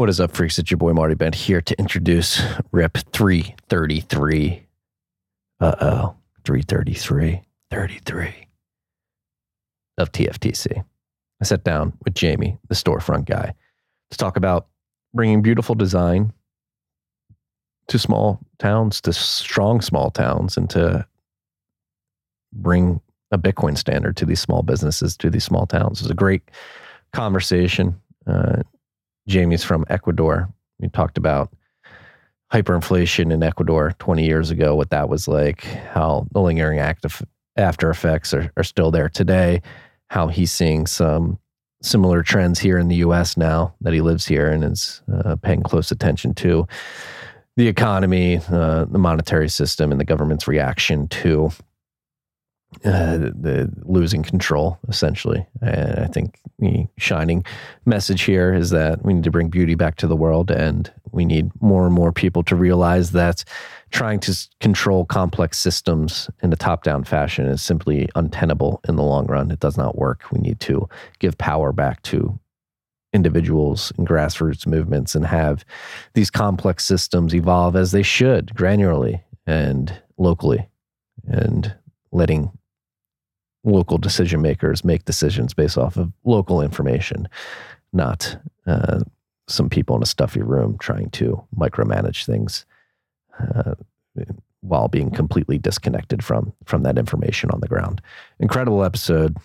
What 0.00 0.08
is 0.08 0.18
up, 0.18 0.32
freaks? 0.32 0.58
It's 0.58 0.70
your 0.70 0.78
boy 0.78 0.94
Marty 0.94 1.14
Bent 1.14 1.34
here 1.34 1.60
to 1.60 1.78
introduce 1.78 2.40
RIP 2.72 2.96
333. 3.12 4.66
Uh 5.60 5.74
oh, 5.78 6.14
333, 6.46 7.42
33 7.70 8.34
of 9.98 10.10
TFTC. 10.10 10.82
I 11.42 11.44
sat 11.44 11.64
down 11.64 11.92
with 12.02 12.14
Jamie, 12.14 12.56
the 12.70 12.74
storefront 12.74 13.26
guy, 13.26 13.52
to 14.10 14.16
talk 14.16 14.38
about 14.38 14.68
bringing 15.12 15.42
beautiful 15.42 15.74
design 15.74 16.32
to 17.88 17.98
small 17.98 18.40
towns, 18.58 19.02
to 19.02 19.12
strong 19.12 19.82
small 19.82 20.10
towns, 20.10 20.56
and 20.56 20.70
to 20.70 21.06
bring 22.54 23.02
a 23.32 23.36
Bitcoin 23.36 23.76
standard 23.76 24.16
to 24.16 24.24
these 24.24 24.40
small 24.40 24.62
businesses, 24.62 25.14
to 25.18 25.28
these 25.28 25.44
small 25.44 25.66
towns. 25.66 26.00
It 26.00 26.04
was 26.04 26.10
a 26.10 26.14
great 26.14 26.50
conversation. 27.12 28.00
Uh, 28.26 28.62
Jamie's 29.30 29.62
from 29.62 29.84
Ecuador. 29.88 30.52
We 30.80 30.88
talked 30.88 31.16
about 31.16 31.52
hyperinflation 32.52 33.32
in 33.32 33.42
Ecuador 33.42 33.94
20 34.00 34.26
years 34.26 34.50
ago, 34.50 34.74
what 34.74 34.90
that 34.90 35.08
was 35.08 35.28
like, 35.28 35.62
how 35.62 36.26
the 36.32 36.40
lingering 36.40 36.80
active 36.80 37.22
after 37.56 37.90
effects 37.90 38.34
are, 38.34 38.52
are 38.56 38.64
still 38.64 38.90
there 38.90 39.08
today, 39.08 39.62
how 40.08 40.26
he's 40.26 40.50
seeing 40.50 40.84
some 40.84 41.38
similar 41.80 42.24
trends 42.24 42.58
here 42.58 42.76
in 42.76 42.88
the 42.88 42.96
US 42.96 43.36
now 43.36 43.72
that 43.80 43.94
he 43.94 44.00
lives 44.00 44.26
here 44.26 44.48
and 44.48 44.64
is 44.64 45.00
uh, 45.24 45.36
paying 45.36 45.62
close 45.62 45.92
attention 45.92 46.34
to 46.34 46.66
the 47.56 47.68
economy, 47.68 48.40
uh, 48.50 48.84
the 48.86 48.98
monetary 48.98 49.48
system, 49.48 49.92
and 49.92 50.00
the 50.00 50.04
government's 50.04 50.48
reaction 50.48 51.06
to 51.08 51.50
uh, 52.84 53.18
the 53.18 53.70
losing 53.82 54.22
control, 54.22 54.78
essentially. 54.88 55.44
And 55.60 55.98
I 55.98 56.06
think 56.06 56.38
the 56.58 56.86
shining 56.98 57.44
message 57.84 58.22
here 58.22 58.54
is 58.54 58.70
that 58.70 59.04
we 59.04 59.12
need 59.12 59.24
to 59.24 59.30
bring 59.30 59.48
beauty 59.48 59.74
back 59.74 59.96
to 59.96 60.06
the 60.06 60.16
world, 60.16 60.50
and 60.50 60.90
we 61.12 61.24
need 61.24 61.50
more 61.60 61.84
and 61.84 61.94
more 61.94 62.12
people 62.12 62.42
to 62.44 62.56
realize 62.56 63.10
that 63.10 63.44
trying 63.90 64.20
to 64.20 64.48
control 64.60 65.04
complex 65.04 65.58
systems 65.58 66.30
in 66.42 66.52
a 66.52 66.56
top 66.56 66.84
down 66.84 67.02
fashion 67.02 67.46
is 67.46 67.60
simply 67.60 68.08
untenable 68.14 68.80
in 68.88 68.96
the 68.96 69.02
long 69.02 69.26
run. 69.26 69.50
It 69.50 69.60
does 69.60 69.76
not 69.76 69.98
work. 69.98 70.30
We 70.30 70.40
need 70.40 70.60
to 70.60 70.88
give 71.18 71.36
power 71.38 71.72
back 71.72 72.02
to 72.04 72.38
individuals 73.12 73.92
and 73.98 74.06
grassroots 74.06 74.66
movements 74.66 75.16
and 75.16 75.26
have 75.26 75.64
these 76.14 76.30
complex 76.30 76.84
systems 76.84 77.34
evolve 77.34 77.74
as 77.74 77.90
they 77.90 78.04
should 78.04 78.46
granularly 78.54 79.20
and 79.46 80.00
locally 80.16 80.68
and 81.26 81.74
letting 82.12 82.52
local 83.64 83.98
decision 83.98 84.40
makers 84.40 84.84
make 84.84 85.04
decisions 85.04 85.54
based 85.54 85.76
off 85.76 85.96
of 85.96 86.12
local 86.24 86.62
information, 86.62 87.28
not 87.92 88.36
uh, 88.66 89.00
some 89.48 89.68
people 89.68 89.96
in 89.96 90.02
a 90.02 90.06
stuffy 90.06 90.42
room 90.42 90.78
trying 90.78 91.10
to 91.10 91.42
micromanage 91.56 92.24
things 92.24 92.64
uh, 93.38 93.74
while 94.60 94.88
being 94.88 95.10
completely 95.10 95.58
disconnected 95.58 96.24
from 96.24 96.52
from 96.64 96.82
that 96.82 96.98
information 96.98 97.50
on 97.50 97.60
the 97.60 97.68
ground. 97.68 98.00
Incredible 98.38 98.84
episode. 98.84 99.36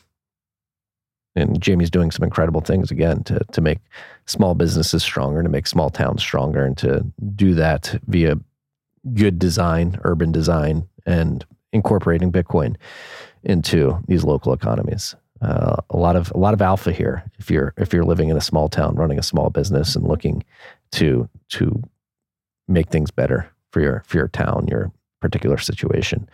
And 1.38 1.62
Jamie's 1.62 1.90
doing 1.90 2.12
some 2.12 2.24
incredible 2.24 2.62
things 2.62 2.92
again 2.92 3.24
to 3.24 3.40
to 3.52 3.62
make 3.62 3.80
small 4.26 4.56
businesses 4.56 5.04
stronger, 5.04 5.44
to 5.44 5.50
make 5.50 5.68
small 5.68 5.90
towns 5.90 6.22
stronger, 6.22 6.64
and 6.66 6.78
to 6.78 7.06
do 7.36 7.54
that 7.56 8.00
via 8.08 8.36
good 9.14 9.38
design, 9.38 10.00
urban 10.04 10.32
design, 10.32 10.88
and 11.06 11.46
incorporating 11.74 12.32
Bitcoin 12.32 12.76
into 13.46 14.00
these 14.08 14.24
local 14.24 14.54
economies. 14.54 15.16
Uh, 15.42 15.76
a 15.90 15.98
lot 15.98 16.16
of 16.16 16.32
a 16.34 16.38
lot 16.38 16.54
of 16.54 16.62
alpha 16.62 16.92
here. 16.92 17.24
If 17.38 17.52
you're 17.52 17.74
if 17.78 17.94
you're 17.94 18.06
living 18.06 18.30
in 18.30 18.38
a 18.38 18.42
small 18.42 18.70
town, 18.70 18.96
running 18.96 19.20
a 19.20 19.24
small 19.24 19.50
business, 19.50 19.96
and 19.96 20.08
looking 20.08 20.44
to 20.94 21.30
to 21.50 21.82
make 22.68 22.90
things 22.90 23.12
better 23.12 23.50
for 23.72 23.82
your 23.82 24.04
for 24.08 24.18
your 24.18 24.28
town, 24.28 24.68
your 24.68 24.92
particular 25.22 25.58
situation. 25.58 26.30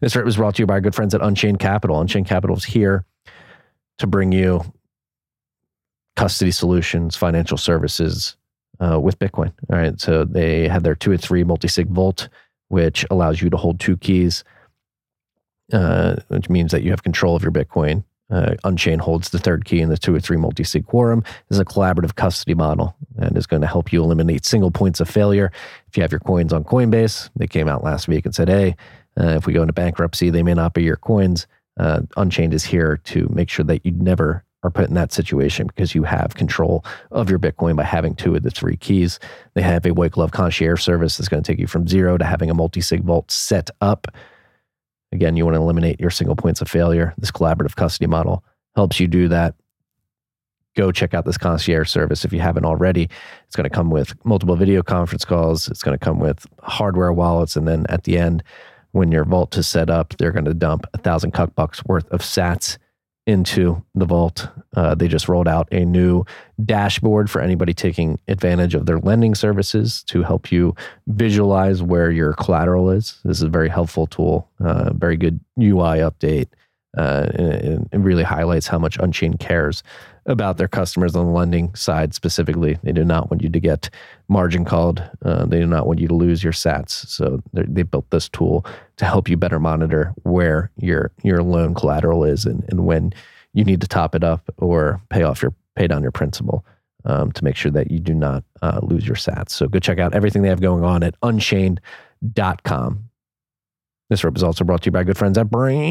This 0.00 0.14
was 0.14 0.36
brought 0.36 0.56
to 0.56 0.62
you 0.62 0.66
by 0.66 0.74
our 0.74 0.80
good 0.80 0.94
friends 0.94 1.14
at 1.14 1.22
Unchained 1.22 1.60
Capital. 1.60 2.00
Unchained 2.00 2.26
Capital 2.26 2.56
is 2.56 2.64
here 2.64 3.04
to 3.98 4.06
bring 4.06 4.32
you 4.32 4.62
custody 6.16 6.50
solutions, 6.50 7.16
financial 7.16 7.56
services 7.56 8.36
uh, 8.80 8.98
with 9.00 9.18
Bitcoin. 9.18 9.52
All 9.70 9.78
right, 9.78 10.00
so 10.00 10.24
they 10.24 10.68
have 10.68 10.82
their 10.82 10.94
two 10.94 11.12
or 11.12 11.16
three 11.16 11.44
multi-sig 11.44 11.88
vault, 11.88 12.28
which 12.68 13.06
allows 13.10 13.40
you 13.40 13.48
to 13.50 13.56
hold 13.56 13.80
two 13.80 13.96
keys 13.96 14.44
uh, 15.72 16.16
which 16.28 16.48
means 16.48 16.72
that 16.72 16.82
you 16.82 16.90
have 16.90 17.02
control 17.02 17.36
of 17.36 17.42
your 17.42 17.52
Bitcoin. 17.52 18.04
Uh, 18.30 18.54
Unchain 18.64 18.98
holds 18.98 19.28
the 19.28 19.38
third 19.38 19.66
key 19.66 19.80
in 19.80 19.90
the 19.90 19.98
two 19.98 20.14
or 20.14 20.20
three 20.20 20.38
multi 20.38 20.64
sig 20.64 20.86
quorum 20.86 21.22
is 21.50 21.58
a 21.58 21.64
collaborative 21.66 22.14
custody 22.14 22.54
model 22.54 22.96
and 23.18 23.36
is 23.36 23.46
going 23.46 23.60
to 23.60 23.68
help 23.68 23.92
you 23.92 24.02
eliminate 24.02 24.46
single 24.46 24.70
points 24.70 25.00
of 25.00 25.08
failure. 25.08 25.52
If 25.88 25.96
you 25.96 26.02
have 26.02 26.12
your 26.12 26.20
coins 26.20 26.52
on 26.52 26.64
Coinbase, 26.64 27.28
they 27.36 27.46
came 27.46 27.68
out 27.68 27.84
last 27.84 28.08
week 28.08 28.24
and 28.24 28.34
said, 28.34 28.48
hey, 28.48 28.74
uh, 29.20 29.34
if 29.36 29.46
we 29.46 29.52
go 29.52 29.60
into 29.60 29.74
bankruptcy, 29.74 30.30
they 30.30 30.42
may 30.42 30.54
not 30.54 30.72
be 30.72 30.82
your 30.82 30.96
coins. 30.96 31.46
Uh, 31.78 32.02
Unchained 32.16 32.54
is 32.54 32.64
here 32.64 32.98
to 33.04 33.28
make 33.30 33.50
sure 33.50 33.64
that 33.66 33.84
you 33.84 33.92
never 33.92 34.44
are 34.62 34.70
put 34.70 34.88
in 34.88 34.94
that 34.94 35.12
situation 35.12 35.66
because 35.66 35.94
you 35.94 36.04
have 36.04 36.34
control 36.34 36.84
of 37.10 37.28
your 37.28 37.38
Bitcoin 37.38 37.76
by 37.76 37.82
having 37.82 38.14
two 38.14 38.34
of 38.34 38.42
the 38.42 38.50
three 38.50 38.76
keys. 38.76 39.18
They 39.54 39.62
have 39.62 39.84
a 39.84 39.92
white 39.92 40.12
glove 40.12 40.32
concierge 40.32 40.82
service 40.82 41.16
that's 41.16 41.28
going 41.28 41.42
to 41.42 41.52
take 41.52 41.58
you 41.58 41.66
from 41.66 41.88
zero 41.88 42.16
to 42.16 42.24
having 42.24 42.48
a 42.48 42.54
multi 42.54 42.80
sig 42.80 43.02
vault 43.02 43.30
set 43.30 43.70
up 43.80 44.06
Again, 45.12 45.36
you 45.36 45.44
want 45.44 45.54
to 45.54 45.60
eliminate 45.60 46.00
your 46.00 46.10
single 46.10 46.36
points 46.36 46.60
of 46.60 46.68
failure. 46.68 47.14
This 47.18 47.30
collaborative 47.30 47.76
custody 47.76 48.06
model 48.06 48.44
helps 48.74 48.98
you 48.98 49.06
do 49.06 49.28
that. 49.28 49.54
Go 50.74 50.90
check 50.90 51.12
out 51.12 51.26
this 51.26 51.36
concierge 51.36 51.90
service 51.90 52.24
if 52.24 52.32
you 52.32 52.40
haven't 52.40 52.64
already. 52.64 53.10
It's 53.46 53.56
going 53.56 53.68
to 53.68 53.74
come 53.74 53.90
with 53.90 54.14
multiple 54.24 54.56
video 54.56 54.82
conference 54.82 55.24
calls. 55.24 55.68
It's 55.68 55.82
going 55.82 55.98
to 55.98 56.02
come 56.02 56.18
with 56.18 56.46
hardware 56.62 57.12
wallets. 57.12 57.56
And 57.56 57.68
then 57.68 57.84
at 57.90 58.04
the 58.04 58.16
end, 58.16 58.42
when 58.92 59.12
your 59.12 59.24
vault 59.24 59.56
is 59.58 59.68
set 59.68 59.90
up, 59.90 60.14
they're 60.16 60.32
going 60.32 60.46
to 60.46 60.54
dump 60.54 60.86
a 60.94 60.98
thousand 60.98 61.32
cuck 61.32 61.54
bucks 61.54 61.84
worth 61.84 62.08
of 62.10 62.20
sats 62.20 62.78
into 63.26 63.82
the 63.94 64.04
vault. 64.04 64.48
Uh, 64.74 64.94
they 64.94 65.06
just 65.06 65.28
rolled 65.28 65.46
out 65.46 65.68
a 65.70 65.84
new 65.84 66.24
dashboard 66.64 67.30
for 67.30 67.40
anybody 67.40 67.72
taking 67.72 68.18
advantage 68.28 68.74
of 68.74 68.86
their 68.86 68.98
lending 68.98 69.34
services 69.34 70.02
to 70.04 70.22
help 70.22 70.50
you 70.50 70.74
visualize 71.06 71.82
where 71.82 72.10
your 72.10 72.32
collateral 72.34 72.90
is. 72.90 73.20
This 73.24 73.38
is 73.38 73.44
a 73.44 73.48
very 73.48 73.68
helpful 73.68 74.06
tool, 74.06 74.48
uh, 74.60 74.92
very 74.92 75.16
good 75.16 75.40
UI 75.60 75.98
update. 75.98 76.48
Uh, 76.96 77.26
and 77.34 77.88
it 77.90 77.98
really 77.98 78.22
highlights 78.22 78.66
how 78.66 78.78
much 78.78 78.98
Unchained 78.98 79.38
cares 79.38 79.82
about 80.26 80.56
their 80.56 80.68
customers 80.68 81.16
on 81.16 81.26
the 81.26 81.32
lending 81.32 81.74
side 81.74 82.14
specifically. 82.14 82.78
They 82.82 82.92
do 82.92 83.04
not 83.04 83.30
want 83.30 83.42
you 83.42 83.48
to 83.48 83.60
get 83.60 83.90
margin 84.28 84.64
called. 84.64 85.02
Uh, 85.24 85.46
they 85.46 85.58
do 85.58 85.66
not 85.66 85.86
want 85.86 85.98
you 85.98 86.08
to 86.08 86.14
lose 86.14 86.44
your 86.44 86.52
sats. 86.52 86.90
So 87.08 87.42
they 87.52 87.82
built 87.82 88.08
this 88.10 88.28
tool 88.28 88.64
to 88.96 89.04
help 89.04 89.28
you 89.28 89.36
better 89.36 89.58
monitor 89.58 90.12
where 90.22 90.70
your 90.76 91.10
your 91.22 91.42
loan 91.42 91.74
collateral 91.74 92.24
is 92.24 92.44
and, 92.44 92.64
and 92.68 92.86
when 92.86 93.12
you 93.52 93.64
need 93.64 93.80
to 93.80 93.88
top 93.88 94.14
it 94.14 94.22
up 94.24 94.52
or 94.58 95.00
pay 95.10 95.22
off 95.22 95.42
your 95.42 95.54
pay 95.74 95.86
down 95.86 96.02
your 96.02 96.12
principal 96.12 96.64
um, 97.04 97.32
to 97.32 97.44
make 97.44 97.56
sure 97.56 97.72
that 97.72 97.90
you 97.90 97.98
do 97.98 98.14
not 98.14 98.44
uh, 98.62 98.80
lose 98.82 99.06
your 99.06 99.16
sats. 99.16 99.50
So 99.50 99.66
go 99.66 99.78
check 99.78 99.98
out 99.98 100.14
everything 100.14 100.42
they 100.42 100.48
have 100.48 100.60
going 100.60 100.84
on 100.84 101.02
at 101.02 101.16
unchained.com. 101.22 103.08
This 104.08 104.24
rip 104.24 104.36
is 104.36 104.42
also 104.42 104.64
brought 104.64 104.82
to 104.82 104.86
you 104.86 104.92
by 104.92 105.04
good 105.04 105.16
friends 105.16 105.38
at 105.38 105.46
Braiins. 105.46 105.82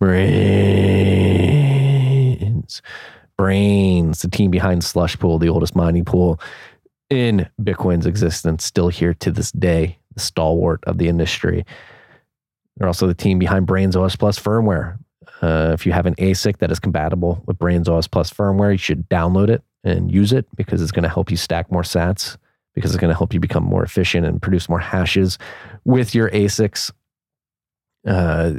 Braiins. 0.00 1.60
Braiins, 3.38 4.20
the 4.20 4.28
team 4.28 4.50
behind 4.50 4.84
Slush 4.84 5.18
Pool, 5.18 5.38
the 5.38 5.48
oldest 5.48 5.74
mining 5.74 6.04
pool 6.04 6.40
in 7.08 7.48
Bitcoin's 7.60 8.06
existence, 8.06 8.64
still 8.64 8.88
here 8.88 9.14
to 9.14 9.30
this 9.30 9.50
day, 9.52 9.98
the 10.14 10.20
stalwart 10.20 10.84
of 10.84 10.98
the 10.98 11.08
industry. 11.08 11.64
They're 12.76 12.86
also 12.88 13.06
the 13.06 13.14
team 13.14 13.38
behind 13.38 13.66
Braiins 13.66 13.96
OS 13.96 14.16
Plus 14.16 14.38
firmware. 14.38 14.98
Uh, 15.42 15.70
if 15.72 15.86
you 15.86 15.92
have 15.92 16.06
an 16.06 16.14
ASIC 16.16 16.58
that 16.58 16.70
is 16.70 16.78
compatible 16.78 17.42
with 17.46 17.58
Braiins 17.58 17.88
OS 17.88 18.06
Plus 18.06 18.30
firmware, 18.30 18.72
you 18.72 18.78
should 18.78 19.08
download 19.08 19.48
it 19.48 19.62
and 19.84 20.12
use 20.12 20.32
it 20.32 20.46
because 20.56 20.82
it's 20.82 20.92
going 20.92 21.02
to 21.02 21.08
help 21.08 21.30
you 21.30 21.36
stack 21.36 21.72
more 21.72 21.82
sats 21.82 22.36
because 22.74 22.92
it's 22.92 23.00
going 23.00 23.10
to 23.10 23.16
help 23.16 23.34
you 23.34 23.40
become 23.40 23.64
more 23.64 23.82
efficient 23.82 24.26
and 24.26 24.40
produce 24.40 24.68
more 24.68 24.78
hashes 24.78 25.38
with 25.84 26.14
your 26.14 26.30
ASICs. 26.30 26.92
Uh, 28.06 28.52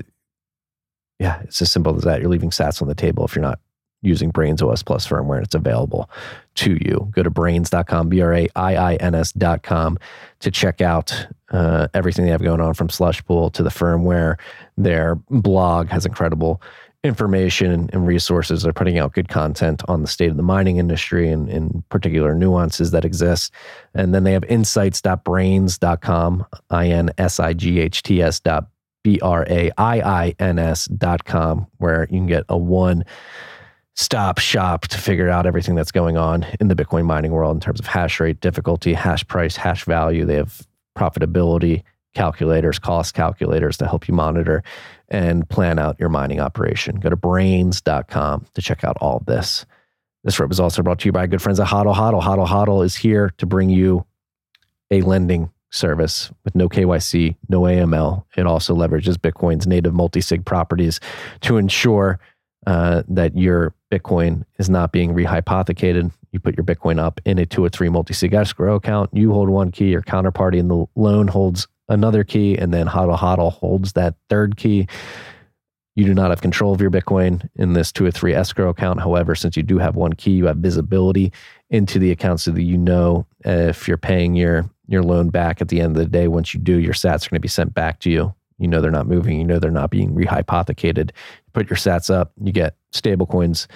yeah, 1.21 1.39
it's 1.43 1.61
as 1.61 1.69
simple 1.69 1.95
as 1.95 2.03
that. 2.03 2.19
You're 2.19 2.31
leaving 2.31 2.49
sats 2.49 2.81
on 2.81 2.87
the 2.87 2.95
table 2.95 3.23
if 3.23 3.35
you're 3.35 3.43
not 3.43 3.59
using 4.01 4.31
Braiins 4.31 4.67
OS 4.67 4.81
Plus 4.81 5.07
firmware 5.07 5.37
and 5.37 5.45
it's 5.45 5.53
available 5.53 6.09
to 6.55 6.79
you. 6.81 7.11
Go 7.11 7.21
to 7.21 7.29
braiins.com, 7.29 8.09
B 8.09 8.21
R 8.21 8.33
A 8.33 8.47
I 8.55 8.75
I 8.75 8.95
N 8.95 9.13
S.com 9.13 9.99
to 10.39 10.49
check 10.49 10.81
out 10.81 11.27
uh, 11.51 11.87
everything 11.93 12.25
they 12.25 12.31
have 12.31 12.41
going 12.41 12.59
on 12.59 12.73
from 12.73 12.89
Slush 12.89 13.23
Pool 13.23 13.51
to 13.51 13.61
the 13.61 13.69
firmware. 13.69 14.39
Their 14.77 15.13
blog 15.29 15.89
has 15.89 16.07
incredible 16.07 16.59
information 17.03 17.87
and 17.93 18.07
resources. 18.07 18.63
They're 18.63 18.73
putting 18.73 18.97
out 18.97 19.13
good 19.13 19.29
content 19.29 19.83
on 19.87 20.01
the 20.01 20.07
state 20.07 20.31
of 20.31 20.37
the 20.37 20.43
mining 20.43 20.77
industry 20.77 21.29
and 21.29 21.47
in 21.47 21.83
particular 21.89 22.33
nuances 22.33 22.89
that 22.91 23.05
exist. 23.05 23.53
And 23.93 24.15
then 24.15 24.23
they 24.23 24.33
have 24.33 24.43
insights.braiins.com, 24.45 26.45
I 26.71 26.87
N 26.87 27.11
S 27.19 27.39
I 27.39 27.53
G 27.53 27.79
H 27.79 28.01
T 28.01 28.23
S 28.23 28.39
dot 28.39 28.65
B 29.03 29.19
R 29.21 29.45
A 29.49 29.71
I 29.77 30.01
I 30.01 30.35
N 30.39 30.59
S 30.59 30.85
dot 30.85 31.25
com, 31.25 31.67
where 31.77 32.03
you 32.09 32.19
can 32.19 32.27
get 32.27 32.45
a 32.49 32.57
one 32.57 33.03
stop 33.95 34.39
shop 34.39 34.87
to 34.87 34.97
figure 34.97 35.29
out 35.29 35.45
everything 35.45 35.75
that's 35.75 35.91
going 35.91 36.17
on 36.17 36.45
in 36.59 36.67
the 36.67 36.75
Bitcoin 36.75 37.05
mining 37.05 37.31
world 37.31 37.55
in 37.55 37.59
terms 37.59 37.79
of 37.79 37.87
hash 37.87 38.19
rate, 38.19 38.39
difficulty, 38.39 38.93
hash 38.93 39.25
price, 39.27 39.55
hash 39.55 39.85
value. 39.85 40.25
They 40.25 40.35
have 40.35 40.65
profitability 40.97 41.83
calculators, 42.13 42.79
cost 42.79 43.13
calculators 43.13 43.77
to 43.77 43.87
help 43.87 44.07
you 44.07 44.13
monitor 44.13 44.63
and 45.09 45.47
plan 45.49 45.79
out 45.79 45.97
your 45.99 46.09
mining 46.09 46.39
operation. 46.39 46.97
Go 46.97 47.09
to 47.09 47.17
braiins.com 47.17 48.45
to 48.53 48.61
check 48.61 48.83
out 48.83 48.97
all 48.99 49.23
this. 49.25 49.65
This 50.23 50.39
rip 50.39 50.51
is 50.51 50.59
also 50.59 50.83
brought 50.83 50.99
to 50.99 51.07
you 51.07 51.11
by 51.11 51.27
good 51.27 51.41
friends 51.41 51.59
at 51.59 51.67
Hodl 51.67 51.95
Hodl. 51.95 52.21
Hodl 52.21 52.47
Hodl 52.47 52.85
is 52.85 52.95
here 52.95 53.31
to 53.37 53.45
bring 53.45 53.69
you 53.69 54.05
a 54.91 55.01
lending 55.01 55.51
service 55.71 56.31
with 56.43 56.53
no 56.53 56.69
KYC, 56.69 57.35
no 57.49 57.61
AML. 57.61 58.23
It 58.37 58.45
also 58.45 58.75
leverages 58.75 59.15
Bitcoin's 59.15 59.65
native 59.65 59.93
multi 59.93 60.21
sig 60.21 60.45
properties 60.45 60.99
to 61.41 61.57
ensure 61.57 62.19
uh, 62.67 63.03
that 63.07 63.37
your 63.37 63.73
Bitcoin 63.91 64.43
is 64.59 64.69
not 64.69 64.91
being 64.91 65.13
rehypothecated. 65.13 66.11
You 66.31 66.39
put 66.39 66.55
your 66.55 66.65
Bitcoin 66.65 66.99
up 66.99 67.19
in 67.25 67.39
a 67.39 67.45
two 67.45 67.63
or 67.63 67.69
three 67.69 67.89
multi 67.89 68.13
sig 68.13 68.33
escrow 68.33 68.75
account. 68.75 69.09
You 69.13 69.33
hold 69.33 69.49
one 69.49 69.71
key, 69.71 69.89
your 69.89 70.03
counterparty 70.03 70.57
in 70.57 70.67
the 70.67 70.85
loan 70.95 71.27
holds 71.27 71.67
another 71.89 72.23
key, 72.23 72.57
and 72.57 72.73
then 72.73 72.87
Hodl 72.87 73.17
Hodl 73.17 73.51
holds 73.51 73.93
that 73.93 74.15
third 74.29 74.57
key. 74.57 74.87
You 75.95 76.05
do 76.05 76.13
not 76.13 76.29
have 76.29 76.41
control 76.41 76.73
of 76.73 76.79
your 76.79 76.89
Bitcoin 76.89 77.49
in 77.55 77.73
this 77.73 77.91
two 77.91 78.05
or 78.05 78.11
three 78.11 78.33
escrow 78.33 78.69
account. 78.69 79.01
However, 79.01 79.35
since 79.35 79.57
you 79.57 79.63
do 79.63 79.77
have 79.77 79.95
one 79.95 80.13
key, 80.13 80.31
you 80.31 80.45
have 80.45 80.57
visibility 80.57 81.33
into 81.69 81.99
the 81.99 82.11
account 82.11 82.39
so 82.39 82.51
that 82.51 82.61
you 82.61 82.77
know 82.77 83.25
if 83.43 83.87
you're 83.87 83.97
paying 83.97 84.35
your 84.35 84.69
your 84.91 85.03
loan 85.03 85.29
back 85.29 85.61
at 85.61 85.69
the 85.69 85.81
end 85.81 85.95
of 85.95 86.03
the 86.03 86.09
day. 86.09 86.27
Once 86.27 86.53
you 86.53 86.59
do, 86.59 86.79
your 86.79 86.93
sats 86.93 87.25
are 87.25 87.29
going 87.29 87.37
to 87.37 87.39
be 87.39 87.47
sent 87.47 87.73
back 87.73 87.99
to 87.99 88.09
you. 88.09 88.33
You 88.57 88.67
know 88.67 88.81
they're 88.81 88.91
not 88.91 89.07
moving. 89.07 89.37
You 89.37 89.43
know 89.43 89.59
they're 89.59 89.71
not 89.71 89.89
being 89.89 90.13
rehypothecated. 90.13 91.11
Put 91.53 91.69
your 91.69 91.77
sats 91.77 92.13
up, 92.13 92.31
you 92.41 92.51
get 92.51 92.75
stable 92.91 93.25
coins 93.25 93.67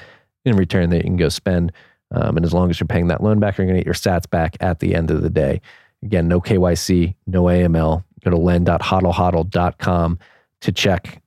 in 0.45 0.55
return 0.55 0.89
that 0.91 0.97
you 0.97 1.03
can 1.03 1.17
go 1.17 1.29
spend. 1.29 1.71
Um, 2.11 2.37
and 2.37 2.45
as 2.45 2.53
long 2.53 2.69
as 2.69 2.79
you're 2.79 2.87
paying 2.87 3.07
that 3.07 3.23
loan 3.23 3.39
back, 3.39 3.57
you're 3.57 3.65
going 3.65 3.77
to 3.77 3.81
get 3.81 3.85
your 3.85 3.95
sats 3.95 4.29
back 4.29 4.55
at 4.59 4.79
the 4.79 4.93
end 4.93 5.09
of 5.09 5.23
the 5.23 5.29
day. 5.29 5.61
Again, 6.03 6.27
no 6.27 6.39
KYC, 6.39 7.15
no 7.25 7.43
AML. 7.43 8.03
Go 8.23 8.31
to 8.31 8.37
lend.hodlhodl.com 8.37 10.19
to 10.61 10.71
check 10.71 11.21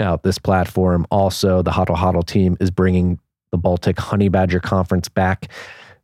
out 0.00 0.22
this 0.22 0.38
platform. 0.38 1.06
Also, 1.10 1.62
the 1.62 1.70
Hodl 1.70 1.96
Hodl 1.96 2.26
team 2.26 2.56
is 2.60 2.70
bringing 2.70 3.18
the 3.50 3.58
Baltic 3.58 3.98
Honey 3.98 4.28
Badger 4.28 4.60
Conference 4.60 5.08
back 5.08 5.48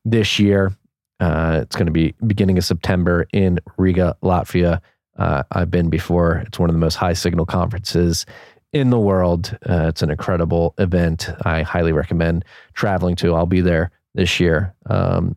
this 0.04 0.38
year. 0.38 0.76
Uh, 1.20 1.60
it's 1.62 1.76
going 1.76 1.86
to 1.86 1.92
be 1.92 2.14
beginning 2.26 2.58
of 2.58 2.64
September 2.64 3.26
in 3.32 3.58
Riga, 3.76 4.16
Latvia. 4.22 4.80
Uh, 5.16 5.42
I've 5.50 5.70
been 5.70 5.90
before. 5.90 6.42
It's 6.46 6.58
one 6.58 6.70
of 6.70 6.74
the 6.74 6.80
most 6.80 6.94
high 6.94 7.12
signal 7.12 7.44
conferences 7.44 8.24
in 8.72 8.90
the 8.90 8.98
world. 8.98 9.56
Uh, 9.68 9.86
it's 9.88 10.02
an 10.02 10.10
incredible 10.10 10.74
event. 10.78 11.28
I 11.44 11.62
highly 11.62 11.92
recommend 11.92 12.44
traveling 12.74 13.16
to. 13.16 13.34
I'll 13.34 13.46
be 13.46 13.60
there 13.60 13.90
this 14.14 14.38
year. 14.38 14.74
Um, 14.86 15.36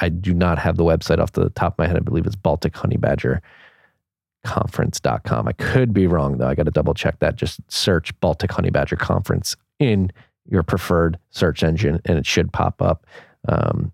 I 0.00 0.08
do 0.08 0.34
not 0.34 0.58
have 0.58 0.76
the 0.76 0.84
website 0.84 1.18
off 1.18 1.32
the 1.32 1.50
top 1.50 1.74
of 1.74 1.78
my 1.78 1.86
head. 1.86 1.96
I 1.96 2.00
believe 2.00 2.26
it's 2.26 2.36
Baltic 2.36 2.76
Honey 2.76 2.96
Badger 2.96 3.42
conference.com. 4.44 5.48
I 5.48 5.52
could 5.52 5.92
be 5.92 6.06
wrong 6.06 6.38
though. 6.38 6.48
I 6.48 6.54
got 6.54 6.64
to 6.64 6.70
double 6.70 6.94
check 6.94 7.18
that. 7.20 7.36
Just 7.36 7.60
search 7.70 8.18
Baltic 8.20 8.50
Honey 8.50 8.70
Badger 8.70 8.96
Conference 8.96 9.56
in 9.78 10.10
your 10.48 10.62
preferred 10.62 11.18
search 11.30 11.62
engine 11.62 12.00
and 12.04 12.18
it 12.18 12.26
should 12.26 12.52
pop 12.52 12.82
up. 12.82 13.06
Um, 13.48 13.92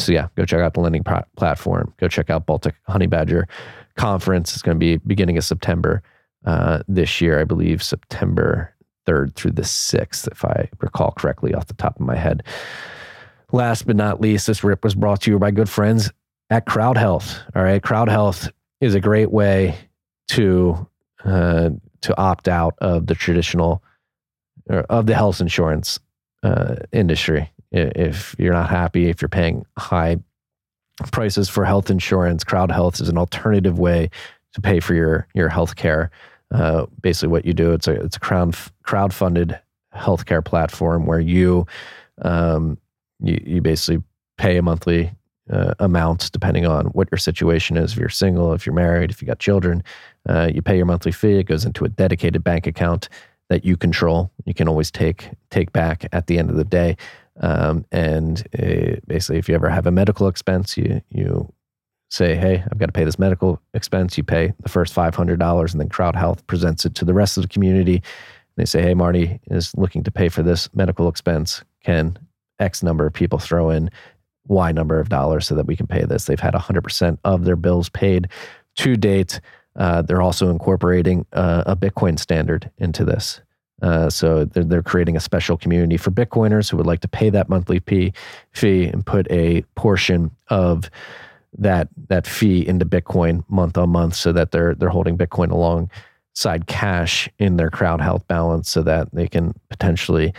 so 0.00 0.12
yeah, 0.12 0.28
go 0.36 0.44
check 0.44 0.60
out 0.60 0.74
the 0.74 0.80
lending 0.80 1.04
platform. 1.36 1.92
Go 1.98 2.08
check 2.08 2.30
out 2.30 2.46
Baltic 2.46 2.74
Honey 2.88 3.06
Badger 3.06 3.46
Conference. 3.96 4.52
It's 4.52 4.62
going 4.62 4.76
to 4.76 4.78
be 4.78 4.96
beginning 4.96 5.38
of 5.38 5.44
September 5.44 6.02
uh, 6.44 6.82
this 6.88 7.20
year, 7.20 7.40
I 7.40 7.44
believe 7.44 7.82
September 7.82 8.74
3rd 9.06 9.34
through 9.34 9.52
the 9.52 9.62
6th, 9.62 10.28
if 10.30 10.44
I 10.44 10.68
recall 10.80 11.12
correctly 11.12 11.54
off 11.54 11.66
the 11.66 11.74
top 11.74 11.96
of 11.96 12.06
my 12.06 12.16
head. 12.16 12.42
Last 13.52 13.86
but 13.86 13.96
not 13.96 14.20
least, 14.20 14.46
this 14.46 14.62
rip 14.62 14.84
was 14.84 14.94
brought 14.94 15.22
to 15.22 15.30
you 15.30 15.38
by 15.38 15.50
good 15.50 15.68
friends 15.68 16.10
at 16.50 16.66
Crowd 16.66 16.96
Health. 16.96 17.40
All 17.54 17.62
right, 17.62 17.82
Crowd 17.82 18.08
Health 18.08 18.50
is 18.80 18.94
a 18.94 19.00
great 19.00 19.30
way 19.30 19.76
to 20.28 20.86
uh, 21.24 21.70
to 22.02 22.18
opt 22.18 22.48
out 22.48 22.74
of 22.78 23.06
the 23.06 23.14
traditional 23.14 23.82
of 24.68 25.06
the 25.06 25.14
health 25.14 25.40
insurance 25.40 25.98
uh, 26.42 26.76
industry. 26.92 27.50
If 27.72 28.34
you're 28.38 28.52
not 28.52 28.70
happy, 28.70 29.08
if 29.08 29.22
you're 29.22 29.28
paying 29.28 29.64
high 29.78 30.18
prices 31.12 31.48
for 31.48 31.64
health 31.64 31.90
insurance, 31.90 32.44
Crowd 32.44 32.70
Health 32.70 33.00
is 33.00 33.08
an 33.08 33.18
alternative 33.18 33.78
way 33.78 34.10
to 34.54 34.60
pay 34.60 34.80
for 34.80 34.94
your 34.94 35.26
your 35.34 35.48
health 35.48 35.76
care. 35.76 36.10
Uh, 36.52 36.86
basically, 37.00 37.28
what 37.28 37.44
you 37.44 37.54
do 37.54 37.72
it's 37.72 37.86
a 37.86 37.92
it's 37.92 38.16
a 38.16 38.20
crowd 38.20 38.56
crowd 38.82 39.14
funded 39.14 39.58
healthcare 39.94 40.44
platform 40.44 41.06
where 41.06 41.20
you 41.20 41.66
um, 42.22 42.78
you, 43.20 43.40
you 43.44 43.60
basically 43.60 44.02
pay 44.36 44.56
a 44.56 44.62
monthly 44.62 45.12
uh, 45.50 45.74
amount 45.78 46.30
depending 46.32 46.66
on 46.66 46.86
what 46.86 47.08
your 47.10 47.18
situation 47.18 47.76
is. 47.76 47.92
If 47.92 47.98
you're 47.98 48.08
single, 48.08 48.52
if 48.52 48.66
you're 48.66 48.74
married, 48.74 49.10
if 49.10 49.20
you 49.20 49.26
got 49.26 49.38
children, 49.38 49.82
uh, 50.28 50.50
you 50.52 50.62
pay 50.62 50.76
your 50.76 50.86
monthly 50.86 51.12
fee. 51.12 51.38
It 51.38 51.44
goes 51.44 51.64
into 51.64 51.84
a 51.84 51.88
dedicated 51.88 52.42
bank 52.44 52.66
account 52.66 53.08
that 53.48 53.64
you 53.64 53.76
control. 53.76 54.30
You 54.44 54.54
can 54.54 54.68
always 54.68 54.90
take 54.90 55.30
take 55.50 55.72
back 55.72 56.06
at 56.12 56.26
the 56.26 56.38
end 56.38 56.50
of 56.50 56.56
the 56.56 56.64
day. 56.64 56.96
Um, 57.40 57.84
and 57.90 58.46
uh, 58.58 59.00
basically, 59.06 59.38
if 59.38 59.48
you 59.48 59.54
ever 59.54 59.68
have 59.68 59.86
a 59.86 59.90
medical 59.90 60.28
expense, 60.28 60.76
you 60.76 61.00
you 61.10 61.52
say, 62.10 62.36
"Hey, 62.36 62.62
I've 62.70 62.78
got 62.78 62.86
to 62.86 62.92
pay 62.92 63.04
this 63.04 63.18
medical 63.18 63.60
expense." 63.74 64.16
You 64.18 64.24
pay 64.24 64.52
the 64.60 64.68
first 64.68 64.92
five 64.92 65.14
hundred 65.14 65.38
dollars, 65.38 65.72
and 65.72 65.80
then 65.80 65.88
Crowd 65.88 66.16
Health 66.16 66.46
presents 66.46 66.84
it 66.84 66.94
to 66.96 67.04
the 67.04 67.14
rest 67.14 67.36
of 67.36 67.42
the 67.42 67.48
community. 67.48 67.96
And 67.96 68.02
They 68.56 68.66
say, 68.66 68.82
"Hey, 68.82 68.94
Marty 68.94 69.40
is 69.50 69.74
looking 69.76 70.02
to 70.04 70.10
pay 70.10 70.28
for 70.28 70.42
this 70.42 70.68
medical 70.74 71.08
expense. 71.08 71.64
Can 71.82 72.18
X 72.58 72.82
number 72.82 73.06
of 73.06 73.12
people 73.14 73.38
throw 73.38 73.70
in 73.70 73.90
Y 74.46 74.72
number 74.72 75.00
of 75.00 75.08
dollars 75.08 75.46
so 75.46 75.54
that 75.54 75.66
we 75.66 75.76
can 75.76 75.86
pay 75.86 76.04
this?" 76.04 76.26
They've 76.26 76.38
had 76.38 76.54
hundred 76.54 76.82
percent 76.82 77.20
of 77.24 77.44
their 77.44 77.56
bills 77.56 77.88
paid 77.88 78.28
to 78.76 78.96
date. 78.96 79.40
Uh, 79.76 80.02
they're 80.02 80.20
also 80.20 80.50
incorporating 80.50 81.24
uh, 81.32 81.62
a 81.66 81.76
Bitcoin 81.76 82.18
standard 82.18 82.70
into 82.76 83.04
this. 83.04 83.40
Uh, 83.82 84.10
so 84.10 84.44
they're, 84.44 84.64
they're, 84.64 84.82
creating 84.82 85.16
a 85.16 85.20
special 85.20 85.56
community 85.56 85.96
for 85.96 86.10
Bitcoiners 86.10 86.70
who 86.70 86.76
would 86.76 86.86
like 86.86 87.00
to 87.00 87.08
pay 87.08 87.30
that 87.30 87.48
monthly 87.48 87.78
fee, 87.80 88.12
fee 88.52 88.84
and 88.84 89.04
put 89.06 89.30
a 89.30 89.62
portion 89.74 90.30
of 90.48 90.90
that 91.58 91.88
that 92.08 92.26
fee 92.26 92.66
into 92.66 92.84
Bitcoin 92.84 93.44
month 93.48 93.76
on 93.76 93.90
month, 93.90 94.14
so 94.14 94.32
that 94.32 94.52
they're 94.52 94.74
they're 94.74 94.88
holding 94.88 95.16
Bitcoin 95.16 95.50
alongside 95.50 96.66
cash 96.66 97.28
in 97.38 97.56
their 97.56 97.70
crowd 97.70 98.00
health 98.00 98.26
balance, 98.28 98.70
so 98.70 98.82
that 98.82 99.08
they 99.12 99.26
can 99.26 99.54
potentially 99.68 100.32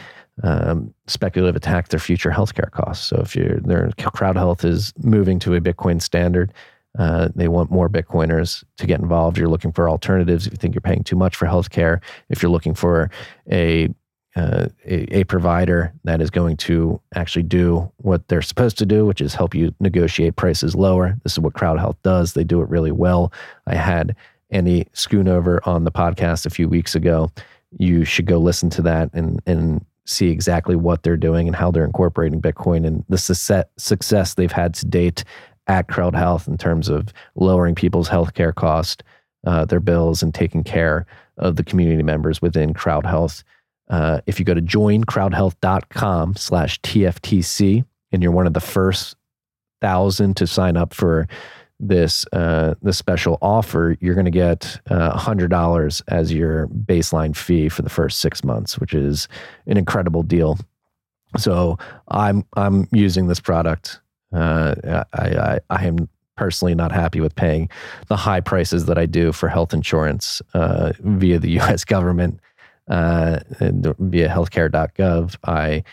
um, 0.43 0.93
speculative 1.07 1.55
attack 1.55 1.89
their 1.89 1.99
future 1.99 2.31
healthcare 2.31 2.71
costs. 2.71 3.07
So 3.07 3.23
if 3.25 3.33
their 3.63 3.91
crowd 4.13 4.35
health 4.35 4.63
is 4.63 4.93
moving 4.99 5.39
to 5.39 5.55
a 5.55 5.61
Bitcoin 5.61 6.01
standard, 6.01 6.53
uh, 6.97 7.29
they 7.35 7.47
want 7.47 7.71
more 7.71 7.89
Bitcoiners 7.89 8.63
to 8.77 8.85
get 8.85 8.99
involved. 8.99 9.37
You're 9.37 9.47
looking 9.47 9.71
for 9.71 9.89
alternatives. 9.89 10.45
If 10.45 10.53
you 10.53 10.57
think 10.57 10.75
you're 10.75 10.81
paying 10.81 11.03
too 11.03 11.15
much 11.15 11.35
for 11.35 11.45
healthcare, 11.45 12.01
if 12.29 12.41
you're 12.41 12.51
looking 12.51 12.73
for 12.73 13.09
a 13.51 13.89
uh, 14.35 14.67
a, 14.85 15.17
a, 15.17 15.23
provider 15.25 15.93
that 16.05 16.21
is 16.21 16.29
going 16.29 16.55
to 16.55 17.01
actually 17.15 17.43
do 17.43 17.91
what 17.97 18.25
they're 18.29 18.41
supposed 18.41 18.77
to 18.77 18.85
do, 18.85 19.05
which 19.05 19.19
is 19.19 19.35
help 19.35 19.53
you 19.53 19.75
negotiate 19.81 20.37
prices 20.37 20.73
lower. 20.73 21.17
This 21.23 21.33
is 21.33 21.39
what 21.39 21.53
Crowd 21.53 21.79
Health 21.79 21.97
does. 22.01 22.31
They 22.31 22.45
do 22.45 22.61
it 22.61 22.69
really 22.69 22.93
well. 22.93 23.33
I 23.67 23.75
had 23.75 24.15
Andy 24.49 24.87
Schoonover 24.93 25.59
on 25.67 25.83
the 25.83 25.91
podcast 25.91 26.45
a 26.45 26.49
few 26.49 26.69
weeks 26.69 26.95
ago. 26.95 27.29
You 27.77 28.05
should 28.05 28.25
go 28.25 28.37
listen 28.37 28.69
to 28.69 28.81
that 28.83 29.09
and 29.13 29.41
and 29.45 29.85
see 30.05 30.29
exactly 30.29 30.75
what 30.75 31.03
they're 31.03 31.17
doing 31.17 31.47
and 31.47 31.55
how 31.55 31.71
they're 31.71 31.85
incorporating 31.85 32.41
Bitcoin 32.41 32.85
and 32.85 33.03
the 33.09 33.17
success 33.17 33.65
success 33.77 34.33
they've 34.33 34.51
had 34.51 34.73
to 34.75 34.85
date 34.85 35.23
at 35.67 35.87
Crowd 35.87 36.15
Health 36.15 36.47
in 36.47 36.57
terms 36.57 36.89
of 36.89 37.09
lowering 37.35 37.75
people's 37.75 38.09
healthcare 38.09 38.53
cost, 38.53 39.03
uh, 39.45 39.65
their 39.65 39.79
bills, 39.79 40.21
and 40.21 40.33
taking 40.33 40.63
care 40.63 41.05
of 41.37 41.55
the 41.55 41.63
community 41.63 42.03
members 42.03 42.41
within 42.41 42.73
Crowd 42.73 43.05
Health. 43.05 43.43
Uh, 43.89 44.21
if 44.25 44.39
you 44.39 44.45
go 44.45 44.53
to 44.53 44.61
joincrowdhealth.com 44.61 46.35
slash 46.35 46.79
TFTC 46.81 47.83
and 48.11 48.23
you're 48.23 48.31
one 48.31 48.47
of 48.47 48.53
the 48.53 48.59
first 48.59 49.15
thousand 49.81 50.37
to 50.37 50.47
sign 50.47 50.77
up 50.77 50.93
for 50.93 51.27
this 51.79 52.25
uh, 52.31 52.75
this 52.81 52.97
special 52.97 53.37
offer, 53.41 53.97
you're 53.99 54.13
going 54.13 54.25
to 54.25 54.31
get 54.31 54.79
uh, 54.89 55.17
$100 55.17 56.01
as 56.07 56.31
your 56.31 56.67
baseline 56.67 57.35
fee 57.35 57.69
for 57.69 57.81
the 57.81 57.89
first 57.89 58.19
six 58.19 58.43
months, 58.43 58.77
which 58.77 58.93
is 58.93 59.27
an 59.65 59.77
incredible 59.77 60.23
deal. 60.23 60.57
So 61.37 61.77
I'm 62.09 62.45
I'm 62.55 62.87
using 62.91 63.27
this 63.27 63.39
product 63.39 63.99
uh, 64.33 65.03
I, 65.13 65.19
I, 65.19 65.59
I 65.69 65.85
am 65.85 66.09
personally 66.37 66.73
not 66.73 66.91
happy 66.91 67.19
with 67.19 67.35
paying 67.35 67.69
the 68.07 68.15
high 68.15 68.41
prices 68.41 68.85
that 68.85 68.97
I 68.97 69.05
do 69.05 69.31
for 69.31 69.47
health 69.49 69.73
insurance 69.73 70.41
uh, 70.53 70.93
via 70.99 71.39
the 71.39 71.51
U.S. 71.61 71.83
government 71.83 72.39
uh, 72.87 73.39
via 73.59 74.27
healthcare.gov. 74.27 75.35
I 75.45 75.83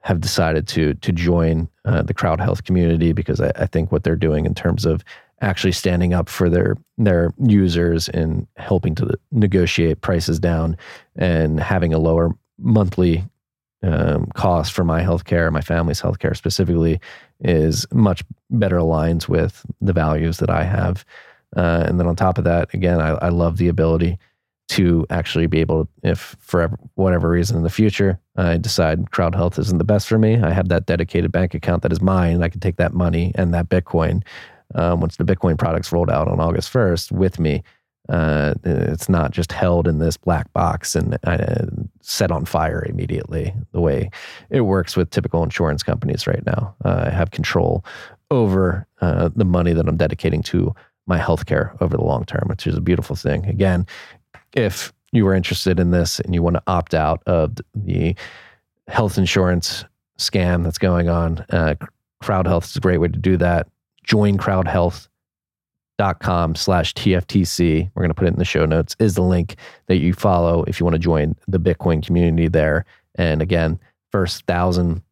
have 0.00 0.20
decided 0.20 0.66
to 0.68 0.94
to 0.94 1.12
join 1.12 1.68
uh, 1.84 2.02
the 2.02 2.14
crowd 2.14 2.40
health 2.40 2.64
community 2.64 3.12
because 3.12 3.40
I, 3.40 3.52
I, 3.54 3.66
think 3.66 3.92
what 3.92 4.02
they're 4.02 4.16
doing 4.16 4.46
in 4.46 4.54
terms 4.54 4.84
of 4.84 5.04
actually 5.40 5.72
standing 5.72 6.12
up 6.12 6.28
for 6.28 6.50
their 6.50 6.76
their 6.98 7.32
users 7.38 8.08
and 8.08 8.46
helping 8.56 8.94
to 8.96 9.16
negotiate 9.30 10.00
prices 10.00 10.40
down 10.40 10.76
and 11.16 11.60
having 11.60 11.94
a 11.94 11.98
lower 11.98 12.32
monthly 12.58 13.24
um, 13.84 14.26
cost 14.34 14.72
for 14.72 14.84
my 14.84 15.02
healthcare, 15.02 15.50
my 15.52 15.60
family's 15.60 16.00
healthcare 16.00 16.36
specifically, 16.36 17.00
is 17.42 17.86
much 17.92 18.22
better 18.50 18.76
aligns 18.76 19.28
with 19.28 19.64
the 19.80 19.92
values 19.92 20.38
that 20.38 20.50
I 20.50 20.64
have. 20.64 21.04
Uh, 21.56 21.84
and 21.86 22.00
then 22.00 22.06
on 22.06 22.16
top 22.16 22.38
of 22.38 22.44
that, 22.44 22.72
again, 22.72 23.00
I, 23.00 23.10
I 23.10 23.28
love 23.28 23.56
the 23.58 23.68
ability 23.68 24.18
to 24.70 25.06
actually 25.10 25.46
be 25.46 25.60
able, 25.60 25.84
to, 25.84 25.90
if 26.02 26.36
for 26.40 26.78
whatever 26.94 27.28
reason 27.28 27.58
in 27.58 27.62
the 27.62 27.70
future 27.70 28.18
I 28.36 28.56
decide 28.56 29.10
crowd 29.10 29.34
health 29.34 29.58
isn't 29.58 29.76
the 29.76 29.84
best 29.84 30.08
for 30.08 30.18
me, 30.18 30.40
I 30.40 30.50
have 30.50 30.68
that 30.68 30.86
dedicated 30.86 31.30
bank 31.30 31.52
account 31.52 31.82
that 31.82 31.92
is 31.92 32.00
mine. 32.00 32.42
I 32.42 32.48
can 32.48 32.60
take 32.60 32.76
that 32.76 32.94
money 32.94 33.32
and 33.34 33.52
that 33.52 33.68
Bitcoin 33.68 34.22
um, 34.74 35.00
once 35.00 35.16
the 35.16 35.24
Bitcoin 35.24 35.58
products 35.58 35.92
rolled 35.92 36.10
out 36.10 36.28
on 36.28 36.40
August 36.40 36.72
1st 36.72 37.12
with 37.12 37.38
me. 37.38 37.62
Uh, 38.08 38.54
it's 38.64 39.08
not 39.08 39.30
just 39.30 39.52
held 39.52 39.86
in 39.86 39.98
this 39.98 40.16
black 40.16 40.52
box 40.52 40.96
and 40.96 41.16
uh, 41.24 41.66
set 42.00 42.32
on 42.32 42.44
fire 42.44 42.84
immediately 42.88 43.54
the 43.70 43.80
way 43.80 44.10
it 44.50 44.62
works 44.62 44.96
with 44.96 45.10
typical 45.10 45.42
insurance 45.42 45.82
companies 45.82 46.26
right 46.26 46.44
now. 46.44 46.74
Uh, 46.84 47.04
I 47.06 47.10
have 47.10 47.30
control 47.30 47.84
over 48.30 48.86
uh, 49.00 49.30
the 49.36 49.44
money 49.44 49.72
that 49.72 49.88
I'm 49.88 49.96
dedicating 49.96 50.42
to 50.44 50.74
my 51.06 51.18
healthcare 51.18 51.80
over 51.80 51.96
the 51.96 52.04
long 52.04 52.24
term, 52.24 52.44
which 52.48 52.66
is 52.66 52.76
a 52.76 52.80
beautiful 52.80 53.14
thing. 53.14 53.46
Again, 53.46 53.86
if 54.52 54.92
you 55.12 55.26
are 55.26 55.34
interested 55.34 55.78
in 55.78 55.90
this 55.90 56.18
and 56.20 56.34
you 56.34 56.42
want 56.42 56.56
to 56.56 56.62
opt 56.66 56.94
out 56.94 57.22
of 57.26 57.56
the 57.74 58.16
health 58.88 59.18
insurance 59.18 59.84
scam 60.18 60.64
that's 60.64 60.78
going 60.78 61.08
on, 61.08 61.44
uh, 61.50 61.74
Crowd 62.22 62.46
Health 62.46 62.64
is 62.66 62.76
a 62.76 62.80
great 62.80 62.98
way 62.98 63.08
to 63.08 63.18
do 63.18 63.36
that. 63.36 63.68
Join 64.04 64.38
crowdhealth.com 66.02 66.54
slash 66.54 66.94
TFTC. 66.94 67.90
We're 67.94 68.02
going 68.02 68.10
to 68.10 68.14
put 68.14 68.26
it 68.26 68.32
in 68.32 68.38
the 68.38 68.44
show 68.44 68.66
notes, 68.66 68.96
is 68.98 69.14
the 69.14 69.22
link 69.22 69.56
that 69.86 69.98
you 69.98 70.12
follow 70.12 70.64
if 70.64 70.80
you 70.80 70.84
want 70.84 70.94
to 70.94 71.00
join 71.00 71.36
the 71.48 71.60
Bitcoin 71.60 72.04
community 72.04 72.48
there. 72.48 72.84
And 73.14 73.42
again, 73.42 73.78
first 74.10 74.44
thousand 74.46 75.02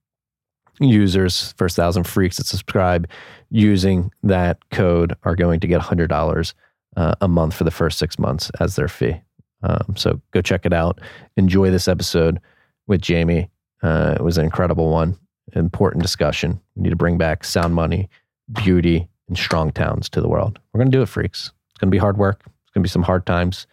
users, 0.81 1.53
first 1.57 1.77
thousand 1.77 2.05
freaks 2.05 2.39
that 2.39 2.47
subscribe 2.47 3.09
using 3.51 4.11
that 4.23 4.59
code 4.71 5.17
are 5.25 5.37
going 5.37 5.61
to 5.61 5.67
get 5.67 5.81
$100 5.81 6.55
uh, 6.97 7.15
a 7.21 7.29
month 7.29 7.55
for 7.55 7.65
the 7.65 7.71
first 7.71 7.99
six 7.99 8.19
months 8.19 8.51
as 8.61 8.77
their 8.77 8.89
fee. 8.89 9.21
Um, 9.63 9.95
so 9.97 10.21
go 10.33 10.41
check 10.41 10.65
it 10.65 10.73
out. 10.73 11.01
Enjoy 11.37 11.71
this 11.71 11.89
episode 11.89 12.41
with 12.87 13.03
Jamie. 13.03 13.51
Uh, 13.83 14.17
it 14.19 14.23
was 14.23 14.39
an 14.39 14.45
incredible 14.45 14.91
one, 14.91 15.19
important 15.55 16.03
discussion. 16.03 16.61
We 16.75 16.85
need 16.85 16.91
to 16.91 16.97
bring 16.97 17.19
back 17.19 17.45
sound 17.45 17.75
money, 17.75 18.09
beauty, 18.53 19.09
and 19.31 19.39
strong 19.39 19.71
towns 19.71 20.09
to 20.11 20.21
the 20.21 20.29
world. 20.29 20.59
We're 20.73 20.81
going 20.81 20.91
to 20.91 20.99
do 20.99 21.03
it, 21.03 21.09
freaks. 21.09 21.53
It's 21.71 21.79
going 21.79 21.89
to 21.89 21.95
be 21.95 21.99
hard 21.99 22.19
work. 22.19 22.43
It's 22.45 22.75
going 22.75 22.83
to 22.83 22.89
be 22.89 22.89
some 22.89 23.05
hard 23.05 23.25
times, 23.25 23.67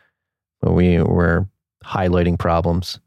but 0.62 0.72
we, 0.72 1.02
we're 1.02 1.48
highlighting 1.84 2.40
problems, 2.40 3.00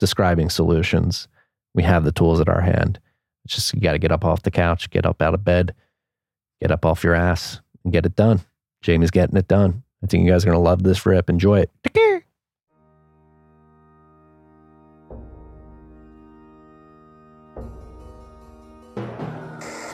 describing 0.00 0.50
solutions. 0.50 1.28
We 1.74 1.82
have 1.84 2.04
the 2.04 2.12
tools 2.12 2.40
at 2.40 2.48
our 2.48 2.62
hand. 2.62 2.98
It's 3.44 3.54
just 3.54 3.74
you 3.74 3.80
got 3.80 3.92
to 3.92 3.98
get 3.98 4.10
up 4.10 4.24
off 4.24 4.42
the 4.42 4.50
couch, 4.50 4.90
get 4.90 5.06
up 5.06 5.20
out 5.20 5.34
of 5.34 5.44
bed, 5.44 5.74
get 6.60 6.70
up 6.70 6.86
off 6.86 7.04
your 7.04 7.14
ass, 7.14 7.60
and 7.84 7.92
get 7.92 8.06
it 8.06 8.16
done. 8.16 8.40
Jamie's 8.80 9.10
getting 9.10 9.36
it 9.36 9.48
done. 9.48 9.82
I 10.02 10.06
think 10.06 10.24
you 10.24 10.32
guys 10.32 10.44
are 10.44 10.46
going 10.46 10.56
to 10.56 10.60
love 10.60 10.82
this 10.82 11.04
rip. 11.06 11.30
Enjoy 11.30 11.60
it. 11.60 11.70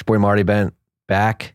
Your 0.00 0.16
boy 0.16 0.18
Marty 0.18 0.44
Bent 0.44 0.72
back 1.08 1.54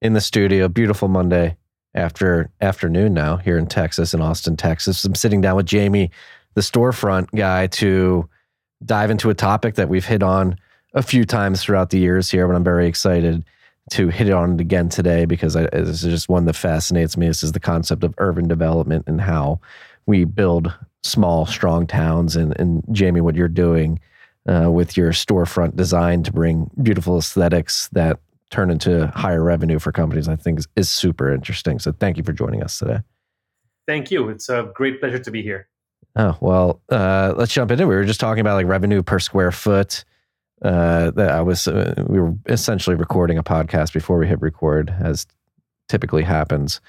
in 0.00 0.12
the 0.12 0.20
studio. 0.20 0.68
Beautiful 0.68 1.08
Monday 1.08 1.56
after 1.96 2.48
afternoon 2.60 3.12
now 3.12 3.38
here 3.38 3.58
in 3.58 3.66
Texas, 3.66 4.14
in 4.14 4.20
Austin, 4.20 4.56
Texas. 4.56 5.04
I'm 5.04 5.16
sitting 5.16 5.40
down 5.40 5.56
with 5.56 5.66
Jamie, 5.66 6.12
the 6.54 6.60
storefront 6.60 7.28
guy, 7.34 7.66
to 7.66 8.28
dive 8.84 9.10
into 9.10 9.30
a 9.30 9.34
topic 9.34 9.74
that 9.74 9.88
we've 9.88 10.04
hit 10.04 10.22
on 10.22 10.56
a 10.94 11.02
few 11.02 11.24
times 11.24 11.60
throughout 11.60 11.90
the 11.90 11.98
years 11.98 12.30
here, 12.30 12.46
but 12.46 12.54
I'm 12.54 12.62
very 12.62 12.86
excited 12.86 13.44
to 13.90 14.10
hit 14.10 14.30
on 14.30 14.54
it 14.54 14.60
again 14.60 14.88
today 14.88 15.24
because 15.24 15.56
I, 15.56 15.62
this 15.66 16.04
is 16.04 16.12
just 16.12 16.28
one 16.28 16.44
that 16.44 16.54
fascinates 16.54 17.16
me. 17.16 17.26
This 17.26 17.42
is 17.42 17.50
the 17.50 17.58
concept 17.58 18.04
of 18.04 18.14
urban 18.18 18.46
development 18.46 19.08
and 19.08 19.20
how 19.20 19.58
we 20.06 20.22
build 20.22 20.72
small, 21.02 21.46
strong 21.46 21.88
towns. 21.88 22.36
And, 22.36 22.56
and 22.60 22.84
Jamie, 22.92 23.22
what 23.22 23.34
you're 23.34 23.48
doing 23.48 23.98
uh, 24.48 24.70
with 24.70 24.96
your 24.96 25.12
storefront 25.12 25.76
design 25.76 26.22
to 26.22 26.32
bring 26.32 26.70
beautiful 26.82 27.18
aesthetics 27.18 27.88
that 27.88 28.18
turn 28.50 28.70
into 28.70 29.08
higher 29.08 29.42
revenue 29.42 29.78
for 29.78 29.92
companies, 29.92 30.28
I 30.28 30.36
think 30.36 30.60
is, 30.60 30.68
is 30.76 30.90
super 30.90 31.32
interesting. 31.32 31.78
So 31.78 31.92
thank 31.92 32.16
you 32.16 32.22
for 32.22 32.32
joining 32.32 32.62
us 32.62 32.78
today. 32.78 33.00
Thank 33.86 34.10
you. 34.10 34.28
It's 34.28 34.48
a 34.48 34.70
great 34.74 35.00
pleasure 35.00 35.18
to 35.18 35.30
be 35.30 35.42
here. 35.42 35.68
Oh, 36.16 36.36
well, 36.40 36.80
uh, 36.90 37.34
let's 37.36 37.52
jump 37.52 37.70
into 37.70 37.84
it. 37.84 37.86
We 37.86 37.94
were 37.94 38.04
just 38.04 38.20
talking 38.20 38.40
about 38.40 38.54
like 38.54 38.66
revenue 38.66 39.02
per 39.02 39.18
square 39.18 39.52
foot 39.52 40.04
uh, 40.62 41.10
that 41.10 41.30
I 41.30 41.42
was 41.42 41.68
uh, 41.68 42.04
we 42.08 42.18
were 42.18 42.34
essentially 42.46 42.96
recording 42.96 43.36
a 43.36 43.42
podcast 43.42 43.92
before 43.92 44.18
we 44.18 44.26
hit 44.26 44.40
record, 44.40 44.94
as 44.98 45.26
typically 45.88 46.22
happens 46.22 46.80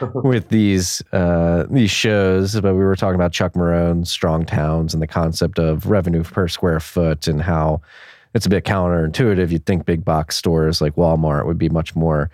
with 0.14 0.48
these 0.48 1.02
uh, 1.12 1.64
these 1.70 1.90
shows. 1.90 2.60
But 2.60 2.74
we 2.74 2.84
were 2.84 2.96
talking 2.96 3.16
about 3.16 3.32
Chuck 3.32 3.54
Marohn's 3.54 4.10
Strong 4.10 4.46
Towns 4.46 4.94
and 4.94 5.02
the 5.02 5.06
concept 5.06 5.58
of 5.58 5.86
revenue 5.86 6.22
per 6.22 6.48
square 6.48 6.80
foot 6.80 7.26
and 7.26 7.42
how 7.42 7.80
it's 8.34 8.46
a 8.46 8.50
bit 8.50 8.64
counterintuitive. 8.64 9.50
You'd 9.50 9.66
think 9.66 9.86
big 9.86 10.04
box 10.04 10.36
stores 10.36 10.80
like 10.80 10.96
Walmart 10.96 11.46
would 11.46 11.58
be 11.58 11.68
much 11.68 11.94
more 11.94 12.30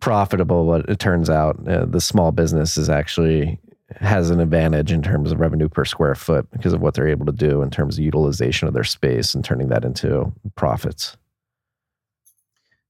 profitable, 0.00 0.66
but 0.66 0.88
it 0.88 0.98
turns 0.98 1.30
out 1.30 1.56
uh, 1.68 1.84
the 1.84 2.00
small 2.00 2.32
business 2.32 2.76
is 2.76 2.88
actually 2.88 3.58
has 4.00 4.30
an 4.30 4.40
advantage 4.40 4.90
in 4.90 5.02
terms 5.02 5.32
of 5.32 5.40
revenue 5.40 5.68
per 5.68 5.84
square 5.84 6.14
foot 6.14 6.50
because 6.50 6.72
of 6.72 6.80
what 6.80 6.94
they're 6.94 7.08
able 7.08 7.26
to 7.26 7.32
do 7.32 7.62
in 7.62 7.70
terms 7.70 7.98
of 7.98 8.04
utilization 8.04 8.66
of 8.66 8.74
their 8.74 8.84
space 8.84 9.34
and 9.34 9.44
turning 9.44 9.68
that 9.68 9.84
into 9.84 10.32
profits. 10.56 11.16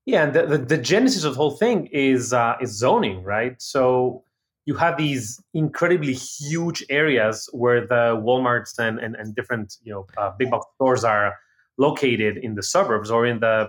Yeah, 0.05 0.25
and 0.25 0.35
the, 0.35 0.47
the, 0.47 0.59
the 0.59 0.79
genesis 0.79 1.25
of 1.25 1.35
the 1.35 1.39
whole 1.39 1.53
thing 1.53 1.87
is 1.93 2.33
uh, 2.33 2.57
is 2.61 2.77
zoning, 2.77 3.23
right? 3.23 3.61
So 3.63 4.25
you 4.65 4.75
have 4.75 4.97
these 4.97 5.41
incredibly 5.55 6.13
huge 6.13 6.85
areas 6.91 7.49
where 7.53 7.83
the 7.83 8.21
WalMarts 8.27 8.79
and 8.79 8.99
and, 8.99 9.15
and 9.15 9.35
different 9.35 9.77
you 9.85 9.93
know 9.93 10.07
uh, 10.17 10.33
big 10.37 10.51
box 10.51 10.67
stores 10.75 11.05
are 11.05 11.37
located 11.79 12.37
in 12.37 12.55
the 12.57 12.63
suburbs 12.63 13.11
or 13.11 13.27
in 13.27 13.41
the 13.41 13.69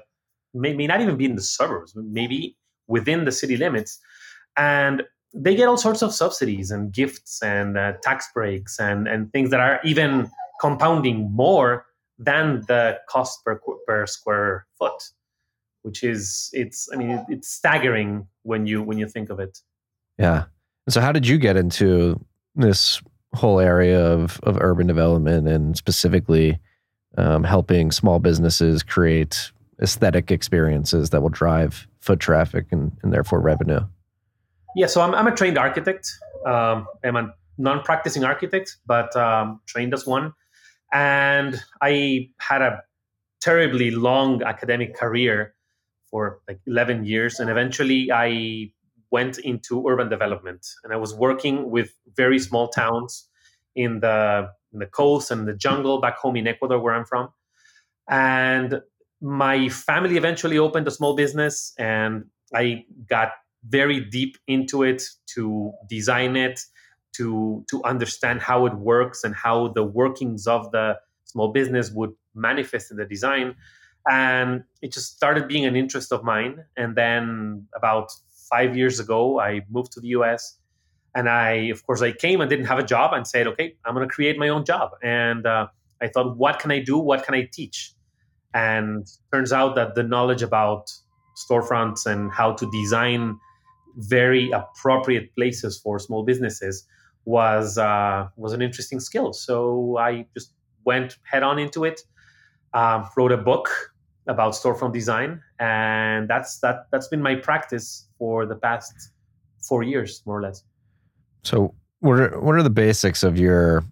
may, 0.54 0.74
may 0.74 0.88
not 0.88 1.02
even 1.02 1.18
be 1.18 1.26
in 1.26 1.36
the 1.36 1.42
suburbs, 1.42 1.94
maybe 1.96 2.58
within 2.88 3.26
the 3.26 3.32
city 3.32 3.56
limits, 3.56 4.00
and 4.58 5.04
they 5.34 5.56
get 5.56 5.68
all 5.68 5.78
sorts 5.78 6.02
of 6.02 6.14
subsidies 6.14 6.72
and 6.72 6.94
gifts 6.94 7.42
and 7.42 7.78
uh, 7.78 7.94
tax 8.04 8.28
breaks 8.34 8.80
and, 8.80 9.08
and 9.08 9.32
things 9.32 9.50
that 9.50 9.60
are 9.60 9.80
even 9.84 10.30
compounding 10.62 11.32
more 11.32 11.86
than 12.20 12.62
the 12.68 13.00
cost 13.10 13.44
per, 13.44 13.60
per 13.88 14.06
square 14.06 14.68
foot 14.78 15.10
which 15.84 16.04
is 16.04 16.50
it's 16.54 16.90
i 16.94 16.96
mean 16.96 17.24
it's 17.30 17.48
staggering 17.48 18.28
when 18.42 18.66
you 18.68 18.82
when 18.82 18.98
you 18.98 19.08
think 19.08 19.30
of 19.30 19.40
it 19.40 19.60
yeah 20.18 20.46
so 20.90 21.00
how 21.00 21.12
did 21.12 21.28
you 21.28 21.38
get 21.38 21.56
into 21.56 22.20
this 22.56 23.02
whole 23.34 23.60
area 23.60 24.04
of 24.06 24.40
of 24.44 24.58
urban 24.62 24.88
development 24.88 25.48
and 25.48 25.78
specifically 25.78 26.60
um, 27.18 27.44
helping 27.44 27.92
small 27.92 28.20
businesses 28.20 28.82
create 28.82 29.52
aesthetic 29.82 30.32
experiences 30.32 31.12
that 31.12 31.22
will 31.22 31.30
drive 31.30 31.88
foot 32.00 32.20
traffic 32.20 32.66
and, 32.72 32.92
and 33.04 33.14
therefore 33.14 33.40
revenue 33.40 33.82
yeah, 34.76 34.88
so 34.88 35.02
I'm, 35.02 35.14
I'm 35.14 35.28
a 35.28 35.36
trained 35.36 35.58
architect. 35.58 36.12
Um, 36.46 36.88
I'm 37.04 37.16
a 37.16 37.34
non-practicing 37.58 38.24
architect, 38.24 38.78
but 38.86 39.16
um, 39.16 39.62
trained 39.66 39.94
as 39.94 40.06
one. 40.06 40.34
And 40.92 41.62
I 41.82 42.30
had 42.40 42.62
a 42.62 42.82
terribly 43.42 43.92
long 43.92 44.42
academic 44.44 44.96
career 44.96 45.53
for 46.14 46.42
like 46.48 46.60
11 46.68 47.06
years, 47.06 47.40
and 47.40 47.50
eventually 47.50 48.12
I 48.12 48.72
went 49.10 49.40
into 49.40 49.88
urban 49.88 50.10
development, 50.10 50.64
and 50.84 50.94
I 50.94 50.98
was 50.98 51.12
working 51.16 51.72
with 51.72 51.90
very 52.16 52.38
small 52.38 52.68
towns 52.68 53.28
in 53.76 54.00
the 54.00 54.50
in 54.72 54.78
the 54.80 54.86
coast 54.86 55.32
and 55.32 55.48
the 55.48 55.56
jungle 55.56 56.00
back 56.00 56.18
home 56.18 56.36
in 56.36 56.46
Ecuador, 56.48 56.80
where 56.80 56.94
I'm 56.94 57.06
from. 57.06 57.30
And 58.08 58.82
my 59.22 59.70
family 59.70 60.18
eventually 60.18 60.60
opened 60.60 60.88
a 60.88 60.92
small 60.92 61.16
business, 61.16 61.74
and 61.80 62.26
I 62.54 62.86
got 63.10 63.30
very 63.68 64.00
deep 64.00 64.38
into 64.48 64.84
it 64.84 65.02
to 65.34 65.72
design 65.90 66.36
it 66.36 66.60
to 67.18 67.66
to 67.72 67.84
understand 67.86 68.42
how 68.42 68.68
it 68.68 68.76
works 68.76 69.24
and 69.24 69.34
how 69.34 69.70
the 69.70 69.84
workings 69.84 70.46
of 70.46 70.72
the 70.72 71.00
small 71.26 71.52
business 71.52 71.90
would 71.92 72.14
manifest 72.36 72.92
in 72.92 72.98
the 72.98 73.06
design. 73.06 73.56
And 74.10 74.64
it 74.82 74.92
just 74.92 75.16
started 75.16 75.48
being 75.48 75.66
an 75.66 75.76
interest 75.76 76.12
of 76.12 76.24
mine. 76.24 76.66
And 76.76 76.96
then 76.96 77.68
about 77.76 78.12
five 78.50 78.76
years 78.76 79.00
ago, 79.00 79.40
I 79.40 79.62
moved 79.70 79.92
to 79.94 80.02
the 80.02 80.10
US. 80.10 80.58
And 81.16 81.30
I, 81.30 81.70
of 81.72 81.86
course, 81.86 82.02
I 82.02 82.12
came 82.12 82.42
and 82.42 82.50
didn't 82.50 82.66
have 82.66 82.80
a 82.80 82.84
job 82.84 83.14
and 83.14 83.28
said, 83.28 83.48
okay, 83.48 83.76
I'm 83.86 83.94
going 83.94 84.08
to 84.08 84.14
create 84.14 84.38
my 84.38 84.50
own 84.50 84.66
job. 84.66 84.92
And 85.04 85.46
uh, 85.46 85.68
I 86.02 86.08
thought, 86.08 86.38
what 86.38 86.60
can 86.60 86.72
I 86.72 86.80
do? 86.80 86.98
What 86.98 87.24
can 87.24 87.36
I 87.36 87.50
teach? 87.52 87.94
And 88.54 89.08
turns 89.32 89.54
out 89.54 89.76
that 89.76 89.96
the 89.96 90.04
knowledge 90.04 90.42
about 90.42 90.92
storefronts 91.36 92.06
and 92.06 92.32
how 92.32 92.54
to 92.54 92.70
design 92.72 93.40
very 93.98 94.52
appropriate 94.52 95.34
places 95.36 95.80
for 95.80 96.00
small 96.00 96.24
businesses 96.24 96.86
was 97.26 97.78
uh, 97.78 98.28
was 98.36 98.54
an 98.54 98.62
interesting 98.62 99.00
skill. 99.00 99.34
So 99.34 99.98
I 99.98 100.26
just 100.34 100.52
went 100.84 101.18
head 101.24 101.44
on 101.44 101.58
into 101.60 101.86
it. 101.86 102.02
Um, 102.74 103.08
wrote 103.16 103.32
a 103.32 103.38
book 103.38 103.93
about 104.28 104.54
storefront 104.54 104.94
design, 104.94 105.42
and 105.60 106.30
that's 106.30 106.60
that. 106.60 106.88
That's 106.92 107.08
been 107.08 107.22
my 107.22 107.36
practice 107.36 108.08
for 108.18 108.46
the 108.46 108.56
past 108.56 108.94
four 109.62 109.84
years, 109.84 110.22
more 110.26 110.40
or 110.40 110.42
less. 110.42 110.64
So, 111.44 111.74
what 112.00 112.20
are 112.20 112.40
what 112.40 112.56
are 112.56 112.64
the 112.64 112.70
basics 112.70 113.24
of 113.24 113.38
your 113.38 113.84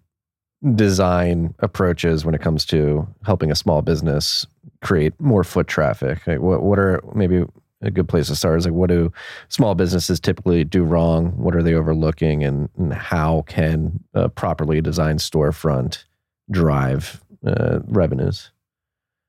design 0.74 1.54
approaches 1.58 2.24
when 2.24 2.34
it 2.34 2.40
comes 2.40 2.64
to 2.64 3.06
helping 3.24 3.50
a 3.50 3.56
small 3.56 3.82
business 3.82 4.46
create 4.80 5.18
more 5.20 5.44
foot 5.44 5.66
traffic? 5.66 6.26
Like 6.26 6.40
what 6.40 6.62
what 6.62 6.78
are 6.78 7.02
maybe 7.14 7.44
a 7.82 7.90
good 7.90 8.08
place 8.08 8.28
to 8.28 8.36
start 8.36 8.58
is 8.58 8.64
like 8.64 8.74
what 8.74 8.88
do 8.88 9.12
small 9.48 9.74
businesses 9.74 10.20
typically 10.20 10.64
do 10.64 10.84
wrong? 10.84 11.36
What 11.36 11.56
are 11.56 11.62
they 11.62 11.74
overlooking, 11.74 12.44
and, 12.44 12.68
and 12.78 12.92
how 12.92 13.42
can 13.48 14.02
a 14.14 14.28
properly 14.28 14.80
designed 14.80 15.18
storefront 15.18 16.04
drive 16.50 17.22
uh, 17.46 17.80
revenues? 17.86 18.50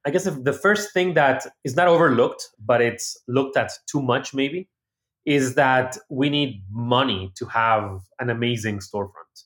I 0.06 0.12
guess 0.12 0.26
the 0.26 0.54
first 0.54 0.94
thing 0.94 1.14
that 1.14 1.46
is 1.64 1.76
not 1.76 1.88
overlooked, 1.88 2.50
but 2.64 2.82
it's 2.82 3.18
looked 3.28 3.56
at 3.56 3.72
too 3.90 4.02
much, 4.02 4.34
maybe, 4.34 4.70
is 5.26 5.56
that 5.56 5.98
we 6.10 6.30
need 6.30 6.64
money 6.70 7.32
to 7.36 7.46
have 7.46 8.02
an 8.20 8.30
amazing 8.30 8.80
storefront. 8.80 9.46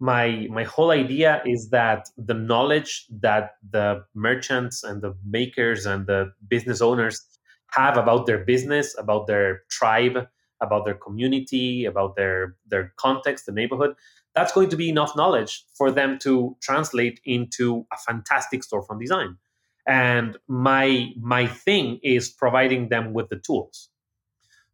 My 0.00 0.46
my 0.50 0.64
whole 0.64 0.90
idea 0.90 1.42
is 1.46 1.70
that 1.70 2.08
the 2.18 2.34
knowledge 2.34 3.06
that 3.20 3.52
the 3.70 4.04
merchants 4.14 4.82
and 4.82 5.00
the 5.00 5.14
makers 5.24 5.86
and 5.86 6.06
the 6.06 6.32
business 6.48 6.82
owners 6.82 7.24
have 7.70 7.96
about 7.96 8.26
their 8.26 8.44
business, 8.44 8.94
about 8.98 9.26
their 9.26 9.62
tribe, 9.70 10.26
about 10.60 10.84
their 10.84 10.94
community, 10.94 11.86
about 11.86 12.16
their 12.16 12.56
their 12.66 12.92
context, 12.96 13.46
the 13.46 13.52
neighborhood, 13.52 13.94
that's 14.34 14.52
going 14.52 14.68
to 14.68 14.76
be 14.76 14.88
enough 14.90 15.16
knowledge 15.16 15.64
for 15.78 15.90
them 15.90 16.18
to 16.18 16.56
translate 16.60 17.20
into 17.24 17.86
a 17.92 17.96
fantastic 17.96 18.62
storefront 18.62 19.00
design. 19.00 19.38
And 19.86 20.36
my 20.48 21.12
my 21.20 21.46
thing 21.46 22.00
is 22.02 22.30
providing 22.30 22.88
them 22.88 23.12
with 23.12 23.28
the 23.28 23.36
tools. 23.36 23.90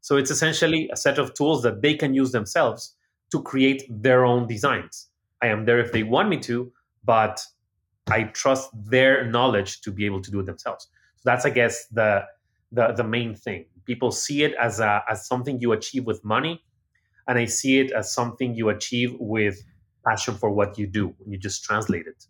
So 0.01 0.17
it's 0.17 0.31
essentially 0.31 0.89
a 0.93 0.97
set 0.97 1.19
of 1.19 1.35
tools 1.35 1.63
that 1.63 1.83
they 1.83 1.95
can 1.95 2.15
use 2.15 2.33
themselves 2.33 2.97
to 3.33 3.43
create 3.43 3.83
their 3.91 4.25
own 4.25 4.47
designs. 4.47 5.09
I 5.43 5.49
am 5.49 5.65
there 5.65 5.79
if 5.79 5.93
they 5.93 6.03
want 6.03 6.29
me 6.29 6.39
to, 6.41 6.73
but 7.05 7.41
I 8.09 8.25
trust 8.25 8.71
their 8.75 9.25
knowledge 9.27 9.81
to 9.83 9.93
be 9.93 10.07
able 10.07 10.23
to 10.23 10.31
do 10.31 10.41
it 10.41 10.47
themselves. 10.47 10.89
So 11.17 11.23
that's, 11.25 11.45
I 11.45 11.51
guess, 11.51 11.87
the 11.89 12.25
the 12.73 12.93
the 12.93 13.05
main 13.05 13.35
thing. 13.35 13.67
People 13.85 14.11
see 14.11 14.43
it 14.43 14.55
as 14.61 14.81
a 14.81 15.03
as 15.09 15.27
something 15.27 15.61
you 15.61 15.73
achieve 15.73 16.07
with 16.07 16.25
money, 16.25 16.63
and 17.27 17.39
I 17.39 17.47
see 17.47 17.79
it 17.81 17.93
as 17.93 18.13
something 18.13 18.55
you 18.55 18.69
achieve 18.69 19.17
with 19.19 19.63
passion 20.07 20.35
for 20.35 20.51
what 20.51 20.79
you 20.79 20.87
do. 20.87 21.15
You 21.27 21.37
just 21.39 21.65
translate 21.65 22.07
it. 22.07 22.27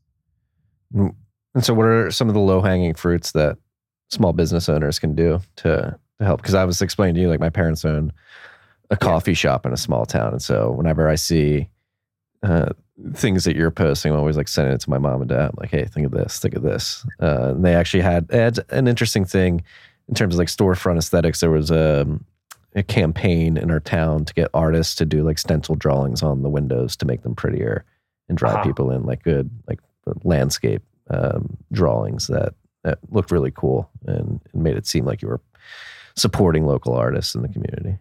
Mm. 0.94 1.14
And 1.54 1.64
so, 1.64 1.74
what 1.74 1.86
are 1.86 2.10
some 2.10 2.28
of 2.28 2.34
the 2.34 2.40
low 2.40 2.60
hanging 2.60 2.94
fruits 2.94 3.32
that 3.32 3.58
small 4.08 4.32
business 4.32 4.68
owners 4.68 4.98
can 4.98 5.14
do 5.14 5.40
to 5.56 5.98
to 6.18 6.24
help? 6.24 6.42
Because 6.42 6.54
I 6.54 6.64
was 6.64 6.80
explaining 6.80 7.16
to 7.16 7.20
you, 7.20 7.28
like 7.28 7.40
my 7.40 7.50
parents 7.50 7.84
own 7.84 8.12
a 8.90 8.96
coffee 8.96 9.34
shop 9.34 9.66
in 9.66 9.72
a 9.72 9.76
small 9.76 10.06
town, 10.06 10.32
and 10.32 10.42
so 10.42 10.70
whenever 10.70 11.08
I 11.08 11.14
see 11.14 11.68
uh, 12.42 12.70
things 13.14 13.44
that 13.44 13.56
you're 13.56 13.70
posting, 13.70 14.12
I'm 14.12 14.18
always 14.18 14.36
like 14.36 14.48
sending 14.48 14.74
it 14.74 14.80
to 14.82 14.90
my 14.90 14.98
mom 14.98 15.20
and 15.20 15.28
dad. 15.28 15.50
I'm 15.50 15.56
like, 15.58 15.70
hey, 15.70 15.84
think 15.84 16.06
of 16.06 16.12
this, 16.12 16.38
think 16.38 16.54
of 16.54 16.62
this. 16.62 17.06
Uh, 17.20 17.50
and 17.50 17.64
they 17.64 17.74
actually 17.74 18.02
had, 18.02 18.28
had 18.30 18.58
an 18.70 18.88
interesting 18.88 19.24
thing 19.24 19.62
in 20.10 20.14
terms 20.14 20.34
of 20.34 20.38
like 20.38 20.48
storefront 20.48 20.98
aesthetics, 20.98 21.40
there 21.40 21.50
was 21.50 21.70
a, 21.70 22.06
a 22.74 22.82
campaign 22.82 23.56
in 23.56 23.70
our 23.70 23.80
town 23.80 24.24
to 24.24 24.34
get 24.34 24.50
artists 24.52 24.96
to 24.96 25.06
do 25.06 25.22
like 25.22 25.38
stencil 25.38 25.76
drawings 25.76 26.22
on 26.22 26.42
the 26.42 26.48
windows 26.48 26.96
to 26.96 27.06
make 27.06 27.22
them 27.22 27.34
prettier 27.34 27.84
and 28.28 28.36
draw 28.36 28.50
uh-huh. 28.50 28.64
people 28.64 28.90
in 28.90 29.04
like 29.04 29.22
good 29.22 29.48
like 29.68 29.78
landscape 30.24 30.82
um, 31.10 31.56
drawings 31.72 32.26
that 32.28 32.54
that 32.82 32.98
looked 33.10 33.30
really 33.30 33.50
cool 33.50 33.90
and, 34.06 34.40
and 34.52 34.62
made 34.62 34.76
it 34.76 34.86
seem 34.86 35.04
like 35.04 35.20
you 35.20 35.28
were 35.28 35.40
supporting 36.16 36.64
local 36.66 36.94
artists 36.94 37.34
in 37.34 37.42
the 37.42 37.48
community. 37.48 37.98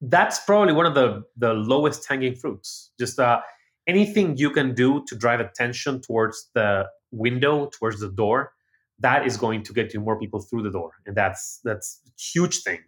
That's 0.00 0.40
probably 0.40 0.74
one 0.74 0.86
of 0.86 0.94
the 0.94 1.22
the 1.36 1.54
lowest 1.54 2.06
hanging 2.08 2.34
fruits. 2.34 2.90
Just 2.98 3.18
uh, 3.18 3.40
anything 3.86 4.36
you 4.36 4.50
can 4.50 4.74
do 4.74 5.04
to 5.06 5.16
drive 5.16 5.40
attention 5.40 6.00
towards 6.00 6.50
the 6.54 6.86
window, 7.12 7.70
towards 7.72 8.00
the 8.00 8.10
door, 8.10 8.52
that 9.00 9.26
is 9.26 9.36
going 9.36 9.62
to 9.62 9.72
get 9.72 9.92
you 9.92 10.00
more 10.00 10.18
people 10.18 10.40
through 10.40 10.62
the 10.62 10.70
door 10.70 10.92
and 11.06 11.16
that's 11.16 11.60
that's 11.64 12.00
a 12.06 12.10
huge 12.20 12.62
thing 12.62 12.80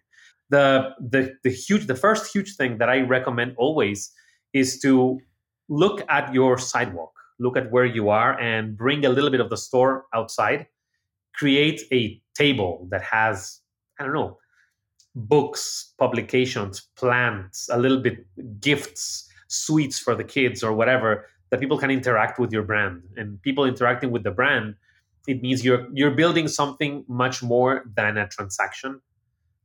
the 0.51 0.91
the 1.01 1.35
the 1.43 1.51
huge 1.51 1.87
the 1.87 1.95
first 1.95 2.33
huge 2.33 2.55
thing 2.57 2.79
that 2.79 2.89
i 2.89 3.01
recommend 3.01 3.55
always 3.57 4.13
is 4.53 4.79
to 4.79 5.19
look 5.69 6.05
at 6.09 6.33
your 6.33 6.59
sidewalk 6.59 7.13
look 7.39 7.57
at 7.57 7.71
where 7.71 7.85
you 7.85 8.09
are 8.09 8.39
and 8.41 8.77
bring 8.77 9.05
a 9.05 9.09
little 9.09 9.31
bit 9.31 9.41
of 9.41 9.51
the 9.51 9.57
store 9.57 10.07
outside. 10.15 10.67
Create 11.35 11.83
a 11.93 12.21
table 12.35 12.87
that 12.91 13.03
has 13.03 13.61
i 13.99 14.05
don't 14.05 14.13
know 14.13 14.37
books 15.15 15.95
publications 15.99 16.89
plants 16.97 17.71
a 17.73 17.79
little 17.79 17.99
bit 17.99 18.27
gifts 18.61 19.27
sweets 19.49 19.99
for 19.99 20.15
the 20.15 20.25
kids 20.25 20.63
or 20.63 20.75
whatever 20.75 21.27
that 21.51 21.61
people 21.61 21.79
can 21.79 21.91
interact 21.91 22.39
with 22.39 22.53
your 22.53 22.63
brand. 22.63 23.03
And 23.17 23.41
people 23.43 23.65
interacting 23.65 24.11
with 24.11 24.25
the 24.25 24.31
brand 24.31 24.75
it 25.27 25.43
means 25.43 25.65
you're 25.65 25.89
you're 25.93 26.13
building 26.13 26.47
something 26.47 27.05
much 27.09 27.43
more 27.43 27.85
than 27.97 28.17
a 28.17 28.29
transaction. 28.29 29.01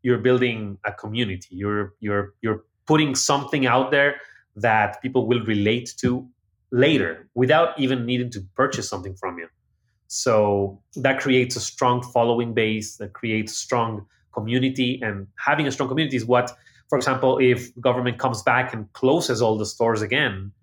You're 0.02 0.18
building 0.18 0.80
a 0.86 0.92
community. 0.92 1.50
You're 1.52 1.94
you're 2.00 2.34
you're 2.42 2.64
putting 2.88 3.14
something 3.14 3.68
out 3.68 3.92
there 3.92 4.16
that 4.56 5.00
people 5.04 5.28
will 5.28 5.44
relate 5.46 5.94
to 5.98 6.28
later 6.72 7.28
without 7.36 7.80
even 7.80 8.06
needing 8.06 8.30
to 8.32 8.42
purchase 8.56 8.88
something 8.90 9.16
from 9.16 9.38
you. 9.38 9.48
So 10.08 10.82
that 10.96 11.20
creates 11.20 11.56
a 11.56 11.60
strong 11.60 12.02
following 12.02 12.54
base 12.54 12.98
that 12.98 13.14
creates 13.14 13.54
a 13.54 13.56
strong 13.56 14.06
community 14.34 15.00
and 15.02 15.28
having 15.38 15.68
a 15.68 15.72
strong 15.72 15.90
community 15.90 16.16
is 16.16 16.26
what 16.26 16.52
for 16.90 16.98
example 16.98 17.38
if 17.40 17.78
government 17.82 18.18
comes 18.18 18.42
back 18.44 18.74
and 18.74 18.92
closes 18.94 19.42
all 19.42 19.58
the 19.58 19.66
stores 19.66 20.02
again 20.02 20.54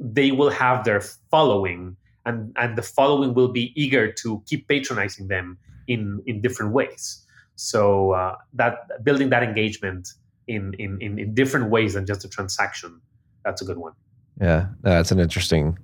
they 0.00 0.32
will 0.32 0.48
have 0.48 0.84
their 0.84 1.00
following 1.30 1.96
and 2.24 2.52
and 2.56 2.76
the 2.76 2.82
following 2.82 3.34
will 3.34 3.48
be 3.48 3.72
eager 3.80 4.10
to 4.12 4.42
keep 4.46 4.68
patronizing 4.68 5.28
them 5.28 5.58
in 5.88 6.22
in 6.26 6.40
different 6.40 6.72
ways. 6.72 7.24
So 7.56 8.12
uh, 8.12 8.36
that 8.54 9.04
building 9.04 9.30
that 9.30 9.42
engagement 9.42 10.08
in, 10.48 10.74
in 10.78 10.98
in 11.00 11.18
in 11.18 11.34
different 11.34 11.70
ways 11.70 11.94
than 11.94 12.06
just 12.06 12.24
a 12.24 12.28
transaction 12.28 13.00
that's 13.44 13.62
a 13.62 13.64
good 13.64 13.78
one 13.78 13.92
yeah 14.40 14.66
that's 14.82 15.12
an 15.12 15.20
interesting 15.20 15.76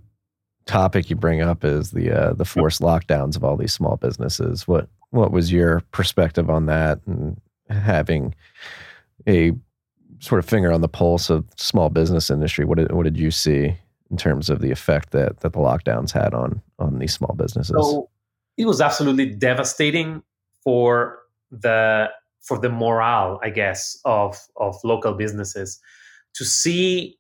topic 0.69 1.11
you 1.11 1.17
bring 1.17 1.41
up 1.41 1.65
is 1.65 1.91
the 1.91 2.13
uh, 2.13 2.33
the 2.35 2.45
forced 2.45 2.81
lockdowns 2.81 3.35
of 3.35 3.43
all 3.43 3.57
these 3.57 3.73
small 3.73 3.97
businesses. 3.97 4.69
What 4.69 4.89
what 5.11 5.33
was 5.33 5.51
your 5.51 5.81
perspective 5.91 6.49
on 6.49 6.67
that 6.67 7.01
and 7.07 7.41
having 7.69 8.35
a 9.27 9.53
sort 10.21 10.39
of 10.39 10.49
finger 10.49 10.71
on 10.71 10.83
the 10.83 10.89
pulse 10.89 11.31
of 11.31 11.45
small 11.57 11.89
business 11.89 12.31
industry? 12.31 12.65
What 12.65 12.79
did, 12.79 12.93
what 12.93 13.05
did 13.05 13.19
you 13.19 13.31
see 13.31 13.75
in 14.11 14.17
terms 14.17 14.51
of 14.51 14.61
the 14.61 14.71
effect 14.71 15.11
that 15.11 15.41
that 15.41 15.55
the 15.55 15.59
lockdowns 15.59 16.13
had 16.13 16.35
on 16.35 16.63
on 16.79 16.99
these 16.99 17.15
small 17.15 17.35
businesses? 17.35 17.75
So 17.77 18.09
it 18.57 18.67
was 18.67 18.81
absolutely 18.81 19.27
devastating 19.27 20.23
for 20.63 21.19
the 21.51 22.11
for 22.43 22.59
the 22.59 22.69
morale, 22.69 23.41
I 23.43 23.51
guess, 23.51 23.99
of 24.05 24.39
of 24.57 24.77
local 24.85 25.15
businesses 25.15 25.81
to 26.35 26.45
see 26.45 27.19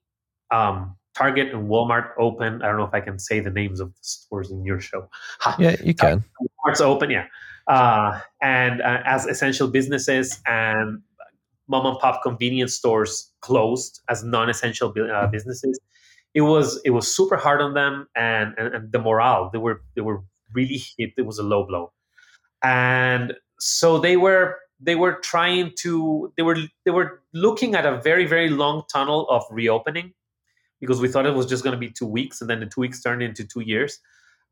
um, 0.51 0.98
Target 1.19 1.53
and 1.53 1.69
Walmart 1.69 2.11
open. 2.19 2.63
I 2.63 2.67
don't 2.69 2.77
know 2.77 2.85
if 2.85 2.95
I 2.95 3.01
can 3.01 3.19
say 3.19 3.41
the 3.41 3.51
names 3.51 3.81
of 3.81 3.89
the 3.89 3.99
stores 4.03 4.51
in 4.51 4.65
your 4.65 4.81
show. 4.81 5.09
Yeah, 5.59 5.77
you 5.83 5.95
can. 5.95 6.25
Walmart's 6.41 6.81
open, 6.81 7.11
yeah, 7.11 7.27
uh, 7.67 8.21
and 8.41 8.81
uh, 8.81 9.03
as 9.05 9.27
essential 9.27 9.69
businesses 9.69 10.41
and 10.47 11.03
mom 11.69 11.87
and 11.87 11.99
pop 11.99 12.23
convenience 12.23 12.75
stores 12.75 13.31
closed 13.41 14.01
as 14.09 14.25
non-essential 14.25 14.95
uh, 15.13 15.27
businesses 15.27 15.79
it 16.35 16.41
was 16.43 16.81
it 16.85 16.91
was 16.91 17.15
super 17.15 17.37
hard 17.37 17.61
on 17.61 17.75
them 17.75 18.09
and, 18.17 18.55
and, 18.59 18.75
and 18.75 18.93
the 18.93 18.99
morale 18.99 19.51
they 19.53 19.59
were 19.59 19.83
they 19.95 20.01
were 20.01 20.23
really 20.55 20.81
hit 20.97 21.13
it 21.17 21.27
was 21.27 21.39
a 21.39 21.43
low 21.43 21.65
blow 21.65 21.93
and 22.63 23.35
so 23.59 23.99
they 23.99 24.17
were 24.17 24.57
they 24.81 24.95
were 24.95 25.15
trying 25.15 25.73
to 25.77 26.33
they 26.37 26.43
were 26.43 26.57
they 26.85 26.91
were 26.91 27.23
looking 27.35 27.75
at 27.75 27.85
a 27.85 28.01
very 28.01 28.27
very 28.27 28.49
long 28.49 28.83
tunnel 28.93 29.29
of 29.29 29.43
reopening 29.51 30.13
because 30.81 31.01
we 31.01 31.09
thought 31.09 31.27
it 31.27 31.35
was 31.35 31.47
just 31.47 31.65
going 31.65 31.73
to 31.73 31.79
be 31.79 31.91
two 31.91 32.07
weeks 32.07 32.41
and 32.41 32.49
then 32.51 32.61
the 32.61 32.67
two 32.67 32.81
weeks 32.81 33.03
turned 33.03 33.23
into 33.23 33.45
two 33.45 33.61
years 33.61 34.01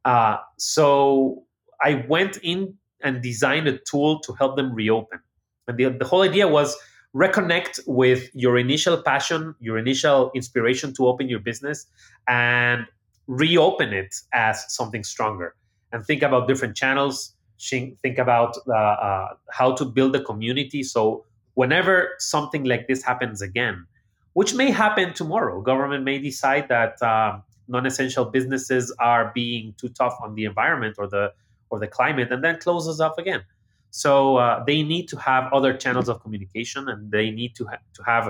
Uh, 0.05 0.37
so 0.59 1.45
I 1.83 2.07
went 2.09 2.39
in 2.43 2.75
and 3.03 3.23
designed 3.23 3.69
a 3.69 3.79
tool 3.79 4.21
to 4.21 4.33
help 4.35 4.57
them 4.57 4.73
reopen. 4.73 5.21
And 5.69 5.77
the, 5.79 5.91
the 5.91 6.05
whole 6.05 6.23
idea 6.23 6.47
was 6.49 6.77
reconnect 7.15 7.81
with 7.87 8.31
your 8.35 8.57
initial 8.59 9.03
passion, 9.03 9.55
your 9.61 9.79
initial 9.79 10.31
inspiration 10.35 10.95
to 10.95 11.07
open 11.09 11.29
your 11.29 11.41
business, 11.41 11.87
and 12.29 12.87
reopen 13.27 13.93
it 13.93 14.15
as 14.33 14.65
something 14.73 15.05
stronger. 15.05 15.55
And 15.93 16.05
think 16.05 16.23
about 16.23 16.47
different 16.49 16.77
channels. 16.77 17.35
Think 17.59 18.19
about 18.19 18.57
uh, 18.69 18.75
uh, 18.75 19.29
how 19.51 19.75
to 19.75 19.85
build 19.85 20.15
a 20.15 20.23
community. 20.23 20.83
So 20.85 21.25
whenever 21.55 22.11
something 22.19 22.65
like 22.65 22.87
this 22.87 23.03
happens 23.03 23.43
again, 23.43 23.87
which 24.37 24.53
may 24.55 24.71
happen 24.71 25.15
tomorrow, 25.15 25.63
government 25.63 26.05
may 26.05 26.19
decide 26.19 26.69
that 26.69 27.01
uh, 27.01 27.39
non-essential 27.69 28.27
businesses 28.27 28.95
are 28.99 29.33
being 29.35 29.75
too 29.81 29.89
tough 29.89 30.15
on 30.23 30.35
the 30.35 30.45
environment 30.45 30.97
or 30.99 31.07
the 31.09 31.33
or 31.71 31.79
the 31.79 31.87
climate, 31.87 32.31
and 32.31 32.45
then 32.45 32.59
closes 32.61 33.01
up 33.01 33.19
again. 33.19 33.43
So 33.91 34.37
uh, 34.37 34.63
they 34.67 34.83
need 34.83 35.07
to 35.13 35.17
have 35.17 35.51
other 35.55 35.73
channels 35.75 36.11
of 36.11 36.21
communication, 36.21 36.87
and 36.91 37.11
they 37.11 37.31
need 37.31 37.57
to 37.57 37.65
ha- 37.65 37.85
to 37.95 38.03
have 38.03 38.25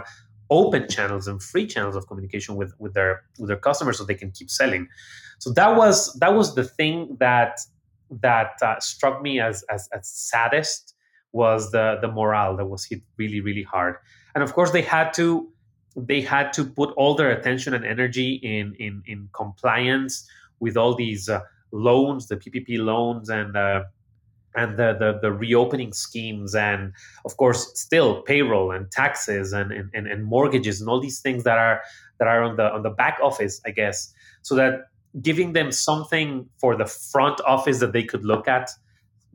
open 0.49 0.89
channels 0.89 1.27
and 1.27 1.43
free 1.43 1.67
channels 1.67 1.97
of 1.97 2.07
communication 2.07 2.55
with 2.55 2.73
with 2.79 2.95
their 2.95 3.25
with 3.41 3.49
their 3.49 3.63
customers, 3.69 3.99
so 3.99 4.05
they 4.05 4.15
can 4.15 4.31
keep 4.31 4.49
selling. 4.49 4.87
So 5.39 5.51
that 5.55 5.75
was 5.77 6.15
that 6.21 6.33
was 6.37 6.55
the 6.55 6.63
thing 6.79 7.17
that 7.19 7.59
that 8.27 8.53
uh, 8.63 8.79
struck 8.79 9.23
me 9.23 9.41
as, 9.41 9.65
as 9.65 9.89
as 9.93 10.07
saddest 10.07 10.95
was 11.33 11.73
the 11.73 11.99
the 12.01 12.11
morale 12.19 12.57
that 12.59 12.67
was 12.67 12.85
hit 12.85 13.03
really 13.17 13.41
really 13.41 13.65
hard, 13.65 13.97
and 14.37 14.45
of 14.45 14.53
course 14.53 14.71
they 14.71 14.83
had 14.83 15.13
to 15.15 15.51
they 15.97 16.21
had 16.21 16.53
to 16.53 16.65
put 16.65 16.91
all 16.91 17.15
their 17.15 17.31
attention 17.31 17.75
and 17.75 17.85
energy 17.85 18.35
in 18.43 18.75
in 18.79 19.03
in 19.07 19.29
compliance 19.33 20.29
with 20.61 20.77
all 20.77 20.95
these 20.95 21.29
uh, 21.29 21.41
loans, 21.73 22.29
the 22.29 22.37
PPP 22.37 22.79
loans, 22.79 23.29
and 23.29 23.57
uh, 23.57 23.85
and 24.57 24.79
the, 24.79 24.97
the, 24.99 25.19
the 25.21 25.31
reopening 25.33 25.93
schemes 25.93 26.55
and 26.55 26.93
of 27.27 27.37
course 27.37 27.79
still 27.79 28.23
payroll 28.23 28.71
and 28.73 28.91
taxes 28.91 29.53
and, 29.53 29.71
and, 29.71 30.07
and 30.07 30.25
mortgages 30.25 30.81
and 30.81 30.89
all 30.89 30.99
these 30.99 31.21
things 31.21 31.45
that 31.45 31.59
are 31.59 31.83
that 32.19 32.27
are 32.27 32.43
on 32.43 32.57
the 32.57 32.73
on 32.73 32.83
the 32.83 32.91
back 32.91 33.19
office 33.23 33.61
i 33.67 33.71
guess. 33.71 34.13
So 34.43 34.55
that 34.55 34.89
giving 35.21 35.53
them 35.53 35.73
something 35.73 36.49
for 36.59 36.77
the 36.77 36.87
front 36.87 37.41
office 37.47 37.81
that 37.81 37.93
they 37.93 38.03
could 38.03 38.25
look 38.25 38.49
at 38.49 38.71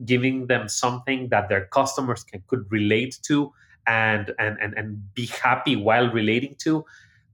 giving 0.04 0.46
them 0.46 0.68
something 0.68 1.28
that 1.28 1.48
their 1.48 1.66
customers 1.66 2.24
can, 2.24 2.42
could 2.48 2.70
relate 2.70 3.18
to 3.22 3.52
and, 3.86 4.32
and 4.38 4.58
and 4.60 4.74
and 4.74 5.14
be 5.14 5.26
happy 5.26 5.76
while 5.76 6.10
relating 6.10 6.54
to 6.60 6.84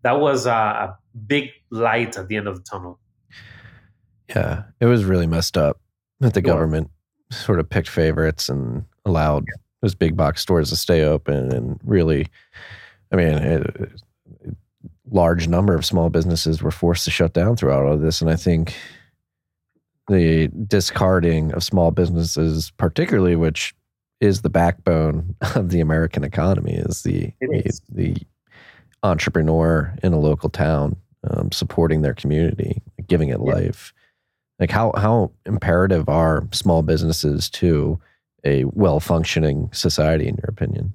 that 0.03 0.21
was 0.21 0.47
a, 0.47 0.51
a 0.51 0.99
big 1.27 1.51
light 1.71 2.17
at 2.17 2.29
the 2.29 2.37
end 2.37 2.49
of 2.49 2.57
the 2.57 2.63
tunnel. 2.63 2.99
Yeah 4.29 4.65
it 4.81 4.87
was 4.87 5.05
really 5.05 5.27
messed 5.27 5.57
up 5.57 5.81
that 6.21 6.35
the 6.35 6.43
government 6.43 6.91
sort 7.31 7.61
of 7.61 7.69
picked 7.69 7.89
favorites 7.89 8.49
and 8.49 8.85
allowed 9.05 9.45
those 9.83 9.95
big 9.95 10.17
box 10.17 10.43
stores 10.43 10.71
to 10.71 10.77
stay 10.77 11.03
open 11.03 11.53
and 11.53 11.79
really 11.85 12.27
i 13.13 13.17
mean 13.17 13.35
it, 13.35 13.91
large 15.11 15.49
number 15.49 15.75
of 15.75 15.87
small 15.87 16.11
businesses 16.11 16.63
were 16.63 16.71
forced 16.71 17.05
to 17.05 17.11
shut 17.11 17.33
down 17.33 17.57
throughout 17.57 17.87
all 17.87 17.95
of 17.95 18.01
this. 18.01 18.21
And 18.21 18.31
i 18.31 18.37
think 18.37 18.75
the 20.09 20.49
discarding 20.67 21.53
of 21.53 21.63
small 21.63 21.91
businesses 21.91 22.71
particularly 22.73 23.37
which 23.37 23.75
is 24.21 24.43
the 24.43 24.51
backbone 24.51 25.35
of 25.55 25.71
the 25.71 25.81
american 25.81 26.25
economy 26.25 26.75
is 26.75 27.03
the 27.03 27.33
is. 27.41 27.81
the, 27.89 28.17
entrepreneur 29.05 29.95
in 30.03 30.13
a 30.13 30.19
local 30.19 30.51
town 30.51 30.97
um, 31.31 31.53
supporting 31.53 32.03
their 32.03 32.15
community 32.15 32.83
giving 33.07 33.29
it 33.29 33.39
yeah. 33.41 33.53
life 33.53 33.95
like 34.59 34.73
how 34.73 34.93
how 34.97 35.31
imperative 35.47 36.09
are 36.09 36.47
small 36.51 36.83
businesses 36.83 37.49
to 37.51 38.01
a 38.45 38.65
well 38.65 39.01
functioning 39.01 39.71
society 39.73 40.27
in 40.27 40.37
your 40.37 40.49
opinion? 40.49 40.95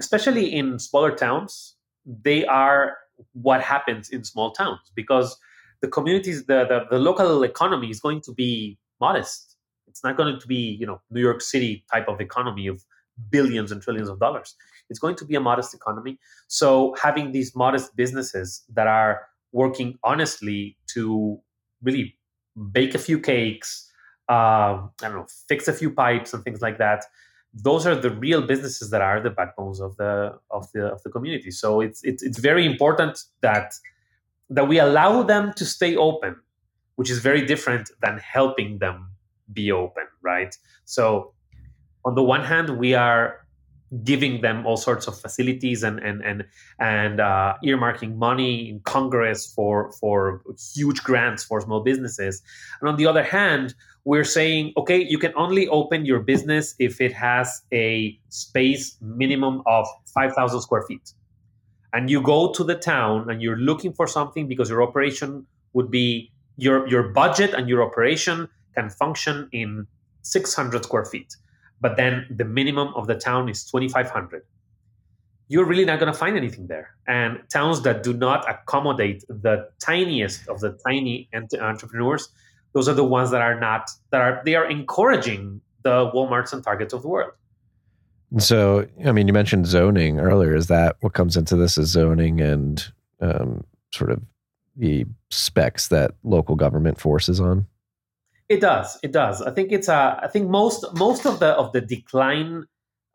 Especially 0.00 0.52
in 0.52 0.78
smaller 0.78 1.14
towns, 1.14 1.76
they 2.06 2.44
are 2.46 2.98
what 3.32 3.60
happens 3.60 4.10
in 4.10 4.24
small 4.24 4.50
towns 4.52 4.90
because 4.94 5.36
the 5.80 5.88
communities, 5.88 6.46
the, 6.46 6.64
the, 6.68 6.86
the 6.90 6.98
local 6.98 7.42
economy 7.42 7.90
is 7.90 8.00
going 8.00 8.20
to 8.22 8.32
be 8.32 8.78
modest. 9.00 9.51
It's 9.92 10.02
not 10.02 10.16
going 10.16 10.40
to 10.40 10.46
be, 10.46 10.62
you 10.80 10.86
know, 10.86 11.02
New 11.10 11.20
York 11.20 11.42
City 11.42 11.84
type 11.92 12.08
of 12.08 12.18
economy 12.18 12.66
of 12.66 12.82
billions 13.28 13.70
and 13.70 13.82
trillions 13.82 14.08
of 14.08 14.18
dollars. 14.18 14.56
It's 14.88 14.98
going 14.98 15.16
to 15.16 15.26
be 15.26 15.34
a 15.34 15.40
modest 15.40 15.74
economy. 15.74 16.18
So 16.48 16.94
having 17.00 17.32
these 17.32 17.54
modest 17.54 17.94
businesses 17.94 18.64
that 18.72 18.86
are 18.86 19.28
working 19.52 19.98
honestly 20.02 20.78
to 20.94 21.38
really 21.82 22.16
bake 22.72 22.94
a 22.94 22.98
few 22.98 23.18
cakes, 23.20 23.92
uh, 24.30 24.32
I 24.32 24.88
don't 25.02 25.14
know, 25.14 25.26
fix 25.46 25.68
a 25.68 25.74
few 25.74 25.90
pipes 25.90 26.32
and 26.32 26.42
things 26.42 26.62
like 26.62 26.78
that. 26.78 27.04
Those 27.52 27.86
are 27.86 27.94
the 27.94 28.10
real 28.10 28.40
businesses 28.40 28.88
that 28.92 29.02
are 29.02 29.20
the 29.20 29.28
backbones 29.28 29.78
of 29.78 29.94
the 29.98 30.38
of 30.50 30.72
the 30.72 30.86
of 30.86 31.02
the 31.02 31.10
community. 31.10 31.50
So 31.50 31.82
it's 31.82 32.02
it's 32.02 32.22
it's 32.22 32.38
very 32.38 32.64
important 32.64 33.20
that 33.42 33.74
that 34.48 34.68
we 34.68 34.78
allow 34.78 35.22
them 35.22 35.52
to 35.56 35.66
stay 35.66 35.96
open, 35.96 36.36
which 36.96 37.10
is 37.10 37.18
very 37.18 37.44
different 37.44 37.90
than 38.00 38.16
helping 38.18 38.78
them 38.78 39.11
be 39.52 39.72
open, 39.72 40.04
right? 40.22 40.56
So 40.84 41.32
on 42.04 42.14
the 42.14 42.22
one 42.22 42.44
hand, 42.44 42.78
we 42.78 42.94
are 42.94 43.42
giving 44.04 44.40
them 44.40 44.66
all 44.66 44.76
sorts 44.76 45.06
of 45.06 45.20
facilities 45.20 45.82
and 45.82 45.98
and 46.00 46.24
and 46.24 46.44
and 46.78 47.20
uh, 47.20 47.54
earmarking 47.64 48.16
money 48.16 48.70
in 48.70 48.80
Congress 48.80 49.52
for 49.54 49.92
for 50.00 50.42
huge 50.74 51.02
grants 51.02 51.44
for 51.44 51.60
small 51.60 51.80
businesses. 51.80 52.42
And 52.80 52.88
on 52.88 52.96
the 52.96 53.06
other 53.06 53.22
hand, 53.22 53.74
we're 54.04 54.24
saying, 54.24 54.72
okay, 54.76 54.98
you 54.98 55.18
can 55.18 55.32
only 55.36 55.68
open 55.68 56.06
your 56.06 56.20
business 56.20 56.74
if 56.78 57.00
it 57.00 57.12
has 57.12 57.62
a 57.72 58.18
space 58.30 58.96
minimum 59.00 59.62
of 59.66 59.86
five 60.06 60.32
thousand 60.32 60.62
square 60.62 60.82
feet. 60.82 61.12
And 61.92 62.08
you 62.08 62.22
go 62.22 62.50
to 62.52 62.64
the 62.64 62.74
town 62.74 63.28
and 63.28 63.42
you're 63.42 63.58
looking 63.58 63.92
for 63.92 64.06
something 64.06 64.48
because 64.48 64.70
your 64.70 64.82
operation 64.82 65.46
would 65.74 65.90
be 65.90 66.32
your 66.56 66.88
your 66.88 67.08
budget 67.08 67.52
and 67.52 67.68
your 67.68 67.82
operation 67.82 68.48
can 68.74 68.90
function 68.90 69.48
in 69.52 69.86
600 70.22 70.84
square 70.84 71.04
feet 71.04 71.36
but 71.80 71.96
then 71.96 72.26
the 72.30 72.44
minimum 72.44 72.92
of 72.94 73.06
the 73.06 73.14
town 73.14 73.48
is 73.48 73.64
2500 73.64 74.44
you're 75.48 75.66
really 75.66 75.84
not 75.84 75.98
going 75.98 76.10
to 76.10 76.18
find 76.18 76.34
anything 76.34 76.66
there. 76.68 76.94
And 77.06 77.38
towns 77.50 77.82
that 77.82 78.02
do 78.02 78.14
not 78.14 78.48
accommodate 78.48 79.22
the 79.28 79.68
tiniest 79.80 80.48
of 80.48 80.60
the 80.60 80.78
tiny 80.86 81.28
entrepreneurs 81.34 82.30
those 82.72 82.88
are 82.88 82.94
the 82.94 83.04
ones 83.04 83.30
that 83.30 83.42
are 83.42 83.58
not 83.58 83.90
that 84.10 84.20
are 84.20 84.42
they 84.44 84.54
are 84.54 84.68
encouraging 84.68 85.60
the 85.82 86.10
walmarts 86.14 86.52
and 86.52 86.64
targets 86.64 86.94
of 86.94 87.02
the 87.02 87.08
world. 87.08 87.32
So 88.38 88.86
i 89.04 89.12
mean 89.12 89.26
you 89.26 89.34
mentioned 89.34 89.66
zoning 89.66 90.18
earlier. 90.18 90.54
Is 90.54 90.68
that 90.68 90.96
what 91.00 91.12
comes 91.12 91.36
into 91.36 91.56
this 91.56 91.76
is 91.76 91.90
zoning 91.90 92.40
and 92.40 92.92
um, 93.20 93.64
sort 93.92 94.10
of 94.10 94.22
the 94.76 95.04
specs 95.30 95.88
that 95.88 96.12
local 96.22 96.56
government 96.56 96.98
forces 96.98 97.40
on 97.40 97.66
it 98.52 98.60
does. 98.60 98.98
It 99.02 99.12
does. 99.12 99.40
I 99.40 99.50
think 99.50 99.72
it's 99.72 99.88
a. 99.88 99.94
Uh, 99.94 100.28
think 100.28 100.50
most 100.50 100.84
most 100.94 101.26
of 101.26 101.40
the 101.40 101.48
of 101.48 101.72
the 101.72 101.80
decline 101.80 102.64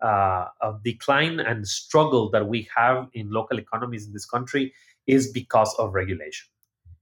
uh, 0.01 0.45
of 0.61 0.83
decline 0.83 1.39
and 1.39 1.67
struggle 1.67 2.29
that 2.31 2.47
we 2.47 2.67
have 2.75 3.07
in 3.13 3.29
local 3.31 3.59
economies 3.59 4.07
in 4.07 4.13
this 4.13 4.25
country 4.25 4.73
is 5.05 5.31
because 5.31 5.73
of 5.75 5.93
regulation. 5.93 6.47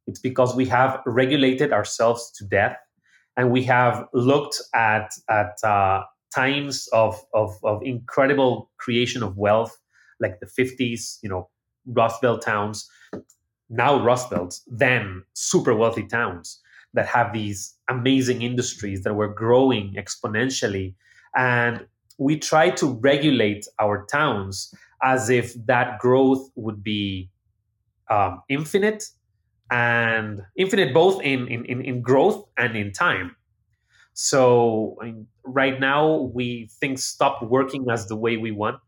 It's 0.08 0.20
because 0.20 0.56
we 0.56 0.66
have 0.66 1.02
regulated 1.06 1.72
ourselves 1.72 2.32
to 2.38 2.46
death, 2.46 2.78
and 3.38 3.52
we 3.52 3.64
have 3.64 4.06
looked 4.14 4.62
at 4.74 5.14
at 5.30 5.58
uh, 5.64 6.04
times 6.34 6.90
of, 6.92 7.16
of 7.34 7.56
of 7.64 7.82
incredible 7.84 8.70
creation 8.78 9.24
of 9.24 9.38
wealth, 9.38 9.78
like 10.20 10.42
the 10.42 10.48
fifties. 10.48 11.20
You 11.24 11.30
know, 11.30 11.50
Rust 11.86 12.22
Belt 12.22 12.42
towns, 12.42 12.90
now 13.70 14.04
Rust 14.04 14.30
Belts, 14.30 14.62
then 14.68 15.24
super 15.34 15.74
wealthy 15.74 16.06
towns 16.06 16.60
that 16.96 17.08
have 17.08 17.34
these 17.34 17.76
amazing 17.90 18.42
industries 18.42 19.04
that 19.04 19.14
were 19.14 19.28
growing 19.28 19.94
exponentially. 19.94 20.96
And 21.36 21.86
we 22.18 22.40
try 22.40 22.70
to 22.72 22.88
regulate 22.94 23.68
our 23.80 24.06
towns 24.06 24.74
as 25.04 25.30
if 25.30 25.54
that 25.66 26.00
growth 26.00 26.50
would 26.56 26.84
be 26.84 27.30
um, 28.10 28.42
infinite 28.50 29.04
and 29.72 30.42
infinite 30.56 30.94
both 30.94 31.22
in, 31.22 31.48
in, 31.48 31.82
in 31.82 32.02
growth 32.02 32.46
and 32.58 32.76
in 32.76 32.92
time. 32.92 33.36
So 34.14 34.98
right 35.44 35.78
now, 35.78 36.32
we 36.34 36.70
things 36.80 37.04
stop 37.04 37.44
working 37.44 37.88
as 37.92 38.08
the 38.08 38.16
way 38.16 38.38
we 38.38 38.52
want, 38.52 38.80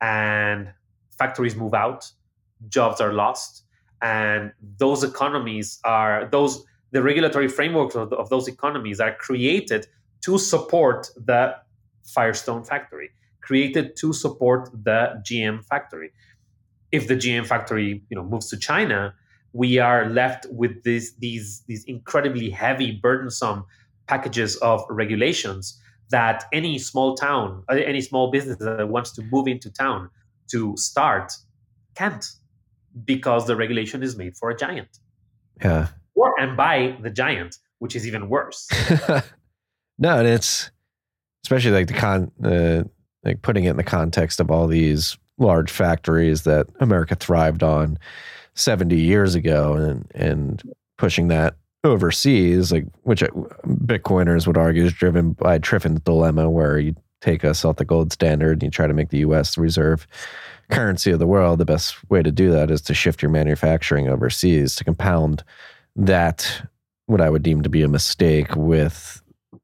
and 0.00 0.72
factories 1.18 1.54
move 1.54 1.74
out, 1.74 2.10
jobs 2.68 2.98
are 3.02 3.12
lost, 3.12 3.64
and 4.00 4.52
those 4.78 5.04
economies 5.04 5.80
are 5.84 6.28
those 6.32 6.64
the 6.90 7.02
regulatory 7.02 7.48
frameworks 7.48 7.94
of, 7.94 8.12
of 8.12 8.28
those 8.30 8.48
economies 8.48 9.00
are 9.00 9.14
created 9.14 9.86
to 10.22 10.38
support 10.38 11.10
the 11.16 11.56
Firestone 12.04 12.64
factory, 12.64 13.10
created 13.40 13.96
to 13.96 14.12
support 14.12 14.70
the 14.72 15.22
GM 15.28 15.64
factory. 15.64 16.12
If 16.90 17.06
the 17.06 17.16
GM 17.16 17.46
factory, 17.46 18.02
you 18.08 18.16
know, 18.16 18.24
moves 18.24 18.48
to 18.50 18.56
China, 18.56 19.14
we 19.52 19.78
are 19.78 20.08
left 20.08 20.46
with 20.50 20.82
this, 20.84 21.12
these 21.18 21.62
these 21.66 21.84
incredibly 21.84 22.50
heavy, 22.50 22.92
burdensome 22.92 23.64
packages 24.06 24.56
of 24.56 24.82
regulations 24.88 25.80
that 26.10 26.44
any 26.52 26.78
small 26.78 27.14
town, 27.14 27.62
uh, 27.68 27.74
any 27.74 28.00
small 28.00 28.30
business 28.30 28.56
that 28.58 28.88
wants 28.88 29.12
to 29.12 29.22
move 29.30 29.46
into 29.46 29.70
town 29.70 30.08
to 30.50 30.74
start 30.76 31.32
can't 31.94 32.24
because 33.04 33.46
the 33.46 33.56
regulation 33.56 34.02
is 34.02 34.16
made 34.16 34.36
for 34.36 34.50
a 34.50 34.56
giant. 34.56 34.98
Yeah. 35.62 35.88
Or 36.18 36.38
and 36.40 36.56
by 36.56 36.96
the 37.00 37.10
giant, 37.10 37.56
which 37.78 37.94
is 37.94 38.06
even 38.06 38.28
worse. 38.28 38.68
no, 39.98 40.18
and 40.18 40.26
it's 40.26 40.70
especially 41.44 41.70
like 41.70 41.86
the 41.86 41.94
con 41.94 42.30
uh, 42.44 42.84
like 43.24 43.42
putting 43.42 43.64
it 43.64 43.70
in 43.70 43.76
the 43.76 43.84
context 43.84 44.40
of 44.40 44.50
all 44.50 44.66
these 44.66 45.16
large 45.38 45.70
factories 45.70 46.42
that 46.42 46.66
America 46.80 47.14
thrived 47.14 47.62
on 47.62 47.98
70 48.54 48.96
years 48.96 49.34
ago 49.34 49.74
and 49.74 50.10
and 50.14 50.62
pushing 50.96 51.28
that 51.28 51.56
overseas, 51.84 52.72
like 52.72 52.86
which 53.02 53.22
uh, 53.22 53.28
Bitcoiners 53.66 54.46
would 54.46 54.58
argue 54.58 54.84
is 54.84 54.92
driven 54.92 55.32
by 55.32 55.58
Triffin's 55.58 56.00
dilemma, 56.00 56.50
where 56.50 56.78
you 56.78 56.94
take 57.20 57.44
us 57.44 57.64
off 57.64 57.76
the 57.76 57.84
gold 57.84 58.12
standard 58.12 58.54
and 58.54 58.64
you 58.64 58.70
try 58.70 58.86
to 58.86 58.94
make 58.94 59.10
the 59.10 59.18
U.S. 59.18 59.54
the 59.54 59.60
reserve 59.60 60.06
currency 60.70 61.10
of 61.10 61.18
the 61.18 61.26
world. 61.26 61.58
The 61.58 61.64
best 61.64 61.96
way 62.10 62.22
to 62.22 62.30
do 62.30 62.50
that 62.50 62.70
is 62.70 62.80
to 62.82 62.94
shift 62.94 63.22
your 63.22 63.30
manufacturing 63.30 64.08
overseas 64.08 64.76
to 64.76 64.84
compound 64.84 65.42
that 65.98 66.62
what 67.06 67.20
I 67.20 67.28
would 67.28 67.42
deem 67.42 67.62
to 67.62 67.68
be 67.68 67.82
a 67.82 67.88
mistake 67.88 68.54
with 68.56 69.20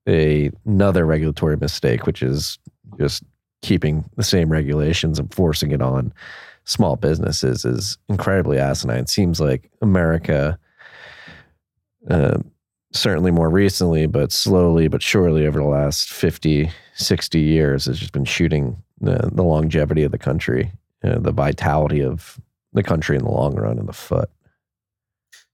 a, 0.08 0.50
another 0.66 1.06
regulatory 1.06 1.56
mistake, 1.56 2.06
which 2.06 2.22
is 2.22 2.58
just 2.98 3.22
keeping 3.62 4.04
the 4.16 4.22
same 4.22 4.50
regulations 4.50 5.18
and 5.18 5.32
forcing 5.32 5.70
it 5.70 5.80
on 5.80 6.12
small 6.64 6.96
businesses 6.96 7.64
is 7.64 7.96
incredibly 8.08 8.58
asinine. 8.58 9.00
It 9.00 9.08
seems 9.08 9.40
like 9.40 9.70
America 9.80 10.58
uh, 12.10 12.38
certainly 12.92 13.30
more 13.30 13.50
recently, 13.50 14.06
but 14.06 14.32
slowly 14.32 14.88
but 14.88 15.02
surely 15.02 15.46
over 15.46 15.58
the 15.58 15.66
last 15.66 16.10
50, 16.10 16.70
60 16.94 17.40
years, 17.40 17.86
has 17.86 17.98
just 17.98 18.12
been 18.12 18.24
shooting 18.24 18.82
the, 19.00 19.30
the 19.32 19.42
longevity 19.42 20.02
of 20.02 20.12
the 20.12 20.18
country, 20.18 20.72
uh, 21.02 21.18
the 21.18 21.32
vitality 21.32 22.02
of 22.02 22.40
the 22.72 22.82
country 22.82 23.16
in 23.16 23.24
the 23.24 23.30
long 23.30 23.54
run 23.54 23.78
in 23.78 23.86
the 23.86 23.92
foot. 23.92 24.30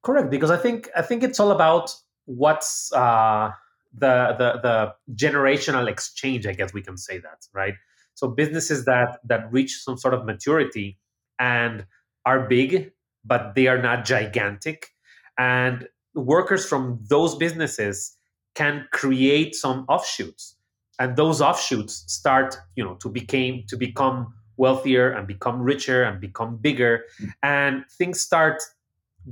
Correct, 0.03 0.31
because 0.31 0.51
I 0.51 0.57
think 0.57 0.89
I 0.97 1.03
think 1.03 1.23
it's 1.23 1.39
all 1.39 1.51
about 1.51 1.95
what's 2.25 2.91
uh, 2.93 3.51
the 3.93 4.35
the 4.39 4.61
the 4.63 4.95
generational 5.15 5.89
exchange. 5.89 6.47
I 6.47 6.53
guess 6.53 6.73
we 6.73 6.83
can 6.83 6.97
say 6.97 7.19
that, 7.19 7.47
right? 7.53 7.75
So 8.15 8.29
businesses 8.29 8.87
that 8.87 9.19
that 9.25 9.53
reach 9.53 9.83
some 9.83 9.99
sort 9.99 10.15
of 10.15 10.25
maturity 10.25 10.99
and 11.39 11.85
are 12.25 12.49
big, 12.49 12.93
but 13.25 13.55
they 13.55 13.67
are 13.67 13.81
not 13.81 14.05
gigantic, 14.07 14.89
and 15.37 15.87
workers 16.15 16.67
from 16.67 16.99
those 17.09 17.37
businesses 17.37 18.17
can 18.55 18.87
create 18.93 19.55
some 19.55 19.85
offshoots 19.89 20.57
and 20.99 21.15
those 21.17 21.41
offshoots 21.41 22.05
start 22.13 22.57
you 22.75 22.83
know 22.83 22.95
to 22.97 23.09
became 23.09 23.63
to 23.69 23.77
become 23.77 24.35
wealthier 24.57 25.11
and 25.13 25.29
become 25.29 25.61
richer 25.63 26.03
and 26.03 26.21
become 26.21 26.57
bigger 26.57 27.05
and 27.45 27.85
things 27.97 28.21
start 28.21 28.61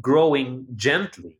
growing 0.01 0.67
gently 0.77 1.39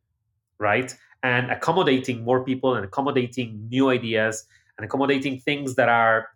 right? 0.59 0.95
And 1.23 1.49
accommodating 1.49 2.23
more 2.23 2.43
people 2.43 2.75
and 2.75 2.85
accommodating 2.85 3.67
new 3.69 3.89
ideas 3.89 4.45
and 4.77 4.85
accommodating 4.85 5.39
things 5.39 5.75
that 5.75 5.89
are 5.89 6.29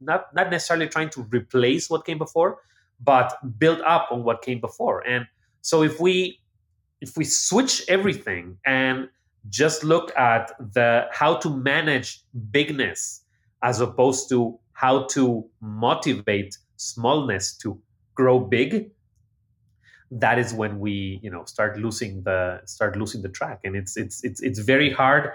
not 0.00 0.34
not 0.34 0.50
necessarily 0.50 0.88
trying 0.88 1.10
to 1.10 1.22
replace 1.30 1.90
what 1.90 2.04
came 2.04 2.18
before 2.18 2.58
but 3.04 3.36
build 3.58 3.80
up 3.80 4.08
on 4.12 4.22
what 4.22 4.42
came 4.42 4.60
before. 4.60 5.06
And 5.06 5.26
so 5.60 5.82
if 5.82 5.98
we 6.00 6.38
if 7.00 7.16
we 7.16 7.24
switch 7.24 7.82
everything 7.88 8.58
and 8.64 9.08
just 9.48 9.82
look 9.82 10.16
at 10.16 10.52
the 10.72 11.06
how 11.10 11.36
to 11.36 11.50
manage 11.50 12.22
bigness 12.52 13.22
as 13.62 13.80
opposed 13.80 14.28
to 14.28 14.58
how 14.72 15.04
to 15.06 15.44
motivate 15.60 16.56
smallness 16.76 17.56
to 17.58 17.78
grow 18.14 18.38
big 18.38 18.90
that 20.12 20.38
is 20.38 20.52
when 20.52 20.78
we 20.78 21.18
you 21.22 21.30
know 21.30 21.44
start 21.44 21.78
losing 21.78 22.22
the 22.22 22.60
start 22.66 22.96
losing 22.96 23.22
the 23.22 23.28
track. 23.28 23.60
And 23.64 23.74
it's 23.74 23.96
it's 23.96 24.22
it's 24.22 24.40
it's 24.42 24.58
very 24.58 24.90
hard 24.90 25.32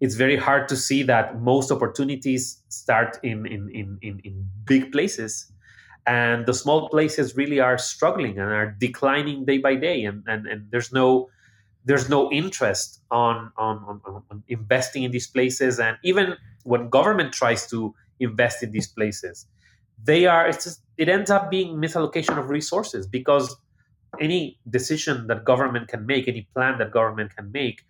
it's 0.00 0.14
very 0.14 0.36
hard 0.36 0.68
to 0.68 0.76
see 0.76 1.02
that 1.02 1.40
most 1.40 1.70
opportunities 1.70 2.62
start 2.68 3.18
in 3.22 3.46
in 3.46 3.68
in 3.70 3.98
in, 4.02 4.20
in 4.24 4.46
big 4.64 4.92
places. 4.92 5.52
And 6.06 6.46
the 6.46 6.54
small 6.54 6.88
places 6.88 7.36
really 7.36 7.60
are 7.60 7.76
struggling 7.76 8.38
and 8.38 8.50
are 8.50 8.74
declining 8.78 9.44
day 9.44 9.58
by 9.58 9.74
day. 9.74 10.04
And 10.04 10.24
and, 10.26 10.46
and 10.46 10.70
there's 10.70 10.92
no 10.92 11.28
there's 11.84 12.10
no 12.10 12.30
interest 12.30 13.00
on, 13.10 13.50
on, 13.56 13.78
on, 13.88 14.22
on 14.30 14.42
investing 14.48 15.02
in 15.02 15.12
these 15.12 15.26
places. 15.26 15.80
And 15.80 15.96
even 16.04 16.36
when 16.64 16.90
government 16.90 17.32
tries 17.32 17.66
to 17.68 17.94
invest 18.20 18.62
in 18.62 18.70
these 18.70 18.86
places 18.86 19.46
they 20.04 20.26
are 20.26 20.46
it's 20.46 20.64
just, 20.64 20.82
it 20.96 21.08
ends 21.08 21.30
up 21.30 21.50
being 21.50 21.76
misallocation 21.76 22.38
of 22.38 22.50
resources 22.50 23.06
because 23.06 23.56
any 24.20 24.58
decision 24.68 25.26
that 25.28 25.44
government 25.44 25.88
can 25.88 26.06
make 26.06 26.28
any 26.28 26.46
plan 26.54 26.78
that 26.78 26.92
government 26.92 27.34
can 27.34 27.50
make 27.52 27.82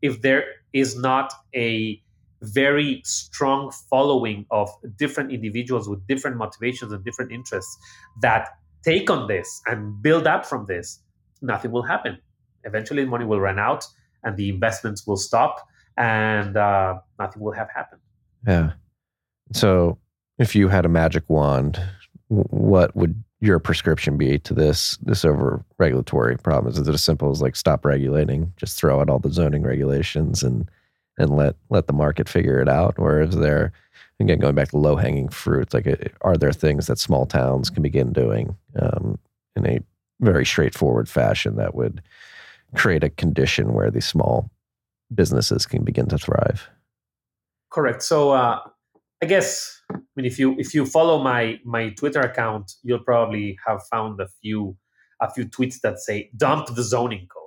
if 0.00 0.22
there 0.22 0.44
is 0.72 0.96
not 0.98 1.32
a 1.54 2.00
very 2.42 3.00
strong 3.04 3.72
following 3.88 4.44
of 4.50 4.68
different 4.96 5.30
individuals 5.32 5.88
with 5.88 6.04
different 6.06 6.36
motivations 6.36 6.92
and 6.92 7.04
different 7.04 7.30
interests 7.30 7.76
that 8.20 8.48
take 8.84 9.10
on 9.10 9.28
this 9.28 9.62
and 9.66 10.02
build 10.02 10.26
up 10.26 10.44
from 10.44 10.66
this, 10.66 11.00
nothing 11.40 11.70
will 11.70 11.84
happen. 11.84 12.18
Eventually, 12.64 13.04
money 13.04 13.24
will 13.24 13.40
run 13.40 13.58
out 13.58 13.86
and 14.24 14.36
the 14.36 14.48
investments 14.48 15.06
will 15.06 15.16
stop 15.16 15.66
and 15.96 16.56
uh, 16.56 16.98
nothing 17.18 17.42
will 17.42 17.52
have 17.52 17.68
happened. 17.74 18.00
Yeah. 18.46 18.72
So, 19.52 19.98
if 20.38 20.56
you 20.56 20.68
had 20.68 20.84
a 20.84 20.88
magic 20.88 21.24
wand, 21.28 21.80
what 22.28 22.96
would 22.96 23.22
your 23.42 23.58
prescription 23.58 24.16
be 24.16 24.38
to 24.38 24.54
this 24.54 24.96
this 25.02 25.24
over 25.24 25.64
regulatory 25.78 26.38
problem? 26.38 26.72
Is 26.72 26.78
it 26.78 26.88
as 26.88 27.02
simple 27.02 27.30
as 27.32 27.42
like 27.42 27.56
stop 27.56 27.84
regulating, 27.84 28.52
just 28.56 28.78
throw 28.78 29.00
out 29.00 29.10
all 29.10 29.18
the 29.18 29.32
zoning 29.32 29.64
regulations 29.64 30.44
and 30.44 30.70
and 31.18 31.36
let 31.36 31.56
let 31.68 31.88
the 31.88 31.92
market 31.92 32.28
figure 32.28 32.60
it 32.60 32.68
out? 32.68 32.94
Or 32.98 33.20
is 33.20 33.34
there 33.34 33.72
again 34.20 34.38
going 34.38 34.54
back 34.54 34.68
to 34.68 34.78
low 34.78 34.94
hanging 34.94 35.28
fruit 35.28 35.74
like 35.74 35.88
uh, 35.88 35.96
are 36.20 36.36
there 36.36 36.52
things 36.52 36.86
that 36.86 37.00
small 37.00 37.26
towns 37.26 37.68
can 37.68 37.82
begin 37.82 38.12
doing 38.12 38.56
um, 38.80 39.18
in 39.56 39.66
a 39.66 39.80
very 40.20 40.46
straightforward 40.46 41.08
fashion 41.08 41.56
that 41.56 41.74
would 41.74 42.00
create 42.76 43.02
a 43.02 43.10
condition 43.10 43.74
where 43.74 43.90
these 43.90 44.06
small 44.06 44.48
businesses 45.12 45.66
can 45.66 45.82
begin 45.82 46.06
to 46.06 46.16
thrive? 46.16 46.70
Correct. 47.70 48.04
So 48.04 48.30
uh, 48.30 48.60
i 49.20 49.26
guess 49.26 49.81
i 49.94 50.00
mean 50.16 50.26
if 50.26 50.38
you 50.38 50.56
if 50.58 50.74
you 50.74 50.84
follow 50.84 51.22
my 51.22 51.58
my 51.64 51.90
twitter 51.90 52.20
account 52.20 52.72
you'll 52.82 52.98
probably 53.04 53.58
have 53.66 53.82
found 53.90 54.20
a 54.20 54.28
few 54.40 54.76
a 55.20 55.30
few 55.30 55.44
tweets 55.44 55.80
that 55.80 55.98
say 55.98 56.30
dump 56.36 56.66
the 56.74 56.82
zoning 56.82 57.26
code 57.32 57.42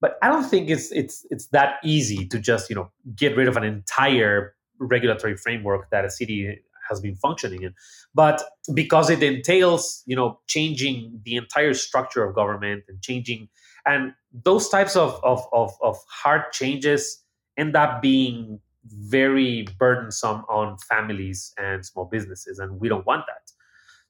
but 0.00 0.16
I 0.22 0.28
don't 0.28 0.44
think 0.44 0.70
it's 0.70 0.90
it's 0.92 1.26
it's 1.30 1.48
that 1.48 1.74
easy 1.84 2.26
to 2.28 2.38
just 2.38 2.70
you 2.70 2.76
know 2.76 2.90
get 3.14 3.36
rid 3.36 3.48
of 3.48 3.56
an 3.56 3.64
entire 3.64 4.54
regulatory 4.78 5.36
framework 5.36 5.90
that 5.90 6.04
a 6.04 6.10
city 6.10 6.58
has 6.88 7.00
been 7.00 7.14
functioning 7.16 7.62
in. 7.62 7.74
But 8.14 8.42
because 8.74 9.10
it 9.10 9.22
entails 9.22 10.02
you 10.06 10.16
know 10.16 10.40
changing 10.46 11.20
the 11.24 11.36
entire 11.36 11.74
structure 11.74 12.24
of 12.24 12.34
government 12.34 12.84
and 12.88 13.00
changing 13.02 13.48
and 13.86 14.12
those 14.32 14.68
types 14.68 14.96
of 14.96 15.20
of 15.22 15.46
of, 15.52 15.72
of 15.82 15.98
hard 16.08 16.50
changes 16.52 17.22
end 17.58 17.76
up 17.76 18.00
being 18.00 18.60
very 18.90 19.66
burdensome 19.78 20.44
on 20.48 20.76
families 20.78 21.54
and 21.58 21.84
small 21.84 22.06
businesses 22.06 22.58
and 22.58 22.80
we 22.80 22.88
don't 22.88 23.06
want 23.06 23.24
that. 23.26 23.50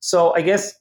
So 0.00 0.34
i 0.34 0.40
guess 0.40 0.74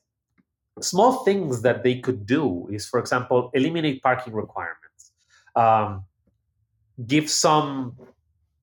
small 0.81 1.23
things 1.23 1.61
that 1.61 1.83
they 1.83 1.99
could 1.99 2.25
do 2.25 2.67
is 2.71 2.87
for 2.87 2.99
example 2.99 3.51
eliminate 3.53 4.01
parking 4.01 4.33
requirements 4.33 5.11
um, 5.55 6.05
give 7.07 7.29
some 7.29 7.97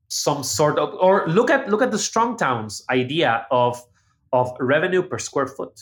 some 0.09 0.43
sort 0.43 0.79
of 0.79 0.95
or 0.95 1.27
look 1.27 1.51
at 1.51 1.69
look 1.69 1.83
at 1.83 1.91
the 1.91 1.99
strong 1.99 2.37
towns 2.37 2.85
idea 2.91 3.47
of 3.51 3.83
of 4.33 4.55
revenue 4.61 5.03
per 5.03 5.19
square 5.19 5.47
foot 5.47 5.81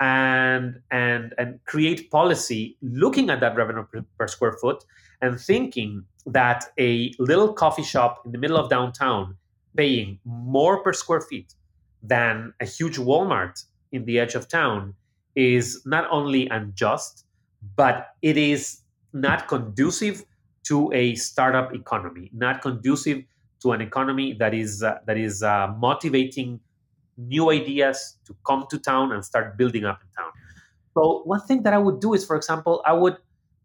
and 0.00 0.80
and 0.90 1.34
and 1.38 1.58
create 1.64 2.10
policy 2.10 2.76
looking 2.82 3.30
at 3.30 3.40
that 3.40 3.56
revenue 3.56 3.84
per, 3.84 4.04
per, 4.18 4.26
square 4.28 4.52
foot 4.52 4.84
and 5.22 5.40
thinking 5.40 6.04
that 6.26 6.66
a 6.78 7.12
little 7.18 7.52
coffee 7.52 7.82
shop 7.82 8.22
in 8.26 8.32
the 8.32 8.38
middle 8.38 8.58
of 8.58 8.68
downtown 8.68 9.36
paying 9.76 10.18
more 10.24 10.82
per 10.82 10.92
square 10.92 11.20
feet 11.20 11.54
than 12.02 12.52
a 12.60 12.66
huge 12.66 12.98
Walmart 12.98 13.64
in 13.92 14.04
the 14.04 14.18
edge 14.18 14.34
of 14.34 14.48
town 14.48 14.94
is 15.34 15.82
not 15.86 16.06
only 16.10 16.48
unjust 16.48 17.24
but 17.74 18.08
it 18.22 18.36
is 18.36 18.82
not 19.12 19.48
conducive 19.48 20.24
to 20.64 20.92
a 20.92 21.14
startup 21.14 21.74
economy, 21.74 22.30
not 22.34 22.60
conducive 22.60 23.22
to 23.62 23.72
an 23.72 23.80
economy 23.80 24.34
that 24.34 24.52
is 24.52 24.82
uh, 24.82 24.98
that 25.06 25.16
is 25.16 25.42
uh, 25.42 25.72
motivating 25.78 26.60
new 27.16 27.50
ideas 27.50 28.16
to 28.26 28.36
come 28.46 28.66
to 28.70 28.78
town 28.78 29.12
and 29.12 29.24
start 29.24 29.56
building 29.56 29.84
up 29.84 30.00
in 30.02 30.08
town. 30.22 30.32
So 30.94 31.22
one 31.24 31.40
thing 31.40 31.62
that 31.64 31.74
I 31.74 31.78
would 31.78 32.00
do 32.00 32.14
is, 32.14 32.24
for 32.24 32.36
example, 32.36 32.82
I 32.86 32.92
would 32.92 33.16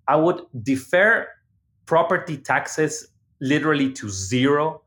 I 0.08 0.16
would 0.16 0.42
defer 0.62 1.28
property 1.86 2.38
taxes 2.38 3.08
literally 3.40 3.92
to 3.94 4.10
zero 4.10 4.82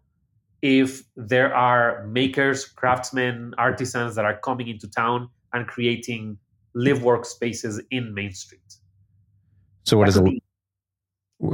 if 0.61 1.03
there 1.17 1.55
are 1.55 2.07
makers, 2.07 2.67
craftsmen, 2.67 3.55
artisans 3.59 4.15
that 4.15 4.25
are 4.25 4.39
coming 4.39 4.69
into 4.69 4.89
town 4.89 5.29
and 5.53 5.67
creating 5.67 6.39
live 6.75 7.03
work 7.03 7.25
spaces 7.25 7.81
in 7.91 8.15
Main 8.15 8.33
Street. 8.33 8.61
So 9.85 9.97
what 9.99 10.09
is 10.09 10.17
a 10.17 10.23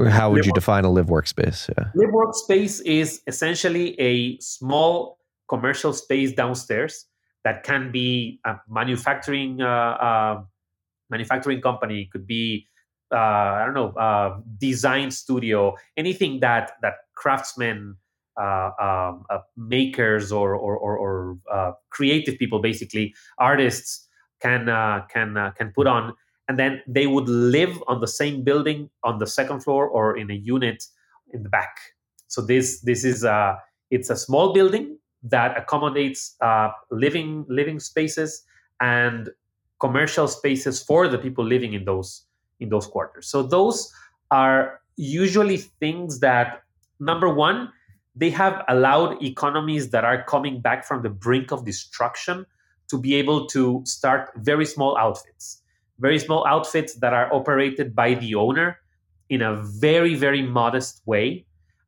how 0.09 0.31
would 0.31 0.47
you 0.47 0.53
define 0.53 0.85
a 0.85 0.91
live 0.91 1.07
workspace? 1.07 1.69
Yeah. 1.69 1.91
Live 1.95 2.11
workspace 2.11 2.81
is 2.85 3.23
essentially 3.27 3.99
a 4.01 4.39
small 4.39 5.19
commercial 5.51 5.93
space 5.93 6.33
downstairs 6.33 7.07
that 7.45 7.65
can 7.65 7.91
be 7.91 8.41
a 8.47 8.55
manufacturing 8.69 9.61
uh, 9.61 9.97
uh, 10.09 10.43
manufacturing 11.11 11.61
company, 11.61 12.09
could 12.13 12.27
be 12.27 12.67
uh, 13.13 13.17
I 13.17 13.65
don't 13.67 13.75
know 13.75 14.43
design 14.59 15.11
studio, 15.11 15.75
anything 15.97 16.41
that 16.41 16.73
that 16.83 16.95
craftsmen 17.17 17.97
uh, 18.41 18.71
um, 18.81 19.25
uh, 19.29 19.39
makers 19.57 20.33
or 20.33 20.55
or, 20.55 20.77
or, 20.77 20.97
or 20.97 21.39
uh, 21.53 21.73
creative 21.91 22.39
people, 22.39 22.61
basically 22.61 23.13
artists, 23.39 24.09
can 24.41 24.67
can 25.13 25.53
can 25.59 25.73
put 25.75 25.87
on, 25.87 26.15
and 26.49 26.59
then 26.59 26.81
they 26.87 27.07
would 27.07 27.29
live 27.29 27.83
on 27.89 28.01
the 28.01 28.07
same 28.07 28.43
building 28.43 28.89
on 29.03 29.19
the 29.19 29.27
second 29.27 29.61
floor 29.61 29.87
or 29.87 30.17
in 30.17 30.31
a 30.31 30.35
unit 30.35 30.85
in 31.35 31.43
the 31.43 31.51
back. 31.51 31.77
So 32.29 32.41
this 32.41 32.81
this 32.81 33.05
is 33.05 33.25
uh, 33.25 33.57
it's 33.91 34.09
a 34.09 34.17
small 34.17 34.55
building 34.55 34.97
that 35.23 35.57
accommodates 35.57 36.37
uh, 36.41 36.71
living 36.91 37.45
living 37.49 37.81
spaces 37.81 38.45
and 38.81 39.31
commercial 39.79 40.29
spaces 40.29 40.83
for 40.83 41.09
the 41.09 41.19
people 41.19 41.45
living 41.45 41.75
in 41.75 41.85
those 41.85 42.25
in 42.61 42.69
those 42.69 42.87
quarters. 42.87 43.27
So 43.27 43.43
those 43.43 43.93
are 44.31 44.81
usually 44.97 45.57
things 45.57 46.21
that 46.21 46.63
number 46.99 47.29
one 47.29 47.73
they 48.17 48.31
have 48.31 48.65
allowed 48.69 49.23
economies 49.23 49.91
that 49.91 50.05
are 50.05 50.25
coming 50.25 50.61
back 50.61 50.85
from 50.85 51.03
the 51.03 51.09
brink 51.09 51.53
of 51.53 51.65
destruction 51.65 52.45
to 52.89 52.99
be 52.99 53.15
able 53.15 53.47
to 53.47 53.83
start 53.87 54.31
very 54.37 54.67
small 54.67 54.99
outfits, 54.99 55.63
very 56.01 56.19
small 56.19 56.45
outfits 56.47 56.95
that 56.95 57.13
are 57.13 57.33
operated 57.33 57.95
by 57.95 58.15
the 58.15 58.35
owner 58.35 58.79
in 59.29 59.43
a 59.43 59.57
very, 59.57 60.17
very 60.17 60.43
modest 60.43 61.01
way 61.07 61.47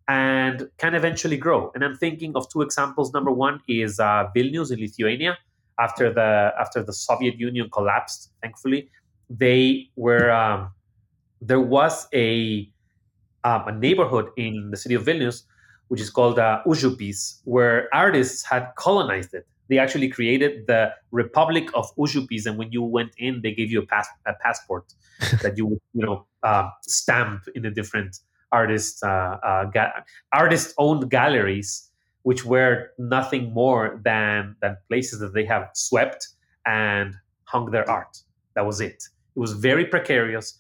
and 0.09 0.69
can 0.79 0.95
eventually 0.95 1.37
grow. 1.37 1.71
And 1.75 1.85
I'm 1.85 1.97
thinking 1.97 2.37
of 2.37 2.49
two 2.51 2.63
examples. 2.63 3.13
Number 3.13 3.31
one 3.31 3.61
is 3.69 4.01
uh, 4.01 4.29
Vilnius 4.35 4.73
in 4.73 4.81
Lithuania. 4.81 5.39
After 5.79 6.13
the 6.13 6.53
after 6.61 6.83
the 6.83 6.93
Soviet 6.93 7.39
Union 7.39 7.71
collapsed, 7.71 8.31
thankfully, 8.43 8.91
they 9.31 9.89
were 9.97 10.31
um, 10.31 10.71
there 11.41 11.61
was 11.61 12.07
a 12.13 12.69
um, 13.45 13.67
a 13.67 13.73
neighborhood 13.73 14.31
in 14.37 14.71
the 14.71 14.77
city 14.77 14.95
of 14.95 15.05
Vilnius 15.05 15.45
which 15.93 16.01
is 16.01 16.09
called 16.09 16.39
uh, 16.39 16.63
Užupis, 16.65 17.41
where 17.45 17.95
artists 17.95 18.43
had 18.43 18.73
colonized 18.79 19.35
it. 19.35 19.47
They 19.69 19.77
actually 19.77 20.09
created 20.09 20.67
the 20.67 20.91
Republic 21.11 21.69
of 21.75 21.95
Užupis, 21.97 22.47
and 22.47 22.57
when 22.57 22.73
you 22.73 22.83
went 22.83 23.11
in, 23.19 23.43
they 23.43 23.53
gave 23.53 23.71
you 23.71 23.81
a, 23.81 23.87
pass- 23.87 24.09
a 24.25 24.33
passport 24.41 24.87
that 25.43 25.59
you 25.59 25.67
would, 25.67 25.81
you 25.93 26.07
know, 26.07 26.27
uh, 26.43 26.71
stamp 26.81 27.43
in 27.55 27.61
the 27.61 27.71
different 27.71 28.21
artist 28.53 29.03
uh, 29.03 29.39
uh, 29.43 29.65
ga- 29.67 30.03
artist-owned 30.33 31.11
galleries, 31.11 31.89
which 32.23 32.45
were 32.45 32.91
nothing 32.99 33.53
more 33.53 34.01
than 34.05 34.57
than 34.61 34.77
places 34.89 35.21
that 35.21 35.35
they 35.35 35.45
have 35.45 35.71
swept 35.75 36.29
and 36.67 37.15
hung 37.45 37.71
their 37.71 37.89
art. 37.91 38.19
That 38.55 38.67
was 38.67 38.81
it. 38.81 39.03
It 39.37 39.41
was 39.41 39.53
very 39.53 39.87
precarious, 39.87 40.59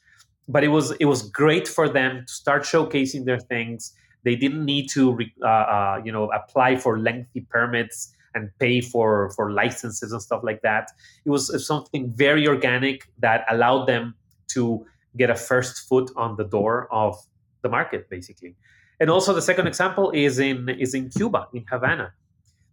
but 0.48 0.64
it 0.64 0.68
was 0.68 0.92
it 0.92 1.04
was 1.04 1.22
great 1.30 1.68
for 1.68 1.88
them 1.88 2.24
to 2.26 2.32
start 2.32 2.62
showcasing 2.62 3.24
their 3.24 3.38
things 3.38 3.94
they 4.24 4.36
didn't 4.36 4.64
need 4.64 4.88
to, 4.90 5.18
uh, 5.42 5.46
uh, 5.46 6.00
you 6.04 6.12
know, 6.12 6.30
apply 6.30 6.76
for 6.76 6.98
lengthy 6.98 7.40
permits 7.40 8.14
and 8.34 8.50
pay 8.58 8.80
for 8.80 9.30
for 9.36 9.52
licenses 9.52 10.12
and 10.12 10.22
stuff 10.22 10.42
like 10.42 10.62
that. 10.62 10.90
It 11.24 11.30
was 11.30 11.66
something 11.66 12.12
very 12.14 12.46
organic 12.46 13.08
that 13.18 13.44
allowed 13.50 13.86
them 13.86 14.14
to 14.48 14.86
get 15.16 15.28
a 15.28 15.34
first 15.34 15.88
foot 15.88 16.10
on 16.16 16.36
the 16.36 16.44
door 16.44 16.88
of 16.90 17.16
the 17.62 17.68
market, 17.68 18.08
basically. 18.10 18.54
And 19.00 19.10
also, 19.10 19.32
the 19.32 19.42
second 19.42 19.66
example 19.66 20.10
is 20.12 20.38
in 20.38 20.68
is 20.68 20.94
in 20.94 21.10
Cuba, 21.10 21.48
in 21.52 21.64
Havana. 21.70 22.12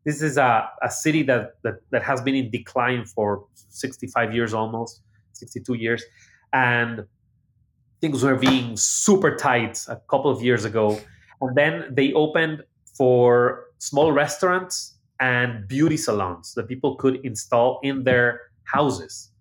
This 0.05 0.21
is 0.21 0.37
a, 0.37 0.69
a 0.81 0.89
city 0.89 1.23
that, 1.23 1.55
that 1.63 1.81
that 1.91 2.03
has 2.03 2.21
been 2.21 2.35
in 2.35 2.49
decline 2.49 3.05
for 3.05 3.45
65 3.69 4.33
years 4.33 4.53
almost, 4.53 5.01
62 5.33 5.73
years, 5.73 6.03
and 6.53 7.05
things 8.01 8.23
were 8.23 8.35
being 8.35 8.77
super 8.77 9.35
tight 9.35 9.85
a 9.89 9.97
couple 10.09 10.31
of 10.31 10.41
years 10.41 10.63
ago 10.65 10.99
and 11.41 11.55
then 11.55 11.85
they 11.91 12.13
opened 12.13 12.63
for 12.97 13.65
small 13.79 14.11
restaurants 14.11 14.95
and 15.19 15.67
beauty 15.67 15.97
salons 15.97 16.53
that 16.53 16.67
people 16.67 16.95
could 16.95 17.23
install 17.23 17.79
in 17.83 18.03
their 18.03 18.41
houses. 18.63 19.31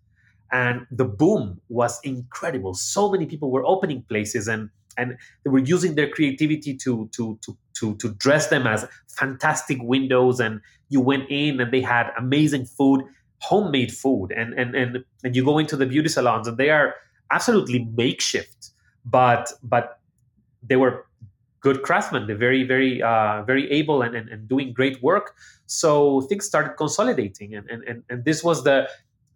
And 0.53 0.87
the 0.91 1.05
boom 1.05 1.61
was 1.69 2.01
incredible. 2.05 2.75
So 2.75 3.11
many 3.11 3.27
people 3.27 3.51
were 3.51 3.65
opening 3.67 4.03
places 4.09 4.49
and 4.49 4.71
and 4.99 5.17
they 5.45 5.51
were 5.51 5.59
using 5.59 5.95
their 5.95 6.09
creativity 6.09 6.77
to 6.77 7.09
to 7.13 7.39
to 7.43 7.57
to 7.75 7.95
to 7.97 8.09
dress 8.15 8.49
them 8.49 8.67
as 8.67 8.87
fantastic 9.09 9.79
windows 9.83 10.41
and 10.41 10.61
you 10.89 11.01
went 11.01 11.25
in 11.31 11.61
and 11.61 11.73
they 11.73 11.81
had 11.81 12.11
amazing 12.19 12.65
food 12.65 13.03
homemade 13.41 13.93
food 13.93 14.33
and 14.33 14.53
and 14.55 14.75
and, 14.75 15.05
and 15.25 15.37
you 15.37 15.45
go 15.45 15.59
into 15.59 15.77
the 15.77 15.87
beauty 15.87 16.09
salons 16.09 16.49
and 16.49 16.59
they 16.59 16.71
are 16.71 16.95
absolutely 17.31 17.85
makeshift 17.97 18.71
but 19.05 19.53
but 19.63 20.01
they 20.63 20.77
were 20.77 21.07
good 21.61 21.83
craftsmen. 21.83 22.27
They're 22.27 22.37
very, 22.37 22.63
very, 22.65 23.03
uh, 23.03 23.43
very 23.43 23.71
able 23.71 24.03
and, 24.03 24.15
and, 24.15 24.29
and, 24.29 24.49
doing 24.49 24.73
great 24.73 25.03
work. 25.03 25.35
So 25.67 26.23
things 26.23 26.47
started 26.47 26.77
consolidating, 26.77 27.55
and 27.55 27.69
and 27.69 27.83
and, 27.85 28.03
and 28.09 28.25
this 28.25 28.45
was 28.45 28.65
the 28.65 28.89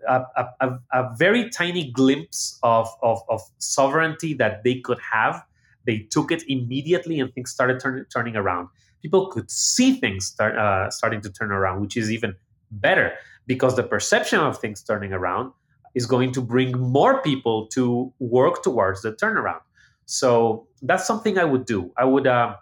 a, 0.08 0.24
a, 0.60 0.78
a 0.92 1.14
very 1.16 1.48
tiny 1.50 1.90
glimpse 1.92 2.58
of, 2.62 2.88
of, 3.02 3.20
of 3.28 3.40
sovereignty 3.58 4.34
that 4.34 4.64
they 4.64 4.80
could 4.80 4.98
have. 4.98 5.44
They 5.86 5.98
took 6.10 6.32
it 6.32 6.42
immediately, 6.48 7.20
and 7.20 7.32
things 7.34 7.50
started 7.50 7.80
turn, 7.80 8.06
turning 8.12 8.36
around. 8.36 8.68
People 9.02 9.28
could 9.28 9.50
see 9.50 9.94
things 9.94 10.26
start, 10.26 10.56
uh, 10.56 10.90
starting 10.90 11.20
to 11.22 11.30
turn 11.30 11.50
around, 11.50 11.80
which 11.80 11.96
is 11.96 12.10
even 12.10 12.34
better 12.70 13.12
because 13.46 13.76
the 13.76 13.82
perception 13.82 14.38
of 14.40 14.58
things 14.58 14.82
turning 14.82 15.12
around 15.12 15.52
is 15.94 16.06
going 16.06 16.32
to 16.32 16.40
bring 16.40 16.72
more 16.78 17.20
people 17.22 17.66
to 17.68 18.12
work 18.18 18.62
towards 18.62 19.02
the 19.02 19.12
turnaround. 19.12 19.60
So 20.06 20.66
that's 20.82 21.06
something 21.06 21.38
I 21.38 21.44
would 21.44 21.66
do. 21.66 21.92
I 21.96 22.04
would 22.04 22.26
uh, 22.26 22.56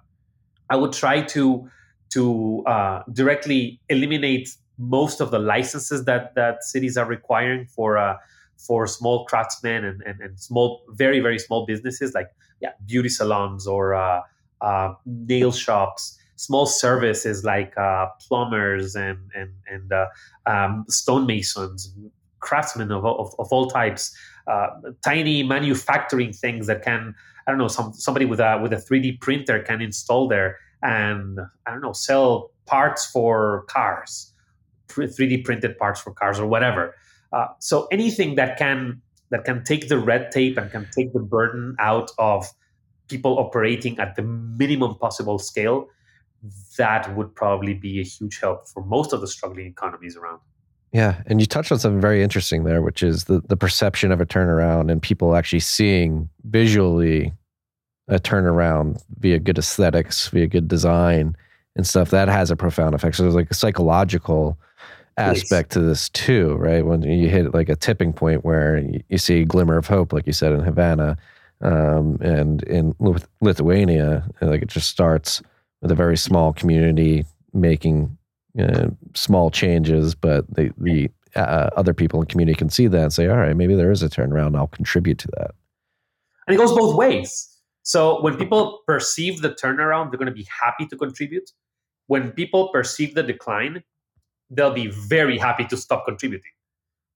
I 0.68 0.76
would 0.76 0.92
try 0.92 1.22
to 1.22 1.68
to 2.11 2.64
uh, 2.66 3.02
directly 3.12 3.80
eliminate 3.88 4.50
most 4.78 5.20
of 5.20 5.30
the 5.30 5.38
licenses 5.38 6.04
that 6.06 6.35
that 6.35 6.64
cities 6.64 6.96
are 6.96 7.06
requiring 7.06 7.66
for 7.66 7.98
uh, 7.98 8.16
for 8.56 8.87
small 8.87 9.24
craftsmen 9.24 9.85
and, 9.85 10.02
and, 10.02 10.20
and 10.20 10.38
small 10.38 10.83
very 10.90 11.20
very 11.20 11.38
small 11.38 11.66
businesses 11.66 12.14
like 12.14 12.28
yeah 12.61 12.70
beauty 12.87 13.09
salons 13.09 13.66
or 13.66 13.94
uh, 13.94 14.20
uh, 14.61 14.94
nail 15.07 15.53
shops 15.53 16.18
small 16.37 16.66
services 16.66 17.44
like 17.44 17.77
uh, 17.77 18.07
plumbers 18.27 18.94
and 18.94 19.18
and 19.35 19.51
and 19.68 19.92
uh, 19.92 20.07
um, 20.46 20.85
stonemasons 20.88 21.88
craftsmen 22.40 22.90
of, 22.90 23.05
of, 23.05 23.35
of 23.38 23.49
all 23.53 23.68
types 23.68 24.16
uh, 24.46 24.68
tiny 25.05 25.42
manufacturing 25.42 26.33
things 26.33 26.66
that 26.66 26.83
can 26.83 27.14
I 27.46 27.51
don't 27.51 27.59
know 27.59 27.68
some 27.68 27.92
somebody 27.92 28.25
with 28.25 28.40
a 28.40 28.59
with 28.62 28.73
a 28.73 28.77
3D 28.77 29.20
printer 29.20 29.61
can 29.61 29.81
install 29.81 30.29
there 30.29 30.59
and 30.83 31.40
I 31.66 31.70
don't 31.73 31.83
know 31.83 31.92
sell 31.92 32.51
parts 32.66 33.05
for 33.05 33.64
cars, 33.68 34.33
3D 34.88 35.44
printed 35.44 35.77
parts 35.79 36.01
for 36.01 36.12
cars 36.12 36.38
or 36.38 36.46
whatever. 36.46 36.94
Uh, 37.33 37.46
so 37.59 37.87
anything 37.92 38.37
that 38.37 38.59
can 38.59 39.03
that 39.31 39.45
can 39.45 39.64
take 39.64 39.88
the 39.88 39.99
red 39.99 40.31
tape 40.33 40.57
and 40.57 40.71
can 40.71 40.87
take 40.97 41.12
the 41.12 41.21
burden 41.21 41.77
out 41.79 42.11
of 42.19 42.47
people 43.09 43.38
operating 43.38 43.98
at 43.98 44.17
the 44.17 44.23
minimum 44.23 44.96
possible 44.96 45.38
scale, 45.38 45.88
that 46.79 47.15
would 47.17 47.35
probably 47.35 47.75
be 47.75 48.00
a 48.00 48.04
huge 48.04 48.38
help 48.40 48.69
for 48.69 48.85
most 48.85 49.13
of 49.13 49.21
the 49.21 49.27
struggling 49.27 49.67
economies 49.67 50.17
around. 50.17 50.40
Yeah, 50.92 51.23
and 51.27 51.40
you 51.40 51.46
touched 51.46 51.71
on 51.71 51.79
something 51.79 52.00
very 52.00 52.23
interesting 52.23 52.65
there, 52.65 52.83
which 52.83 53.02
is 53.02 53.25
the 53.25 53.40
the 53.48 53.57
perception 53.57 54.11
of 54.11 54.21
a 54.21 54.27
turnaround 54.27 54.90
and 54.90 55.00
people 55.00 55.37
actually 55.37 55.61
seeing 55.61 56.29
visually 56.44 57.33
a 58.09 58.19
turnaround 58.19 59.00
via 59.21 59.38
good 59.38 59.59
aesthetics, 59.59 60.29
via 60.29 60.48
good 60.48 60.67
design 60.67 61.37
and 61.77 61.87
stuff. 61.87 62.11
That 62.11 62.29
has 62.29 62.50
a 62.50 62.57
profound 62.57 62.94
effect. 62.96 63.17
So 63.17 63.23
there's 63.23 63.37
like 63.37 63.50
a 63.50 63.54
psychological 63.54 64.59
aspect 65.21 65.73
to 65.73 65.81
this 65.81 66.08
too, 66.08 66.54
right? 66.56 66.85
When 66.85 67.02
you 67.02 67.29
hit 67.29 67.54
like 67.54 67.68
a 67.68 67.77
tipping 67.77 68.12
point 68.12 68.44
where 68.44 68.79
you 69.08 69.18
see 69.18 69.42
a 69.42 69.44
glimmer 69.44 69.77
of 69.77 69.87
hope, 69.87 70.12
like 70.12 70.27
you 70.27 70.33
said 70.33 70.52
in 70.52 70.60
Havana, 70.60 71.16
um, 71.60 72.18
and 72.21 72.62
in 72.64 72.94
Lithuania, 73.40 74.25
like 74.40 74.62
it 74.62 74.68
just 74.68 74.88
starts 74.88 75.42
with 75.83 75.90
a 75.90 75.94
very 75.94 76.16
small 76.16 76.52
community 76.52 77.25
making 77.52 78.16
uh, 78.58 78.88
small 79.14 79.50
changes, 79.50 80.14
but 80.14 80.44
the 80.54 80.73
the 80.79 81.10
uh, 81.37 81.71
other 81.77 81.94
people 81.94 82.21
in 82.21 82.27
the 82.27 82.31
community 82.31 82.56
can 82.56 82.71
see 82.71 82.87
that 82.88 83.02
and 83.02 83.12
say, 83.12 83.29
all 83.29 83.37
right, 83.37 83.56
maybe 83.56 83.75
there 83.75 83.92
is 83.92 84.02
a 84.02 84.08
turnaround. 84.08 84.56
I'll 84.56 84.66
contribute 84.66 85.18
to 85.18 85.29
that. 85.38 85.52
and 86.46 86.54
it 86.54 86.58
goes 86.58 86.73
both 86.73 86.96
ways. 86.96 87.46
So 87.83 88.21
when 88.23 88.37
people 88.37 88.81
perceive 88.87 89.40
the 89.40 89.50
turnaround, 89.50 90.10
they're 90.10 90.18
going 90.18 90.27
to 90.27 90.33
be 90.35 90.48
happy 90.62 90.87
to 90.87 90.96
contribute. 90.96 91.50
When 92.08 92.33
people 92.33 92.68
perceive 92.68 93.14
the 93.14 93.23
decline, 93.23 93.85
they'll 94.51 94.75
be 94.75 94.88
very 94.88 95.38
happy 95.38 95.65
to 95.67 95.77
stop 95.77 96.05
contributing. 96.05 96.53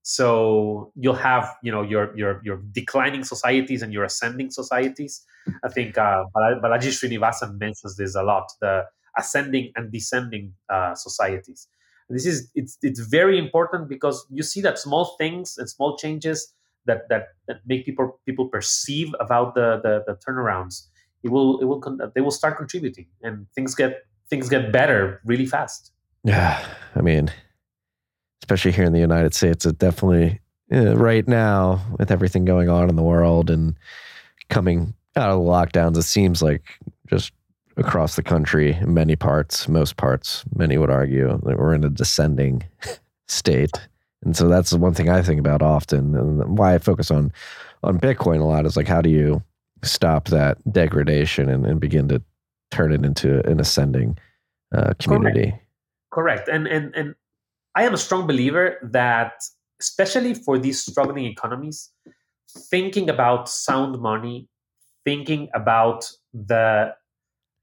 So 0.07 0.91
you'll 0.95 1.15
have, 1.15 1.55
you 1.63 1.71
know, 1.71 1.81
your 1.81 2.15
your 2.15 2.39
your 2.43 2.61
declining 2.71 3.23
societies 3.23 3.81
and 3.81 3.91
your 3.91 4.03
ascending 4.03 4.51
societies. 4.51 5.23
I 5.63 5.69
think 5.69 5.97
uh, 5.97 6.25
Balaji 6.35 6.91
Srinivasan 6.93 7.59
mentions 7.59 7.97
this 7.97 8.15
a 8.15 8.21
lot: 8.21 8.45
the 8.61 8.83
ascending 9.17 9.71
and 9.75 9.91
descending 9.91 10.53
uh, 10.69 10.93
societies. 10.93 11.67
This 12.09 12.27
is 12.27 12.51
it's 12.53 12.77
it's 12.83 12.99
very 12.99 13.39
important 13.39 13.89
because 13.89 14.27
you 14.29 14.43
see 14.43 14.61
that 14.61 14.77
small 14.77 15.15
things 15.17 15.57
and 15.57 15.67
small 15.67 15.97
changes 15.97 16.53
that 16.85 17.09
that, 17.09 17.29
that 17.47 17.57
make 17.65 17.85
people 17.85 18.19
people 18.27 18.47
perceive 18.47 19.15
about 19.19 19.55
the, 19.55 19.81
the 19.81 20.03
the 20.05 20.19
turnarounds. 20.21 20.87
It 21.23 21.31
will 21.31 21.59
it 21.59 21.65
will 21.65 21.81
they 22.13 22.21
will 22.21 22.29
start 22.29 22.57
contributing 22.57 23.07
and 23.23 23.47
things 23.55 23.73
get 23.73 24.03
things 24.29 24.49
get 24.49 24.71
better 24.71 25.19
really 25.25 25.47
fast. 25.47 25.91
Yeah, 26.25 26.65
I 26.95 27.01
mean, 27.01 27.31
especially 28.41 28.71
here 28.71 28.83
in 28.83 28.93
the 28.93 28.99
United 28.99 29.35
States, 29.35 29.65
it 29.65 29.77
definitely 29.77 30.39
uh, 30.73 30.95
right 30.95 31.27
now 31.27 31.79
with 31.99 32.11
everything 32.11 32.45
going 32.45 32.67
on 32.67 32.89
in 32.89 32.95
the 32.95 33.03
world 33.03 33.51
and 33.51 33.75
coming 34.49 34.95
out 35.15 35.29
of 35.29 35.37
the 35.37 35.49
lockdowns, 35.49 35.97
it 35.97 36.01
seems 36.01 36.41
like 36.41 36.63
just 37.07 37.31
across 37.77 38.15
the 38.15 38.23
country, 38.23 38.73
in 38.73 38.93
many 38.93 39.15
parts, 39.15 39.67
most 39.67 39.97
parts, 39.97 40.43
many 40.55 40.77
would 40.79 40.89
argue 40.89 41.39
that 41.43 41.59
we're 41.59 41.75
in 41.75 41.83
a 41.83 41.89
descending 41.89 42.63
state. 43.27 43.71
And 44.23 44.35
so 44.35 44.47
that's 44.47 44.71
the 44.71 44.77
one 44.77 44.95
thing 44.95 45.09
I 45.09 45.21
think 45.21 45.39
about 45.39 45.61
often 45.61 46.15
and 46.15 46.57
why 46.57 46.73
I 46.73 46.79
focus 46.79 47.11
on 47.11 47.31
on 47.83 47.99
Bitcoin 47.99 48.39
a 48.39 48.45
lot 48.45 48.65
is 48.65 48.75
like 48.75 48.87
how 48.87 49.01
do 49.01 49.11
you 49.11 49.43
stop 49.83 50.29
that 50.29 50.57
degradation 50.73 51.49
and, 51.49 51.67
and 51.67 51.79
begin 51.79 52.07
to 52.07 52.19
turn 52.71 52.91
it 52.91 53.05
into 53.05 53.47
an 53.47 53.59
ascending 53.59 54.17
uh, 54.73 54.93
community. 54.97 55.51
Correct. 55.51 55.64
Correct. 56.15 56.47
And 56.47 56.67
and 56.67 56.95
and 56.95 57.15
I 57.75 57.83
am 57.85 57.93
a 57.93 57.97
strong 57.97 58.27
believer 58.27 58.79
that 58.83 59.33
especially 59.81 60.33
for 60.33 60.57
these 60.57 60.81
struggling 60.81 61.25
economies, 61.25 61.91
thinking 62.71 63.09
about 63.09 63.49
sound 63.49 63.99
money, 64.01 64.47
thinking 65.05 65.49
about 65.55 66.09
the 66.33 66.95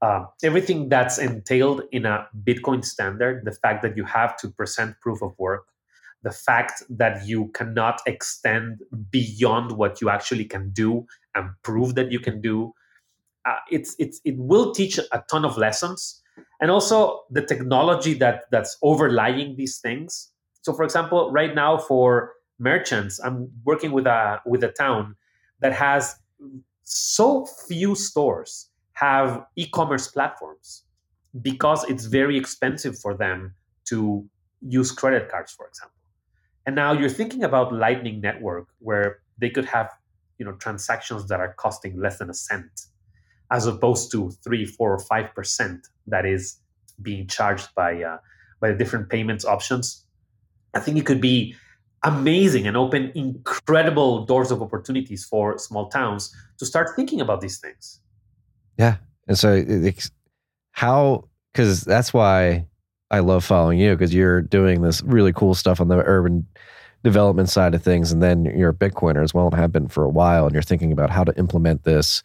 uh, 0.01 0.25
everything 0.43 0.89
that's 0.89 1.19
entailed 1.19 1.83
in 1.91 2.05
a 2.05 2.27
Bitcoin 2.43 2.85
standard, 2.85 3.45
the 3.45 3.53
fact 3.53 3.83
that 3.83 3.97
you 3.97 4.05
have 4.05 4.37
to 4.37 4.49
present 4.49 4.99
proof 5.01 5.21
of 5.23 5.33
work, 5.39 5.65
the 6.23 6.31
fact 6.31 6.83
that 6.89 7.27
you 7.27 7.49
cannot 7.55 8.01
extend 8.07 8.81
beyond 9.11 9.73
what 9.73 10.01
you 10.01 10.09
actually 10.09 10.45
can 10.45 10.71
do 10.71 11.07
and 11.35 11.51
prove 11.63 11.95
that 11.95 12.11
you 12.11 12.19
can 12.19 12.41
do, 12.41 12.73
uh, 13.45 13.57
it's 13.71 13.95
it's 13.99 14.21
it 14.25 14.37
will 14.37 14.73
teach 14.73 14.99
a 14.99 15.23
ton 15.29 15.45
of 15.45 15.57
lessons, 15.57 16.22
and 16.63 16.71
also 16.71 17.25
the 17.29 17.41
technology 17.41 18.13
that 18.13 18.45
that's 18.49 18.77
overlying 18.81 19.57
these 19.57 19.79
things. 19.79 20.31
So, 20.61 20.71
for 20.71 20.85
example, 20.85 21.29
right 21.29 21.53
now 21.53 21.77
for 21.77 22.35
merchants, 22.57 23.19
I'm 23.19 23.51
working 23.65 23.91
with 23.91 24.07
a 24.07 24.39
with 24.45 24.63
a 24.63 24.71
town 24.71 25.17
that 25.59 25.73
has 25.73 26.15
so 26.83 27.45
few 27.67 27.95
stores 27.95 28.69
have 28.93 29.45
e-commerce 29.57 30.07
platforms 30.07 30.85
because 31.41 31.83
it's 31.89 32.05
very 32.05 32.37
expensive 32.37 32.97
for 32.97 33.13
them 33.13 33.53
to 33.89 34.25
use 34.61 34.91
credit 34.91 35.27
cards 35.29 35.51
for 35.51 35.67
example 35.67 35.99
and 36.65 36.75
now 36.75 36.93
you're 36.93 37.09
thinking 37.09 37.43
about 37.43 37.73
lightning 37.73 38.21
network 38.21 38.67
where 38.79 39.19
they 39.37 39.49
could 39.49 39.65
have 39.65 39.89
you 40.37 40.45
know 40.45 40.53
transactions 40.53 41.27
that 41.27 41.39
are 41.39 41.53
costing 41.55 41.99
less 41.99 42.19
than 42.19 42.29
a 42.29 42.33
cent 42.33 42.85
as 43.51 43.65
opposed 43.65 44.11
to 44.11 44.29
three 44.43 44.65
four 44.65 44.93
or 44.93 44.99
five 44.99 45.33
percent 45.35 45.87
that 46.07 46.25
is 46.25 46.57
being 47.01 47.27
charged 47.27 47.69
by 47.75 48.01
uh, 48.01 48.17
by 48.59 48.69
the 48.69 48.75
different 48.75 49.09
payments 49.09 49.45
options 49.45 50.05
i 50.73 50.79
think 50.79 50.97
it 50.97 51.05
could 51.05 51.21
be 51.21 51.55
amazing 52.03 52.67
and 52.67 52.75
open 52.75 53.11
incredible 53.15 54.25
doors 54.25 54.51
of 54.51 54.61
opportunities 54.61 55.23
for 55.23 55.57
small 55.57 55.89
towns 55.89 56.35
to 56.57 56.65
start 56.65 56.89
thinking 56.95 57.21
about 57.21 57.39
these 57.41 57.59
things 57.59 58.01
yeah. 58.77 58.97
And 59.27 59.37
so 59.37 59.53
it's 59.67 60.11
how, 60.71 61.29
because 61.53 61.83
that's 61.83 62.13
why 62.13 62.65
I 63.11 63.19
love 63.19 63.43
following 63.43 63.79
you 63.79 63.91
because 63.91 64.13
you're 64.13 64.41
doing 64.41 64.81
this 64.81 65.01
really 65.03 65.33
cool 65.33 65.55
stuff 65.55 65.79
on 65.79 65.87
the 65.87 65.97
urban 65.97 66.47
development 67.03 67.49
side 67.49 67.75
of 67.75 67.83
things. 67.83 68.11
And 68.11 68.23
then 68.23 68.45
you're 68.45 68.69
a 68.69 68.73
Bitcoiner 68.73 69.23
as 69.23 69.33
well 69.33 69.47
and 69.47 69.55
have 69.55 69.71
been 69.71 69.87
for 69.87 70.03
a 70.03 70.09
while. 70.09 70.45
And 70.45 70.53
you're 70.53 70.61
thinking 70.61 70.91
about 70.91 71.09
how 71.09 71.23
to 71.23 71.37
implement 71.37 71.83
this 71.83 72.23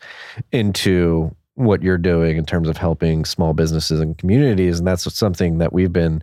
into 0.52 1.34
what 1.58 1.82
you're 1.82 1.98
doing 1.98 2.36
in 2.36 2.46
terms 2.46 2.68
of 2.68 2.76
helping 2.76 3.24
small 3.24 3.52
businesses 3.52 4.00
and 4.00 4.16
communities. 4.16 4.78
And 4.78 4.86
that's 4.86 5.12
something 5.14 5.58
that 5.58 5.72
we've 5.72 5.92
been 5.92 6.22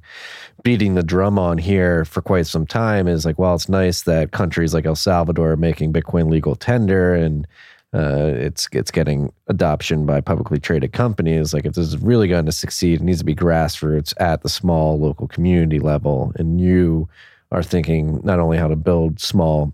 beating 0.63 0.95
the 0.95 1.03
drum 1.03 1.37
on 1.37 1.57
here 1.57 2.05
for 2.05 2.21
quite 2.21 2.47
some 2.47 2.65
time 2.65 3.07
is 3.07 3.25
like, 3.25 3.37
well, 3.37 3.53
it's 3.53 3.69
nice 3.69 4.03
that 4.03 4.31
countries 4.31 4.73
like 4.73 4.85
El 4.85 4.95
Salvador 4.95 5.51
are 5.51 5.57
making 5.57 5.93
Bitcoin 5.93 6.29
legal 6.29 6.55
tender 6.55 7.13
and 7.13 7.45
uh, 7.93 8.33
it's 8.35 8.67
it's 8.73 8.91
getting 8.91 9.31
adoption 9.47 10.05
by 10.05 10.19
publicly 10.19 10.59
traded 10.59 10.91
companies. 10.91 11.53
Like 11.53 11.65
if 11.65 11.75
this 11.75 11.87
is 11.87 11.97
really 11.97 12.27
going 12.27 12.45
to 12.45 12.51
succeed, 12.51 12.99
it 12.99 13.03
needs 13.03 13.19
to 13.19 13.25
be 13.25 13.35
grassroots 13.35 14.13
at 14.19 14.41
the 14.41 14.49
small 14.49 14.99
local 14.99 15.27
community 15.29 15.79
level. 15.79 16.33
And 16.35 16.59
you 16.59 17.07
are 17.51 17.63
thinking 17.63 18.19
not 18.23 18.39
only 18.39 18.57
how 18.57 18.67
to 18.67 18.75
build 18.75 19.21
small, 19.21 19.73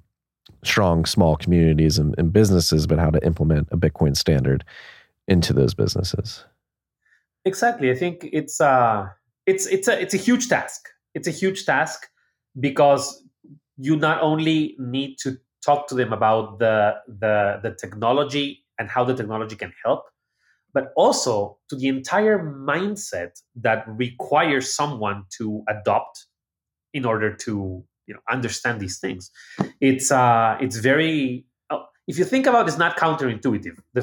strong 0.64 1.06
small 1.06 1.36
communities 1.36 1.98
and, 1.98 2.14
and 2.20 2.32
businesses, 2.32 2.86
but 2.86 3.00
how 3.00 3.10
to 3.10 3.26
implement 3.26 3.68
a 3.72 3.78
Bitcoin 3.78 4.16
standard 4.16 4.64
into 5.28 5.54
those 5.54 5.74
businesses. 5.74 6.46
Exactly. 7.46 7.92
I 7.92 7.96
think 7.96 8.28
it's 8.32 8.62
uh 8.62 9.08
it's 9.46 9.66
it's 9.68 9.88
a 9.88 10.00
it's 10.00 10.14
a 10.14 10.18
huge 10.18 10.50
task. 10.50 10.90
It's 11.14 11.28
a 11.28 11.32
huge 11.32 11.66
task 11.66 12.08
because 12.60 13.24
you 13.78 13.96
not 13.96 14.22
only 14.22 14.76
need 14.80 15.18
to 15.24 15.38
talk 15.66 15.88
to 15.88 15.96
them 15.96 16.14
about 16.14 16.60
the, 16.60 16.96
the, 17.08 17.60
the 17.64 17.76
technology 17.80 18.66
and 18.80 18.90
how 18.90 19.04
the 19.04 19.14
technology 19.14 19.56
can 19.56 19.74
help, 19.84 20.04
but 20.74 20.92
also 20.96 21.58
to 21.70 21.76
the 21.76 21.88
entire 21.88 22.40
mindset 22.40 23.42
that 23.56 23.84
requires 23.88 24.74
someone 24.74 25.24
to 25.38 25.64
adopt 25.68 26.26
in 26.94 27.06
order 27.06 27.34
to 27.36 27.84
you 28.08 28.14
know 28.14 28.20
understand 28.30 28.80
these 28.80 29.00
things. 29.00 29.32
It's 29.80 30.12
uh, 30.12 30.58
it's 30.60 30.78
very 30.78 31.46
uh, 31.70 31.80
if 32.08 32.18
you 32.18 32.26
think 32.26 32.48
about 32.48 32.66
it, 32.66 32.70
it's 32.70 32.78
not 32.78 32.98
counterintuitive. 32.98 33.78
The 33.94 34.02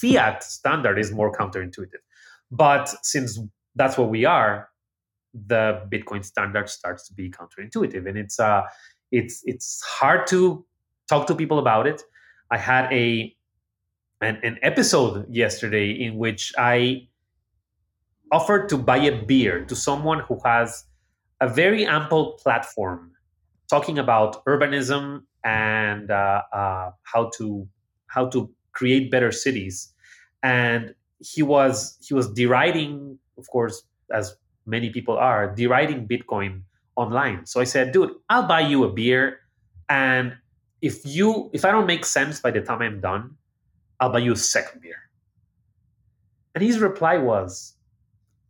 fiat 0.00 0.42
standard 0.42 0.98
is 0.98 1.12
more 1.12 1.32
counterintuitive, 1.32 2.02
but 2.50 2.88
since 3.02 3.38
that's 3.74 3.96
what 3.98 4.10
we 4.10 4.24
are, 4.24 4.68
the 5.34 5.86
Bitcoin 5.92 6.24
standard 6.24 6.68
starts 6.68 7.06
to 7.08 7.14
be 7.14 7.30
counterintuitive, 7.30 8.08
and 8.08 8.18
it's 8.18 8.40
uh, 8.40 8.62
it's 9.12 9.42
it's 9.44 9.82
hard 9.82 10.26
to 10.28 10.64
talk 11.08 11.26
to 11.26 11.34
people 11.34 11.58
about 11.58 11.86
it. 11.86 12.02
I 12.50 12.58
had 12.58 12.92
a 12.92 13.34
an, 14.20 14.40
an 14.42 14.58
episode 14.62 15.26
yesterday 15.30 15.90
in 15.90 16.16
which 16.16 16.52
I 16.58 17.08
offered 18.32 18.68
to 18.70 18.76
buy 18.76 18.98
a 18.98 19.22
beer 19.24 19.64
to 19.64 19.76
someone 19.76 20.20
who 20.20 20.38
has 20.44 20.84
a 21.40 21.48
very 21.48 21.86
ample 21.86 22.32
platform 22.42 23.12
talking 23.70 23.98
about 23.98 24.44
urbanism 24.44 25.22
and 25.44 26.10
uh, 26.10 26.42
uh, 26.52 26.90
how 27.02 27.30
to 27.36 27.68
how 28.06 28.26
to 28.28 28.50
create 28.78 29.10
better 29.10 29.32
cities 29.32 29.92
and 30.42 30.94
he 31.18 31.42
was 31.42 31.98
he 32.06 32.14
was 32.14 32.30
deriding 32.32 33.18
of 33.36 33.44
course 33.50 33.82
as 34.14 34.36
many 34.66 34.88
people 34.90 35.16
are 35.16 35.52
deriding 35.62 36.06
bitcoin 36.06 36.62
online 36.94 37.44
so 37.44 37.60
i 37.60 37.64
said 37.64 37.90
dude 37.92 38.14
i'll 38.30 38.46
buy 38.46 38.60
you 38.60 38.84
a 38.84 38.92
beer 39.00 39.40
and 39.88 40.36
if 40.80 41.04
you 41.04 41.50
if 41.52 41.64
I 41.64 41.70
don't 41.70 41.86
make 41.86 42.04
sense 42.04 42.40
by 42.40 42.50
the 42.50 42.60
time 42.60 42.82
I'm 42.82 43.00
done, 43.00 43.36
I'll 44.00 44.10
buy 44.10 44.20
you 44.20 44.32
a 44.32 44.36
second 44.36 44.82
beer. 44.82 45.10
And 46.54 46.62
his 46.62 46.78
reply 46.78 47.18
was, 47.18 47.74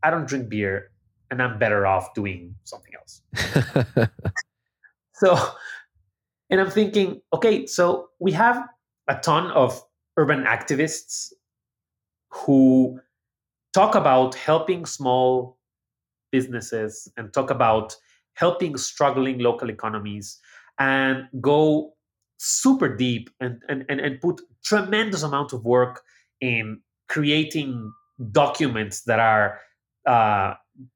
I 0.02 0.10
don't 0.10 0.26
drink 0.26 0.48
beer 0.48 0.90
and 1.30 1.42
I'm 1.42 1.58
better 1.58 1.86
off 1.86 2.14
doing 2.14 2.54
something 2.64 2.92
else. 2.94 3.22
so 5.14 5.36
and 6.50 6.60
I'm 6.60 6.70
thinking, 6.70 7.20
okay, 7.32 7.66
so 7.66 8.10
we 8.18 8.32
have 8.32 8.66
a 9.08 9.16
ton 9.16 9.50
of 9.52 9.82
urban 10.18 10.44
activists 10.44 11.32
who 12.30 13.00
talk 13.72 13.94
about 13.94 14.34
helping 14.34 14.84
small 14.84 15.56
businesses 16.32 17.10
and 17.16 17.32
talk 17.32 17.50
about 17.50 17.96
helping 18.34 18.76
struggling 18.76 19.38
local 19.38 19.70
economies 19.70 20.38
and 20.78 21.28
go 21.40 21.92
super 22.38 22.94
deep 22.94 23.30
and, 23.40 23.62
and, 23.68 23.84
and, 23.88 24.00
and 24.00 24.20
put 24.20 24.40
tremendous 24.64 25.22
amount 25.22 25.52
of 25.52 25.64
work 25.64 26.02
in 26.40 26.80
creating 27.08 27.92
documents 28.32 29.02
that 29.02 29.18
are 29.18 29.60
uh, 30.06 30.54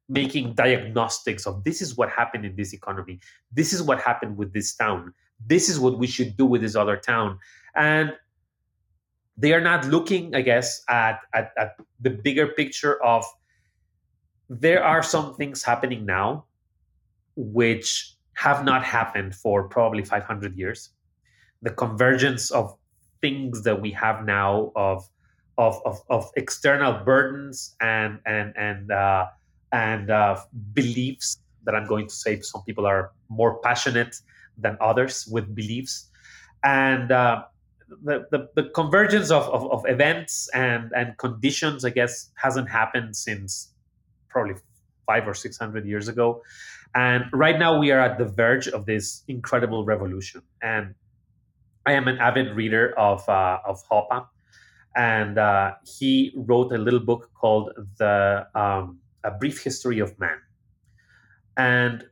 making 0.08 0.54
diagnostics 0.54 1.46
of 1.46 1.64
this 1.64 1.80
is 1.80 1.96
what 1.96 2.08
happened 2.10 2.44
in 2.44 2.54
this 2.56 2.72
economy. 2.72 3.18
This 3.52 3.72
is 3.72 3.82
what 3.82 4.00
happened 4.00 4.36
with 4.36 4.52
this 4.52 4.74
town. 4.74 5.14
This 5.44 5.68
is 5.68 5.80
what 5.80 5.98
we 5.98 6.06
should 6.06 6.36
do 6.36 6.46
with 6.46 6.62
this 6.62 6.76
other 6.76 6.96
town. 6.96 7.38
And 7.74 8.12
they 9.42 9.52
are 9.52 9.60
not 9.60 9.84
looking, 9.86 10.36
I 10.36 10.42
guess, 10.42 10.84
at, 10.88 11.18
at, 11.34 11.50
at 11.58 11.76
the 12.00 12.10
bigger 12.10 12.46
picture 12.46 13.02
of 13.02 13.24
there 14.48 14.84
are 14.84 15.02
some 15.02 15.34
things 15.34 15.64
happening 15.64 16.06
now 16.06 16.44
which 17.34 18.14
have 18.34 18.64
not 18.64 18.84
happened 18.84 19.34
for 19.34 19.68
probably 19.68 20.04
500 20.04 20.56
years. 20.56 20.90
The 21.60 21.70
convergence 21.70 22.52
of 22.52 22.76
things 23.20 23.64
that 23.64 23.80
we 23.80 23.90
have 23.90 24.24
now 24.24 24.70
of 24.76 25.08
of, 25.58 25.80
of, 25.84 26.00
of 26.08 26.30
external 26.36 27.04
burdens 27.04 27.76
and 27.80 28.20
and 28.24 28.54
and 28.56 28.90
uh, 28.92 29.26
and 29.72 30.10
uh, 30.10 30.40
beliefs 30.72 31.38
that 31.64 31.74
I'm 31.74 31.86
going 31.86 32.06
to 32.06 32.14
say 32.14 32.40
some 32.40 32.62
people 32.62 32.86
are 32.86 33.10
more 33.28 33.58
passionate 33.58 34.16
than 34.56 34.76
others 34.80 35.26
with 35.26 35.54
beliefs 35.54 36.08
and 36.64 37.10
uh, 37.12 37.44
the, 38.02 38.26
the, 38.30 38.48
the 38.54 38.68
convergence 38.70 39.30
of, 39.30 39.48
of, 39.48 39.70
of, 39.70 39.84
events 39.86 40.48
and, 40.54 40.92
and 40.94 41.16
conditions, 41.18 41.84
I 41.84 41.90
guess, 41.90 42.30
hasn't 42.34 42.68
happened 42.68 43.16
since 43.16 43.72
probably 44.28 44.54
five 45.06 45.26
or 45.26 45.34
six 45.34 45.58
hundred 45.58 45.86
years 45.86 46.08
ago. 46.08 46.42
And 46.94 47.24
right 47.32 47.58
now 47.58 47.78
we 47.78 47.90
are 47.90 48.00
at 48.00 48.18
the 48.18 48.24
verge 48.24 48.68
of 48.68 48.86
this 48.86 49.22
incredible 49.28 49.84
revolution. 49.84 50.42
And 50.62 50.94
I 51.86 51.92
am 51.92 52.06
an 52.08 52.18
avid 52.18 52.54
reader 52.54 52.96
of, 52.98 53.26
uh, 53.28 53.58
of 53.66 53.82
Hoppe. 53.90 54.26
And 54.94 55.38
uh, 55.38 55.72
he 55.84 56.32
wrote 56.36 56.72
a 56.72 56.78
little 56.78 57.00
book 57.00 57.30
called 57.34 57.72
the 57.98 58.46
um, 58.54 58.98
A 59.24 59.30
Brief 59.30 59.62
History 59.62 60.00
of 60.00 60.18
Man. 60.18 60.38
And 61.56 62.04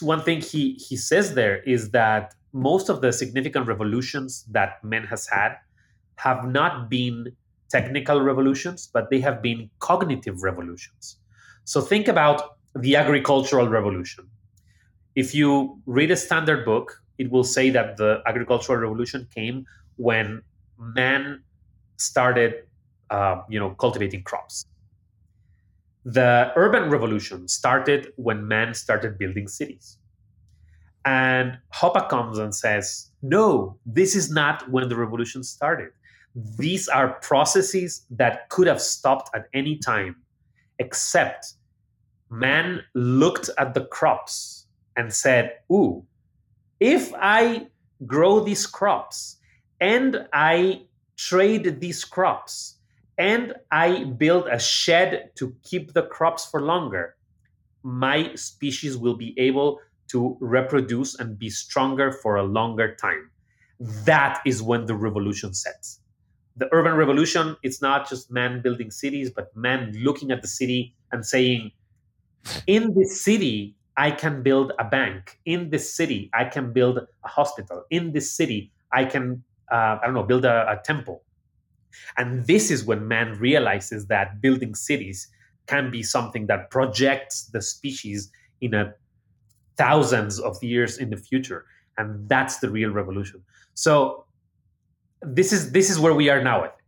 one 0.00 0.22
thing 0.22 0.40
he, 0.40 0.74
he 0.74 0.96
says 0.96 1.34
there 1.34 1.60
is 1.62 1.90
that 1.90 2.34
most 2.52 2.88
of 2.88 3.00
the 3.00 3.12
significant 3.12 3.66
revolutions 3.66 4.44
that 4.50 4.82
man 4.84 5.04
has 5.04 5.26
had 5.26 5.56
have 6.16 6.46
not 6.46 6.90
been 6.90 7.34
technical 7.70 8.20
revolutions, 8.20 8.90
but 8.92 9.08
they 9.10 9.20
have 9.20 9.40
been 9.40 9.70
cognitive 9.78 10.42
revolutions. 10.42 11.16
So 11.64 11.80
think 11.80 12.08
about 12.08 12.56
the 12.74 12.96
agricultural 12.96 13.68
revolution. 13.68 14.28
If 15.14 15.34
you 15.34 15.80
read 15.86 16.10
a 16.10 16.16
standard 16.16 16.64
book, 16.64 17.02
it 17.18 17.30
will 17.30 17.44
say 17.44 17.70
that 17.70 17.96
the 17.96 18.22
agricultural 18.26 18.78
revolution 18.78 19.28
came 19.34 19.66
when 19.96 20.42
man 20.78 21.42
started, 21.96 22.64
uh, 23.10 23.42
you 23.48 23.58
know, 23.58 23.70
cultivating 23.70 24.22
crops. 24.22 24.66
The 26.04 26.52
urban 26.56 26.90
revolution 26.90 27.46
started 27.46 28.12
when 28.16 28.48
man 28.48 28.74
started 28.74 29.18
building 29.18 29.46
cities. 29.46 29.98
And 31.04 31.58
Hoppe 31.74 32.08
comes 32.08 32.38
and 32.38 32.54
says, 32.54 33.10
no, 33.22 33.76
this 33.84 34.14
is 34.14 34.30
not 34.30 34.70
when 34.70 34.88
the 34.88 34.96
revolution 34.96 35.42
started. 35.42 35.90
These 36.34 36.88
are 36.88 37.14
processes 37.20 38.06
that 38.10 38.48
could 38.48 38.66
have 38.66 38.80
stopped 38.80 39.30
at 39.34 39.46
any 39.52 39.76
time, 39.78 40.16
except 40.78 41.54
man 42.30 42.82
looked 42.94 43.50
at 43.58 43.74
the 43.74 43.84
crops 43.86 44.66
and 44.96 45.12
said, 45.12 45.58
ooh, 45.70 46.04
if 46.80 47.12
I 47.14 47.66
grow 48.06 48.40
these 48.40 48.66
crops 48.66 49.38
and 49.80 50.26
I 50.32 50.82
trade 51.16 51.80
these 51.80 52.04
crops 52.04 52.78
and 53.18 53.54
I 53.70 54.04
build 54.04 54.46
a 54.48 54.58
shed 54.58 55.30
to 55.36 55.54
keep 55.62 55.92
the 55.92 56.04
crops 56.04 56.46
for 56.46 56.62
longer, 56.62 57.16
my 57.82 58.34
species 58.34 58.96
will 58.96 59.16
be 59.16 59.38
able 59.38 59.80
to 60.12 60.36
reproduce 60.40 61.18
and 61.18 61.38
be 61.38 61.50
stronger 61.50 62.12
for 62.12 62.36
a 62.36 62.42
longer 62.42 62.94
time. 62.96 63.30
That 64.04 64.40
is 64.46 64.62
when 64.62 64.86
the 64.86 64.94
revolution 64.94 65.54
sets. 65.54 66.00
The 66.56 66.68
urban 66.72 66.94
revolution, 66.94 67.56
it's 67.62 67.80
not 67.80 68.08
just 68.08 68.30
man 68.30 68.62
building 68.62 68.90
cities, 68.90 69.30
but 69.30 69.56
man 69.56 69.92
looking 69.96 70.30
at 70.30 70.42
the 70.42 70.48
city 70.48 70.94
and 71.10 71.24
saying, 71.24 71.72
in 72.66 72.94
this 72.94 73.24
city, 73.24 73.74
I 73.96 74.10
can 74.10 74.42
build 74.42 74.72
a 74.78 74.84
bank. 74.84 75.38
In 75.44 75.70
this 75.70 75.94
city, 75.94 76.30
I 76.34 76.44
can 76.44 76.72
build 76.72 76.98
a 76.98 77.28
hospital. 77.28 77.84
In 77.90 78.12
this 78.12 78.30
city, 78.34 78.70
I 78.92 79.04
can, 79.04 79.42
uh, 79.70 79.98
I 80.00 80.04
don't 80.04 80.14
know, 80.14 80.22
build 80.22 80.44
a, 80.44 80.70
a 80.70 80.80
temple. 80.84 81.22
And 82.16 82.46
this 82.46 82.70
is 82.70 82.84
when 82.84 83.08
man 83.08 83.38
realizes 83.38 84.06
that 84.06 84.40
building 84.40 84.74
cities 84.74 85.28
can 85.66 85.90
be 85.90 86.02
something 86.02 86.46
that 86.46 86.70
projects 86.70 87.44
the 87.52 87.62
species 87.62 88.30
in 88.60 88.74
a 88.74 88.94
thousands 89.76 90.38
of 90.38 90.62
years 90.62 90.98
in 90.98 91.10
the 91.10 91.16
future 91.16 91.64
and 91.98 92.28
that's 92.28 92.58
the 92.58 92.70
real 92.70 92.90
revolution. 92.90 93.42
So 93.74 94.24
this 95.22 95.52
is 95.52 95.72
this 95.72 95.90
is 95.90 95.98
where 95.98 96.14
we 96.14 96.28
are 96.30 96.42
now 96.42 96.58
i 96.58 96.68
think. 96.68 96.78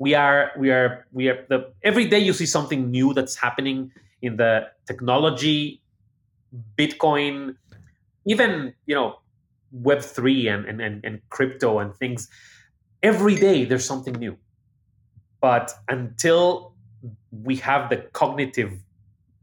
We 0.00 0.14
are 0.14 0.52
we 0.58 0.70
are 0.70 1.06
we 1.12 1.28
are 1.28 1.44
the 1.48 1.72
every 1.82 2.06
day 2.06 2.18
you 2.18 2.32
see 2.32 2.46
something 2.46 2.90
new 2.90 3.14
that's 3.14 3.36
happening 3.36 3.92
in 4.22 4.36
the 4.36 4.68
technology 4.86 5.80
bitcoin 6.76 7.56
even 8.24 8.74
you 8.86 8.94
know 8.94 9.18
web 9.72 10.00
3 10.00 10.48
and, 10.48 10.64
and, 10.66 10.80
and, 10.80 11.04
and 11.04 11.20
crypto 11.30 11.78
and 11.78 11.94
things. 11.94 12.28
Every 13.02 13.36
day 13.36 13.64
there's 13.64 13.84
something 13.84 14.14
new. 14.14 14.36
But 15.40 15.72
until 15.88 16.74
we 17.30 17.56
have 17.56 17.90
the 17.90 17.98
cognitive 18.12 18.72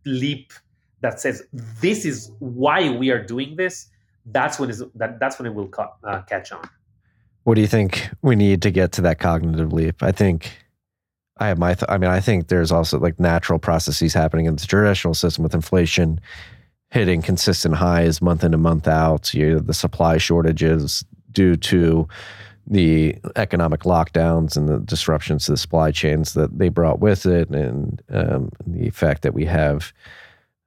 leap 0.05 0.51
that 1.05 1.19
says 1.19 1.43
this 1.53 2.03
is 2.03 2.31
why 2.39 2.89
we 2.89 3.11
are 3.11 3.23
doing 3.23 3.55
this, 3.55 3.87
that's 4.25 4.59
when 4.59 4.71
is 4.71 4.83
that 4.95 5.19
that's 5.19 5.37
when 5.37 5.45
it 5.45 5.53
will 5.53 5.67
ca- 5.67 5.93
uh, 6.03 6.21
catch 6.23 6.51
on. 6.51 6.67
What 7.43 7.53
do 7.55 7.61
you 7.61 7.67
think 7.67 8.09
we 8.23 8.35
need 8.35 8.63
to 8.63 8.71
get 8.71 8.91
to 8.93 9.01
that 9.01 9.19
cognitive 9.19 9.71
leap? 9.71 10.01
I 10.01 10.11
think 10.11 10.51
I 11.37 11.47
have 11.49 11.59
my. 11.59 11.75
Th- 11.75 11.89
I 11.89 11.99
mean, 11.99 12.09
I 12.09 12.19
think 12.19 12.47
there's 12.47 12.71
also 12.71 12.99
like 12.99 13.19
natural 13.19 13.59
processes 13.59 14.15
happening 14.15 14.47
in 14.47 14.55
the 14.55 14.65
traditional 14.65 15.13
system 15.13 15.43
with 15.43 15.53
inflation 15.53 16.19
hitting 16.89 17.21
consistent 17.21 17.75
highs 17.75 18.19
month 18.19 18.43
in 18.43 18.55
and 18.55 18.63
month 18.63 18.87
out. 18.87 19.31
You 19.31 19.59
the 19.59 19.75
supply 19.75 20.17
shortages 20.17 21.05
due 21.31 21.55
to 21.55 22.07
the 22.65 23.15
economic 23.35 23.81
lockdowns 23.81 24.57
and 24.57 24.67
the 24.67 24.79
disruptions 24.79 25.45
to 25.45 25.51
the 25.51 25.57
supply 25.57 25.91
chains 25.91 26.33
that 26.33 26.57
they 26.57 26.69
brought 26.69 26.99
with 26.99 27.27
it, 27.27 27.49
and 27.49 28.01
um, 28.09 28.49
the 28.65 28.89
fact 28.89 29.21
that 29.21 29.35
we 29.35 29.45
have 29.45 29.93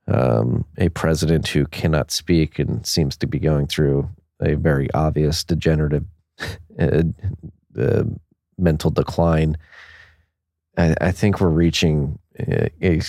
um, 0.08 0.64
a 0.78 0.88
president 0.90 1.48
who 1.48 1.66
cannot 1.66 2.10
speak 2.10 2.58
and 2.58 2.84
seems 2.86 3.16
to 3.18 3.26
be 3.26 3.38
going 3.38 3.66
through 3.66 4.08
a 4.40 4.54
very 4.54 4.90
obvious 4.94 5.44
degenerative 5.44 6.04
uh, 6.78 7.02
uh, 7.78 8.04
mental 8.56 8.90
decline. 8.90 9.56
I, 10.76 10.94
I, 11.00 11.12
think 11.12 11.40
we're 11.40 11.48
reaching 11.48 12.18
a, 12.38 12.70
a 12.82 13.00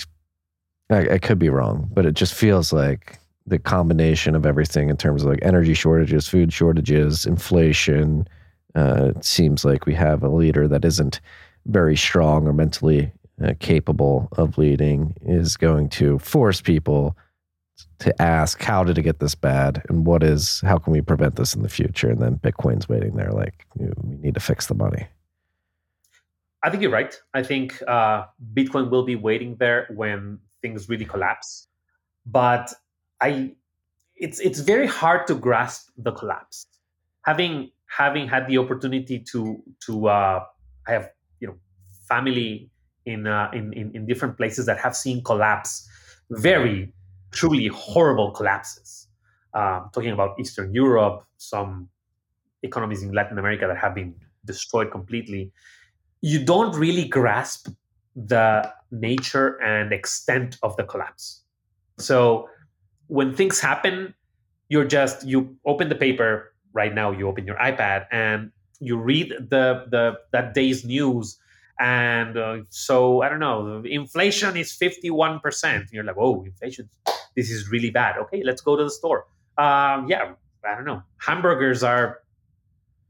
I, 0.90 1.14
I 1.14 1.18
could 1.18 1.38
be 1.38 1.48
wrong, 1.48 1.88
but 1.92 2.04
it 2.04 2.14
just 2.14 2.34
feels 2.34 2.72
like 2.72 3.18
the 3.46 3.58
combination 3.58 4.34
of 4.34 4.44
everything 4.44 4.90
in 4.90 4.96
terms 4.96 5.22
of 5.22 5.30
like 5.30 5.40
energy 5.42 5.74
shortages, 5.74 6.28
food 6.28 6.52
shortages, 6.52 7.24
inflation. 7.24 8.26
Uh, 8.74 9.12
it 9.16 9.24
seems 9.24 9.64
like 9.64 9.86
we 9.86 9.94
have 9.94 10.22
a 10.22 10.28
leader 10.28 10.68
that 10.68 10.84
isn't 10.84 11.20
very 11.66 11.96
strong 11.96 12.46
or 12.46 12.52
mentally 12.52 13.12
uh, 13.42 13.54
capable 13.58 14.28
of 14.36 14.58
leading 14.58 15.14
is 15.22 15.56
going 15.56 15.88
to 15.88 16.18
force 16.18 16.60
people 16.60 17.16
to 17.98 18.22
ask 18.22 18.62
how 18.62 18.84
did 18.84 18.98
it 18.98 19.02
get 19.02 19.20
this 19.20 19.34
bad? 19.34 19.82
And 19.88 20.06
what 20.06 20.22
is 20.22 20.60
how 20.62 20.78
can 20.78 20.92
we 20.92 21.00
prevent 21.00 21.36
this 21.36 21.54
in 21.54 21.62
the 21.62 21.68
future? 21.68 22.10
And 22.10 22.20
then 22.20 22.36
bitcoin's 22.36 22.88
waiting 22.88 23.16
there 23.16 23.32
like 23.32 23.66
we 23.76 23.90
need 24.04 24.34
to 24.34 24.40
fix 24.40 24.66
the 24.66 24.74
money. 24.74 25.06
I 26.62 26.70
think 26.70 26.82
you're 26.82 26.92
right. 26.92 27.18
I 27.32 27.42
think 27.42 27.82
uh, 27.88 28.24
bitcoin 28.54 28.90
will 28.90 29.04
be 29.04 29.16
waiting 29.16 29.56
there 29.56 29.88
when 29.94 30.38
things 30.60 30.88
really 30.88 31.06
collapse. 31.06 31.68
But 32.26 32.72
i 33.20 33.54
it's 34.16 34.38
it's 34.40 34.60
very 34.60 34.86
hard 34.86 35.26
to 35.28 35.34
grasp 35.34 35.88
the 35.96 36.12
collapse. 36.12 36.66
Having 37.24 37.70
having 37.86 38.28
had 38.28 38.46
the 38.46 38.58
opportunity 38.58 39.18
to 39.32 39.62
to 39.86 40.08
uh, 40.08 40.44
i 40.86 40.92
have 40.92 41.10
you 41.40 41.48
know 41.48 41.56
family 42.08 42.70
in, 43.06 43.26
uh, 43.26 43.50
in, 43.52 43.72
in, 43.72 43.94
in 43.94 44.06
different 44.06 44.36
places 44.36 44.66
that 44.66 44.78
have 44.78 44.96
seen 44.96 45.22
collapse, 45.22 45.88
very 46.30 46.92
truly 47.30 47.68
horrible 47.68 48.30
collapses. 48.30 49.08
Um, 49.52 49.90
talking 49.92 50.12
about 50.12 50.38
Eastern 50.38 50.72
Europe, 50.72 51.24
some 51.36 51.88
economies 52.62 53.02
in 53.02 53.12
Latin 53.12 53.38
America 53.38 53.66
that 53.66 53.78
have 53.78 53.94
been 53.94 54.14
destroyed 54.44 54.90
completely. 54.90 55.52
You 56.20 56.44
don't 56.44 56.76
really 56.76 57.08
grasp 57.08 57.68
the 58.14 58.72
nature 58.90 59.60
and 59.62 59.92
extent 59.92 60.58
of 60.62 60.76
the 60.76 60.84
collapse. 60.84 61.42
So 61.98 62.48
when 63.06 63.34
things 63.34 63.60
happen, 63.60 64.14
you're 64.68 64.84
just 64.84 65.26
you 65.26 65.56
open 65.66 65.88
the 65.88 65.94
paper 65.94 66.52
right 66.72 66.94
now. 66.94 67.10
You 67.10 67.28
open 67.28 67.46
your 67.46 67.56
iPad 67.56 68.06
and 68.12 68.52
you 68.78 68.96
read 68.96 69.30
the 69.50 69.86
the 69.90 70.18
that 70.32 70.54
day's 70.54 70.84
news 70.84 71.38
and 71.80 72.36
uh, 72.36 72.58
so 72.68 73.22
I 73.22 73.28
don't 73.30 73.40
know, 73.40 73.82
inflation 73.84 74.56
is 74.56 74.76
51%. 74.76 75.86
You're 75.92 76.04
like, 76.04 76.16
oh, 76.18 76.44
inflation, 76.44 76.90
this 77.34 77.50
is 77.50 77.70
really 77.70 77.90
bad. 77.90 78.18
Okay, 78.18 78.42
let's 78.44 78.60
go 78.60 78.76
to 78.76 78.84
the 78.84 78.90
store. 78.90 79.26
Um, 79.56 80.06
yeah, 80.06 80.34
I 80.64 80.74
don't 80.74 80.84
know. 80.84 81.02
Hamburgers 81.18 81.82
are 81.82 82.20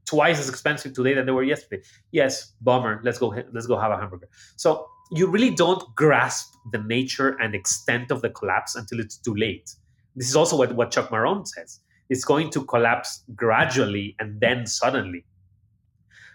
twice 0.05 0.39
as 0.39 0.49
expensive 0.49 0.93
today 0.93 1.13
than 1.13 1.25
they 1.25 1.31
were 1.33 1.43
yesterday. 1.43 1.83
Yes, 2.11 2.53
bummer. 2.61 3.01
Let's 3.03 3.17
go. 3.17 3.35
Let's 3.51 3.67
go 3.67 3.77
have 3.77 3.91
a 3.91 3.97
hamburger. 3.97 4.29
So 4.55 4.87
you 5.11 5.27
really 5.27 5.53
don't 5.53 5.83
grasp 5.95 6.53
the 6.71 6.79
nature 6.79 7.37
and 7.41 7.53
extent 7.53 8.09
of 8.09 8.21
the 8.21 8.29
collapse 8.29 8.75
until 8.75 9.01
it's 9.01 9.17
too 9.17 9.35
late. 9.35 9.75
This 10.15 10.29
is 10.29 10.35
also 10.35 10.57
what, 10.57 10.73
what 10.75 10.91
Chuck 10.91 11.09
Marohn 11.09 11.45
says. 11.45 11.79
It's 12.09 12.23
going 12.23 12.49
to 12.51 12.63
collapse 12.65 13.23
gradually 13.35 14.15
and 14.19 14.39
then 14.39 14.65
suddenly. 14.65 15.25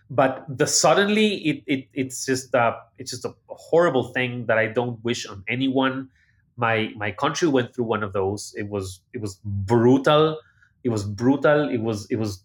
But 0.08 0.44
the 0.48 0.66
suddenly, 0.66 1.36
it, 1.38 1.62
it 1.66 1.88
it's 1.92 2.24
just 2.26 2.54
a, 2.54 2.76
it's 2.98 3.10
just 3.10 3.24
a 3.24 3.34
horrible 3.48 4.04
thing 4.12 4.46
that 4.46 4.58
I 4.58 4.66
don't 4.66 5.02
wish 5.04 5.26
on 5.26 5.42
anyone. 5.48 6.08
My 6.56 6.90
my 6.96 7.10
country 7.10 7.48
went 7.48 7.74
through 7.74 7.86
one 7.86 8.02
of 8.02 8.12
those. 8.12 8.54
It 8.56 8.68
was 8.68 9.00
it 9.12 9.20
was 9.20 9.40
brutal. 9.44 10.38
It 10.84 10.90
was 10.90 11.04
brutal. 11.04 11.68
It 11.68 11.82
was 11.82 12.06
it 12.10 12.16
was 12.16 12.44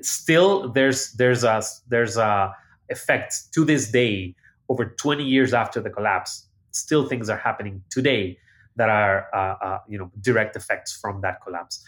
still 0.00 0.68
there's 0.72 1.12
there's 1.12 1.44
a 1.44 1.62
there's 1.88 2.16
a 2.16 2.54
effect 2.88 3.52
to 3.52 3.64
this 3.64 3.90
day 3.90 4.34
over 4.68 4.84
20 4.84 5.24
years 5.24 5.52
after 5.54 5.80
the 5.80 5.90
collapse 5.90 6.46
still 6.72 7.06
things 7.06 7.28
are 7.28 7.36
happening 7.36 7.82
today 7.90 8.38
that 8.76 8.88
are 8.88 9.26
uh, 9.34 9.64
uh, 9.64 9.78
you 9.88 9.98
know 9.98 10.10
direct 10.20 10.56
effects 10.56 10.96
from 10.96 11.20
that 11.20 11.42
collapse 11.42 11.82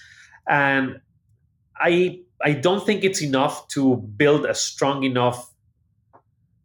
and 0.49 1.01
i 1.81 2.21
i 2.43 2.53
don't 2.53 2.85
think 2.87 3.05
it's 3.05 3.23
enough 3.23 3.67
to 3.69 3.97
build 3.97 4.47
a 4.47 4.55
strong 4.55 5.05
enough 5.05 5.51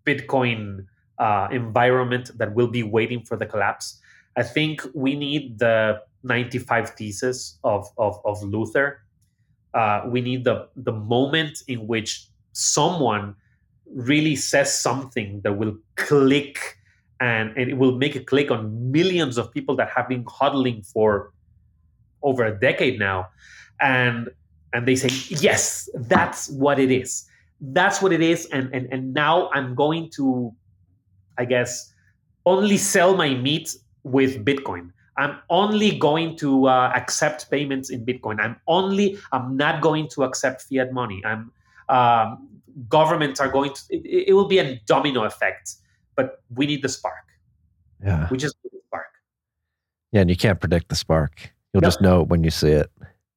bitcoin 0.05 0.85
uh, 1.17 1.47
environment 1.51 2.31
that 2.37 2.53
will 2.53 2.67
be 2.67 2.83
waiting 2.83 3.23
for 3.23 3.37
the 3.37 3.45
collapse. 3.45 3.99
I 4.35 4.43
think 4.43 4.81
we 4.93 5.15
need 5.15 5.59
the 5.59 6.01
95 6.23 6.91
thesis 6.91 7.57
of 7.63 7.87
of, 7.97 8.19
of 8.25 8.41
luther. 8.43 9.01
Uh, 9.73 10.03
we 10.07 10.21
need 10.21 10.43
the 10.43 10.67
the 10.75 10.91
moment 10.91 11.63
in 11.67 11.87
which 11.87 12.27
someone 12.53 13.35
really 13.85 14.35
says 14.35 14.77
something 14.77 15.41
that 15.41 15.53
will 15.53 15.77
click 15.95 16.77
and, 17.21 17.55
and 17.55 17.69
it 17.69 17.77
will 17.77 17.95
make 17.95 18.15
a 18.15 18.19
click 18.19 18.49
on 18.49 18.91
millions 18.91 19.37
of 19.37 19.51
people 19.53 19.75
that 19.75 19.89
have 19.95 20.09
been 20.09 20.25
huddling 20.27 20.81
for 20.81 21.31
over 22.23 22.43
a 22.43 22.59
decade 22.59 22.97
now. 22.97 23.27
And 23.79 24.29
and 24.73 24.87
they 24.87 24.95
say 24.95 25.09
yes 25.35 25.89
that's 26.07 26.49
what 26.49 26.79
it 26.79 26.91
is 26.91 27.25
that's 27.59 28.01
what 28.01 28.11
it 28.11 28.21
is 28.21 28.45
and 28.47 28.73
and, 28.73 28.87
and 28.91 29.13
now 29.13 29.49
i'm 29.53 29.75
going 29.75 30.09
to 30.09 30.53
i 31.37 31.45
guess 31.45 31.93
only 32.45 32.77
sell 32.77 33.15
my 33.15 33.33
meat 33.33 33.75
with 34.03 34.43
bitcoin 34.45 34.91
I'm 35.17 35.37
only 35.49 35.97
going 35.97 36.35
to 36.37 36.67
uh, 36.67 36.91
accept 36.95 37.49
payments 37.49 37.89
in 37.89 38.05
Bitcoin. 38.05 38.39
I'm 38.39 38.57
only, 38.67 39.17
I'm 39.31 39.55
not 39.55 39.81
going 39.81 40.09
to 40.09 40.23
accept 40.23 40.63
fiat 40.63 40.91
money. 40.91 41.21
I'm, 41.25 41.51
um, 41.87 42.49
governments 42.89 43.39
are 43.39 43.47
going 43.47 43.73
to, 43.73 43.81
it, 43.89 44.29
it, 44.29 44.33
will 44.33 44.47
be 44.47 44.57
a 44.57 44.75
domino 44.85 45.23
effect, 45.23 45.75
but 46.15 46.41
we 46.53 46.65
need 46.65 46.81
the 46.81 46.89
spark. 46.89 47.23
Yeah. 48.03 48.27
We 48.29 48.37
just 48.37 48.57
need 48.63 48.71
the 48.73 48.81
spark. 48.87 49.05
Yeah. 50.11 50.21
And 50.21 50.29
you 50.29 50.35
can't 50.35 50.59
predict 50.59 50.89
the 50.89 50.95
spark. 50.95 51.53
You'll 51.73 51.81
just 51.81 52.01
know 52.01 52.21
it 52.21 52.27
when 52.27 52.43
you 52.43 52.51
see 52.51 52.71
it. 52.71 52.89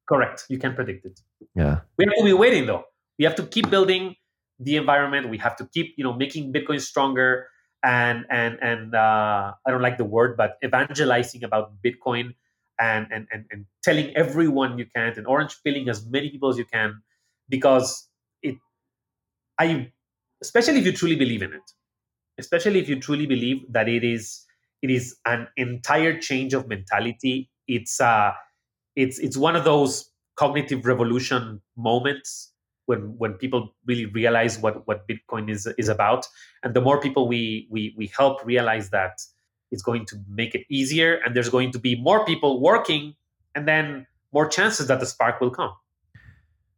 Correct. 0.09 0.47
You 0.49 0.59
can 0.59 0.75
predict 0.75 1.05
it. 1.05 1.21
Yeah. 1.55 1.81
We 1.99 2.07
have 2.07 2.15
to 2.17 2.25
be 2.25 2.33
waiting 2.33 2.67
though. 2.67 2.85
We 3.19 3.25
have 3.25 3.35
to 3.37 3.43
keep 3.45 3.69
building 3.69 4.17
the 4.59 4.77
environment. 4.77 5.29
We 5.29 5.39
have 5.39 5.57
to 5.57 5.67
keep, 5.67 5.95
you 5.97 6.05
know, 6.05 6.13
making 6.13 6.53
Bitcoin 6.53 6.81
stronger 6.81 7.49
and 7.85 8.25
and 8.31 8.59
and 8.61 8.95
uh, 8.95 9.53
I 9.67 9.71
don't 9.71 9.83
like 9.83 9.99
the 9.99 10.05
word, 10.05 10.37
but 10.37 10.59
evangelizing 10.65 11.45
about 11.45 11.73
Bitcoin 11.83 12.35
and 12.81 13.07
and 13.13 13.27
and, 13.33 13.45
and 13.51 13.67
telling 13.83 14.17
everyone 14.17 14.79
you 14.79 14.87
can 14.87 15.13
and 15.17 15.27
orange 15.27 15.57
pilling 15.65 15.89
as 15.89 16.07
many 16.07 16.31
people 16.31 16.49
as 16.49 16.59
you 16.59 16.65
can 16.65 17.03
because 17.49 18.09
it 18.43 18.57
I 19.59 19.93
especially 20.43 20.79
if 20.79 20.87
you 20.87 20.93
truly 20.93 21.17
believe 21.17 21.43
in 21.43 21.53
it, 21.53 21.71
especially 22.39 22.81
if 22.81 22.89
you 22.89 22.99
truly 22.99 23.27
believe 23.27 23.59
that 23.73 23.89
it 23.89 24.05
is 24.05 24.45
it 24.81 24.91
is 24.91 25.17
an 25.27 25.49
entire 25.57 26.19
change 26.19 26.55
of 26.55 26.67
mentality. 26.67 27.51
It's 27.67 28.01
uh 28.01 28.33
it's 28.99 29.19
it's 29.21 29.37
one 29.37 29.55
of 29.55 29.63
those 29.65 30.11
cognitive 30.35 30.85
revolution 30.85 31.63
moments 31.77 32.53
when 32.87 33.17
when 33.19 33.35
people 33.35 33.75
really 33.87 34.07
realize 34.07 34.59
what 34.59 34.87
what 34.89 35.07
Bitcoin 35.07 35.49
is 35.49 35.69
is 35.79 35.89
about, 35.89 36.27
and 36.65 36.75
the 36.75 36.81
more 36.81 37.01
people 37.01 37.29
we 37.29 37.69
we 37.71 37.95
we 37.97 38.11
help 38.17 38.45
realize 38.45 38.91
that, 38.91 39.21
it's 39.71 39.83
going 39.83 40.05
to 40.07 40.17
make 40.29 40.55
it 40.55 40.67
easier, 40.69 41.21
and 41.25 41.37
there's 41.37 41.49
going 41.49 41.71
to 41.73 41.79
be 41.79 41.95
more 42.01 42.25
people 42.25 42.61
working, 42.61 43.15
and 43.55 43.69
then 43.69 44.07
more 44.33 44.49
chances 44.49 44.89
that 44.89 44.99
the 44.99 45.07
spark 45.07 45.41
will 45.41 45.51
come. 45.51 45.73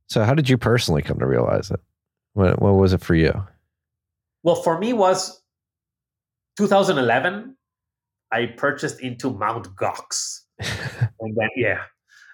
So, 0.09 0.25
how 0.25 0.35
did 0.35 0.51
you 0.51 0.59
personally 0.59 1.01
come 1.01 1.19
to 1.21 1.27
realize 1.27 1.71
it? 1.71 1.81
What 2.35 2.61
what 2.61 2.75
was 2.75 2.93
it 2.93 3.01
for 3.01 3.15
you? 3.15 3.33
Well, 4.43 4.57
for 4.57 4.79
me 4.79 4.93
was 4.93 5.41
2011. 6.59 7.57
I 8.33 8.47
purchased 8.47 9.01
into 9.01 9.31
Mount 9.31 9.75
Gox, 9.75 10.41
and 10.59 11.35
then 11.35 11.49
yeah. 11.57 11.81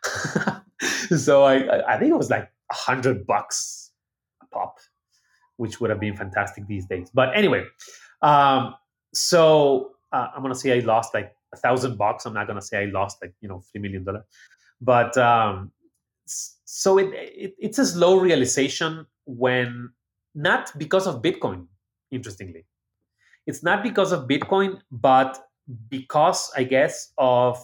so 1.17 1.45
I 1.45 1.95
I 1.95 1.99
think 1.99 2.11
it 2.11 2.17
was 2.17 2.31
like 2.31 2.51
a 2.71 2.75
hundred 2.75 3.27
bucks 3.27 3.93
a 4.43 4.47
pop, 4.47 4.79
which 5.57 5.81
would 5.81 5.91
have 5.91 6.01
been 6.01 6.17
fantastic 6.17 6.67
these 6.67 6.87
days. 6.87 7.11
But 7.13 7.37
anyway, 7.37 7.65
um, 8.23 8.75
so 9.15 9.93
uh, 10.13 10.29
I'm 10.35 10.43
gonna 10.43 10.55
say 10.55 10.77
I 10.77 10.81
lost 10.81 11.15
like 11.15 11.35
a 11.53 11.57
thousand 11.57 11.97
bucks. 11.97 12.27
I'm 12.27 12.35
not 12.35 12.47
gonna 12.47 12.63
say 12.63 12.83
I 12.83 12.87
lost 12.87 13.19
like 13.23 13.35
you 13.41 13.49
know 13.49 13.63
three 13.71 13.81
million 13.81 14.05
dollars, 14.05 14.25
but 14.81 15.17
um, 15.17 15.73
so 16.27 16.99
it, 16.99 17.11
it 17.13 17.55
it's 17.59 17.79
a 17.79 17.87
slow 17.87 18.19
realization 18.19 19.07
when 19.27 19.91
not 20.35 20.77
because 20.79 21.07
of 21.07 21.23
Bitcoin. 21.23 21.67
Interestingly, 22.11 22.65
it's 23.47 23.63
not 23.63 23.83
because 23.83 24.13
of 24.13 24.29
Bitcoin, 24.29 24.81
but 24.91 25.49
because 25.89 26.53
I 26.57 26.65
guess 26.65 27.13
of 27.19 27.59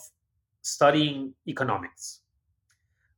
studying 0.63 1.35
economics. 1.47 2.22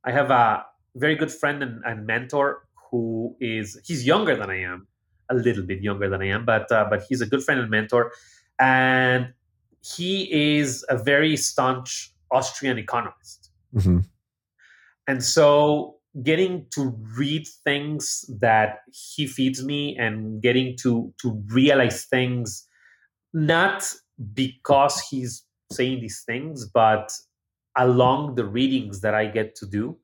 I 0.05 0.13
have 0.13 0.31
a 0.31 0.65
very 0.97 1.17
good 1.17 1.33
friend 1.33 1.63
and, 1.63 1.83
and, 1.85 2.07
mentor 2.07 2.67
who 2.91 3.35
is 3.41 3.81
he's 3.85 4.07
younger 4.07 4.37
than 4.37 4.51
I 4.51 4.61
am, 4.63 4.87
a 5.31 5.35
little 5.35 5.65
bit 5.65 5.83
younger 5.83 6.09
than 6.09 6.23
I 6.23 6.29
am, 6.29 6.45
but 6.45 6.71
uh, 6.71 6.87
but 6.89 7.03
he's 7.09 7.21
a 7.21 7.27
good 7.27 7.43
friend 7.43 7.61
and 7.61 7.71
mentor, 7.71 8.13
and 8.61 9.33
he 9.83 10.57
is 10.57 10.85
a 10.89 10.97
very 10.97 11.37
staunch 11.37 12.13
Austrian 12.31 12.79
economist, 12.79 13.51
mm-hmm. 13.75 14.01
and 15.07 15.25
so 15.25 15.97
getting 16.23 16.67
to 16.71 16.95
read 17.17 17.47
things 17.65 18.25
that 18.29 18.83
he 18.93 19.27
feeds 19.27 19.65
me 19.65 19.97
and 19.97 20.41
getting 20.41 20.77
to 20.77 21.13
to 21.21 21.43
realize 21.49 22.05
things 22.05 22.69
not 23.33 23.93
because 24.33 25.01
he's 25.01 25.45
saying 25.73 26.01
these 26.01 26.23
things 26.25 26.67
but 26.67 27.11
along 27.77 28.35
the 28.35 28.45
readings 28.45 29.01
that 29.01 29.15
i 29.15 29.27
get 29.27 29.55
to 29.55 29.67
do 29.67 29.97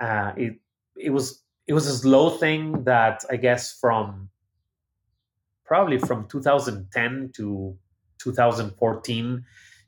uh, 0.00 0.32
it 0.36 0.54
it 0.96 1.10
was 1.10 1.42
it 1.66 1.72
was 1.74 1.86
a 1.86 1.96
slow 1.96 2.30
thing 2.30 2.84
that 2.84 3.24
I 3.30 3.36
guess 3.36 3.72
from 3.78 4.30
probably 5.64 5.98
from 5.98 6.26
2010 6.28 7.32
to 7.36 7.76
2014 8.18 9.44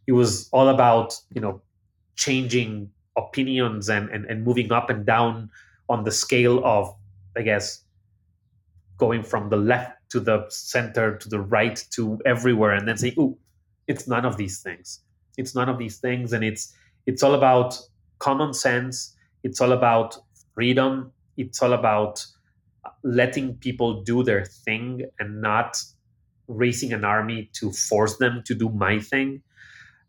it 0.07 0.13
was 0.13 0.49
all 0.53 0.69
about 0.69 1.15
you 1.35 1.41
know 1.41 1.63
changing 2.17 2.91
opinions 3.17 3.89
and, 3.89 4.11
and 4.11 4.25
and 4.27 4.45
moving 4.45 4.73
up 4.73 4.91
and 4.91 5.07
down 5.07 5.51
on 5.89 6.05
the 6.05 6.11
scale 6.13 6.65
of 6.65 6.95
i 7.37 7.43
guess 7.43 7.85
going 8.99 9.23
from 9.23 9.49
the 9.49 9.57
left 9.57 9.93
to 10.11 10.21
the 10.21 10.45
center 10.49 11.17
to 11.17 11.29
the 11.29 11.41
right 11.41 11.85
to 11.91 12.21
everywhere 12.27 12.73
and 12.75 12.87
then 12.87 12.97
saying 12.97 13.15
oh 13.19 13.37
it's 13.91 14.07
none 14.07 14.25
of 14.25 14.37
these 14.37 14.63
things. 14.63 15.01
It's 15.37 15.55
none 15.55 15.69
of 15.69 15.79
these 15.79 15.99
things 15.99 16.33
and 16.33 16.45
it's 16.45 16.73
it's 17.07 17.23
all 17.23 17.35
about 17.35 17.79
common 18.19 18.53
sense 18.53 19.17
it's 19.43 19.61
all 19.61 19.73
about 19.73 20.17
freedom. 20.55 21.13
It's 21.37 21.63
all 21.63 21.73
about 21.73 22.25
letting 23.03 23.55
people 23.57 24.03
do 24.03 24.23
their 24.23 24.45
thing 24.45 25.07
and 25.19 25.41
not 25.41 25.77
raising 26.49 26.93
an 26.93 27.05
army 27.05 27.51
to 27.55 27.73
force 27.73 28.17
them 28.19 28.43
to 28.45 28.55
do 28.55 28.69
my 28.69 28.99
thing. 28.99 29.43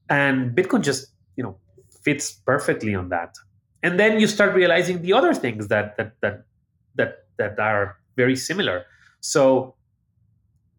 And 0.09 0.55
Bitcoin 0.55 0.81
just, 0.81 1.07
you 1.35 1.43
know, 1.43 1.57
fits 2.03 2.31
perfectly 2.31 2.95
on 2.95 3.09
that. 3.09 3.35
And 3.83 3.99
then 3.99 4.19
you 4.19 4.27
start 4.27 4.53
realizing 4.55 5.01
the 5.01 5.13
other 5.13 5.33
things 5.33 5.67
that 5.69 5.97
that 5.97 6.13
that 6.21 6.45
that 6.95 7.25
that 7.37 7.59
are 7.59 7.97
very 8.15 8.35
similar. 8.35 8.85
So 9.21 9.75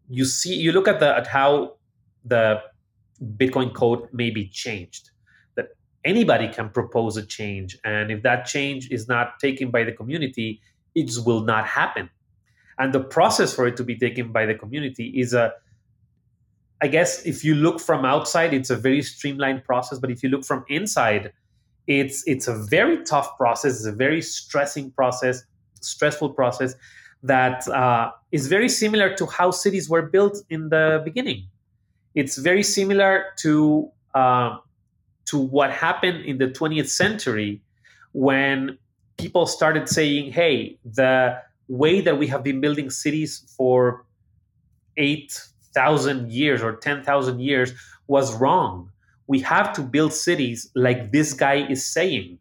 you 0.09 0.25
see 0.25 0.53
you 0.55 0.71
look 0.71 0.87
at 0.87 0.99
the 0.99 1.17
at 1.17 1.27
how 1.27 1.77
the 2.23 2.61
Bitcoin 3.37 3.73
code 3.73 4.07
may 4.13 4.29
be 4.29 4.47
changed 4.47 5.09
anybody 6.05 6.47
can 6.47 6.69
propose 6.69 7.17
a 7.17 7.25
change. 7.25 7.77
And 7.83 8.11
if 8.11 8.23
that 8.23 8.45
change 8.45 8.91
is 8.91 9.07
not 9.07 9.39
taken 9.39 9.71
by 9.71 9.83
the 9.83 9.91
community, 9.91 10.61
it 10.95 11.11
will 11.25 11.41
not 11.41 11.65
happen. 11.65 12.09
And 12.77 12.93
the 12.93 12.99
process 12.99 13.53
for 13.53 13.67
it 13.67 13.77
to 13.77 13.83
be 13.83 13.97
taken 13.97 14.31
by 14.31 14.45
the 14.45 14.55
community 14.55 15.07
is 15.19 15.33
a, 15.33 15.53
I 16.81 16.87
guess, 16.87 17.23
if 17.25 17.43
you 17.43 17.55
look 17.55 17.79
from 17.79 18.05
outside, 18.05 18.53
it's 18.53 18.69
a 18.69 18.75
very 18.75 19.01
streamlined 19.01 19.63
process. 19.63 19.99
But 19.99 20.11
if 20.11 20.23
you 20.23 20.29
look 20.29 20.43
from 20.43 20.65
inside, 20.67 21.31
it's 21.87 22.23
it's 22.27 22.47
a 22.47 22.55
very 22.55 23.03
tough 23.03 23.37
process. 23.37 23.77
It's 23.77 23.85
a 23.85 23.91
very 23.91 24.21
stressing 24.21 24.91
process, 24.91 25.43
stressful 25.81 26.29
process 26.31 26.75
that 27.23 27.67
uh, 27.69 28.11
is 28.31 28.47
very 28.47 28.69
similar 28.69 29.15
to 29.15 29.25
how 29.25 29.51
cities 29.51 29.89
were 29.89 30.01
built 30.01 30.43
in 30.49 30.69
the 30.69 31.01
beginning. 31.05 31.47
It's 32.15 32.37
very 32.37 32.63
similar 32.63 33.25
to 33.39 33.89
uh, 34.13 34.57
to 35.25 35.37
what 35.37 35.71
happened 35.71 36.25
in 36.25 36.37
the 36.37 36.47
20th 36.47 36.89
century 36.89 37.61
when 38.11 38.77
people 39.17 39.45
started 39.45 39.87
saying, 39.89 40.31
"Hey, 40.31 40.77
the 40.85 41.37
way 41.67 42.01
that 42.01 42.17
we 42.17 42.27
have 42.27 42.43
been 42.43 42.59
building 42.61 42.89
cities 42.89 43.43
for 43.57 44.05
eight 44.97 45.39
thousand 45.73 46.31
years 46.31 46.61
or 46.61 46.75
ten 46.75 47.03
thousand 47.03 47.39
years 47.39 47.73
was 48.07 48.33
wrong. 48.35 48.91
We 49.27 49.39
have 49.41 49.73
to 49.73 49.81
build 49.81 50.13
cities 50.13 50.69
like 50.75 51.11
this 51.11 51.33
guy 51.33 51.65
is 51.67 51.85
saying." 51.85 52.39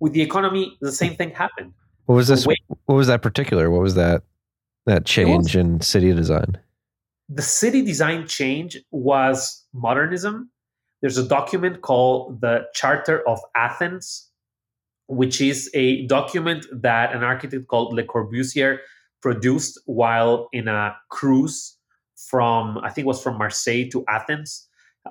With 0.00 0.12
the 0.12 0.22
economy, 0.22 0.76
the 0.80 0.90
same 0.92 1.14
thing 1.14 1.30
happened. 1.30 1.72
What 2.06 2.16
was 2.16 2.28
this? 2.28 2.44
Wait. 2.46 2.58
What 2.86 2.96
was 2.96 3.06
that 3.06 3.22
particular? 3.22 3.70
What 3.70 3.82
was 3.82 3.94
that? 3.94 4.22
That 4.86 5.06
change 5.06 5.54
in 5.56 5.80
city 5.80 6.12
design. 6.12 6.58
the 7.28 7.42
city 7.42 7.82
design 7.82 8.26
change 8.26 8.76
was 8.90 9.64
modernism. 9.72 10.50
There's 11.02 11.18
a 11.18 11.26
document 11.26 11.82
called 11.82 12.40
the 12.40 12.66
Charter 12.74 13.28
of 13.28 13.40
Athens, 13.56 14.30
which 15.08 15.40
is 15.40 15.68
a 15.74 16.06
document 16.06 16.64
that 16.72 17.12
an 17.14 17.22
architect 17.22 17.66
called 17.66 17.92
Le 17.92 18.04
Corbusier 18.04 18.78
produced 19.20 19.80
while 19.86 20.48
in 20.52 20.68
a 20.68 20.96
cruise 21.10 21.76
from, 22.14 22.78
I 22.78 22.88
think 22.90 23.04
it 23.04 23.08
was 23.08 23.22
from 23.22 23.36
Marseille 23.36 23.88
to 23.90 24.04
Athens. 24.08 24.68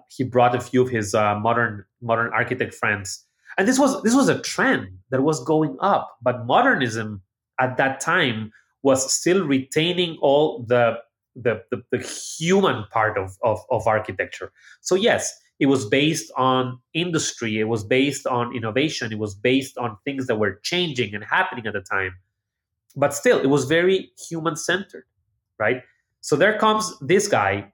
He 0.09 0.23
brought 0.23 0.55
a 0.55 0.61
few 0.61 0.81
of 0.81 0.89
his 0.89 1.13
uh, 1.13 1.35
modern 1.35 1.83
modern 2.01 2.31
architect 2.33 2.73
friends, 2.73 3.25
and 3.57 3.67
this 3.67 3.77
was 3.77 4.01
this 4.03 4.15
was 4.15 4.29
a 4.29 4.39
trend 4.39 4.87
that 5.09 5.21
was 5.21 5.43
going 5.43 5.75
up. 5.81 6.15
But 6.21 6.45
modernism 6.45 7.21
at 7.59 7.75
that 7.75 7.99
time 7.99 8.53
was 8.83 9.13
still 9.13 9.45
retaining 9.45 10.17
all 10.21 10.63
the 10.63 10.99
the, 11.35 11.61
the, 11.71 11.83
the 11.91 11.97
human 11.99 12.85
part 12.91 13.17
of, 13.17 13.37
of, 13.43 13.59
of 13.69 13.87
architecture. 13.87 14.51
So, 14.81 14.95
yes, 14.95 15.33
it 15.61 15.67
was 15.67 15.85
based 15.85 16.31
on 16.35 16.79
industry, 16.95 17.59
it 17.59 17.65
was 17.65 17.83
based 17.83 18.25
on 18.25 18.53
innovation, 18.55 19.13
it 19.13 19.19
was 19.19 19.35
based 19.35 19.77
on 19.77 19.95
things 20.03 20.25
that 20.25 20.37
were 20.37 20.59
changing 20.63 21.13
and 21.13 21.23
happening 21.23 21.67
at 21.67 21.73
the 21.73 21.81
time. 21.81 22.15
But 22.95 23.13
still, 23.13 23.39
it 23.39 23.45
was 23.45 23.65
very 23.65 24.11
human 24.27 24.55
centered, 24.55 25.05
right? 25.59 25.83
So, 26.21 26.35
there 26.35 26.57
comes 26.57 26.91
this 26.99 27.27
guy 27.27 27.71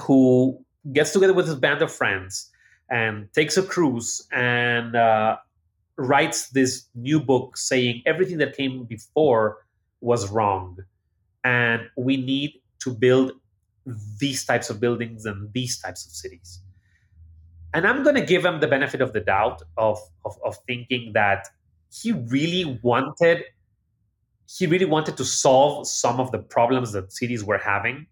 who 0.00 0.64
gets 0.92 1.10
together 1.12 1.34
with 1.34 1.46
his 1.46 1.56
band 1.56 1.82
of 1.82 1.92
friends 1.92 2.50
and 2.88 3.28
takes 3.32 3.56
a 3.56 3.64
cruise 3.64 4.24
and 4.30 4.94
uh, 4.94 5.38
writes 5.96 6.50
this 6.50 6.86
new 6.94 7.18
book 7.18 7.56
saying 7.56 8.02
everything 8.06 8.38
that 8.38 8.56
came 8.56 8.84
before 8.84 9.58
was 10.00 10.30
wrong 10.30 10.78
and 11.44 11.88
we 11.96 12.16
need 12.16 12.60
to 12.80 12.90
build 12.90 13.32
these 14.18 14.44
types 14.44 14.70
of 14.70 14.78
buildings 14.80 15.24
and 15.24 15.52
these 15.52 15.78
types 15.80 16.06
of 16.06 16.12
cities. 16.12 16.60
And 17.74 17.86
I'm 17.86 18.02
going 18.02 18.16
to 18.16 18.22
give 18.24 18.44
him 18.44 18.60
the 18.60 18.68
benefit 18.68 19.00
of 19.00 19.12
the 19.12 19.20
doubt 19.20 19.62
of, 19.76 19.98
of, 20.24 20.36
of 20.44 20.56
thinking 20.66 21.12
that 21.14 21.48
he 21.90 22.12
really 22.12 22.78
wanted 22.82 23.44
he 24.58 24.66
really 24.66 24.84
wanted 24.84 25.16
to 25.16 25.24
solve 25.24 25.86
some 25.86 26.20
of 26.20 26.30
the 26.30 26.38
problems 26.38 26.92
that 26.92 27.10
cities 27.12 27.42
were 27.42 27.58
having 27.58 28.06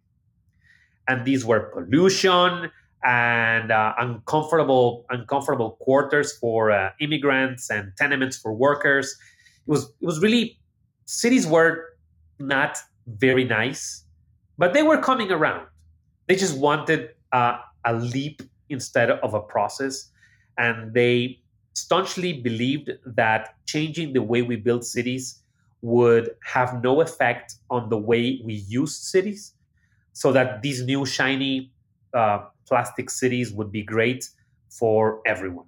and 1.07 1.27
these 1.27 1.45
were 1.45 1.61
pollution 1.75 2.71
and 3.05 3.71
uh, 3.71 3.95
uncomfortable 3.99 5.05
uncomfortable 5.11 5.73
quarters 5.81 6.37
for 6.39 6.71
uh, 6.71 6.91
immigrants 7.01 7.71
and 7.71 7.93
tenements 7.99 8.39
for 8.39 8.55
workers 8.55 9.17
it 9.67 9.71
was 9.71 9.93
it 10.01 10.07
was 10.07 10.21
really 10.21 10.59
cities 11.07 11.47
were 11.47 11.87
not 12.39 12.79
very 13.07 13.45
nice 13.45 14.05
but 14.61 14.75
they 14.75 14.83
were 14.83 14.99
coming 14.99 15.33
around. 15.33 15.67
They 16.29 16.37
just 16.37 16.59
wanted 16.59 17.15
uh, 17.33 17.61
a 17.87 17.95
leap 17.95 18.43
instead 18.71 19.11
of 19.11 19.35
a 19.35 19.41
process. 19.41 20.11
And 20.59 20.95
they 20.95 21.41
staunchly 21.75 22.33
believed 22.35 22.91
that 23.05 23.55
changing 23.67 24.13
the 24.13 24.23
way 24.23 24.43
we 24.43 24.57
build 24.57 24.85
cities 24.85 25.43
would 25.83 26.31
have 26.45 26.83
no 26.83 27.01
effect 27.01 27.55
on 27.71 27.89
the 27.89 27.97
way 27.97 28.41
we 28.45 28.55
use 28.55 28.97
cities, 28.97 29.55
so 30.13 30.33
that 30.33 30.63
these 30.63 30.85
new 30.85 31.07
shiny 31.07 31.73
uh, 32.15 32.41
plastic 32.67 33.11
cities 33.11 33.53
would 33.53 33.73
be 33.73 33.83
great 33.83 34.29
for 34.69 35.23
everyone. 35.27 35.67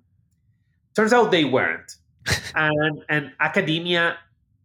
Turns 0.94 1.12
out 1.12 1.30
they 1.30 1.44
weren't. 1.44 1.96
and, 2.54 3.04
and 3.08 3.32
academia 3.40 4.16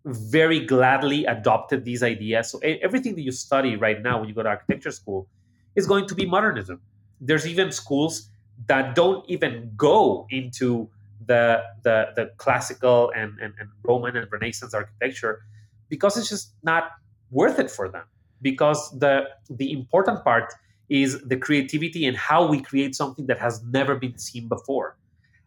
very 0.05 0.65
gladly 0.65 1.25
adopted 1.25 1.83
these 1.85 2.03
ideas. 2.03 2.49
So 2.51 2.59
everything 2.59 3.15
that 3.15 3.21
you 3.21 3.31
study 3.31 3.75
right 3.75 4.01
now 4.01 4.19
when 4.19 4.29
you 4.29 4.35
go 4.35 4.43
to 4.43 4.49
architecture 4.49 4.91
school 4.91 5.27
is 5.75 5.87
going 5.87 6.07
to 6.07 6.15
be 6.15 6.25
modernism. 6.25 6.81
There's 7.19 7.47
even 7.47 7.71
schools 7.71 8.29
that 8.67 8.95
don't 8.95 9.27
even 9.29 9.71
go 9.75 10.27
into 10.29 10.89
the 11.25 11.63
the, 11.83 12.09
the 12.15 12.31
classical 12.37 13.11
and, 13.15 13.37
and, 13.39 13.53
and 13.59 13.69
Roman 13.83 14.15
and 14.15 14.31
Renaissance 14.31 14.73
architecture 14.73 15.43
because 15.89 16.17
it's 16.17 16.29
just 16.29 16.53
not 16.63 16.91
worth 17.31 17.59
it 17.59 17.69
for 17.69 17.89
them. 17.89 18.03
Because 18.41 18.97
the 18.99 19.29
the 19.49 19.71
important 19.71 20.23
part 20.23 20.53
is 20.89 21.21
the 21.23 21.37
creativity 21.37 22.05
and 22.05 22.15
how 22.15 22.47
we 22.47 22.61
create 22.61 22.95
something 22.95 23.25
that 23.27 23.39
has 23.39 23.61
never 23.63 23.95
been 23.95 24.17
seen 24.17 24.47
before. 24.47 24.95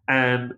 And 0.09 0.55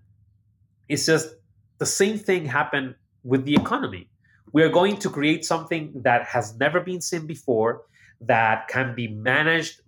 it's 0.89 1.07
just 1.07 1.35
the 1.79 1.87
same 1.87 2.19
thing 2.19 2.47
happened 2.47 2.95
with 3.23 3.45
the 3.45 3.55
economy. 3.55 4.09
We 4.53 4.63
are 4.63 4.69
going 4.69 4.97
to 4.99 5.11
create 5.11 5.45
something 5.45 5.93
that 5.95 6.25
has 6.25 6.57
never 6.59 6.81
been 6.81 7.01
seen 7.01 7.27
before, 7.27 7.83
that 8.21 8.69
can 8.69 8.95
be 8.95 9.09
managed 9.09 9.81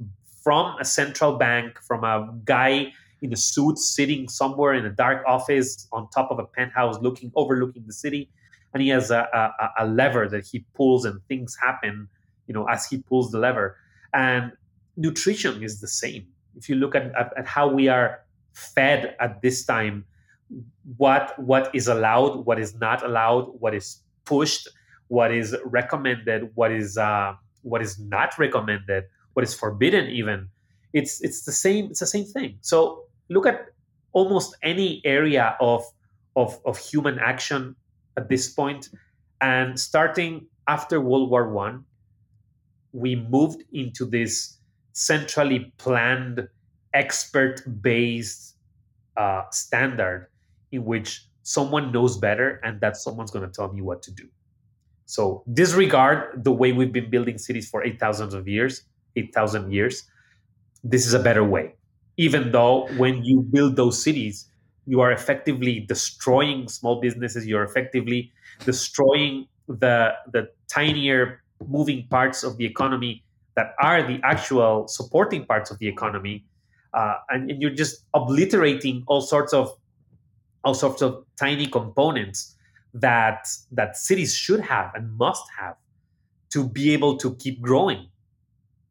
from 0.45 0.77
a 0.79 0.85
central 0.85 1.37
bank, 1.37 1.81
from 1.83 2.05
a 2.05 2.33
guy 2.45 2.93
in 3.23 3.33
a 3.33 3.37
suit 3.37 3.79
sitting 3.79 4.29
somewhere 4.29 4.75
in 4.75 4.85
a 4.85 4.91
dark 4.91 5.25
office 5.27 5.89
on 5.91 6.09
top 6.11 6.31
of 6.31 6.39
a 6.39 6.45
penthouse 6.45 6.99
looking 7.01 7.33
overlooking 7.35 7.83
the 7.87 7.93
city. 7.93 8.31
And 8.75 8.83
he 8.83 8.91
has 8.91 9.11
a, 9.11 9.27
a, 9.33 9.85
a, 9.85 9.87
lever 9.87 10.29
that 10.29 10.45
he 10.47 10.67
pulls 10.75 11.05
and 11.05 11.21
things 11.29 11.57
happen 11.63 12.09
you 12.47 12.53
know 12.53 12.67
as 12.69 12.87
he 12.87 12.99
pulls 12.99 13.31
the 13.31 13.39
lever. 13.39 13.79
And 14.13 14.53
nutrition 14.97 15.63
is 15.63 15.81
the 15.81 15.89
same. 15.89 16.27
If 16.55 16.69
you 16.69 16.75
look 16.75 16.95
at, 16.95 17.07
at, 17.17 17.33
at 17.39 17.47
how 17.47 17.67
we 17.69 17.89
are 17.89 18.21
fed 18.53 19.17
at 19.21 19.41
this 19.43 19.65
time 19.65 20.05
what 20.99 21.39
what 21.39 21.75
is 21.75 21.89
allowed, 21.89 22.45
what 22.45 22.59
is 22.61 22.75
not 22.75 23.03
allowed, 23.03 23.47
what 23.59 23.75
is 23.75 24.01
pushed, 24.25 24.69
what 25.09 25.33
is 25.33 25.57
recommended, 25.65 26.51
what 26.55 26.71
is 26.71 26.99
uh, 26.99 27.35
what 27.63 27.81
is 27.81 27.99
not 27.99 28.39
recommended, 28.39 29.05
what 29.35 29.45
is 29.45 29.55
forbidden. 29.55 30.09
Even 30.09 30.49
it's 30.93 31.21
it's 31.23 31.45
the 31.45 31.53
same. 31.53 31.87
It's 31.87 32.01
the 32.01 32.07
same 32.07 32.25
thing. 32.25 32.59
So 32.63 33.05
look 33.29 33.47
at 33.47 33.67
almost 34.13 34.57
any 34.63 35.03
area 35.05 35.57
of 35.61 35.85
of, 36.37 36.59
of 36.65 36.79
human 36.79 37.19
action 37.19 37.77
at 38.17 38.29
this 38.29 38.49
point, 38.49 38.89
and 39.41 39.79
starting 39.79 40.47
after 40.67 41.01
World 41.01 41.31
War 41.31 41.51
One, 41.51 41.85
we 42.93 43.17
moved 43.17 43.63
into 43.73 44.05
this 44.05 44.59
centrally 44.93 45.73
planned, 45.79 46.49
expert 46.95 47.63
based 47.83 48.57
uh, 49.17 49.43
standard 49.51 50.29
in 50.73 50.85
which 50.85 51.27
someone 51.43 51.93
knows 51.93 52.17
better 52.17 52.61
and 52.65 52.81
that 52.81 52.97
someone's 52.97 53.31
going 53.31 53.45
to 53.45 53.53
tell 53.53 53.73
me 53.73 53.83
what 53.83 54.03
to 54.03 54.11
do. 54.11 54.29
So 55.07 55.45
disregard 55.53 56.45
the 56.45 56.53
way 56.53 56.73
we've 56.73 56.93
been 56.93 57.11
building 57.11 57.39
cities 57.39 57.69
for 57.69 57.85
8,000 57.85 58.35
of 58.35 58.49
years, 58.49 58.83
8,000 59.17 59.73
years. 59.73 60.05
This 60.83 61.07
is 61.07 61.15
a 61.15 61.19
better 61.19 61.45
way. 61.45 61.75
Even 62.17 62.53
though 62.53 62.89
when 62.97 63.25
you 63.25 63.43
build 63.43 63.77
those 63.77 64.03
cities, 64.03 64.49
you 64.87 65.01
are 65.01 65.13
effectively 65.13 65.81
destroying 65.81 66.69
small 66.69 67.01
businesses, 67.01 67.47
you're 67.47 67.65
effectively 67.65 68.33
destroying 68.65 69.49
the 69.67 70.13
the 70.33 70.49
tinier 70.69 71.43
moving 71.67 72.07
parts 72.09 72.45
of 72.45 72.59
the 72.59 72.67
economy 72.67 73.25
that 73.57 73.75
are 73.81 74.03
the 74.03 74.21
actual 74.23 74.87
supporting 74.89 75.47
parts 75.47 75.71
of 75.71 75.79
the 75.79 75.89
economy. 75.89 76.45
Uh, 76.93 77.15
and, 77.31 77.51
and 77.51 77.63
you're 77.63 77.71
just 77.71 78.05
obliterating 78.15 79.03
all 79.07 79.21
sorts 79.21 79.53
of 79.53 79.73
all 80.65 80.75
sorts 80.75 81.03
of 81.03 81.25
tiny 81.39 81.67
components 81.67 82.57
that 82.95 83.49
that 83.73 83.97
cities 83.97 84.35
should 84.35 84.61
have 84.61 84.95
and 84.95 85.13
must 85.17 85.45
have 85.59 85.77
to 86.51 86.69
be 86.69 86.93
able 86.93 87.17
to 87.17 87.35
keep 87.37 87.61
growing. 87.61 88.07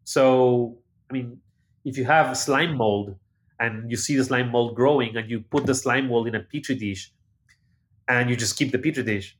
So, 0.03 0.77
I 1.09 1.13
mean, 1.13 1.39
if 1.85 1.97
you 1.97 2.05
have 2.05 2.37
slime 2.37 2.77
mold 2.77 3.15
and 3.59 3.89
you 3.89 3.97
see 3.97 4.15
the 4.15 4.23
slime 4.23 4.49
mold 4.51 4.75
growing 4.75 5.15
and 5.15 5.29
you 5.29 5.41
put 5.41 5.65
the 5.65 5.75
slime 5.75 6.07
mold 6.07 6.27
in 6.27 6.35
a 6.35 6.39
petri 6.39 6.75
dish 6.75 7.11
and 8.07 8.29
you 8.29 8.35
just 8.35 8.57
keep 8.57 8.71
the 8.71 8.77
petri 8.77 9.03
dish, 9.03 9.37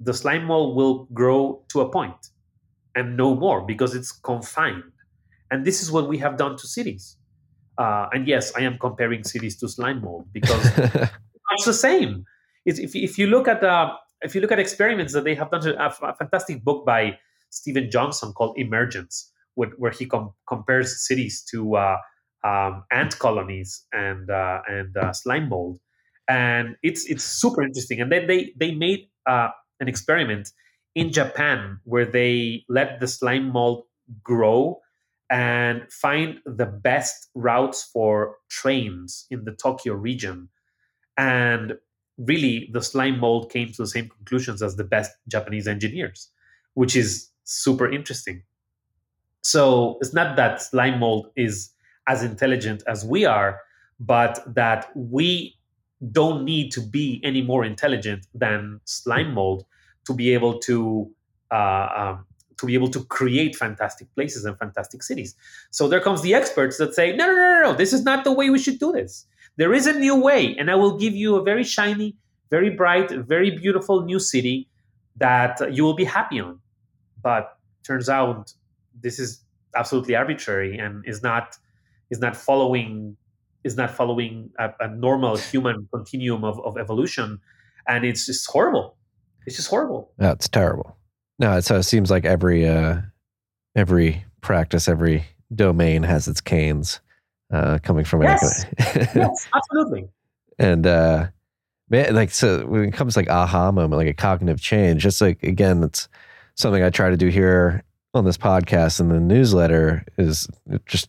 the 0.00 0.14
slime 0.14 0.44
mold 0.44 0.76
will 0.76 1.08
grow 1.12 1.62
to 1.68 1.80
a 1.80 1.88
point 1.88 2.30
and 2.94 3.16
no 3.16 3.34
more 3.34 3.62
because 3.62 3.94
it's 3.94 4.12
confined. 4.12 4.82
And 5.50 5.64
this 5.64 5.82
is 5.82 5.90
what 5.90 6.08
we 6.08 6.18
have 6.18 6.36
done 6.36 6.56
to 6.56 6.66
cities. 6.66 7.16
Uh, 7.78 8.08
and 8.12 8.26
yes, 8.26 8.52
I 8.56 8.62
am 8.62 8.76
comparing 8.78 9.24
cities 9.24 9.56
to 9.58 9.68
slime 9.68 10.02
mold 10.02 10.26
because 10.32 10.66
it's 11.52 11.64
the 11.64 11.72
same. 11.72 12.24
It's, 12.66 12.78
if, 12.78 12.94
if 12.94 13.18
you 13.18 13.28
look 13.28 13.48
at 13.48 13.62
uh, 13.62 13.92
if 14.22 14.34
you 14.34 14.40
look 14.40 14.50
at 14.50 14.58
experiments 14.58 15.12
that 15.12 15.24
they 15.24 15.34
have 15.36 15.50
done, 15.50 15.66
a, 15.66 15.94
a 16.02 16.14
fantastic 16.14 16.64
book 16.64 16.84
by 16.84 17.16
Steven 17.50 17.88
Johnson 17.90 18.32
called 18.32 18.58
Emergence, 18.58 19.32
where, 19.76 19.90
he 19.90 20.06
com- 20.06 20.32
compares 20.46 21.06
cities 21.06 21.44
to 21.50 21.76
uh, 21.76 21.96
um, 22.44 22.84
ant 22.92 23.18
colonies 23.18 23.86
and 23.92 24.30
uh, 24.30 24.60
and 24.68 24.96
uh, 24.96 25.12
slime 25.12 25.48
mold, 25.48 25.78
and 26.28 26.76
it's 26.82 27.04
it's 27.06 27.24
super 27.24 27.62
interesting. 27.62 28.00
And 28.00 28.10
then 28.12 28.26
they 28.26 28.52
they 28.56 28.72
made 28.72 29.08
uh, 29.26 29.48
an 29.80 29.88
experiment 29.88 30.50
in 30.94 31.12
Japan 31.12 31.80
where 31.84 32.06
they 32.06 32.64
let 32.68 33.00
the 33.00 33.08
slime 33.08 33.48
mold 33.52 33.84
grow 34.22 34.80
and 35.30 35.82
find 35.92 36.40
the 36.46 36.66
best 36.66 37.28
routes 37.34 37.82
for 37.92 38.36
trains 38.50 39.26
in 39.30 39.44
the 39.44 39.52
Tokyo 39.52 39.94
region. 39.94 40.48
And 41.16 41.74
really, 42.18 42.70
the 42.72 42.82
slime 42.82 43.20
mold 43.20 43.50
came 43.50 43.68
to 43.68 43.82
the 43.82 43.86
same 43.88 44.08
conclusions 44.08 44.62
as 44.62 44.76
the 44.76 44.84
best 44.84 45.12
Japanese 45.28 45.68
engineers, 45.68 46.30
which 46.74 46.96
is 46.96 47.30
super 47.44 47.90
interesting. 47.90 48.42
So 49.48 49.96
it's 50.02 50.12
not 50.12 50.36
that 50.36 50.60
slime 50.60 50.98
mold 51.00 51.30
is 51.34 51.70
as 52.06 52.22
intelligent 52.22 52.82
as 52.86 53.02
we 53.02 53.24
are, 53.24 53.60
but 53.98 54.42
that 54.54 54.90
we 54.94 55.56
don't 56.12 56.44
need 56.44 56.70
to 56.72 56.82
be 56.82 57.18
any 57.24 57.40
more 57.40 57.64
intelligent 57.64 58.26
than 58.34 58.80
slime 58.84 59.32
mold 59.32 59.64
to 60.04 60.12
be 60.12 60.34
able 60.34 60.58
to 60.68 61.10
uh, 61.50 61.88
um, 61.96 62.26
to 62.58 62.66
be 62.66 62.74
able 62.74 62.90
to 62.90 63.02
create 63.04 63.56
fantastic 63.56 64.12
places 64.14 64.44
and 64.44 64.58
fantastic 64.58 65.02
cities. 65.02 65.34
So 65.70 65.88
there 65.88 66.00
comes 66.00 66.20
the 66.20 66.34
experts 66.34 66.76
that 66.76 66.94
say, 66.94 67.16
no, 67.16 67.24
no, 67.26 67.32
no, 67.32 67.48
no, 67.54 67.62
no, 67.68 67.72
this 67.72 67.94
is 67.94 68.02
not 68.02 68.24
the 68.24 68.32
way 68.32 68.50
we 68.50 68.58
should 68.58 68.78
do 68.78 68.92
this. 68.92 69.24
There 69.56 69.72
is 69.72 69.86
a 69.86 69.94
new 69.94 70.16
way, 70.20 70.56
and 70.58 70.70
I 70.70 70.74
will 70.74 70.98
give 70.98 71.14
you 71.14 71.36
a 71.36 71.42
very 71.42 71.64
shiny, 71.64 72.16
very 72.50 72.68
bright, 72.68 73.10
very 73.10 73.50
beautiful 73.50 74.04
new 74.04 74.18
city 74.18 74.68
that 75.16 75.72
you 75.72 75.84
will 75.84 75.94
be 75.94 76.04
happy 76.04 76.38
on. 76.38 76.60
But 77.22 77.56
turns 77.82 78.08
out 78.10 78.52
this 79.02 79.18
is 79.18 79.42
absolutely 79.76 80.14
arbitrary 80.14 80.78
and 80.78 81.04
is 81.06 81.22
not 81.22 81.56
is 82.10 82.20
not 82.20 82.36
following 82.36 83.16
is 83.64 83.76
not 83.76 83.90
following 83.90 84.50
a, 84.58 84.70
a 84.80 84.88
normal 84.88 85.36
human 85.36 85.88
continuum 85.92 86.44
of, 86.44 86.60
of 86.60 86.78
evolution, 86.78 87.38
and 87.86 88.04
it's 88.04 88.26
just 88.26 88.48
horrible. 88.50 88.96
It's 89.46 89.56
just 89.56 89.68
horrible. 89.68 90.12
That's 90.18 90.48
terrible. 90.48 90.96
No, 91.38 91.60
so 91.60 91.76
it 91.76 91.84
seems 91.84 92.10
like 92.10 92.24
every 92.24 92.66
uh, 92.68 93.00
every 93.74 94.24
practice, 94.40 94.88
every 94.88 95.24
domain 95.54 96.02
has 96.02 96.28
its 96.28 96.40
Keynes 96.40 97.00
uh, 97.52 97.78
coming 97.82 98.04
from 98.04 98.22
yes. 98.22 98.64
it. 98.64 99.08
yes, 99.14 99.48
absolutely. 99.54 100.08
And 100.58 100.86
uh, 100.86 101.28
man, 101.88 102.14
like 102.14 102.30
so, 102.30 102.66
when 102.66 102.84
it 102.84 102.92
comes 102.92 103.16
like 103.16 103.28
aha 103.28 103.70
moment, 103.70 103.98
like 103.98 104.08
a 104.08 104.14
cognitive 104.14 104.60
change, 104.60 105.02
just 105.02 105.20
like 105.20 105.42
again, 105.42 105.82
it's 105.82 106.08
something 106.56 106.82
I 106.82 106.90
try 106.90 107.10
to 107.10 107.16
do 107.16 107.28
here 107.28 107.84
on 108.14 108.24
this 108.24 108.38
podcast 108.38 109.00
and 109.00 109.10
the 109.10 109.20
newsletter 109.20 110.04
is 110.16 110.48
just 110.86 111.08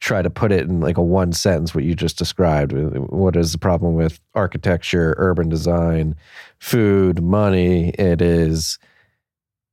try 0.00 0.20
to 0.20 0.28
put 0.28 0.52
it 0.52 0.68
in 0.68 0.80
like 0.80 0.98
a 0.98 1.02
one 1.02 1.32
sentence 1.32 1.74
what 1.74 1.84
you 1.84 1.94
just 1.94 2.18
described. 2.18 2.72
What 2.72 3.36
is 3.36 3.52
the 3.52 3.58
problem 3.58 3.94
with 3.94 4.20
architecture 4.34 5.14
urban 5.16 5.48
design 5.48 6.14
food 6.58 7.22
money? 7.22 7.88
It 7.90 8.20
is 8.20 8.78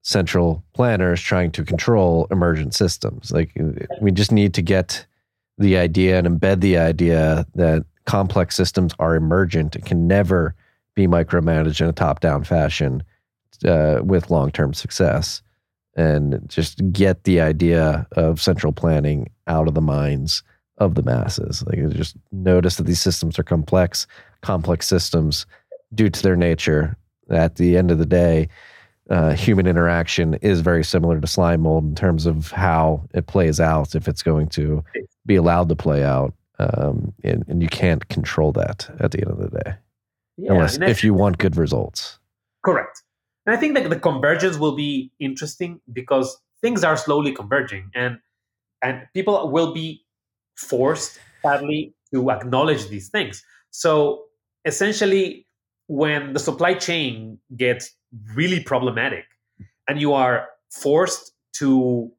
central 0.04 0.64
planners 0.74 1.22
trying 1.22 1.52
to 1.52 1.66
control 1.66 2.28
emergent 2.32 2.74
systems. 2.74 3.32
Like 3.32 3.52
we 4.00 4.12
just 4.12 4.32
need 4.32 4.54
to 4.54 4.62
get 4.62 5.06
the 5.58 5.78
idea 5.78 6.18
and 6.18 6.26
embed 6.26 6.62
the 6.62 6.78
idea 6.78 7.46
that 7.56 7.86
complex 8.06 8.56
systems 8.56 8.94
are 9.00 9.16
emergent. 9.16 9.76
And 9.76 9.86
can 9.86 10.08
never 10.08 10.56
be 10.96 11.08
micromanaged 11.08 11.82
in 11.82 11.88
a 11.88 11.94
top 11.94 12.22
down 12.22 12.46
fashion 12.46 13.04
uh, 13.66 14.00
with 14.02 14.32
long 14.32 14.50
term 14.50 14.74
success 14.74 15.42
and 15.96 16.42
just 16.48 16.82
get 16.92 17.24
the 17.24 17.42
idea 17.42 18.08
of 18.14 18.42
central 18.42 18.72
planning 18.72 19.30
out 19.48 19.68
of 19.68 19.74
the 19.74 19.82
minds 19.82 20.44
of 20.78 20.96
the 20.96 21.04
masses. 21.04 21.64
Like 21.68 21.90
just 21.90 22.16
notice 22.32 22.78
that 22.78 22.84
these 22.84 23.02
systems 23.02 23.38
are 23.38 23.44
complex, 23.44 24.08
complex 24.42 24.88
systems 24.88 25.46
due 25.94 26.10
to 26.10 26.24
their 26.24 26.36
nature. 26.36 26.98
At 27.30 27.56
the 27.56 27.78
end 27.78 27.92
of 27.92 27.98
the 27.98 28.06
day, 28.06 28.50
uh, 29.10 29.34
human 29.34 29.68
interaction 29.68 30.36
is 30.36 30.62
very 30.62 30.84
similar 30.84 31.20
to 31.20 31.28
slime 31.28 31.62
mold 31.62 31.84
in 31.84 31.96
terms 31.96 32.26
of 32.26 32.52
how 32.52 33.04
it 33.14 33.28
plays 33.28 33.60
out 33.60 33.96
if 33.96 34.08
it's 34.08 34.24
going 34.24 34.48
to 34.50 34.84
be 35.26 35.36
allowed 35.36 35.70
to 35.70 35.76
play 35.76 36.04
out. 36.04 36.34
Um, 36.60 37.14
and, 37.24 37.44
and, 37.48 37.62
you 37.62 37.68
can't 37.68 38.08
control 38.10 38.52
that 38.52 38.88
at 39.00 39.10
the 39.10 39.20
end 39.20 39.32
of 39.32 39.40
the 39.40 39.50
day, 39.50 39.74
yeah, 40.38 40.52
unless 40.52 40.78
if 40.78 41.04
you 41.04 41.12
want 41.12 41.40
good 41.40 41.58
results. 41.58 42.20
Correct. 42.64 43.02
And 43.46 43.56
I 43.56 43.60
think 43.60 43.76
that 43.76 43.90
the 43.90 44.00
convergence 44.00 44.58
will 44.58 44.76
be 44.76 45.12
interesting 45.20 45.82
because 45.92 46.38
things 46.62 46.84
are 46.84 46.98
slowly 46.98 47.34
converging 47.34 47.90
and 47.96 48.20
and 48.84 49.08
people 49.14 49.52
will 49.52 49.74
be 49.74 50.04
forced 50.56 51.20
sadly 51.44 51.94
to 52.14 52.32
acknowledge 52.32 52.88
these 52.90 53.10
things. 53.10 53.44
So 53.72 54.26
essentially 54.66 55.48
when 55.88 56.34
the 56.34 56.40
supply 56.40 56.74
chain 56.74 57.38
gets 57.56 57.92
really 58.36 58.60
problematic 58.60 59.26
and 59.88 60.00
you 60.00 60.14
are 60.14 60.48
forced 60.72 61.34
to 61.54 62.12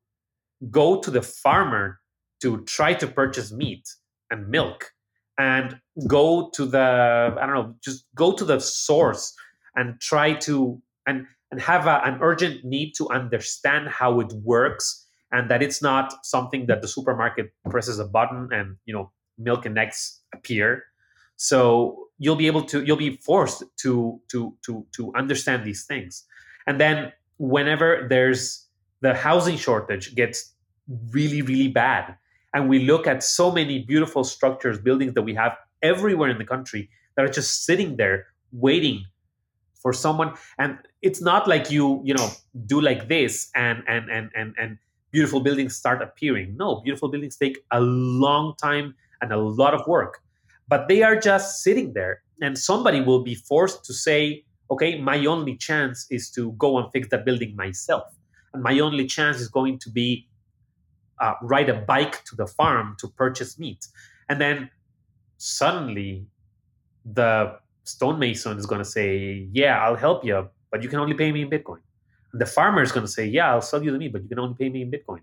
go 0.71 1.01
to 1.01 1.11
the 1.11 1.23
farmer 1.23 2.01
to 2.41 2.63
try 2.65 2.95
to 2.95 3.07
purchase 3.07 3.53
meat 3.53 3.89
and 4.31 4.49
milk 4.49 4.93
and 5.39 5.81
go 6.07 6.51
to 6.55 6.67
the 6.67 7.35
i 7.41 7.47
don't 7.47 7.55
know 7.55 7.75
just 7.83 8.05
go 8.15 8.33
to 8.33 8.45
the 8.45 8.59
source 8.59 9.35
and 9.75 10.01
try 10.01 10.35
to 10.35 10.81
and 11.07 11.27
and 11.51 11.61
have 11.61 11.87
a, 11.87 12.01
an 12.05 12.19
urgent 12.23 12.65
need 12.65 12.93
to 12.97 13.09
understand 13.11 13.89
how 13.89 14.21
it 14.21 14.33
works 14.43 15.07
and 15.31 15.51
that 15.51 15.63
it's 15.63 15.83
not 15.83 16.25
something 16.25 16.67
that 16.67 16.83
the 16.83 16.89
supermarket 16.89 17.53
presses 17.71 17.99
a 17.99 18.05
button 18.05 18.49
and 18.53 18.77
you 18.85 18.95
know 18.95 19.11
milk 19.39 19.67
and 19.67 19.79
eggs 19.79 20.21
appear. 20.35 20.85
So 21.37 22.09
you'll 22.19 22.37
be 22.37 22.47
able 22.47 22.65
to 22.65 22.85
you'll 22.85 22.97
be 22.97 23.17
forced 23.17 23.65
to 23.81 24.21
to 24.31 24.57
to 24.65 24.87
to 24.97 25.13
understand 25.15 25.65
these 25.65 25.85
things. 25.85 26.25
And 26.67 26.81
then 26.81 27.13
whenever 27.39 28.07
there's 28.09 28.67
the 29.01 29.15
housing 29.15 29.57
shortage 29.57 30.15
gets 30.15 30.55
really 31.11 31.43
really 31.43 31.69
bad 31.69 32.17
and 32.55 32.69
we 32.69 32.81
look 32.81 33.07
at 33.07 33.23
so 33.23 33.51
many 33.51 33.81
beautiful 33.81 34.25
structures 34.25 34.79
buildings 34.79 35.15
that 35.15 35.23
we 35.23 35.35
have 35.35 35.57
everywhere 35.83 36.29
in 36.29 36.39
the 36.39 36.45
country 36.45 36.89
that 37.17 37.25
are 37.25 37.29
just 37.29 37.65
sitting 37.65 37.97
there 37.97 38.27
waiting 38.53 39.05
for 39.75 39.93
someone 39.93 40.35
and 40.59 40.79
it's 41.03 41.21
not 41.21 41.49
like 41.49 41.71
you 41.71 42.01
you 42.05 42.15
know 42.15 42.29
do 42.67 42.81
like 42.81 43.09
this 43.09 43.51
and 43.55 43.83
and 43.89 44.11
and 44.11 44.31
and 44.35 44.55
and 44.59 44.79
beautiful 45.11 45.41
buildings 45.41 45.77
start 45.77 46.01
appearing. 46.03 46.57
No 46.57 46.81
beautiful 46.81 47.09
buildings 47.11 47.37
take 47.37 47.59
a 47.71 47.81
long 47.81 48.55
time 48.57 48.95
and 49.21 49.33
a 49.33 49.37
lot 49.37 49.75
of 49.75 49.87
work 49.87 50.21
but 50.69 50.89
they 50.89 51.03
are 51.03 51.17
just 51.17 51.63
sitting 51.63 51.93
there 51.93 52.23
and 52.41 52.59
somebody 52.59 53.01
will 53.01 53.23
be 53.23 53.35
forced 53.35 53.85
to 53.85 53.93
say 53.93 54.45
okay 54.71 55.01
my 55.01 55.25
only 55.27 55.57
chance 55.57 56.07
is 56.11 56.31
to 56.31 56.53
go 56.53 56.79
and 56.79 56.91
fix 56.93 57.09
that 57.09 57.25
building 57.25 57.55
myself 57.57 58.05
and 58.55 58.63
my 58.63 58.79
only 58.81 59.07
chance 59.07 59.39
is 59.39 59.49
going 59.49 59.79
to 59.79 59.91
be 59.91 60.29
uh, 61.21 61.35
ride 61.43 61.69
a 61.69 61.75
bike 61.75 62.25
to 62.25 62.37
the 62.37 62.47
farm 62.47 62.97
to 62.99 63.09
purchase 63.09 63.59
meat. 63.59 63.87
And 64.29 64.41
then 64.41 64.71
suddenly 65.39 66.27
the 67.05 67.59
stonemason 67.85 68.59
is 68.59 68.67
going 68.67 68.81
to 68.81 68.85
say, 68.85 69.49
"Yeah, 69.53 69.79
I'll 69.85 69.97
help 69.97 70.25
you, 70.25 70.49
but 70.73 70.83
you 70.83 70.89
can 70.89 70.99
only 70.99 71.15
pay 71.15 71.31
me 71.31 71.43
in 71.43 71.51
Bitcoin." 71.51 71.83
And 72.33 72.41
the 72.41 72.47
farmer 72.47 72.83
is 72.83 72.91
going 72.91 73.07
to 73.07 73.13
say, 73.13 73.25
"Yeah, 73.27 73.53
I'll 73.53 73.63
sell 73.63 73.83
you 73.85 73.93
the 73.93 73.99
meat, 73.99 74.13
but 74.13 74.23
you 74.23 74.29
can 74.29 74.41
only 74.41 74.57
pay 74.59 74.69
me 74.69 74.83
in 74.83 74.91
Bitcoin," 74.91 75.21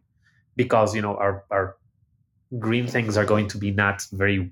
because 0.56 0.96
you 0.96 1.02
know 1.02 1.18
our 1.18 1.44
our 1.52 1.76
green 2.58 2.88
things 2.88 3.18
are 3.18 3.26
going 3.26 3.48
to 3.50 3.58
be 3.58 3.72
not 3.72 4.06
very 4.14 4.52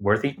worthy. 0.00 0.38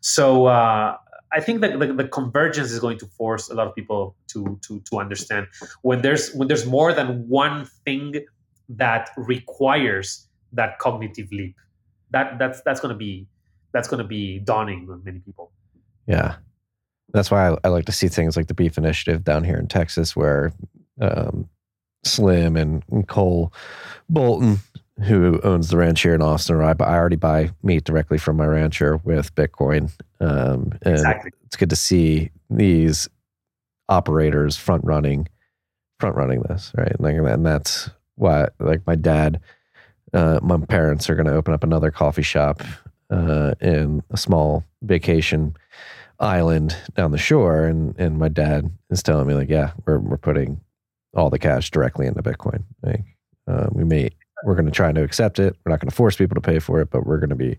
So 0.00 0.46
uh, 0.46 0.96
I 1.32 1.40
think 1.40 1.60
that 1.62 1.78
the, 1.78 1.92
the, 1.92 2.08
convergence 2.08 2.70
is 2.70 2.78
going 2.78 2.98
to 2.98 3.06
force 3.06 3.48
a 3.48 3.54
lot 3.54 3.66
of 3.66 3.74
people 3.74 4.16
to 4.28 4.58
to 4.66 4.80
to 4.80 4.98
understand 4.98 5.48
when 5.82 6.02
there's 6.02 6.32
when 6.34 6.48
there's 6.48 6.66
more 6.66 6.92
than 6.92 7.28
one 7.28 7.66
thing 7.84 8.14
that 8.68 9.10
requires 9.16 10.28
that 10.52 10.78
cognitive 10.78 11.30
leap. 11.32 11.56
That 12.10 12.38
that's 12.38 12.60
that's 12.62 12.80
going 12.80 12.92
to 12.92 12.98
be 12.98 13.26
that's 13.72 13.88
going 13.88 14.02
to 14.02 14.08
be 14.08 14.38
dawning 14.38 14.88
on 14.90 15.02
many 15.04 15.18
people. 15.18 15.50
Yeah. 16.06 16.36
That's 17.14 17.30
why 17.30 17.48
I, 17.48 17.56
I, 17.62 17.68
like 17.68 17.84
to 17.86 17.92
see 17.92 18.08
things 18.08 18.36
like 18.36 18.48
the 18.48 18.54
Beef 18.54 18.76
Initiative 18.76 19.22
down 19.22 19.44
here 19.44 19.56
in 19.56 19.68
Texas, 19.68 20.16
where 20.16 20.52
um, 21.00 21.48
Slim 22.02 22.56
and, 22.56 22.82
and, 22.90 23.06
Cole 23.06 23.52
Bolton, 24.10 24.58
who 25.04 25.40
owns 25.44 25.68
the 25.68 25.76
ranch 25.76 26.02
here 26.02 26.16
in 26.16 26.22
Austin, 26.22 26.60
I, 26.60 26.74
I 26.80 26.94
already 26.96 27.16
buy 27.16 27.50
meat 27.62 27.84
directly 27.84 28.18
from 28.18 28.36
my 28.36 28.46
rancher 28.46 28.96
with 29.04 29.32
Bitcoin. 29.36 29.92
Um, 30.18 30.72
and 30.82 30.94
exactly. 30.94 31.30
it's 31.46 31.54
good 31.54 31.70
to 31.70 31.76
see 31.76 32.30
these 32.50 33.08
operators 33.88 34.56
front 34.56 34.84
running, 34.84 35.28
front 36.00 36.16
running 36.16 36.42
this, 36.42 36.72
right? 36.76 37.00
Like, 37.00 37.14
and 37.14 37.46
that's 37.46 37.90
why, 38.16 38.48
like, 38.58 38.84
my 38.88 38.96
dad, 38.96 39.40
uh, 40.12 40.40
my 40.42 40.58
parents 40.58 41.08
are 41.08 41.14
going 41.14 41.26
to 41.26 41.34
open 41.34 41.54
up 41.54 41.62
another 41.62 41.92
coffee 41.92 42.22
shop 42.22 42.60
uh, 43.08 43.54
in 43.60 44.02
a 44.10 44.16
small 44.16 44.64
vacation 44.82 45.54
island 46.20 46.76
down 46.94 47.10
the 47.10 47.18
shore, 47.18 47.64
and 47.64 47.94
and 47.98 48.18
my 48.18 48.28
dad 48.28 48.70
is 48.90 49.02
telling 49.02 49.26
me 49.26 49.34
like, 49.34 49.48
yeah, 49.48 49.72
we're 49.86 49.98
we're 49.98 50.16
putting 50.16 50.60
all 51.14 51.30
the 51.30 51.38
cash 51.38 51.70
directly 51.70 52.06
into 52.06 52.22
Bitcoin. 52.22 52.62
Like, 52.82 53.04
uh, 53.46 53.68
we 53.72 53.84
may 53.84 54.10
we're 54.44 54.54
going 54.54 54.66
to 54.66 54.72
try 54.72 54.92
to 54.92 55.02
accept 55.02 55.38
it. 55.38 55.56
We're 55.64 55.70
not 55.70 55.80
going 55.80 55.90
to 55.90 55.94
force 55.94 56.16
people 56.16 56.34
to 56.34 56.40
pay 56.40 56.58
for 56.58 56.80
it, 56.80 56.90
but 56.90 57.06
we're 57.06 57.18
going 57.18 57.30
to 57.30 57.36
be 57.36 57.58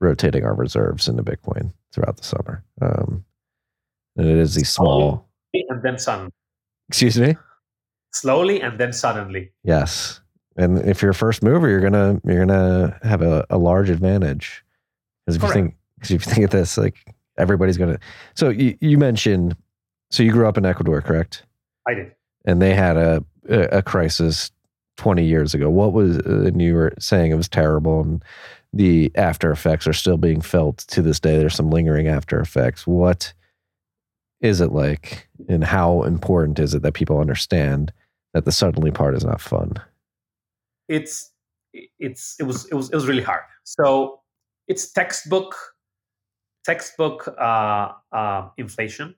rotating 0.00 0.44
our 0.44 0.54
reserves 0.54 1.08
into 1.08 1.22
Bitcoin 1.22 1.72
throughout 1.92 2.16
the 2.16 2.24
summer. 2.24 2.62
Um, 2.82 3.24
and 4.16 4.28
it 4.28 4.36
is 4.36 4.54
these 4.54 4.68
small. 4.68 5.26
And 5.54 5.82
then 5.82 5.98
suddenly. 5.98 6.32
Excuse 6.88 7.18
me. 7.18 7.36
Slowly 8.12 8.60
and 8.60 8.78
then 8.78 8.92
suddenly. 8.92 9.52
Yes, 9.64 10.20
and 10.56 10.78
if 10.80 11.00
you're 11.00 11.12
a 11.12 11.14
first 11.14 11.42
mover, 11.42 11.68
you're 11.68 11.80
gonna 11.80 12.20
you're 12.24 12.44
gonna 12.44 12.98
have 13.02 13.22
a, 13.22 13.46
a 13.48 13.58
large 13.58 13.88
advantage. 13.88 14.62
Because 15.24 15.36
if 15.36 15.40
Correct. 15.40 15.56
you 15.56 15.62
think, 15.62 15.76
because 15.96 16.10
if 16.10 16.26
you 16.26 16.32
think 16.32 16.44
of 16.44 16.50
this, 16.50 16.76
like 16.76 16.96
everybody's 17.38 17.78
gonna. 17.78 17.98
So 18.34 18.48
you 18.48 18.76
you 18.80 18.98
mentioned, 18.98 19.56
so 20.10 20.22
you 20.22 20.32
grew 20.32 20.46
up 20.46 20.58
in 20.58 20.66
Ecuador, 20.66 21.00
correct? 21.00 21.44
I 21.86 21.94
did. 21.94 22.12
And 22.44 22.60
they 22.60 22.74
had 22.74 22.96
a 22.96 23.24
a, 23.48 23.78
a 23.78 23.82
crisis 23.82 24.50
20 24.96 25.24
years 25.24 25.54
ago. 25.54 25.70
What 25.70 25.92
was 25.92 26.18
uh, 26.18 26.44
and 26.46 26.60
you 26.60 26.74
were 26.74 26.92
saying 26.98 27.32
it 27.32 27.36
was 27.36 27.48
terrible 27.48 28.00
and 28.00 28.24
the 28.72 29.10
after 29.16 29.50
effects 29.50 29.86
are 29.86 29.92
still 29.92 30.16
being 30.16 30.40
felt 30.40 30.78
to 30.78 31.02
this 31.02 31.20
day. 31.20 31.36
There's 31.36 31.54
some 31.54 31.70
lingering 31.70 32.08
after 32.08 32.40
effects. 32.40 32.86
What 32.86 33.32
is 34.40 34.60
it 34.60 34.72
like 34.72 35.28
and 35.48 35.62
how 35.62 36.02
important 36.02 36.58
is 36.58 36.74
it 36.74 36.82
that 36.82 36.94
people 36.94 37.18
understand 37.18 37.92
that 38.34 38.44
the 38.44 38.52
suddenly 38.52 38.90
part 38.90 39.14
is 39.14 39.24
not 39.24 39.40
fun? 39.40 39.74
It's 40.88 41.30
it's 41.98 42.36
it 42.38 42.44
was 42.44 42.66
it 42.66 42.74
was 42.74 42.90
it 42.90 42.94
was 42.94 43.06
really 43.06 43.22
hard. 43.22 43.42
So 43.64 44.20
it's 44.68 44.90
textbook 44.90 45.54
textbook 46.64 47.28
uh, 47.38 47.92
uh, 48.12 48.48
inflation. 48.56 49.14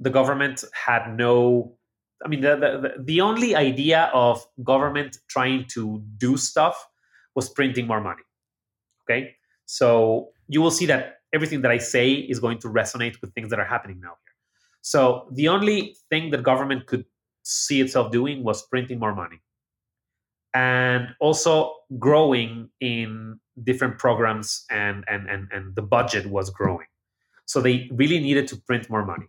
The 0.00 0.10
government 0.10 0.64
had 0.72 1.16
no. 1.16 1.76
I 2.24 2.28
mean, 2.28 2.40
the, 2.40 2.56
the 2.56 3.02
the 3.02 3.20
only 3.20 3.54
idea 3.54 4.10
of 4.14 4.44
government 4.62 5.18
trying 5.28 5.66
to 5.74 6.02
do 6.18 6.36
stuff 6.36 6.86
was 7.34 7.48
printing 7.50 7.86
more 7.86 8.00
money. 8.00 8.22
Okay, 9.02 9.36
so 9.66 10.30
you 10.48 10.60
will 10.62 10.70
see 10.70 10.86
that 10.86 11.20
everything 11.32 11.62
that 11.62 11.70
I 11.70 11.78
say 11.78 12.12
is 12.12 12.40
going 12.40 12.58
to 12.60 12.68
resonate 12.68 13.20
with 13.20 13.32
things 13.34 13.50
that 13.50 13.58
are 13.58 13.64
happening 13.64 14.00
now 14.00 14.16
here. 14.24 14.34
So 14.80 15.28
the 15.32 15.48
only 15.48 15.96
thing 16.10 16.30
that 16.30 16.42
government 16.42 16.86
could 16.86 17.04
see 17.42 17.80
itself 17.80 18.10
doing 18.10 18.42
was 18.42 18.66
printing 18.66 18.98
more 18.98 19.14
money 19.14 19.40
and 20.54 21.08
also 21.20 21.74
growing 21.98 22.70
in 22.80 23.38
different 23.62 23.98
programs 23.98 24.64
and, 24.70 25.04
and, 25.08 25.28
and, 25.28 25.48
and 25.52 25.74
the 25.74 25.82
budget 25.82 26.26
was 26.26 26.50
growing. 26.50 26.86
So 27.46 27.60
they 27.60 27.88
really 27.92 28.18
needed 28.18 28.48
to 28.48 28.56
print 28.56 28.90
more 28.90 29.04
money. 29.04 29.26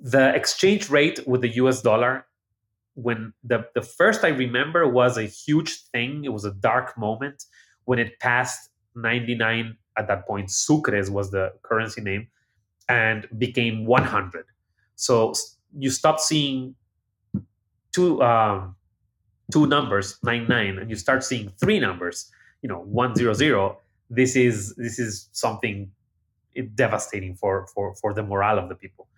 The 0.00 0.34
exchange 0.34 0.90
rate 0.90 1.26
with 1.26 1.40
the 1.40 1.48
US 1.56 1.82
dollar, 1.82 2.26
when 2.94 3.32
the, 3.44 3.66
the 3.74 3.82
first 3.82 4.24
I 4.24 4.28
remember 4.28 4.86
was 4.88 5.18
a 5.18 5.24
huge 5.24 5.82
thing, 5.92 6.24
it 6.24 6.32
was 6.32 6.44
a 6.44 6.52
dark 6.52 6.96
moment 6.96 7.44
when 7.84 7.98
it 7.98 8.18
passed 8.20 8.70
99 8.94 9.76
at 9.96 10.08
that 10.08 10.26
point. 10.26 10.48
Sucres 10.48 11.10
was 11.10 11.30
the 11.30 11.52
currency 11.62 12.00
name 12.00 12.28
and 12.88 13.26
became 13.38 13.84
100. 13.84 14.46
So 14.94 15.32
you 15.76 15.90
stopped 15.90 16.20
seeing 16.20 16.74
two 17.92 18.22
um, 18.22 18.76
two 19.52 19.66
numbers, 19.66 20.18
nine 20.22 20.46
nine, 20.48 20.78
and 20.78 20.90
you 20.90 20.96
start 20.96 21.24
seeing 21.24 21.50
three 21.60 21.78
numbers, 21.78 22.30
you 22.62 22.68
know, 22.68 22.80
one 22.80 23.14
zero 23.14 23.32
zero. 23.32 23.78
This 24.10 24.36
is 24.36 24.74
this 24.76 24.98
is 24.98 25.28
something 25.32 25.90
devastating 26.74 27.34
for 27.34 27.66
for 27.74 27.94
for 27.94 28.12
the 28.14 28.22
morale 28.22 28.58
of 28.58 28.68
the 28.68 28.74
people. 28.74 29.08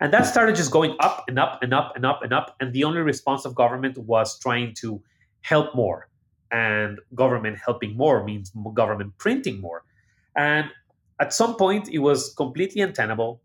And 0.00 0.12
that 0.12 0.26
started 0.26 0.56
just 0.56 0.70
going 0.70 0.94
up 1.00 1.24
and 1.26 1.38
up 1.38 1.62
and 1.62 1.72
up 1.72 1.92
and 1.96 2.04
up 2.04 2.22
and 2.22 2.32
up. 2.32 2.54
And 2.60 2.72
the 2.72 2.84
only 2.84 3.00
response 3.00 3.44
of 3.46 3.54
government 3.54 3.96
was 3.96 4.38
trying 4.38 4.74
to 4.74 5.02
help 5.40 5.74
more. 5.74 6.08
And 6.50 7.00
government 7.14 7.58
helping 7.64 7.96
more 7.96 8.22
means 8.22 8.52
government 8.74 9.16
printing 9.18 9.60
more. 9.60 9.84
And 10.36 10.70
at 11.18 11.32
some 11.32 11.56
point, 11.56 11.88
it 11.88 11.98
was 11.98 12.34
completely 12.34 12.82
untenable. 12.82 13.40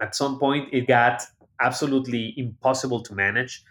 At 0.00 0.14
some 0.14 0.38
point, 0.38 0.70
it 0.72 0.88
got 0.88 1.22
absolutely 1.60 2.32
impossible 2.38 3.02
to 3.02 3.14
manage. 3.14 3.62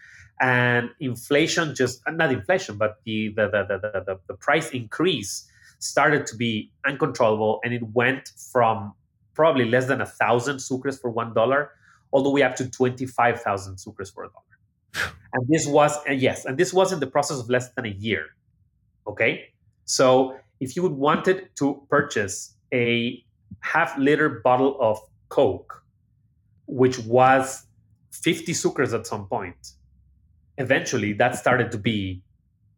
And 0.42 0.92
inflation 1.00 1.76
just, 1.76 2.02
uh, 2.08 2.12
not 2.12 2.32
inflation, 2.32 2.78
but 2.78 3.00
the, 3.06 3.30
the, 3.30 3.48
the, 3.48 3.80
the, 3.82 4.04
the, 4.06 4.20
the 4.28 4.34
price 4.36 4.70
increase 4.70 5.50
started 5.80 6.26
to 6.28 6.36
be 6.36 6.72
uncontrollable. 6.86 7.60
And 7.64 7.74
it 7.74 7.84
went 7.94 8.30
from 8.52 8.94
probably 9.34 9.66
less 9.66 9.86
than 9.86 10.02
a 10.02 10.06
thousand 10.06 10.58
sucres 10.58 11.00
for 11.00 11.10
one 11.10 11.34
dollar 11.34 11.72
all 12.12 12.24
the 12.24 12.30
way 12.30 12.42
up 12.42 12.56
to 12.58 12.70
25,000 12.70 13.76
sucres 13.76 14.14
for 14.14 14.26
a 14.26 14.30
dollar. 14.30 15.14
And 15.34 15.48
this 15.48 15.68
was, 15.68 15.96
and 16.08 16.20
yes, 16.20 16.46
and 16.46 16.58
this 16.58 16.74
was 16.74 16.92
in 16.92 17.00
the 17.00 17.06
process 17.06 17.40
of 17.40 17.52
less 17.52 17.72
than 17.74 17.86
a 17.86 17.90
year. 17.90 18.26
Okay. 19.06 19.50
So 19.86 20.36
if 20.60 20.76
you 20.76 20.82
would 20.82 20.94
wanted 20.94 21.50
to 21.58 21.84
purchase 21.88 22.56
a 22.74 23.24
half 23.60 23.96
liter 23.98 24.42
bottle 24.44 24.76
of 24.80 25.00
Coke, 25.30 25.84
which 26.66 26.98
was 27.00 27.66
50 28.12 28.54
sucres 28.54 28.94
at 28.94 29.06
some 29.06 29.28
point, 29.28 29.74
eventually 30.60 31.14
that 31.14 31.36
started 31.36 31.72
to 31.72 31.78
be 31.78 32.22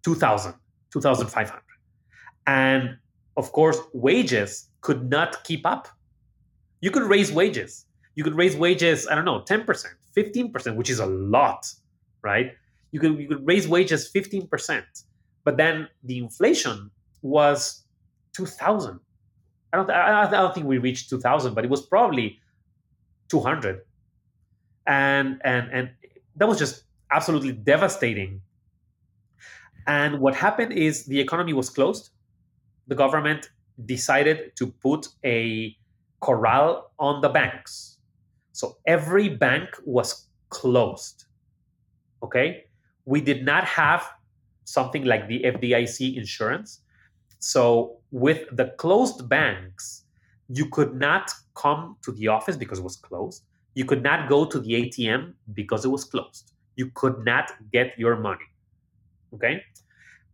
2000, 0.04 0.54
2500. 0.92 1.62
And 2.48 2.98
of 3.38 3.52
course, 3.52 3.80
wages 3.94 4.70
could 4.82 5.10
not 5.10 5.44
keep 5.44 5.66
up. 5.66 5.88
You 6.80 6.92
could 6.92 7.04
raise 7.04 7.32
wages. 7.32 7.86
You 8.16 8.24
could 8.24 8.36
raise 8.36 8.56
wages, 8.56 9.08
I 9.08 9.16
don't 9.16 9.26
know, 9.26 9.42
10%, 9.42 9.66
15%, 10.16 10.76
which 10.76 10.90
is 10.90 11.00
a 11.00 11.06
lot, 11.06 11.66
right? 12.24 12.54
You 12.92 13.00
could, 13.00 13.20
you 13.20 13.28
could 13.28 13.46
raise 13.46 13.68
wages 13.68 14.12
15%. 14.12 14.84
But 15.44 15.58
then 15.58 15.88
the 16.04 16.18
inflation 16.18 16.92
was 17.22 17.84
2000 18.34 19.00
I 19.74 19.78
don't, 19.78 19.90
I 19.90 20.30
don't 20.30 20.54
think 20.54 20.66
we 20.66 20.80
reached 20.80 21.10
2000 21.10 21.54
but 21.54 21.64
it 21.64 21.70
was 21.70 21.86
probably 21.86 22.40
200 23.30 23.82
and 24.88 25.40
and 25.44 25.70
and 25.72 25.90
that 26.36 26.48
was 26.48 26.58
just 26.58 26.84
absolutely 27.12 27.52
devastating 27.52 28.42
and 29.88 30.20
what 30.20 30.36
happened 30.36 30.72
is 30.72 31.06
the 31.06 31.20
economy 31.20 31.54
was 31.54 31.70
closed 31.70 32.12
the 32.88 32.96
government 32.96 33.52
decided 33.86 34.56
to 34.56 34.68
put 34.68 35.08
a 35.26 35.76
corral 36.22 36.92
on 37.00 37.22
the 37.22 37.30
banks 37.30 37.98
so 38.52 38.78
every 38.86 39.30
bank 39.30 39.70
was 39.86 40.28
closed 40.50 41.26
okay 42.24 42.66
we 43.06 43.22
did 43.22 43.44
not 43.44 43.66
have 43.66 44.08
something 44.72 45.04
like 45.06 45.28
the 45.28 45.42
FDIC 45.42 46.16
insurance. 46.16 46.82
So 47.40 47.98
with 48.12 48.46
the 48.56 48.68
closed 48.78 49.28
banks, 49.28 50.04
you 50.48 50.68
could 50.70 50.94
not 50.96 51.32
come 51.56 51.98
to 52.04 52.12
the 52.12 52.28
office 52.28 52.58
because 52.58 52.80
it 52.80 52.84
was 52.84 52.96
closed. 52.96 53.44
You 53.74 53.86
could 53.86 54.04
not 54.04 54.30
go 54.30 54.46
to 54.46 54.60
the 54.60 54.72
ATM 54.74 55.34
because 55.54 55.86
it 55.86 55.90
was 55.90 56.04
closed. 56.04 56.51
You 56.82 56.88
could 57.02 57.18
not 57.32 57.46
get 57.76 57.88
your 58.04 58.16
money. 58.28 58.48
Okay? 59.36 59.56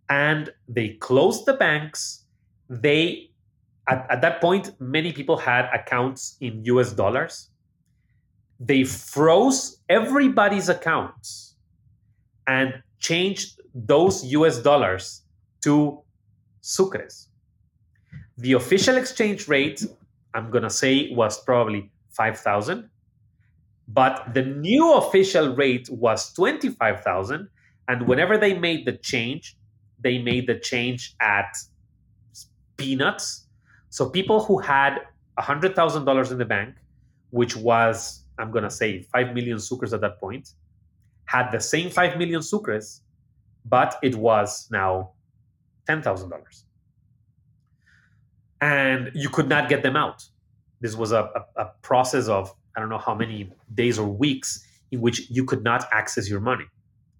And 0.10 0.44
they 0.76 0.88
closed 1.08 1.46
the 1.46 1.56
banks. 1.66 2.24
They 2.70 3.32
at, 3.88 4.06
at 4.10 4.22
that 4.22 4.42
point, 4.42 4.72
many 4.80 5.12
people 5.14 5.38
had 5.38 5.66
accounts 5.74 6.38
in 6.42 6.64
US 6.66 6.92
dollars. 6.92 7.50
They 8.60 8.84
froze 8.84 9.62
everybody's 9.90 10.70
accounts 10.70 11.56
and 12.48 12.82
changed 13.00 13.62
those 13.74 14.26
US 14.26 14.60
dollars 14.60 15.24
to 15.66 16.02
sucres. 16.62 17.28
The 18.38 18.54
official 18.54 18.98
exchange 18.98 19.48
rate, 19.48 19.86
I'm 20.34 20.50
going 20.52 20.64
to 20.64 20.76
say, 20.84 21.14
was 21.14 21.44
probably 21.44 21.92
5,000. 22.12 22.90
But 23.88 24.34
the 24.34 24.44
new 24.44 24.94
official 24.94 25.56
rate 25.56 25.90
was 25.90 26.34
25,000. 26.34 27.48
And 27.88 28.08
whenever 28.08 28.38
they 28.38 28.54
made 28.58 28.86
the 28.86 28.94
change, 28.94 29.58
they 30.00 30.18
made 30.20 30.48
the 30.48 30.60
change 30.60 31.16
at 31.22 31.56
peanuts. 32.76 33.46
So 33.90 34.10
people 34.10 34.44
who 34.44 34.60
had 34.60 35.00
$100,000 35.40 36.32
in 36.32 36.38
the 36.38 36.46
bank, 36.46 36.76
which 37.30 37.56
was, 37.56 38.24
I'm 38.38 38.52
going 38.52 38.64
to 38.64 38.72
say, 38.72 39.02
5 39.02 39.34
million 39.34 39.58
sucres 39.58 39.94
at 39.94 40.02
that 40.02 40.20
point, 40.20 40.50
had 41.26 41.52
the 41.52 41.60
same 41.60 41.90
5 41.90 42.18
million 42.18 42.42
sucres, 42.42 43.02
but 43.66 43.98
it 44.02 44.16
was 44.16 44.68
now 44.72 45.12
$10,000. 45.88 46.64
And 48.60 49.12
you 49.14 49.30
could 49.30 49.48
not 49.48 49.70
get 49.70 49.84
them 49.84 49.96
out. 49.96 50.26
This 50.82 50.96
was 50.96 51.12
a, 51.12 51.30
a, 51.36 51.62
a, 51.62 51.66
process 51.82 52.28
of, 52.28 52.54
I 52.78 52.80
don't 52.80 52.90
know 52.90 53.00
how 53.00 53.16
many 53.16 53.50
days 53.74 53.98
or 53.98 54.08
weeks 54.08 54.64
in 54.92 55.02
which 55.02 55.30
you 55.32 55.44
could 55.44 55.64
not 55.64 55.88
access 55.92 56.30
your 56.30 56.40
money. 56.40 56.66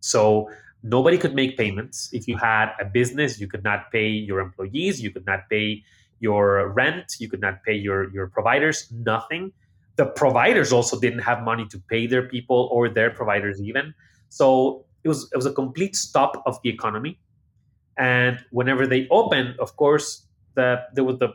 So 0.02 0.50
nobody 0.84 1.18
could 1.18 1.34
make 1.34 1.58
payments. 1.58 2.10
If 2.14 2.28
you 2.28 2.38
had 2.38 2.74
a 2.80 2.86
business, 2.86 3.42
you 3.42 3.48
could 3.48 3.64
not 3.64 3.92
pay 3.92 4.08
your 4.08 4.40
employees, 4.40 5.02
you 5.02 5.12
could 5.12 5.26
not 5.26 5.50
pay 5.50 5.84
your 6.20 6.70
rent, 6.70 7.16
you 7.20 7.28
could 7.28 7.42
not 7.42 7.64
pay 7.64 7.74
your 7.74 8.14
your 8.14 8.28
providers, 8.28 8.88
nothing. 8.92 9.52
The 9.96 10.06
providers 10.06 10.72
also 10.72 11.00
didn't 11.00 11.24
have 11.26 11.42
money 11.42 11.66
to 11.74 11.80
pay 11.90 12.06
their 12.06 12.28
people 12.30 12.70
or 12.72 12.88
their 12.88 13.10
providers 13.10 13.60
even. 13.60 13.96
So 14.30 14.86
it 15.04 15.08
was 15.08 15.28
it 15.34 15.36
was 15.36 15.48
a 15.48 15.54
complete 15.54 15.96
stop 15.96 16.44
of 16.46 16.62
the 16.62 16.70
economy. 16.70 17.20
And 17.98 18.46
whenever 18.52 18.86
they 18.86 19.08
opened, 19.10 19.60
of 19.60 19.76
course, 19.76 20.28
the 20.54 20.84
there 20.94 21.04
was 21.04 21.18
the 21.18 21.34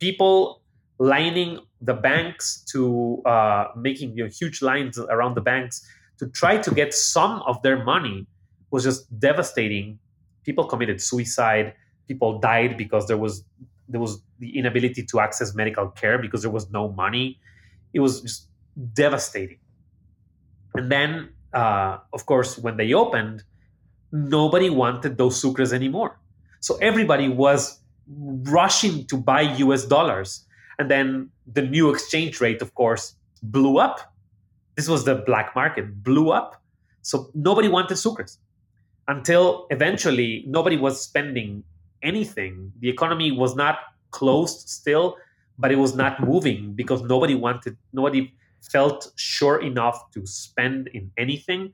people 0.00 0.60
lining 0.98 1.60
the 1.84 1.94
banks 1.94 2.64
to 2.72 3.22
uh, 3.26 3.68
making 3.76 4.16
you 4.16 4.24
know, 4.24 4.30
huge 4.30 4.62
lines 4.62 4.98
around 4.98 5.34
the 5.34 5.40
banks 5.40 5.86
to 6.18 6.26
try 6.28 6.56
to 6.56 6.70
get 6.70 6.94
some 6.94 7.42
of 7.42 7.60
their 7.62 7.84
money 7.84 8.26
was 8.70 8.84
just 8.84 9.18
devastating. 9.18 9.98
People 10.44 10.64
committed 10.64 11.00
suicide. 11.00 11.74
People 12.08 12.38
died 12.38 12.76
because 12.76 13.06
there 13.06 13.16
was 13.18 13.44
there 13.88 14.00
was 14.00 14.22
the 14.38 14.56
inability 14.58 15.02
to 15.04 15.20
access 15.20 15.54
medical 15.54 15.88
care 15.88 16.18
because 16.18 16.42
there 16.42 16.50
was 16.50 16.70
no 16.70 16.90
money. 16.92 17.38
It 17.92 18.00
was 18.00 18.22
just 18.22 18.48
devastating. 18.94 19.58
And 20.74 20.90
then, 20.90 21.28
uh, 21.52 21.98
of 22.12 22.26
course, 22.26 22.58
when 22.58 22.76
they 22.78 22.92
opened, 22.94 23.44
nobody 24.10 24.70
wanted 24.70 25.18
those 25.18 25.40
sucres 25.40 25.72
anymore. 25.72 26.18
So 26.60 26.76
everybody 26.76 27.28
was 27.28 27.80
rushing 28.06 29.06
to 29.06 29.16
buy 29.16 29.42
US 29.42 29.84
dollars. 29.84 30.46
And 30.78 30.90
then 30.90 31.30
the 31.46 31.62
new 31.62 31.90
exchange 31.90 32.40
rate, 32.40 32.62
of 32.62 32.74
course, 32.74 33.14
blew 33.42 33.78
up. 33.78 34.14
This 34.76 34.88
was 34.88 35.04
the 35.04 35.14
black 35.14 35.54
market, 35.54 36.02
blew 36.02 36.30
up. 36.30 36.60
So 37.02 37.30
nobody 37.34 37.68
wanted 37.68 37.94
sucres 37.94 38.38
until 39.06 39.66
eventually 39.70 40.44
nobody 40.46 40.76
was 40.76 41.00
spending 41.00 41.62
anything. 42.02 42.72
The 42.80 42.88
economy 42.88 43.30
was 43.30 43.54
not 43.54 43.78
closed 44.10 44.68
still, 44.68 45.16
but 45.58 45.70
it 45.70 45.76
was 45.76 45.94
not 45.94 46.20
moving 46.20 46.72
because 46.72 47.02
nobody 47.02 47.34
wanted, 47.34 47.76
nobody 47.92 48.32
felt 48.62 49.12
sure 49.16 49.60
enough 49.60 50.10
to 50.12 50.26
spend 50.26 50.88
in 50.88 51.10
anything. 51.16 51.72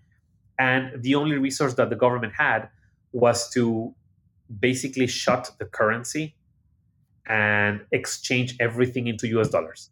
And 0.58 1.02
the 1.02 1.14
only 1.14 1.38
resource 1.38 1.74
that 1.74 1.90
the 1.90 1.96
government 1.96 2.34
had 2.36 2.68
was 3.12 3.48
to 3.50 3.94
basically 4.58 5.06
shut 5.06 5.50
the 5.58 5.64
currency 5.64 6.34
and 7.30 7.80
exchange 7.92 8.56
everything 8.58 9.06
into 9.06 9.28
US 9.38 9.48
dollars. 9.48 9.90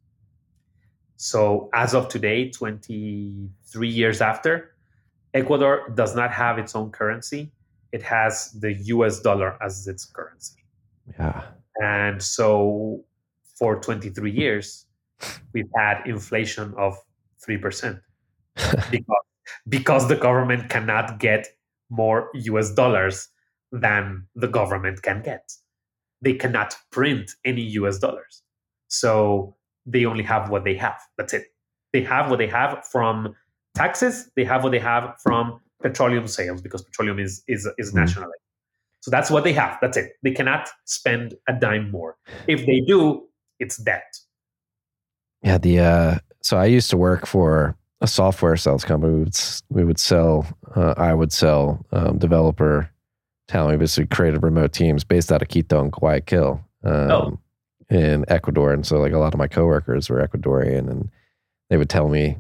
So, 1.17 1.71
as 1.73 1.95
of 1.95 2.09
today, 2.09 2.51
23 2.51 3.89
years 3.89 4.21
after, 4.21 4.75
Ecuador 5.35 5.89
does 5.95 6.15
not 6.17 6.33
have 6.33 6.59
its 6.59 6.75
own 6.75 6.91
currency. 6.91 7.53
It 7.93 8.03
has 8.03 8.53
the 8.53 8.73
US 8.95 9.21
dollar 9.21 9.57
as 9.63 9.87
its 9.87 10.05
currency. 10.05 10.65
Yeah. 11.19 11.45
And 11.81 12.23
so, 12.23 13.05
for 13.57 13.81
23 13.81 14.31
years, 14.31 14.87
we've 15.53 15.71
had 15.77 16.03
inflation 16.07 16.75
of 16.77 16.97
3% 17.49 18.01
because, 18.91 19.25
because 19.69 20.09
the 20.09 20.17
government 20.17 20.71
cannot 20.71 21.21
get 21.21 21.47
more 21.89 22.31
US 22.35 22.73
dollars 22.73 23.29
than 23.71 24.27
the 24.35 24.49
government 24.49 25.03
can 25.03 25.23
get. 25.23 25.53
They 26.21 26.35
cannot 26.35 26.77
print 26.91 27.31
any 27.45 27.63
US 27.63 27.99
dollars. 27.99 28.43
So 28.89 29.57
they 29.87 30.05
only 30.05 30.25
have 30.25 30.51
what 30.51 30.65
they 30.65 30.75
have. 30.77 31.01
That's 31.17 31.33
it. 31.33 31.47
They 31.93 32.03
have 32.03 32.31
what 32.31 32.39
they 32.39 32.49
have 32.49 32.87
from 32.91 33.35
taxes, 33.75 34.31
they 34.37 34.45
have 34.45 34.63
what 34.65 34.73
they 34.73 34.79
have 34.79 35.15
from 35.23 35.61
petroleum 35.81 36.27
sales 36.27 36.61
because 36.61 36.83
petroleum 36.83 37.19
is 37.19 37.43
is, 37.47 37.69
is 37.79 37.93
Mm. 37.93 37.97
national. 37.97 38.31
So 39.01 39.11
that's 39.11 39.31
what 39.31 39.45
they 39.45 39.53
have. 39.53 39.79
That's 39.81 39.97
it. 39.97 40.13
They 40.23 40.33
cannot 40.33 40.69
spend 40.85 41.35
a 41.49 41.53
dime 41.53 41.91
more. 41.91 42.17
If 42.49 42.67
they 42.67 42.81
do, 42.81 43.29
it's 43.61 43.77
debt. 43.77 44.13
Yeah, 45.43 45.59
the 45.59 45.79
uh, 45.79 46.19
so 46.43 46.59
I 46.59 46.67
used 46.67 46.91
to 46.91 46.97
work 46.97 47.27
for 47.27 47.77
a 48.01 48.07
software 48.07 48.57
sales 48.57 48.85
company. 48.85 49.13
We 49.13 49.21
would 49.21 49.37
we 49.71 49.85
would 49.85 50.01
sell. 50.01 50.47
Uh, 50.75 50.95
I 50.97 51.15
would 51.15 51.33
sell 51.33 51.85
um, 51.93 52.19
developer 52.19 52.91
talent. 53.49 53.73
We 53.73 53.83
basically 53.83 54.07
created 54.15 54.43
remote 54.43 54.73
teams 54.73 55.03
based 55.05 55.33
out 55.33 55.43
of 55.43 55.49
Quito 55.49 55.81
and 55.81 55.91
Guayaquil 55.93 56.61
um, 56.85 57.11
Oh. 57.11 57.39
in 57.91 58.25
Ecuador, 58.29 58.73
and 58.73 58.87
so 58.87 58.99
like 58.99 59.13
a 59.13 59.19
lot 59.19 59.35
of 59.35 59.39
my 59.39 59.49
coworkers 59.49 60.09
were 60.09 60.27
Ecuadorian, 60.27 60.89
and 60.91 61.11
they 61.71 61.77
would 61.77 61.91
tell 61.91 62.09
me 62.09 62.37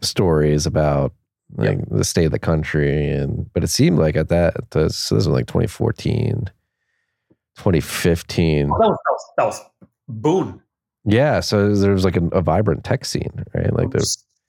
stories 0.00 0.66
about 0.66 1.12
like 1.56 1.78
the 1.90 2.04
state 2.04 2.24
of 2.26 2.32
the 2.32 2.38
country, 2.38 3.10
and 3.10 3.52
but 3.52 3.62
it 3.62 3.68
seemed 3.68 3.98
like 3.98 4.16
at 4.16 4.28
that 4.28 4.70
this, 4.70 4.96
so 4.96 5.14
this 5.14 5.26
was 5.26 5.34
like 5.34 5.46
2014, 5.46 6.50
2015. 7.56 8.68
That 8.68 8.72
was, 8.72 8.98
that 9.06 9.12
was, 9.12 9.26
that 9.38 9.46
was 9.46 9.60
boon. 10.08 10.60
Yeah, 11.04 11.40
so 11.40 11.74
there 11.74 11.92
was 11.92 12.04
like 12.04 12.16
a, 12.16 12.24
a 12.28 12.40
vibrant 12.40 12.82
tech 12.84 13.04
scene, 13.04 13.44
right? 13.54 13.72
Like 13.72 13.90
there. 13.90 14.00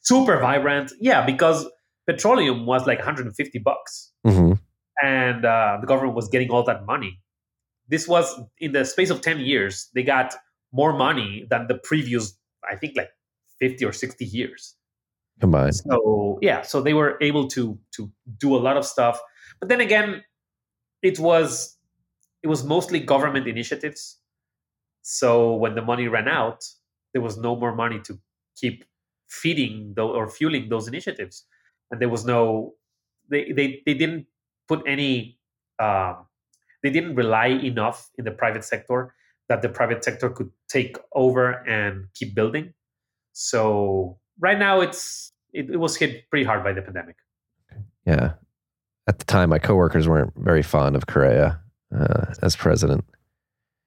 super 0.02 0.40
vibrant. 0.40 0.92
Yeah, 1.02 1.26
because 1.26 1.68
petroleum 2.08 2.66
was 2.66 2.88
like 2.88 3.00
150 3.00 3.60
bucks, 3.60 4.12
Mhm. 4.26 4.60
And 5.02 5.46
uh, 5.46 5.78
the 5.82 5.88
government 5.88 6.16
was 6.16 6.30
getting 6.30 6.50
all 6.50 6.64
that 6.64 6.86
money. 6.86 7.20
This 7.88 8.08
was 8.08 8.34
in 8.60 8.72
the 8.72 8.86
space 8.86 9.10
of 9.10 9.22
10 9.22 9.40
years. 9.40 9.90
They 9.94 10.04
got 10.04 10.36
more 10.72 10.94
money 10.94 11.46
than 11.50 11.68
the 11.68 11.76
previous, 11.76 12.38
I 12.70 12.76
think, 12.76 12.96
like 12.98 13.10
50 13.60 13.86
or 13.86 13.94
60 13.94 14.26
years. 14.26 14.76
combined. 15.40 15.76
So 15.76 16.40
yeah, 16.42 16.62
so 16.62 16.82
they 16.82 16.94
were 16.94 17.18
able 17.22 17.48
to 17.50 17.78
to 17.96 18.12
do 18.38 18.56
a 18.56 18.62
lot 18.68 18.78
of 18.78 18.86
stuff. 18.86 19.20
But 19.60 19.70
then 19.70 19.82
again, 19.82 20.24
it 21.02 21.20
was 21.20 21.78
it 22.44 22.48
was 22.48 22.64
mostly 22.64 23.00
government 23.00 23.48
initiatives. 23.48 24.20
So 25.02 25.56
when 25.56 25.76
the 25.76 25.82
money 25.82 26.08
ran 26.08 26.28
out, 26.28 26.64
there 27.14 27.22
was 27.22 27.38
no 27.38 27.56
more 27.56 27.76
money 27.76 28.00
to 28.02 28.20
keep 28.56 28.86
feeding 29.28 29.94
tho- 29.96 30.14
or 30.14 30.28
fueling 30.30 30.70
those 30.70 30.88
initiatives, 30.88 31.46
and 31.92 32.02
there 32.02 32.10
was 32.10 32.26
no 32.26 32.74
they 33.30 33.52
they 33.52 33.82
they 33.86 33.94
didn't 33.94 34.28
put 34.68 34.84
any 34.88 35.38
um, 35.80 36.26
they 36.84 36.90
didn't 36.90 37.16
rely 37.16 37.48
enough 37.48 38.10
in 38.18 38.26
the 38.26 38.32
private 38.32 38.64
sector 38.64 39.14
that 39.50 39.62
the 39.62 39.70
private 39.70 40.04
sector 40.04 40.30
could 40.30 40.52
take 40.70 40.98
over 41.14 41.52
and 41.68 42.08
keep 42.14 42.36
building. 42.36 42.74
So 43.34 44.18
right 44.40 44.58
now 44.58 44.82
it's 44.82 45.32
it, 45.54 45.70
it 45.70 45.78
was 45.78 45.96
hit 45.96 46.30
pretty 46.30 46.46
hard 46.46 46.64
by 46.64 46.74
the 46.74 46.82
pandemic. 46.82 47.16
Yeah. 48.06 48.34
At 49.08 49.20
the 49.20 49.26
time, 49.26 49.50
my 49.50 49.60
coworkers 49.60 50.08
weren't 50.08 50.34
very 50.36 50.64
fond 50.64 50.96
of 50.96 51.08
Correa 51.08 51.60
uh, 51.96 52.26
as 52.42 52.56
president. 52.56 53.06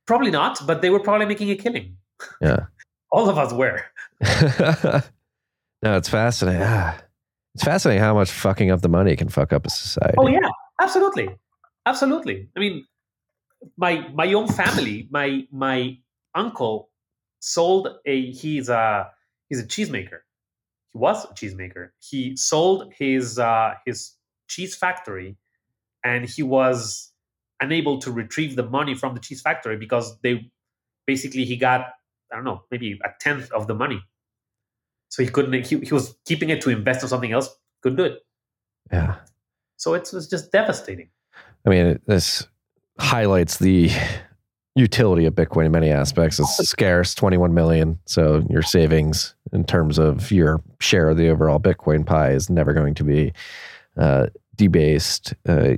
Probably 0.07 0.31
not, 0.31 0.65
but 0.67 0.81
they 0.81 0.91
were 0.91 1.01
probably 1.01 1.27
making 1.27 1.51
a 1.51 1.57
killing. 1.57 1.97
Yeah. 2.41 2.67
All 3.13 3.29
of 3.29 3.39
us 3.39 3.53
were. 3.53 3.83
no, 5.83 5.97
it's 5.97 6.09
fascinating. 6.09 6.63
Ah, 6.65 6.99
It's 7.55 7.65
fascinating 7.65 8.03
how 8.03 8.15
much 8.15 8.31
fucking 8.31 8.71
up 8.71 8.81
the 8.81 8.89
money 8.89 9.17
can 9.17 9.29
fuck 9.29 9.53
up 9.53 9.67
a 9.67 9.71
society. 9.71 10.15
Oh 10.19 10.29
yeah, 10.29 10.49
absolutely, 10.81 11.29
absolutely. 11.87 12.49
I 12.57 12.61
mean, 12.61 12.87
my 13.77 14.09
my 14.15 14.33
own 14.33 14.49
family, 14.49 15.09
my 15.11 15.47
my 15.51 15.99
uncle 16.35 16.91
sold 17.41 17.89
a 18.07 18.31
he's 18.31 18.69
a 18.69 19.11
he's 19.49 19.61
a 19.61 19.67
cheesemaker. 19.67 20.21
He 20.93 20.99
was 20.99 21.25
a 21.25 21.29
cheesemaker. 21.29 21.91
He 22.01 22.37
sold 22.37 22.93
his 22.97 23.39
uh, 23.39 23.75
his 23.87 24.15
cheese 24.49 24.75
factory, 24.75 25.37
and 26.05 26.29
he 26.29 26.43
was 26.43 27.13
unable 27.61 27.99
to 27.99 28.13
retrieve 28.13 28.57
the 28.57 28.63
money 28.63 28.95
from 28.95 29.15
the 29.15 29.21
cheese 29.21 29.41
factory 29.41 29.77
because 29.77 30.19
they 30.21 30.51
basically 31.07 31.45
he 31.45 31.57
got 31.57 31.89
I 32.33 32.37
don't 32.37 32.45
know 32.45 32.63
maybe 32.71 32.99
a 33.05 33.11
tenth 33.21 33.51
of 33.53 33.67
the 33.67 33.75
money. 33.75 34.01
So 35.11 35.23
he 35.23 35.29
couldn't. 35.29 35.55
He, 35.65 35.79
he 35.79 35.95
was 35.95 36.15
keeping 36.27 36.51
it 36.51 36.61
to 36.63 36.71
invest 36.71 37.03
in 37.03 37.09
something 37.09 37.33
else. 37.33 37.49
Couldn't 37.83 37.97
do 37.97 38.05
it. 38.05 38.19
Yeah. 38.93 39.17
So 39.79 39.95
it's, 39.95 40.13
it's 40.13 40.27
just 40.27 40.53
devastating. 40.53 41.09
I 41.67 41.71
mean, 41.71 41.87
it- 41.87 42.03
this 42.07 42.47
highlights 42.99 43.59
the 43.59 43.91
utility 44.75 45.25
of 45.25 45.35
Bitcoin 45.35 45.67
in 45.67 45.73
many 45.73 45.89
aspects. 45.91 46.39
It's 46.39 46.69
scarce, 46.69 47.15
21 47.15 47.55
million. 47.55 47.99
So 48.07 48.45
your 48.51 48.63
savings 48.63 49.35
in 49.53 49.65
terms 49.65 49.99
of 49.99 50.31
your 50.31 50.61
share 50.81 51.09
of 51.09 51.17
the 51.17 51.29
overall 51.29 51.59
Bitcoin 51.61 52.05
pie 52.05 52.31
is 52.33 52.51
never 52.51 52.73
going 52.73 52.95
to 52.95 53.05
be 53.05 53.33
uh, 53.97 54.27
debased. 54.57 55.35
Uh, 55.49 55.75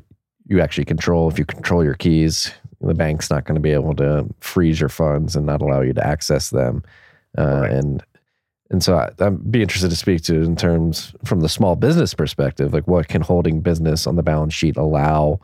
you 0.46 0.60
actually 0.60 0.84
control, 0.86 1.28
if 1.30 1.38
you 1.38 1.44
control 1.44 1.84
your 1.84 1.94
keys, 1.94 2.52
the 2.80 2.94
bank's 2.94 3.30
not 3.30 3.44
going 3.44 3.54
to 3.54 3.60
be 3.60 3.70
able 3.72 3.94
to 3.96 4.26
freeze 4.40 4.80
your 4.80 4.88
funds 4.88 5.36
and 5.36 5.44
not 5.46 5.60
allow 5.62 5.82
you 5.82 5.92
to 5.92 6.06
access 6.06 6.50
them. 6.50 6.82
Uh, 7.38 7.60
Correct. 7.60 7.74
and 7.74 8.02
and 8.70 8.82
so 8.82 8.96
I, 8.96 9.10
I'd 9.18 9.50
be 9.50 9.62
interested 9.62 9.90
to 9.90 9.96
speak 9.96 10.22
to 10.22 10.42
in 10.42 10.56
terms 10.56 11.12
from 11.24 11.40
the 11.40 11.48
small 11.48 11.76
business 11.76 12.14
perspective, 12.14 12.72
like 12.72 12.86
what 12.86 13.08
can 13.08 13.20
holding 13.20 13.60
business 13.60 14.06
on 14.06 14.16
the 14.16 14.22
balance 14.22 14.54
sheet 14.54 14.76
allow 14.76 15.40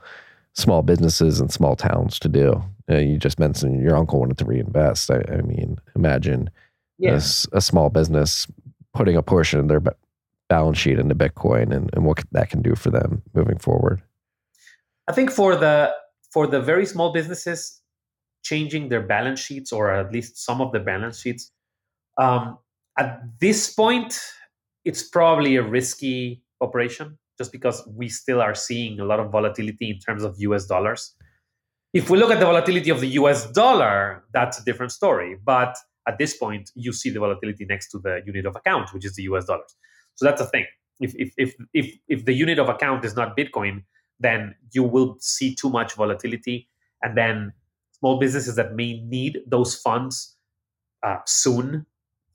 small 0.55 0.82
businesses 0.82 1.40
and 1.40 1.53
small 1.53 1.74
towns 1.74 2.19
to 2.20 2.28
do? 2.28 2.62
Uh, 2.89 2.98
you 2.98 3.19
just 3.19 3.40
mentioned 3.40 3.82
your 3.82 3.97
uncle 3.97 4.20
wanted 4.20 4.39
to 4.39 4.44
reinvest. 4.44 5.11
I, 5.11 5.23
I 5.28 5.40
mean, 5.43 5.78
imagine 5.97 6.51
a 7.03 7.20
small 7.61 7.90
business 7.90 8.47
putting 8.94 9.16
a 9.16 9.23
portion 9.23 9.61
of 9.61 9.69
their 9.69 9.81
ba- 9.81 9.97
balance 10.48 10.78
sheet 10.78 10.98
into 10.98 11.15
Bitcoin 11.15 11.74
and, 11.74 11.90
and 11.93 12.05
what 12.05 12.23
that 12.32 12.48
can 12.48 12.62
do 12.62 12.74
for 12.74 12.90
them 12.90 13.23
moving 13.35 13.59
forward. 13.59 14.03
I 15.09 15.12
think 15.12 15.31
for 15.31 15.57
the 15.57 15.93
for 16.32 16.47
the 16.47 16.61
very 16.61 16.86
small 16.86 17.12
businesses, 17.12 17.81
changing 18.43 18.89
their 18.89 19.03
balance 19.03 19.40
sheets 19.40 19.73
or 19.73 19.90
at 19.90 20.12
least 20.12 20.39
some 20.44 20.61
of 20.61 20.73
the 20.73 20.81
balance 20.81 21.20
sheets. 21.20 21.51
Um, 22.19 22.59
at 22.98 23.20
this 23.40 23.73
point, 23.73 24.18
it's 24.85 25.02
probably 25.02 25.56
a 25.56 25.62
risky 25.62 26.43
operation 26.60 27.18
just 27.39 27.52
because 27.52 27.86
we 27.94 28.09
still 28.09 28.40
are 28.40 28.55
seeing 28.55 28.98
a 28.98 29.05
lot 29.05 29.20
of 29.20 29.31
volatility 29.31 29.90
in 29.90 29.98
terms 29.98 30.23
of 30.23 30.35
US 30.39 30.66
dollars. 30.66 31.14
If 31.93 32.09
we 32.09 32.18
look 32.18 32.31
at 32.31 32.40
the 32.40 32.47
volatility 32.47 32.90
of 32.90 33.01
the 33.01 33.09
US 33.20 33.51
dollar, 33.52 34.24
that's 34.32 34.59
a 34.59 34.64
different 34.64 34.93
story. 34.93 35.36
But 35.44 35.77
at 36.09 36.18
this 36.18 36.36
point, 36.36 36.70
you 36.74 36.93
see 36.93 37.10
the 37.10 37.20
volatility 37.20 37.66
next 37.66 37.90
to 37.90 37.98
the 37.98 38.23
unit 38.24 38.47
of 38.47 38.56
account, 38.56 38.93
which 38.94 39.05
is 39.05 39.14
the 39.16 39.24
US 39.24 39.44
dollars. 39.47 39.74
So 40.14 40.24
that's 40.24 40.40
a 40.40 40.47
thing. 40.47 40.64
If, 41.01 41.12
if, 41.16 41.35
if, 41.36 41.55
if, 41.74 41.94
if 42.09 42.24
the 42.24 42.32
unit 42.32 42.59
of 42.59 42.68
account 42.70 43.05
is 43.05 43.14
not 43.14 43.36
Bitcoin, 43.36 43.85
then 44.18 44.55
you 44.73 44.82
will 44.82 45.16
see 45.20 45.55
too 45.55 45.68
much 45.68 45.94
volatility. 45.94 46.68
And 47.02 47.18
then 47.18 47.52
small 47.98 48.18
businesses 48.18 48.56
that 48.56 48.74
may 48.74 49.01
need 49.01 49.40
those 49.47 49.74
funds 49.74 50.36
uh, 51.02 51.18
soon 51.27 51.85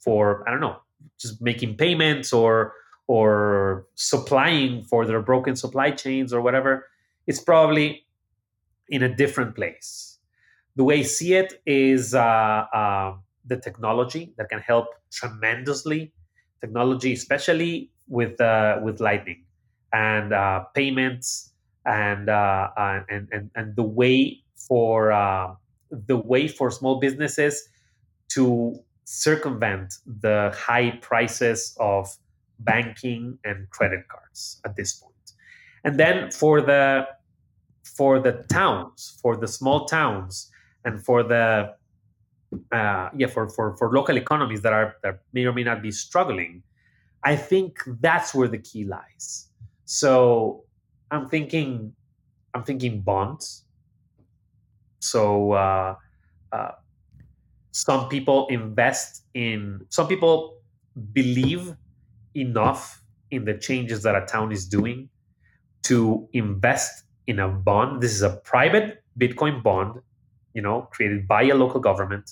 for, 0.03 0.47
I 0.47 0.51
don't 0.51 0.61
know, 0.61 0.77
just 1.19 1.41
making 1.41 1.77
payments 1.77 2.33
or 2.33 2.73
or 3.07 3.87
supplying 3.95 4.83
for 4.83 5.05
their 5.05 5.21
broken 5.21 5.55
supply 5.55 5.91
chains 5.91 6.33
or 6.33 6.39
whatever, 6.41 6.87
it's 7.27 7.41
probably 7.41 8.05
in 8.87 9.03
a 9.03 9.13
different 9.13 9.55
place. 9.55 10.19
The 10.75 10.83
way 10.83 10.99
I 10.99 11.03
see 11.03 11.33
it 11.33 11.61
is 11.65 12.13
uh, 12.13 12.19
uh, 12.19 13.15
the 13.45 13.57
technology 13.57 14.33
that 14.37 14.49
can 14.49 14.59
help 14.59 14.87
tremendously. 15.11 16.13
Technology, 16.61 17.11
especially 17.13 17.91
with 18.07 18.39
uh, 18.39 18.79
with 18.83 18.99
Lightning 18.99 19.43
and 19.91 20.31
uh, 20.31 20.59
payments 20.75 21.51
and, 21.85 22.29
uh, 22.29 22.69
uh, 22.77 23.03
and 23.09 23.27
and 23.31 23.49
and 23.55 23.75
the 23.75 23.83
way 23.83 24.43
for 24.55 25.57
the 25.89 26.15
way 26.15 26.47
for 26.47 26.71
small 26.71 26.99
businesses 26.99 27.67
to 28.29 28.79
circumvent 29.11 29.95
the 30.05 30.55
high 30.55 30.91
prices 31.01 31.75
of 31.81 32.07
banking 32.59 33.37
and 33.43 33.69
credit 33.69 34.07
cards 34.07 34.61
at 34.63 34.77
this 34.77 34.93
point. 34.93 35.33
And 35.83 35.99
then 35.99 36.31
for 36.31 36.61
the 36.61 37.07
for 37.83 38.19
the 38.19 38.45
towns, 38.49 39.19
for 39.21 39.35
the 39.35 39.49
small 39.49 39.85
towns, 39.85 40.49
and 40.85 41.03
for 41.03 41.23
the 41.23 41.75
uh, 42.71 43.09
yeah 43.17 43.27
for, 43.27 43.49
for 43.49 43.75
for 43.75 43.91
local 43.91 44.15
economies 44.15 44.61
that 44.61 44.71
are 44.71 44.95
that 45.03 45.19
may 45.33 45.45
or 45.45 45.51
may 45.51 45.63
not 45.63 45.81
be 45.81 45.91
struggling, 45.91 46.63
I 47.25 47.35
think 47.35 47.79
that's 47.99 48.33
where 48.33 48.47
the 48.47 48.59
key 48.59 48.85
lies. 48.85 49.49
So 49.83 50.63
I'm 51.11 51.27
thinking 51.27 51.93
I'm 52.53 52.63
thinking 52.63 53.01
bonds. 53.01 53.65
So 54.99 55.51
uh, 55.51 55.95
uh, 56.53 56.71
some 57.71 58.09
people 58.09 58.47
invest 58.47 59.23
in 59.33 59.85
some 59.89 60.07
people 60.07 60.57
believe 61.13 61.73
enough 62.35 63.01
in 63.31 63.45
the 63.45 63.53
changes 63.53 64.03
that 64.03 64.15
a 64.15 64.25
town 64.25 64.51
is 64.51 64.67
doing 64.67 65.09
to 65.83 66.27
invest 66.33 67.05
in 67.27 67.39
a 67.39 67.47
bond. 67.47 68.01
This 68.01 68.11
is 68.11 68.21
a 68.21 68.29
private 68.29 69.03
Bitcoin 69.17 69.63
bond, 69.63 70.01
you 70.53 70.61
know, 70.61 70.83
created 70.91 71.27
by 71.27 71.43
a 71.43 71.55
local 71.55 71.79
government 71.79 72.31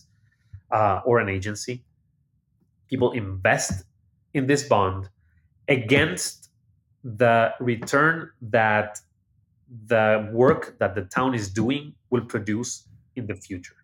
uh, 0.71 1.01
or 1.05 1.19
an 1.19 1.29
agency. 1.29 1.83
People 2.89 3.11
invest 3.11 3.85
in 4.33 4.47
this 4.47 4.63
bond 4.63 5.09
against 5.67 6.49
the 7.03 7.53
return 7.59 8.29
that 8.41 8.99
the 9.87 10.29
work 10.33 10.77
that 10.79 10.95
the 10.95 11.03
town 11.03 11.33
is 11.33 11.49
doing 11.49 11.93
will 12.09 12.25
produce 12.25 12.87
in 13.15 13.27
the 13.27 13.35
future. 13.35 13.78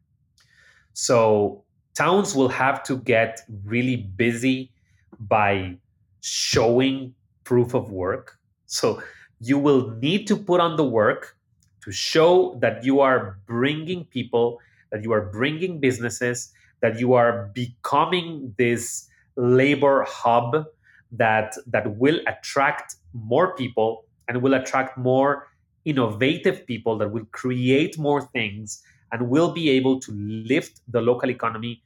So 0.96 1.66
towns 1.94 2.34
will 2.34 2.48
have 2.48 2.82
to 2.84 2.98
get 2.98 3.42
really 3.66 3.98
busy 3.98 4.72
by 5.20 5.78
showing 6.22 7.14
proof 7.44 7.74
of 7.74 7.92
work. 7.92 8.40
So 8.66 9.04
you 9.42 9.60
will 9.60 9.92
need 9.98 10.26
to 10.28 10.38
put 10.38 10.62
on 10.62 10.78
the 10.78 10.86
work 10.86 11.36
to 11.84 11.92
show 11.92 12.58
that 12.62 12.86
you 12.86 13.02
are 13.02 13.38
bringing 13.46 14.06
people, 14.06 14.60
that 14.90 15.04
you 15.04 15.12
are 15.12 15.30
bringing 15.30 15.82
businesses, 15.82 16.54
that 16.80 16.98
you 16.98 17.14
are 17.14 17.52
becoming 17.54 18.56
this 18.58 19.10
labor 19.36 20.06
hub 20.08 20.66
that 21.12 21.56
that 21.68 21.98
will 21.98 22.20
attract 22.26 22.96
more 23.14 23.54
people 23.56 24.06
and 24.30 24.42
will 24.42 24.54
attract 24.54 24.98
more 24.98 25.50
innovative 25.84 26.66
people 26.66 26.98
that 26.98 27.12
will 27.12 27.26
create 27.34 28.00
more 28.00 28.22
things 28.22 28.82
and 29.12 29.30
will 29.30 29.52
be 29.52 29.70
able 29.70 30.00
to 30.00 30.12
lift 30.12 30.82
the 30.88 31.02
local 31.02 31.30
economy 31.30 31.84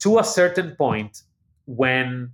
to 0.00 0.18
a 0.18 0.24
certain 0.24 0.74
point 0.76 1.22
when 1.66 2.32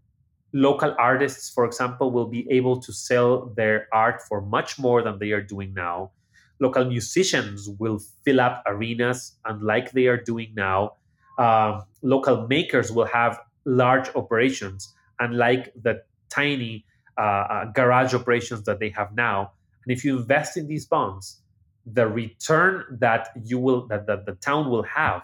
local 0.53 0.95
artists, 0.99 1.51
for 1.51 1.65
example, 1.65 2.11
will 2.11 2.27
be 2.27 2.47
able 2.51 2.81
to 2.81 2.93
sell 2.93 3.47
their 3.57 3.89
art 3.93 4.21
for 4.29 4.41
much 4.41 4.79
more 4.79 5.03
than 5.03 5.19
they 5.19 5.33
are 5.33 5.43
doing 5.43 5.73
now. 5.75 6.11
Local 6.61 6.85
musicians 6.85 7.69
will 7.79 7.99
fill 8.25 8.41
up 8.41 8.63
arenas 8.67 9.37
unlike 9.45 9.93
they 9.93 10.07
are 10.07 10.19
doing 10.19 10.53
now. 10.55 10.93
Uh, 11.39 11.81
local 12.03 12.47
makers 12.47 12.93
will 12.93 13.07
have 13.07 13.41
large 13.65 14.09
operations, 14.15 14.95
unlike 15.19 15.73
the 15.83 16.03
tiny 16.29 16.85
uh, 17.19 17.21
uh, 17.21 17.65
garage 17.73 18.15
operations 18.15 18.65
that 18.65 18.81
they 18.81 18.91
have 18.91 19.15
now. 19.15 19.53
And 19.85 19.97
if 19.97 20.05
you 20.05 20.19
invest 20.19 20.57
in 20.57 20.67
these 20.67 20.87
bonds, 20.87 21.42
the 21.87 22.07
return 22.07 22.85
that 23.01 23.29
you 23.45 23.59
will 23.59 23.87
that, 23.89 24.07
that 24.07 24.27
the 24.27 24.35
town 24.35 24.71
will 24.71 24.85
have 24.85 25.23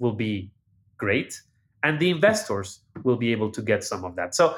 will 0.00 0.12
be 0.12 0.50
great 0.96 1.40
and 1.82 1.98
the 2.00 2.10
investors 2.10 2.80
will 3.04 3.16
be 3.16 3.32
able 3.32 3.50
to 3.50 3.62
get 3.62 3.84
some 3.84 4.04
of 4.04 4.16
that. 4.16 4.34
So 4.34 4.56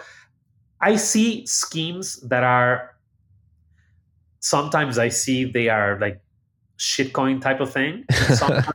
I 0.81 0.97
see 0.97 1.47
schemes 1.47 2.21
that 2.29 2.45
are 2.45 2.97
sometimes 4.41 4.99
I 4.99 5.09
see 5.09 5.45
they 5.45 5.69
are 5.69 5.99
like 6.01 6.21
shitcoin 6.79 7.41
type 7.41 7.61
of 7.61 7.73
thing. 7.73 8.05
And 8.09 8.37
sometimes, 8.39 8.73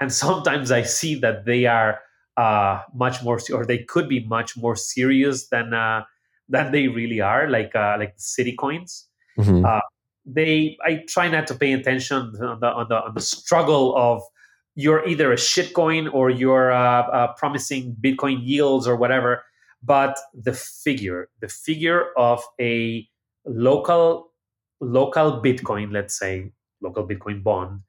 and 0.00 0.12
sometimes 0.12 0.72
I 0.72 0.82
see 0.82 1.14
that 1.16 1.44
they 1.44 1.66
are 1.66 2.00
uh, 2.36 2.82
much 2.94 3.22
more, 3.22 3.38
or 3.52 3.64
they 3.64 3.78
could 3.78 4.08
be 4.08 4.24
much 4.24 4.56
more 4.56 4.76
serious 4.76 5.48
than 5.48 5.72
uh, 5.72 6.04
than 6.48 6.72
they 6.72 6.88
really 6.88 7.20
are, 7.20 7.48
like 7.48 7.74
uh, 7.74 7.96
like 7.98 8.14
city 8.16 8.52
coins. 8.52 9.06
Mm-hmm. 9.38 9.64
They, 10.26 10.76
I 10.84 11.04
try 11.08 11.28
not 11.28 11.46
to 11.48 11.54
pay 11.54 11.72
attention 11.72 12.34
on 12.40 12.60
the 12.60 12.66
on 12.66 12.88
the 12.88 12.96
on 12.96 13.14
the 13.14 13.20
struggle 13.20 13.96
of 13.96 14.22
you're 14.74 15.06
either 15.08 15.32
a 15.32 15.36
shitcoin 15.36 16.12
or 16.12 16.30
you're 16.30 16.72
uh, 16.72 17.02
uh, 17.08 17.32
promising 17.34 17.96
Bitcoin 18.00 18.40
yields 18.42 18.86
or 18.88 18.96
whatever. 18.96 19.44
But 19.82 20.18
the 20.34 20.52
figure, 20.52 21.30
the 21.40 21.48
figure 21.48 22.06
of 22.16 22.42
a 22.60 23.08
local 23.46 24.32
local 24.80 25.40
Bitcoin, 25.42 25.92
let's 25.92 26.18
say 26.18 26.52
local 26.82 27.06
Bitcoin 27.06 27.42
bond, 27.42 27.80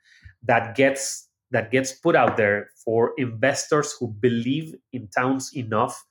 that 0.44 0.76
gets 0.76 1.28
that 1.52 1.72
gets 1.72 1.92
put 1.94 2.16
out 2.16 2.38
there 2.38 2.70
for 2.86 3.14
investors 3.18 3.96
who 4.00 4.10
believe 4.10 4.76
in 4.94 5.08
towns 5.10 5.56
enough 5.56 6.06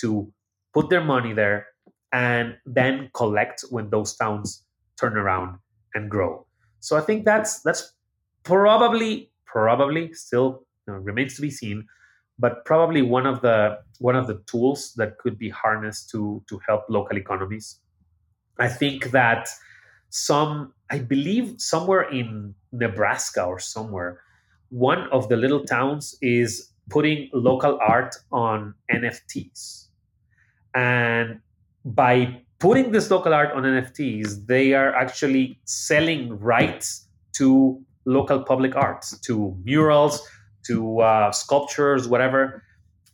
to 0.00 0.32
put 0.74 0.90
their 0.90 1.04
money 1.04 1.32
there 1.32 1.66
and 2.12 2.56
then 2.66 3.10
collect 3.14 3.64
when 3.70 3.88
those 3.90 4.16
towns 4.16 4.64
turn 4.98 5.16
around 5.16 5.58
and 5.94 6.10
grow. 6.10 6.46
So 6.80 6.96
I 6.96 7.00
think 7.00 7.24
that's 7.24 7.60
that's 7.60 7.92
probably 8.42 9.30
probably 9.44 10.12
still 10.14 10.64
you 10.86 10.94
know, 10.94 11.00
remains 11.00 11.36
to 11.36 11.42
be 11.42 11.50
seen, 11.50 11.86
but 12.38 12.64
probably 12.64 13.02
one 13.02 13.26
of 13.26 13.42
the 13.42 13.78
one 13.98 14.16
of 14.16 14.26
the 14.26 14.42
tools 14.46 14.94
that 14.96 15.18
could 15.18 15.38
be 15.38 15.50
harnessed 15.50 16.10
to 16.10 16.42
to 16.48 16.60
help 16.66 16.84
local 16.88 17.16
economies. 17.16 17.80
I 18.58 18.68
think 18.68 19.10
that 19.12 19.48
some, 20.10 20.74
I 20.90 20.98
believe, 20.98 21.54
somewhere 21.58 22.02
in 22.02 22.54
Nebraska 22.72 23.44
or 23.44 23.58
somewhere, 23.58 24.20
one 24.70 25.08
of 25.12 25.28
the 25.28 25.36
little 25.36 25.64
towns 25.64 26.16
is 26.20 26.70
putting 26.90 27.30
local 27.32 27.78
art 27.80 28.16
on 28.32 28.74
NFTs, 28.92 29.86
and 30.74 31.40
by 31.84 32.42
putting 32.60 32.92
this 32.92 33.10
local 33.10 33.34
art 33.34 33.52
on 33.52 33.64
NFTs, 33.64 34.46
they 34.46 34.74
are 34.74 34.94
actually 34.94 35.58
selling 35.64 36.38
rights 36.38 37.08
to 37.32 37.82
local 38.04 38.44
public 38.44 38.76
arts, 38.76 39.18
to 39.20 39.56
murals, 39.64 40.22
to 40.66 41.00
uh, 41.00 41.32
sculptures, 41.32 42.06
whatever. 42.06 42.62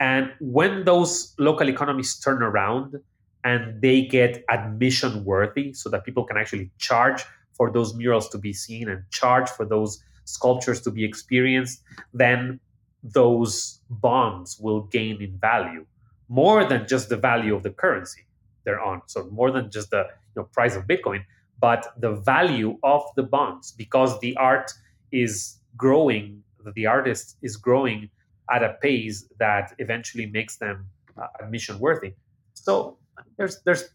And 0.00 0.32
when 0.40 0.84
those 0.84 1.32
local 1.38 1.68
economies 1.68 2.18
turn 2.18 2.42
around 2.42 2.96
and 3.44 3.80
they 3.80 4.02
get 4.02 4.44
admission 4.50 5.24
worthy, 5.24 5.72
so 5.72 5.88
that 5.90 6.04
people 6.04 6.24
can 6.24 6.36
actually 6.36 6.70
charge 6.78 7.24
for 7.52 7.70
those 7.70 7.94
murals 7.94 8.28
to 8.30 8.38
be 8.38 8.52
seen 8.52 8.88
and 8.88 9.04
charge 9.10 9.48
for 9.48 9.64
those 9.64 10.02
sculptures 10.24 10.80
to 10.82 10.90
be 10.90 11.04
experienced, 11.04 11.82
then 12.12 12.58
those 13.04 13.80
bonds 13.88 14.58
will 14.58 14.82
gain 14.82 15.22
in 15.22 15.38
value 15.38 15.86
more 16.28 16.64
than 16.64 16.88
just 16.88 17.08
the 17.08 17.16
value 17.16 17.54
of 17.54 17.62
the 17.62 17.70
currency 17.70 18.26
they're 18.66 18.80
on. 18.80 19.00
So 19.06 19.24
more 19.30 19.50
than 19.50 19.70
just 19.70 19.88
the 19.90 20.04
you 20.34 20.42
know, 20.42 20.44
price 20.52 20.76
of 20.76 20.86
Bitcoin, 20.86 21.24
but 21.58 21.94
the 21.98 22.12
value 22.12 22.76
of 22.82 23.02
the 23.16 23.22
bonds 23.22 23.72
because 23.72 24.20
the 24.20 24.36
art 24.36 24.70
is 25.10 25.56
growing 25.78 26.42
the 26.74 26.86
artist 26.86 27.36
is 27.42 27.56
growing 27.56 28.10
at 28.50 28.62
a 28.62 28.74
pace 28.80 29.26
that 29.38 29.74
eventually 29.78 30.26
makes 30.26 30.56
them 30.56 30.86
uh, 31.20 31.26
admission 31.40 31.78
worthy. 31.78 32.14
So 32.54 32.98
there's 33.36 33.62
there's 33.62 33.88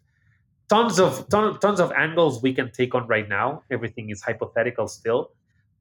tons 0.69 0.99
of 0.99 1.27
ton, 1.29 1.59
tons 1.59 1.79
of 1.79 1.91
angles 1.91 2.41
we 2.41 2.53
can 2.53 2.71
take 2.71 2.95
on 2.95 3.07
right 3.07 3.27
now. 3.27 3.63
Everything 3.71 4.09
is 4.09 4.21
hypothetical 4.21 4.87
still, 4.87 5.31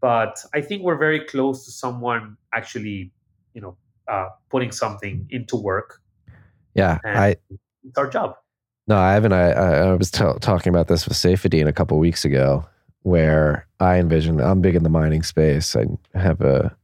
but 0.00 0.38
I 0.54 0.60
think 0.60 0.82
we're 0.82 0.98
very 0.98 1.24
close 1.24 1.64
to 1.66 1.70
someone 1.70 2.36
actually, 2.54 3.12
you 3.54 3.60
know, 3.60 3.76
uh, 4.08 4.28
putting 4.48 4.72
something 4.72 5.26
into 5.30 5.56
work. 5.56 6.00
Yeah, 6.74 6.98
I. 7.04 7.36
It's 7.82 7.96
our 7.96 8.08
job. 8.08 8.34
No, 8.90 8.98
I 8.98 9.12
haven't. 9.12 9.32
I, 9.32 9.52
I 9.52 9.94
was 9.94 10.10
t- 10.10 10.24
talking 10.40 10.70
about 10.70 10.88
this 10.88 11.06
with 11.06 11.16
Saifedean 11.16 11.68
a 11.68 11.72
couple 11.72 11.96
weeks 12.00 12.24
ago, 12.24 12.66
where 13.02 13.64
I 13.78 13.98
envision 14.00 14.40
I'm 14.40 14.60
big 14.60 14.74
in 14.74 14.82
the 14.82 14.88
mining 14.88 15.22
space. 15.22 15.76
I 15.76 15.86
have 16.18 16.40
a 16.40 16.76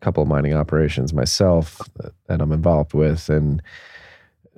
couple 0.00 0.20
of 0.20 0.28
mining 0.28 0.52
operations 0.52 1.12
myself 1.12 1.80
that 2.26 2.40
I'm 2.40 2.50
involved 2.50 2.92
with, 2.92 3.28
and 3.28 3.62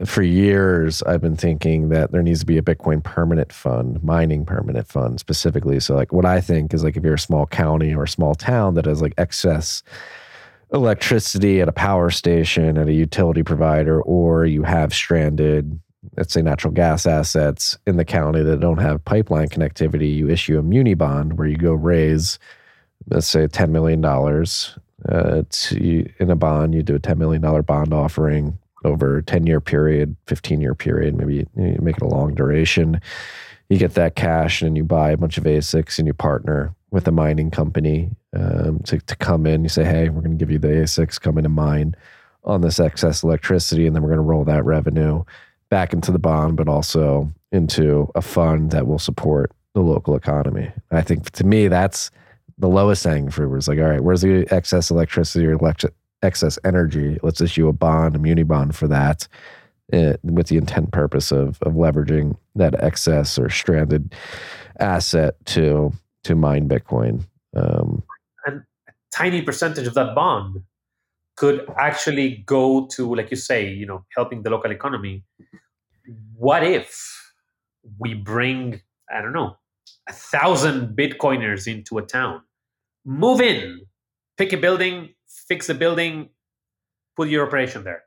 for 0.07 0.23
years 0.23 1.03
I've 1.03 1.21
been 1.21 1.37
thinking 1.37 1.91
that 1.91 2.13
there 2.13 2.23
needs 2.23 2.41
to 2.41 2.47
be 2.47 2.57
a 2.57 2.63
Bitcoin 2.63 3.05
permanent 3.05 3.53
fund, 3.53 4.03
mining 4.03 4.47
permanent 4.47 4.89
fund 4.89 5.21
specifically. 5.21 5.81
So, 5.81 5.95
like, 5.95 6.15
what 6.15 6.25
I 6.25 6.41
think 6.41 6.73
is 6.73 6.83
like 6.83 6.97
if 6.97 7.05
you're 7.05 7.13
a 7.13 7.19
small 7.19 7.45
county 7.45 7.95
or 7.95 8.05
a 8.05 8.09
small 8.09 8.35
town 8.35 8.73
that 8.73 8.87
has 8.87 9.03
like 9.03 9.13
excess 9.19 9.83
electricity 10.73 11.61
at 11.61 11.69
a 11.69 11.73
power 11.73 12.09
station 12.09 12.79
at 12.79 12.89
a 12.89 12.95
utility 12.95 13.43
provider, 13.43 14.01
or 14.01 14.47
you 14.47 14.63
have 14.63 14.95
stranded, 14.95 15.79
let's 16.17 16.33
say, 16.33 16.43
natural 16.43 16.73
gas 16.73 17.07
assets 17.07 17.77
in 17.87 17.97
the 17.97 18.05
county 18.05 18.43
that 18.43 18.61
don't 18.61 18.79
have 18.79 19.05
pipeline 19.05 19.49
connectivity, 19.49 20.15
you 20.15 20.29
issue 20.29 20.59
a 20.59 20.63
muni 20.63 20.95
bond 20.95 21.39
where 21.39 21.49
you 21.49 21.57
go 21.57 21.73
raise, 21.73 22.39
let's 23.09 23.27
say, 23.27 23.47
$10 23.47 23.71
million. 23.71 24.05
Uh, 24.05 25.43
to, 25.51 26.13
in 26.19 26.31
a 26.31 26.37
bond, 26.37 26.75
you 26.75 26.83
do 26.83 26.95
a 26.95 27.01
$10 27.01 27.19
million 27.19 27.63
bond 27.63 27.93
offering 27.93 28.59
over 28.85 29.19
a 29.19 29.23
10 29.23 29.47
year 29.47 29.61
period, 29.61 30.17
15 30.27 30.61
year 30.61 30.75
period, 30.75 31.17
maybe 31.17 31.47
you, 31.57 31.77
make 31.81 31.97
it 31.97 32.03
a 32.03 32.09
long 32.09 32.35
duration. 32.35 33.01
You 33.69 33.79
get 33.79 33.95
that 33.95 34.15
cash 34.15 34.63
and 34.63 34.77
you 34.77 34.85
buy 34.85 35.11
a 35.11 35.17
bunch 35.17 35.39
of 35.39 35.45
ASICs 35.45 35.99
and 35.99 36.07
you 36.07 36.15
partner 36.15 36.75
with 36.91 37.09
a 37.09 37.13
mining 37.13 37.51
company 37.51 38.11
um, 38.35 38.79
to, 38.85 38.99
to 39.01 39.17
come 39.17 39.45
in. 39.45 39.65
You 39.65 39.69
say, 39.69 39.85
hey, 39.85 40.09
we're 40.09 40.23
going 40.23 40.39
to 40.39 40.43
give 40.43 40.53
you 40.53 40.59
the 40.59 40.69
ASICs, 40.69 41.21
come 41.21 41.37
in 41.37 41.45
and 41.45 41.55
mine 41.55 41.97
on 42.45 42.61
this 42.61 42.79
excess 42.79 43.25
electricity, 43.25 43.87
and 43.87 43.95
then 43.95 44.03
we're 44.03 44.11
going 44.11 44.19
to 44.19 44.23
roll 44.23 44.45
that 44.45 44.65
revenue 44.65 45.25
back 45.77 45.93
into 45.93 46.11
the 46.11 46.19
bond, 46.19 46.57
but 46.57 46.69
also 46.69 47.31
into 47.53 48.11
a 48.15 48.23
fund 48.23 48.71
that 48.71 48.87
will 48.87 48.99
support 48.99 49.53
the 49.75 49.83
local 49.83 50.17
economy. 50.17 50.73
I 50.91 51.03
think 51.03 51.29
to 51.33 51.45
me, 51.45 51.69
that's 51.69 52.11
the 52.57 52.67
lowest 52.67 53.05
hanging 53.05 53.29
fruit. 53.29 53.55
It's 53.55 53.69
like, 53.69 53.79
all 53.79 53.85
right, 53.85 54.03
where's 54.03 54.23
the 54.23 54.47
excess 54.51 54.91
electricity 54.91 55.47
or 55.47 55.53
electric 55.53 55.93
excess 56.23 56.59
energy? 56.65 57.19
Let's 57.23 57.43
issue 57.43 57.69
a 57.69 57.75
bond, 57.75 58.17
a 58.17 58.19
muni 58.19 58.43
bond 58.43 58.75
for 58.75 58.89
that. 58.89 59.29
Uh, 59.93 60.15
with 60.23 60.47
the 60.47 60.57
intent 60.57 60.93
purpose 60.93 61.31
of 61.31 61.59
of 61.63 61.75
leveraging 61.75 62.39
that 62.55 62.75
excess 62.83 63.39
or 63.39 63.51
stranded 63.51 64.15
asset 64.81 65.35
to 65.45 65.93
to 66.25 66.35
mine 66.35 66.71
Bitcoin. 66.71 67.23
Um, 67.55 68.03
and 68.47 68.63
a 68.89 68.93
tiny 69.13 69.43
percentage 69.43 69.87
of 69.87 69.93
that 69.93 70.15
bond 70.15 70.63
could 71.37 71.69
actually 71.77 72.29
go 72.47 72.87
to, 72.87 73.15
like 73.15 73.31
you 73.31 73.37
say, 73.37 73.69
you 73.69 73.85
know, 73.85 74.07
helping 74.17 74.43
the 74.43 74.49
local 74.49 74.71
economy. 74.71 75.23
What 76.35 76.63
if 76.63 77.33
we 77.99 78.15
bring, 78.15 78.83
I 79.11 79.21
don't 79.21 79.33
know, 79.33 79.57
a 80.09 80.13
thousand 80.13 80.97
Bitcoiners 80.97 81.67
into 81.67 81.99
a 81.99 82.03
town? 82.03 82.43
Move 83.05 83.41
in, 83.41 83.81
pick 84.37 84.53
a 84.53 84.57
building, 84.57 85.15
fix 85.29 85.67
the 85.67 85.75
building, 85.75 86.31
put 87.17 87.29
your 87.29 87.47
operation 87.47 87.85
there. 87.85 88.03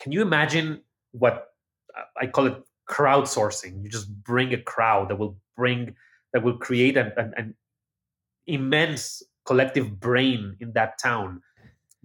Can 0.00 0.12
you 0.12 0.22
imagine 0.22 0.82
what 1.12 1.48
I 2.20 2.26
call 2.26 2.46
it 2.46 2.56
crowdsourcing? 2.88 3.82
You 3.82 3.88
just 3.88 4.12
bring 4.22 4.52
a 4.52 4.60
crowd 4.60 5.10
that 5.10 5.18
will 5.18 5.38
bring 5.56 5.94
that 6.32 6.42
will 6.42 6.56
create 6.56 6.96
an, 6.96 7.12
an, 7.16 7.34
an 7.36 7.54
immense 8.46 9.22
collective 9.44 10.00
brain 10.00 10.56
in 10.60 10.72
that 10.72 10.98
town. 10.98 11.42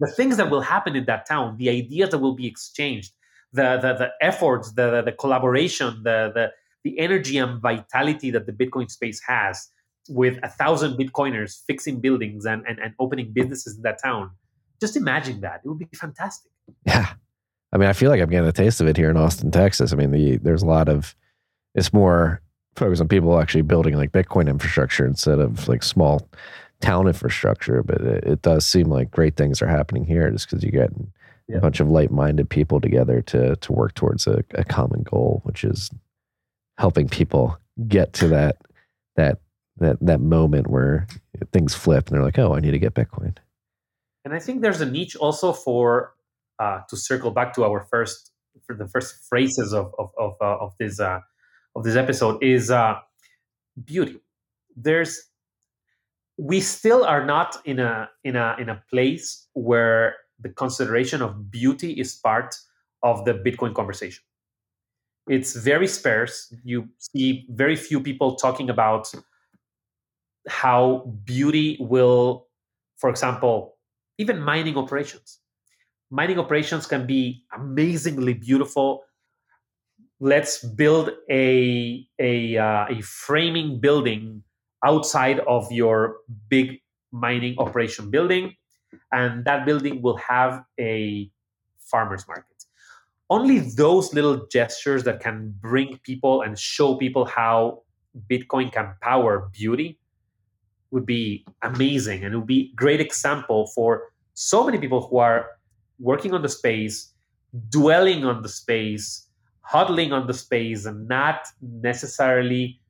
The 0.00 0.12
things 0.12 0.36
that 0.36 0.50
will 0.50 0.60
happen 0.60 0.94
in 0.96 1.06
that 1.06 1.26
town, 1.26 1.56
the 1.56 1.70
ideas 1.70 2.10
that 2.10 2.18
will 2.18 2.34
be 2.34 2.46
exchanged, 2.46 3.12
the 3.52 3.78
the, 3.78 3.94
the 3.94 4.10
efforts, 4.20 4.72
the, 4.72 5.02
the 5.02 5.12
collaboration, 5.12 6.02
the, 6.02 6.32
the 6.34 6.52
the 6.84 6.98
energy 6.98 7.38
and 7.38 7.60
vitality 7.60 8.30
that 8.30 8.46
the 8.46 8.52
Bitcoin 8.52 8.90
space 8.90 9.20
has 9.26 9.68
with 10.08 10.38
a 10.42 10.48
thousand 10.48 10.96
Bitcoiners 10.96 11.64
fixing 11.66 12.00
buildings 12.00 12.46
and, 12.46 12.64
and, 12.66 12.78
and 12.78 12.94
opening 12.98 13.32
businesses 13.32 13.76
in 13.76 13.82
that 13.82 14.00
town. 14.02 14.30
Just 14.80 14.96
imagine 14.96 15.40
that. 15.40 15.60
It 15.64 15.68
would 15.68 15.78
be 15.78 15.88
fantastic. 15.94 16.50
Yeah. 16.86 17.12
I 17.72 17.76
mean, 17.76 17.88
I 17.88 17.92
feel 17.92 18.10
like 18.10 18.20
I'm 18.22 18.30
getting 18.30 18.48
a 18.48 18.52
taste 18.52 18.80
of 18.80 18.86
it 18.86 18.96
here 18.96 19.10
in 19.10 19.16
Austin, 19.16 19.50
Texas. 19.50 19.92
I 19.92 19.96
mean, 19.96 20.12
the, 20.12 20.38
there's 20.38 20.62
a 20.62 20.66
lot 20.66 20.88
of, 20.88 21.14
it's 21.74 21.92
more 21.92 22.40
focus 22.76 23.00
on 23.00 23.08
people 23.08 23.38
actually 23.38 23.62
building 23.62 23.96
like 23.96 24.12
Bitcoin 24.12 24.48
infrastructure 24.48 25.04
instead 25.04 25.40
of 25.40 25.68
like 25.68 25.82
small 25.82 26.26
town 26.80 27.08
infrastructure. 27.08 27.82
But 27.82 28.00
it, 28.00 28.24
it 28.24 28.42
does 28.42 28.64
seem 28.64 28.88
like 28.88 29.10
great 29.10 29.36
things 29.36 29.60
are 29.60 29.66
happening 29.66 30.04
here 30.04 30.30
just 30.30 30.48
because 30.48 30.64
you 30.64 30.70
get 30.70 30.90
a 31.54 31.60
bunch 31.60 31.80
of 31.80 31.90
like-minded 31.90 32.48
people 32.50 32.80
together 32.80 33.22
to 33.22 33.56
to 33.56 33.72
work 33.72 33.94
towards 33.94 34.26
a, 34.26 34.44
a 34.54 34.64
common 34.64 35.02
goal, 35.02 35.40
which 35.44 35.64
is 35.64 35.90
helping 36.76 37.08
people 37.08 37.58
get 37.86 38.12
to 38.12 38.28
that 38.28 38.56
that 39.16 39.38
that 39.78 39.96
that 40.00 40.20
moment 40.20 40.68
where 40.68 41.06
things 41.52 41.74
flip 41.74 42.08
and 42.08 42.16
they're 42.16 42.24
like, 42.24 42.38
oh, 42.38 42.54
I 42.54 42.60
need 42.60 42.72
to 42.72 42.78
get 42.78 42.94
Bitcoin. 42.94 43.36
And 44.24 44.34
I 44.34 44.38
think 44.38 44.60
there's 44.60 44.80
a 44.80 44.90
niche 44.90 45.16
also 45.16 45.52
for 45.52 46.14
uh, 46.58 46.80
to 46.88 46.96
circle 46.96 47.30
back 47.30 47.54
to 47.54 47.64
our 47.64 47.86
first 47.90 48.32
for 48.66 48.74
the 48.74 48.88
first 48.88 49.16
phrases 49.28 49.72
of 49.72 49.94
of 49.98 50.10
of, 50.18 50.34
uh, 50.40 50.58
of 50.58 50.74
this 50.78 51.00
uh, 51.00 51.20
of 51.74 51.84
this 51.84 51.96
episode 51.96 52.42
is 52.42 52.70
uh, 52.70 52.96
beauty. 53.84 54.20
There's 54.76 55.22
we 56.36 56.60
still 56.60 57.04
are 57.04 57.24
not 57.24 57.56
in 57.64 57.78
a 57.78 58.10
in 58.22 58.36
a 58.36 58.56
in 58.58 58.68
a 58.68 58.82
place 58.90 59.46
where 59.54 60.16
the 60.40 60.48
consideration 60.48 61.22
of 61.22 61.50
beauty 61.50 61.92
is 61.92 62.14
part 62.14 62.54
of 63.02 63.24
the 63.24 63.34
Bitcoin 63.34 63.74
conversation. 63.74 64.24
It's 65.28 65.54
very 65.54 65.86
sparse. 65.86 66.52
You 66.64 66.88
see 66.98 67.46
very 67.50 67.76
few 67.76 68.00
people 68.00 68.36
talking 68.36 68.70
about 68.70 69.12
how 70.48 71.12
beauty 71.24 71.76
will, 71.80 72.46
for 72.96 73.10
example, 73.10 73.76
even 74.16 74.40
mining 74.40 74.76
operations. 74.76 75.40
Mining 76.10 76.38
operations 76.38 76.86
can 76.86 77.06
be 77.06 77.44
amazingly 77.52 78.32
beautiful 78.32 79.04
let's 80.20 80.64
build 80.64 81.10
a 81.30 82.06
a, 82.18 82.56
uh, 82.56 82.86
a 82.88 83.00
framing 83.02 83.80
building 83.80 84.42
outside 84.84 85.40
of 85.40 85.70
your 85.70 86.16
big 86.48 86.80
mining 87.12 87.54
operation 87.58 88.10
building 88.10 88.54
and 89.12 89.44
that 89.44 89.66
building 89.66 90.02
will 90.02 90.16
have 90.16 90.64
a 90.78 91.30
farmers 91.78 92.26
market. 92.26 92.44
Only 93.30 93.58
those 93.58 94.14
little 94.14 94.46
gestures 94.46 95.04
that 95.04 95.20
can 95.20 95.54
bring 95.60 95.98
people 96.02 96.42
and 96.42 96.58
show 96.58 96.96
people 96.96 97.24
how 97.24 97.82
bitcoin 98.30 98.72
can 98.72 98.94
power 99.02 99.50
beauty 99.52 99.98
would 100.90 101.04
be 101.04 101.44
amazing 101.62 102.24
and 102.24 102.34
it 102.34 102.36
would 102.38 102.46
be 102.46 102.70
a 102.72 102.74
great 102.74 103.00
example 103.00 103.66
for 103.74 104.04
so 104.32 104.64
many 104.64 104.78
people 104.78 105.06
who 105.06 105.18
are 105.18 105.50
working 106.00 106.32
on 106.32 106.40
the 106.40 106.48
space 106.48 107.12
dwelling 107.68 108.24
on 108.24 108.42
the 108.42 108.48
space 108.48 109.28
huddling 109.60 110.14
on 110.14 110.26
the 110.26 110.32
space 110.32 110.86
and 110.86 111.06
not 111.06 111.46
necessarily 111.60 112.80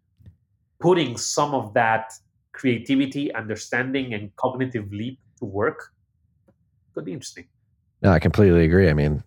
putting 0.78 1.16
some 1.16 1.52
of 1.52 1.74
that 1.74 2.12
creativity, 2.52 3.34
understanding, 3.34 4.14
and 4.14 4.34
cognitive 4.36 4.92
leap 4.92 5.18
to 5.38 5.44
work 5.44 5.92
could 6.94 7.04
be 7.04 7.12
interesting. 7.12 7.46
No, 8.02 8.10
I 8.10 8.18
completely 8.18 8.64
agree. 8.64 8.88
I 8.88 8.94
mean, 8.94 9.22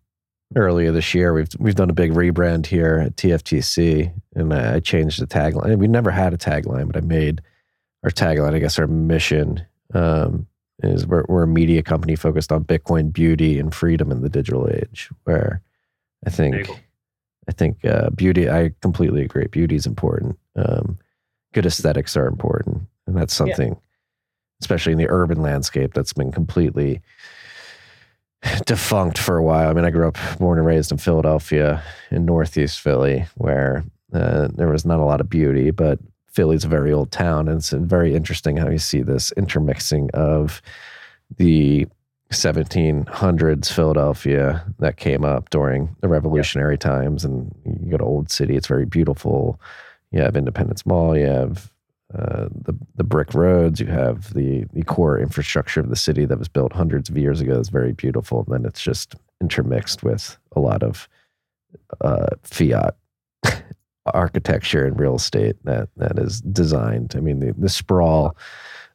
earlier 0.55 0.91
this 0.91 1.13
year 1.13 1.33
we've 1.33 1.49
we've 1.59 1.75
done 1.75 1.89
a 1.89 1.93
big 1.93 2.11
rebrand 2.11 2.65
here 2.65 2.99
at 2.99 3.15
TFTC, 3.15 4.13
and 4.35 4.53
I 4.53 4.79
changed 4.79 5.21
the 5.21 5.27
tagline. 5.27 5.77
We 5.77 5.87
never 5.87 6.11
had 6.11 6.33
a 6.33 6.37
tagline, 6.37 6.87
but 6.87 6.97
I 6.97 7.01
made 7.01 7.41
our 8.03 8.11
tagline. 8.11 8.53
I 8.53 8.59
guess 8.59 8.79
our 8.79 8.87
mission 8.87 9.65
um, 9.93 10.47
is 10.83 11.05
we're, 11.05 11.25
we're 11.27 11.43
a 11.43 11.47
media 11.47 11.83
company 11.83 12.15
focused 12.15 12.51
on 12.51 12.63
Bitcoin, 12.63 13.11
beauty, 13.11 13.59
and 13.59 13.73
freedom 13.73 14.11
in 14.11 14.21
the 14.21 14.29
digital 14.29 14.69
age. 14.69 15.09
Where 15.23 15.61
I 16.25 16.29
think 16.29 16.69
I 17.47 17.51
think 17.51 17.83
uh, 17.85 18.09
beauty. 18.11 18.49
I 18.49 18.71
completely 18.81 19.23
agree. 19.23 19.47
Beauty 19.47 19.75
is 19.75 19.85
important. 19.85 20.37
Um, 20.55 20.97
good 21.53 21.65
aesthetics 21.65 22.15
are 22.15 22.27
important, 22.27 22.83
and 23.07 23.17
that's 23.17 23.33
something, 23.33 23.69
yeah. 23.69 23.79
Especially 24.61 24.93
in 24.93 24.97
the 24.97 25.09
urban 25.09 25.41
landscape, 25.41 25.93
that's 25.93 26.13
been 26.13 26.31
completely 26.31 27.01
defunct 28.65 29.17
for 29.17 29.37
a 29.37 29.43
while. 29.43 29.69
I 29.69 29.73
mean, 29.73 29.85
I 29.85 29.91
grew 29.91 30.07
up, 30.07 30.17
born 30.39 30.57
and 30.57 30.67
raised 30.67 30.91
in 30.91 30.97
Philadelphia, 30.97 31.83
in 32.09 32.25
Northeast 32.25 32.79
Philly, 32.79 33.25
where 33.35 33.83
uh, 34.13 34.47
there 34.53 34.69
was 34.69 34.85
not 34.85 34.99
a 34.99 35.05
lot 35.05 35.21
of 35.21 35.29
beauty, 35.29 35.71
but 35.71 35.99
Philly's 36.27 36.63
a 36.63 36.69
very 36.69 36.93
old 36.93 37.11
town, 37.11 37.47
and 37.47 37.57
it's 37.57 37.71
very 37.71 38.15
interesting 38.15 38.57
how 38.57 38.69
you 38.69 38.77
see 38.77 39.01
this 39.01 39.31
intermixing 39.33 40.09
of 40.13 40.61
the 41.37 41.87
1700s 42.31 43.71
Philadelphia 43.71 44.65
that 44.79 44.95
came 44.95 45.25
up 45.25 45.49
during 45.49 45.95
the 45.99 46.07
revolutionary 46.07 46.77
times. 46.77 47.25
And 47.25 47.53
you 47.65 47.91
go 47.91 47.97
to 47.97 48.03
Old 48.03 48.31
City, 48.31 48.55
it's 48.55 48.67
very 48.67 48.85
beautiful. 48.85 49.59
You 50.11 50.21
have 50.21 50.37
Independence 50.37 50.85
Mall, 50.85 51.17
you 51.17 51.25
have 51.25 51.71
uh, 52.13 52.47
the 52.51 52.75
the 52.95 53.03
brick 53.03 53.33
roads, 53.33 53.79
you 53.79 53.87
have 53.87 54.33
the 54.33 54.65
the 54.73 54.83
core 54.83 55.19
infrastructure 55.19 55.79
of 55.79 55.89
the 55.89 55.95
city 55.95 56.25
that 56.25 56.39
was 56.39 56.49
built 56.49 56.73
hundreds 56.73 57.09
of 57.09 57.17
years 57.17 57.39
ago. 57.39 57.59
It's 57.59 57.69
very 57.69 57.93
beautiful. 57.93 58.43
And 58.45 58.53
then 58.53 58.65
it's 58.65 58.81
just 58.81 59.15
intermixed 59.39 60.03
with 60.03 60.37
a 60.55 60.59
lot 60.59 60.83
of 60.83 61.07
uh, 62.01 62.27
fiat 62.43 62.95
architecture 64.13 64.85
and 64.85 64.99
real 64.99 65.15
estate 65.15 65.55
that 65.63 65.89
that 65.97 66.19
is 66.19 66.41
designed. 66.41 67.13
I 67.15 67.21
mean, 67.21 67.39
the, 67.39 67.53
the 67.57 67.69
sprawl 67.69 68.35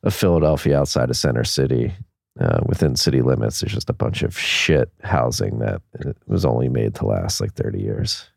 of 0.03 0.15
Philadelphia 0.15 0.79
outside 0.79 1.09
of 1.09 1.17
center 1.17 1.45
city, 1.45 1.95
uh, 2.39 2.61
within 2.67 2.97
city 2.97 3.23
limits, 3.23 3.61
there's 3.61 3.73
just 3.73 3.89
a 3.89 3.95
bunch 3.95 4.23
of 4.23 4.39
shit 4.39 4.91
housing 5.03 5.59
that 5.61 5.81
was 6.27 6.45
only 6.45 6.69
made 6.69 6.95
to 6.97 7.07
last 7.07 7.41
like 7.41 7.55
30 7.55 7.81
years. 7.81 8.31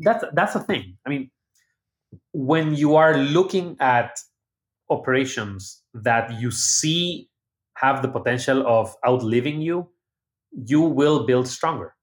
That's 0.00 0.24
that's 0.32 0.54
the 0.54 0.60
thing. 0.60 0.96
I 1.06 1.10
mean, 1.10 1.30
when 2.32 2.74
you 2.74 2.96
are 2.96 3.16
looking 3.16 3.76
at 3.80 4.18
operations 4.88 5.82
that 5.94 6.40
you 6.40 6.50
see 6.50 7.28
have 7.76 8.02
the 8.02 8.08
potential 8.08 8.66
of 8.66 8.94
outliving 9.06 9.60
you, 9.60 9.88
you 10.52 10.80
will 10.80 11.24
build 11.26 11.48
stronger. 11.48 11.94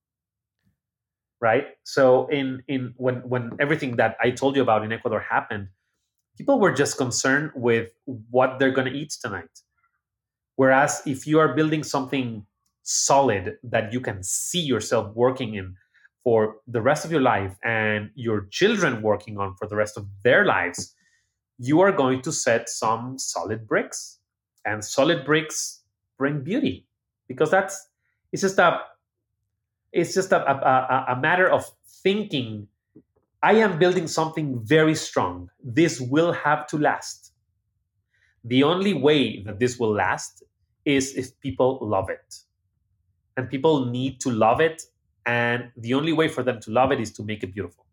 Right? 1.39 1.67
So 1.83 2.27
in 2.27 2.63
in 2.67 2.93
when 2.97 3.17
when 3.29 3.51
everything 3.59 3.97
that 3.97 4.17
I 4.21 4.31
told 4.31 4.55
you 4.55 4.63
about 4.63 4.83
in 4.83 4.91
Ecuador 4.91 5.19
happened, 5.19 5.67
people 6.37 6.59
were 6.59 6.71
just 6.71 6.97
concerned 6.97 7.51
with 7.55 7.91
what 8.05 8.57
they're 8.57 8.71
going 8.71 8.91
to 8.91 8.97
eat 8.97 9.13
tonight. 9.21 9.51
Whereas 10.55 11.03
if 11.05 11.27
you 11.27 11.39
are 11.39 11.53
building 11.53 11.83
something 11.83 12.45
solid 12.81 13.57
that 13.63 13.93
you 13.93 13.99
can 13.99 14.23
see 14.23 14.61
yourself 14.61 15.13
working 15.13 15.53
in 15.53 15.75
for 16.27 16.57
the 16.67 16.81
rest 16.81 17.05
of 17.05 17.11
your 17.13 17.21
life 17.21 17.55
and 17.63 18.09
your 18.15 18.47
children 18.51 19.01
working 19.01 19.37
on 19.37 19.55
for 19.55 19.65
the 19.65 19.77
rest 19.77 19.95
of 19.95 20.05
their 20.25 20.43
lives, 20.43 20.93
you 21.57 21.79
are 21.79 21.93
going 21.93 22.21
to 22.21 22.33
set 22.33 22.67
some 22.67 23.17
solid 23.17 23.65
bricks. 23.65 24.19
And 24.65 24.83
solid 24.83 25.23
bricks 25.23 25.83
bring 26.17 26.43
beauty 26.43 26.85
because 27.29 27.49
that's 27.49 27.87
it's 28.33 28.41
just 28.41 28.59
a 28.59 28.81
it's 29.93 30.13
just 30.13 30.33
a, 30.33 30.41
a, 30.51 31.13
a 31.13 31.15
matter 31.15 31.49
of 31.49 31.63
thinking 32.03 32.67
i 33.41 33.53
am 33.53 33.79
building 33.79 34.05
something 34.05 34.59
very 34.65 34.95
strong. 34.95 35.49
This 35.63 36.01
will 36.01 36.33
have 36.33 36.67
to 36.67 36.77
last. 36.77 37.31
The 38.43 38.63
only 38.63 38.93
way 38.93 39.43
that 39.43 39.59
this 39.59 39.79
will 39.79 39.93
last 39.93 40.43
is 40.83 41.15
if 41.15 41.39
people 41.39 41.79
love 41.81 42.09
it. 42.09 42.35
And 43.37 43.49
people 43.49 43.85
need 43.85 44.19
to 44.19 44.29
love 44.29 44.59
it 44.59 44.83
and 45.27 45.69
the 45.77 45.93
only 45.93 46.13
way 46.13 46.27
for 46.27 46.41
them 46.41 46.59
to 46.59 46.71
love 46.71 46.91
it 46.91 46.99
is 46.99 47.11
to 47.11 47.23
make 47.23 47.43
it 47.43 47.53
beautiful 47.53 47.85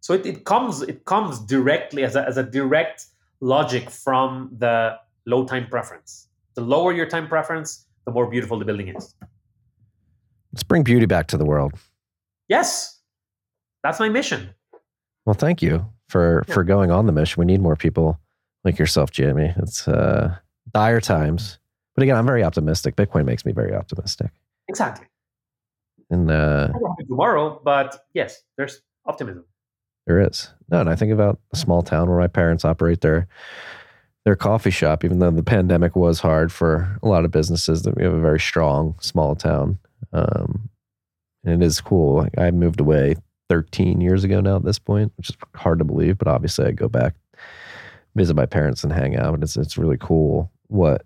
so 0.00 0.12
it, 0.12 0.26
it 0.26 0.44
comes 0.44 0.82
it 0.82 1.04
comes 1.06 1.38
directly 1.40 2.02
as 2.04 2.14
a, 2.16 2.26
as 2.26 2.36
a 2.36 2.42
direct 2.42 3.06
logic 3.40 3.88
from 3.88 4.50
the 4.58 4.94
low 5.24 5.44
time 5.46 5.66
preference 5.68 6.28
the 6.54 6.60
lower 6.60 6.92
your 6.92 7.06
time 7.06 7.26
preference 7.28 7.86
the 8.04 8.12
more 8.12 8.26
beautiful 8.26 8.58
the 8.58 8.64
building 8.64 8.88
is 8.88 9.14
Let's 10.52 10.62
bring 10.62 10.82
beauty 10.82 11.06
back 11.06 11.28
to 11.28 11.36
the 11.36 11.44
world. 11.44 11.74
Yes, 12.48 12.98
that's 13.82 14.00
my 14.00 14.08
mission. 14.08 14.54
Well, 15.26 15.34
thank 15.34 15.62
you 15.62 15.86
for 16.08 16.44
yeah. 16.48 16.54
for 16.54 16.64
going 16.64 16.90
on 16.90 17.06
the 17.06 17.12
mission. 17.12 17.40
We 17.40 17.46
need 17.46 17.60
more 17.60 17.76
people 17.76 18.18
like 18.64 18.78
yourself, 18.78 19.10
Jamie. 19.10 19.52
It's 19.58 19.86
uh, 19.86 20.36
dire 20.72 21.00
times, 21.00 21.58
but 21.94 22.02
again, 22.02 22.16
I'm 22.16 22.26
very 22.26 22.42
optimistic. 22.42 22.96
Bitcoin 22.96 23.24
makes 23.24 23.44
me 23.44 23.52
very 23.52 23.74
optimistic. 23.74 24.30
Exactly. 24.68 25.06
And 26.10 26.30
uh, 26.30 26.68
tomorrow, 27.06 27.60
but 27.62 28.04
yes, 28.14 28.42
there's 28.56 28.80
optimism. 29.04 29.44
There 30.06 30.20
is 30.20 30.48
no, 30.70 30.80
and 30.80 30.88
I 30.88 30.96
think 30.96 31.12
about 31.12 31.38
a 31.52 31.56
small 31.56 31.82
town 31.82 32.08
where 32.08 32.18
my 32.18 32.28
parents 32.28 32.64
operate 32.64 33.02
their 33.02 33.28
their 34.24 34.36
coffee 34.36 34.70
shop. 34.70 35.04
Even 35.04 35.18
though 35.18 35.30
the 35.30 35.42
pandemic 35.42 35.96
was 35.96 36.20
hard 36.20 36.50
for 36.50 36.98
a 37.02 37.08
lot 37.08 37.26
of 37.26 37.30
businesses, 37.30 37.82
that 37.82 37.94
we 37.94 38.04
have 38.04 38.14
a 38.14 38.20
very 38.20 38.40
strong 38.40 38.94
small 39.00 39.36
town 39.36 39.78
um, 40.12 40.68
and 41.44 41.62
it 41.62 41.66
is 41.66 41.80
cool. 41.80 42.26
I 42.36 42.50
moved 42.50 42.80
away 42.80 43.16
13 43.48 44.00
years 44.00 44.24
ago 44.24 44.40
now 44.40 44.56
at 44.56 44.64
this 44.64 44.78
point, 44.78 45.12
which 45.16 45.30
is 45.30 45.36
hard 45.54 45.78
to 45.78 45.84
believe, 45.84 46.18
but 46.18 46.28
obviously 46.28 46.66
I 46.66 46.72
go 46.72 46.88
back, 46.88 47.14
visit 48.14 48.34
my 48.34 48.46
parents 48.46 48.84
and 48.84 48.92
hang 48.92 49.16
out. 49.16 49.34
And 49.34 49.42
it's, 49.42 49.56
it's 49.56 49.78
really 49.78 49.96
cool 49.98 50.50
what 50.66 51.04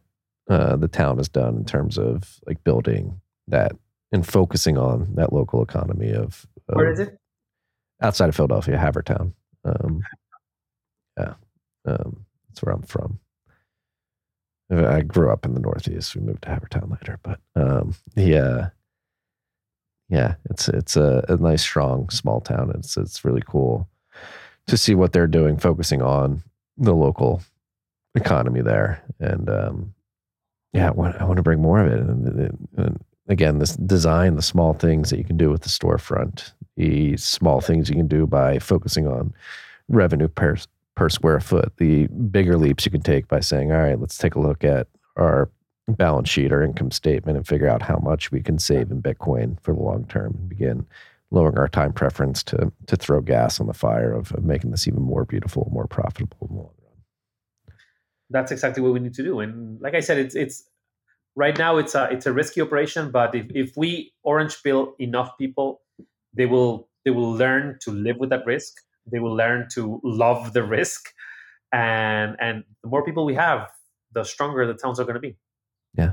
uh, 0.48 0.76
the 0.76 0.88
town 0.88 1.18
has 1.18 1.28
done 1.28 1.56
in 1.56 1.64
terms 1.64 1.98
of 1.98 2.40
like 2.46 2.62
building 2.64 3.20
that 3.48 3.72
and 4.12 4.26
focusing 4.26 4.78
on 4.78 5.14
that 5.14 5.32
local 5.32 5.62
economy 5.62 6.12
of, 6.12 6.46
of 6.68 6.76
where 6.76 6.90
is 6.92 7.00
it? 7.00 7.18
Outside 8.00 8.28
of 8.28 8.36
Philadelphia, 8.36 8.76
Havertown. 8.76 9.32
Um, 9.64 10.02
yeah, 11.18 11.34
um, 11.86 12.24
that's 12.48 12.62
where 12.62 12.74
I'm 12.74 12.82
from. 12.82 13.18
I 14.70 15.02
grew 15.02 15.30
up 15.30 15.44
in 15.44 15.54
the 15.54 15.60
Northeast. 15.60 16.14
We 16.14 16.22
moved 16.22 16.42
to 16.42 16.48
Havertown 16.48 16.90
later, 16.90 17.18
but 17.22 17.40
um, 17.54 17.94
yeah, 18.16 18.70
yeah, 20.08 20.34
it's 20.50 20.68
it's 20.68 20.96
a, 20.96 21.24
a 21.28 21.36
nice, 21.36 21.62
strong, 21.62 22.08
small 22.10 22.40
town. 22.40 22.72
It's 22.74 22.96
it's 22.96 23.24
really 23.24 23.42
cool 23.46 23.88
to 24.66 24.76
see 24.76 24.94
what 24.94 25.12
they're 25.12 25.26
doing, 25.26 25.58
focusing 25.58 26.02
on 26.02 26.42
the 26.76 26.94
local 26.94 27.42
economy 28.14 28.62
there. 28.62 29.02
And 29.20 29.48
um, 29.48 29.94
yeah, 30.72 30.88
I 30.88 30.90
want, 30.92 31.20
I 31.20 31.24
want 31.24 31.36
to 31.36 31.42
bring 31.42 31.60
more 31.60 31.80
of 31.80 31.92
it. 31.92 31.98
And, 31.98 32.68
and, 32.76 33.04
again, 33.28 33.58
this 33.58 33.76
design, 33.76 34.36
the 34.36 34.42
small 34.42 34.74
things 34.74 35.10
that 35.10 35.18
you 35.18 35.24
can 35.24 35.36
do 35.36 35.50
with 35.50 35.62
the 35.62 35.68
storefront, 35.68 36.52
the 36.76 37.16
small 37.16 37.60
things 37.60 37.88
you 37.88 37.96
can 37.96 38.08
do 38.08 38.26
by 38.26 38.58
focusing 38.58 39.06
on 39.06 39.32
revenue 39.88 40.28
per 40.28 40.56
per 40.94 41.08
square 41.08 41.40
foot, 41.40 41.72
the 41.78 42.06
bigger 42.06 42.56
leaps 42.58 42.84
you 42.84 42.90
can 42.90 43.00
take 43.00 43.26
by 43.28 43.40
saying, 43.40 43.72
all 43.72 43.80
right, 43.80 43.98
let's 43.98 44.18
take 44.18 44.34
a 44.34 44.40
look 44.40 44.62
at 44.62 44.88
our 45.16 45.50
balance 45.88 46.28
sheet 46.28 46.52
or 46.52 46.62
income 46.62 46.90
statement 46.90 47.36
and 47.36 47.46
figure 47.46 47.68
out 47.68 47.82
how 47.82 47.96
much 47.98 48.30
we 48.30 48.42
can 48.42 48.58
save 48.58 48.90
in 48.90 49.02
Bitcoin 49.02 49.60
for 49.62 49.74
the 49.74 49.80
long 49.80 50.04
term 50.06 50.34
and 50.38 50.48
begin 50.48 50.86
lowering 51.30 51.58
our 51.58 51.68
time 51.68 51.92
preference 51.92 52.42
to 52.42 52.70
to 52.86 52.96
throw 52.96 53.20
gas 53.20 53.58
on 53.60 53.66
the 53.66 53.74
fire 53.74 54.12
of, 54.12 54.32
of 54.32 54.44
making 54.44 54.70
this 54.70 54.86
even 54.86 55.02
more 55.02 55.24
beautiful, 55.24 55.68
more 55.72 55.86
profitable 55.86 56.36
in 56.42 56.48
the 56.48 56.54
long 56.54 56.74
run. 56.82 57.76
That's 58.30 58.52
exactly 58.52 58.82
what 58.82 58.92
we 58.92 59.00
need 59.00 59.14
to 59.14 59.22
do. 59.22 59.40
And 59.40 59.80
like 59.80 59.94
I 59.94 60.00
said, 60.00 60.18
it's 60.18 60.34
it's 60.34 60.64
right 61.36 61.56
now 61.56 61.76
it's 61.76 61.94
a 61.94 62.08
it's 62.10 62.26
a 62.26 62.32
risky 62.32 62.60
operation, 62.60 63.10
but 63.10 63.34
if, 63.34 63.46
if 63.54 63.76
we 63.76 64.12
orange 64.22 64.62
pill 64.62 64.94
enough 64.98 65.36
people, 65.38 65.80
they 66.34 66.46
will 66.46 66.88
they 67.04 67.10
will 67.10 67.32
learn 67.32 67.78
to 67.82 67.90
live 67.90 68.16
with 68.18 68.30
that 68.30 68.44
risk. 68.46 68.74
They 69.10 69.18
will 69.18 69.34
learn 69.34 69.68
to 69.74 70.00
love 70.04 70.52
the 70.52 70.62
risk. 70.62 71.08
And 71.72 72.36
and 72.40 72.64
the 72.82 72.88
more 72.88 73.04
people 73.04 73.24
we 73.24 73.34
have, 73.34 73.68
the 74.12 74.24
stronger 74.24 74.66
the 74.66 74.74
towns 74.74 75.00
are 75.00 75.04
going 75.04 75.14
to 75.14 75.20
be. 75.20 75.36
Yeah. 75.96 76.12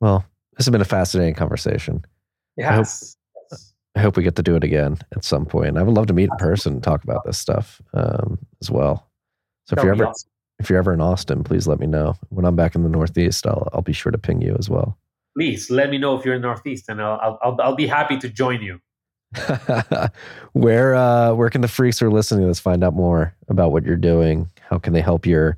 Well, 0.00 0.24
this 0.56 0.66
has 0.66 0.72
been 0.72 0.80
a 0.80 0.86
fascinating 0.86 1.34
conversation. 1.34 2.04
Yes. 2.56 3.16
I 3.36 3.54
hope, 3.54 3.60
I 3.96 4.00
hope 4.00 4.16
we 4.16 4.22
get 4.22 4.36
to 4.36 4.42
do 4.42 4.56
it 4.56 4.64
again 4.64 4.98
at 5.14 5.24
some 5.24 5.46
point. 5.46 5.78
I 5.78 5.82
would 5.82 5.94
love 5.94 6.06
to 6.06 6.12
meet 6.12 6.30
in 6.30 6.36
person 6.38 6.74
and 6.74 6.82
talk 6.82 7.04
about 7.04 7.24
this 7.24 7.38
stuff 7.38 7.80
um, 7.92 8.38
as 8.60 8.70
well. 8.70 9.10
So 9.66 9.76
if 9.76 9.82
you're 9.82 9.92
ever 9.92 10.06
awesome. 10.06 10.30
If 10.58 10.70
you're 10.70 10.78
ever 10.78 10.92
in 10.92 11.00
Austin, 11.00 11.44
please 11.44 11.66
let 11.66 11.80
me 11.80 11.86
know. 11.86 12.14
When 12.30 12.44
I'm 12.44 12.56
back 12.56 12.74
in 12.74 12.82
the 12.82 12.88
Northeast, 12.88 13.46
I'll 13.46 13.68
I'll 13.72 13.82
be 13.82 13.92
sure 13.92 14.12
to 14.12 14.18
ping 14.18 14.40
you 14.40 14.56
as 14.58 14.70
well. 14.70 14.96
Please 15.36 15.70
let 15.70 15.90
me 15.90 15.98
know 15.98 16.16
if 16.16 16.24
you're 16.24 16.34
in 16.34 16.42
Northeast, 16.42 16.88
and 16.88 17.02
I'll 17.02 17.38
I'll 17.42 17.56
I'll 17.60 17.76
be 17.76 17.86
happy 17.86 18.18
to 18.18 18.28
join 18.28 18.62
you. 18.62 18.80
where 20.52 20.94
uh, 20.94 21.32
where 21.34 21.50
can 21.50 21.60
the 21.60 21.68
freaks 21.68 21.98
who 21.98 22.06
are 22.06 22.10
listening 22.10 22.42
to 22.42 22.46
this 22.46 22.60
find 22.60 22.84
out 22.84 22.94
more 22.94 23.34
about 23.48 23.72
what 23.72 23.84
you're 23.84 23.96
doing? 23.96 24.48
How 24.60 24.78
can 24.78 24.92
they 24.92 25.00
help 25.00 25.26
your 25.26 25.56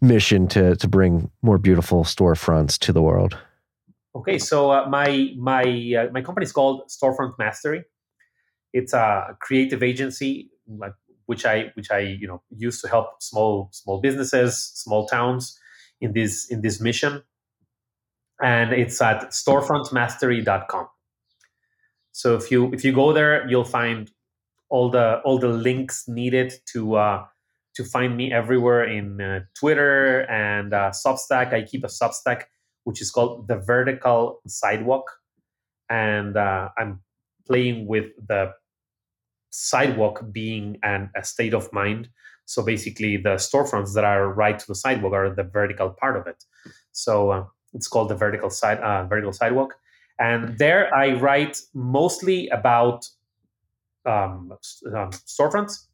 mission 0.00 0.48
to 0.48 0.76
to 0.76 0.88
bring 0.88 1.30
more 1.42 1.58
beautiful 1.58 2.04
storefronts 2.04 2.78
to 2.80 2.92
the 2.92 3.02
world? 3.02 3.38
Okay, 4.16 4.38
so 4.38 4.70
uh, 4.70 4.88
my 4.88 5.32
my 5.36 5.62
uh, 5.62 6.10
my 6.12 6.22
company 6.22 6.44
is 6.44 6.52
called 6.52 6.88
Storefront 6.88 7.38
Mastery. 7.38 7.84
It's 8.72 8.92
a 8.92 9.36
creative 9.40 9.82
agency 9.82 10.50
like 10.66 10.94
which 11.26 11.44
I 11.44 11.72
which 11.74 11.90
I 11.90 12.00
you 12.00 12.26
know 12.26 12.42
use 12.50 12.80
to 12.82 12.88
help 12.88 13.22
small 13.22 13.68
small 13.72 14.00
businesses, 14.00 14.64
small 14.74 15.06
towns 15.06 15.58
in 16.00 16.12
this 16.12 16.50
in 16.50 16.62
this 16.62 16.80
mission. 16.80 17.22
And 18.42 18.72
it's 18.72 19.00
at 19.00 19.30
storefrontmastery.com. 19.30 20.88
So 22.12 22.34
if 22.34 22.50
you 22.50 22.72
if 22.72 22.84
you 22.84 22.92
go 22.92 23.12
there, 23.12 23.48
you'll 23.48 23.64
find 23.64 24.10
all 24.68 24.90
the 24.90 25.20
all 25.24 25.38
the 25.38 25.48
links 25.48 26.08
needed 26.08 26.54
to 26.72 26.96
uh, 26.96 27.24
to 27.74 27.84
find 27.84 28.16
me 28.16 28.32
everywhere 28.32 28.84
in 28.84 29.20
uh, 29.20 29.40
Twitter 29.58 30.20
and 30.30 30.72
uh, 30.72 30.92
Substack. 30.92 31.52
I 31.52 31.62
keep 31.62 31.84
a 31.84 31.88
Substack 31.88 32.44
which 32.84 33.02
is 33.02 33.10
called 33.10 33.48
the 33.48 33.56
Vertical 33.56 34.40
Sidewalk, 34.46 35.10
and 35.90 36.36
uh, 36.36 36.68
I'm 36.78 37.00
playing 37.44 37.88
with 37.88 38.06
the 38.28 38.52
sidewalk 39.56 40.22
being 40.30 40.78
an, 40.82 41.10
a 41.16 41.24
state 41.24 41.54
of 41.54 41.72
mind. 41.72 42.08
So 42.44 42.62
basically, 42.62 43.16
the 43.16 43.36
storefronts 43.36 43.94
that 43.94 44.04
are 44.04 44.28
right 44.32 44.58
to 44.58 44.66
the 44.66 44.74
sidewalk 44.74 45.12
are 45.14 45.34
the 45.34 45.42
vertical 45.44 45.90
part 45.90 46.16
of 46.16 46.26
it. 46.26 46.44
So 46.92 47.30
uh, 47.30 47.44
It's 47.74 47.88
called 47.88 48.08
the 48.08 48.14
Vertical 48.14 48.50
Side 48.50 48.80
uh, 48.80 49.04
Vertical 49.06 49.32
Sidewalk, 49.32 49.74
and 50.18 50.58
there 50.58 50.94
I 50.94 51.12
write 51.14 51.60
mostly 51.74 52.48
about 52.48 53.08
um, 54.04 54.52
um, 54.94 55.10
storefronts, 55.26 55.86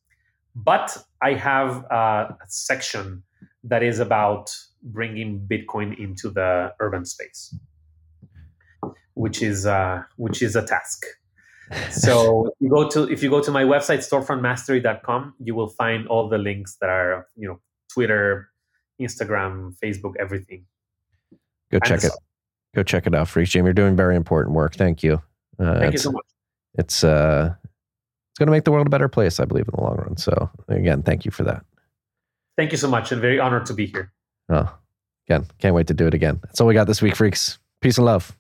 but 0.54 0.98
I 1.20 1.34
have 1.34 1.84
a 1.90 2.36
section 2.48 3.22
that 3.64 3.82
is 3.82 3.98
about 4.00 4.50
bringing 4.82 5.40
Bitcoin 5.50 5.98
into 5.98 6.30
the 6.30 6.72
urban 6.78 7.04
space, 7.04 7.54
which 9.14 9.42
is 9.42 9.66
uh, 9.66 10.02
which 10.16 10.42
is 10.42 10.56
a 10.56 10.62
task. 10.62 11.04
So 11.90 12.46
if 12.46 12.54
you 12.60 12.68
go 12.68 12.88
to 12.88 13.10
if 13.10 13.22
you 13.22 13.30
go 13.30 13.42
to 13.42 13.50
my 13.50 13.64
website 13.64 13.98
storefrontmastery.com, 13.98 15.34
you 15.38 15.54
will 15.54 15.68
find 15.68 16.06
all 16.08 16.28
the 16.28 16.38
links 16.38 16.76
that 16.80 16.90
are 16.90 17.26
you 17.36 17.48
know 17.48 17.60
Twitter, 17.92 18.48
Instagram, 19.00 19.74
Facebook, 19.82 20.14
everything. 20.18 20.66
Go 21.70 21.78
check 21.80 22.04
it. 22.04 22.12
Go 22.74 22.82
check 22.82 23.06
it 23.06 23.14
out, 23.14 23.28
Freaks 23.28 23.50
Jim. 23.50 23.64
You're 23.64 23.74
doing 23.74 23.96
very 23.96 24.16
important 24.16 24.54
work. 24.56 24.74
Thank 24.74 25.02
you. 25.02 25.22
Uh, 25.58 25.78
Thank 25.78 25.92
you 25.92 25.98
so 25.98 26.12
much. 26.12 26.24
It's 26.74 27.04
uh, 27.04 27.54
it's 27.64 28.38
going 28.38 28.46
to 28.46 28.52
make 28.52 28.64
the 28.64 28.72
world 28.72 28.86
a 28.86 28.90
better 28.90 29.08
place, 29.08 29.38
I 29.40 29.44
believe, 29.44 29.68
in 29.68 29.74
the 29.74 29.82
long 29.82 29.96
run. 29.96 30.16
So 30.16 30.50
again, 30.68 31.02
thank 31.02 31.24
you 31.24 31.30
for 31.30 31.44
that. 31.44 31.64
Thank 32.56 32.72
you 32.72 32.78
so 32.78 32.88
much, 32.88 33.12
and 33.12 33.20
very 33.20 33.38
honored 33.38 33.66
to 33.66 33.74
be 33.74 33.86
here. 33.86 34.12
Oh, 34.48 34.74
again, 35.26 35.46
can't 35.58 35.74
wait 35.74 35.86
to 35.88 35.94
do 35.94 36.06
it 36.06 36.14
again. 36.14 36.40
That's 36.42 36.60
all 36.60 36.66
we 36.66 36.74
got 36.74 36.86
this 36.86 37.02
week, 37.02 37.16
freaks. 37.16 37.58
Peace 37.80 37.98
and 37.98 38.06
love. 38.06 38.36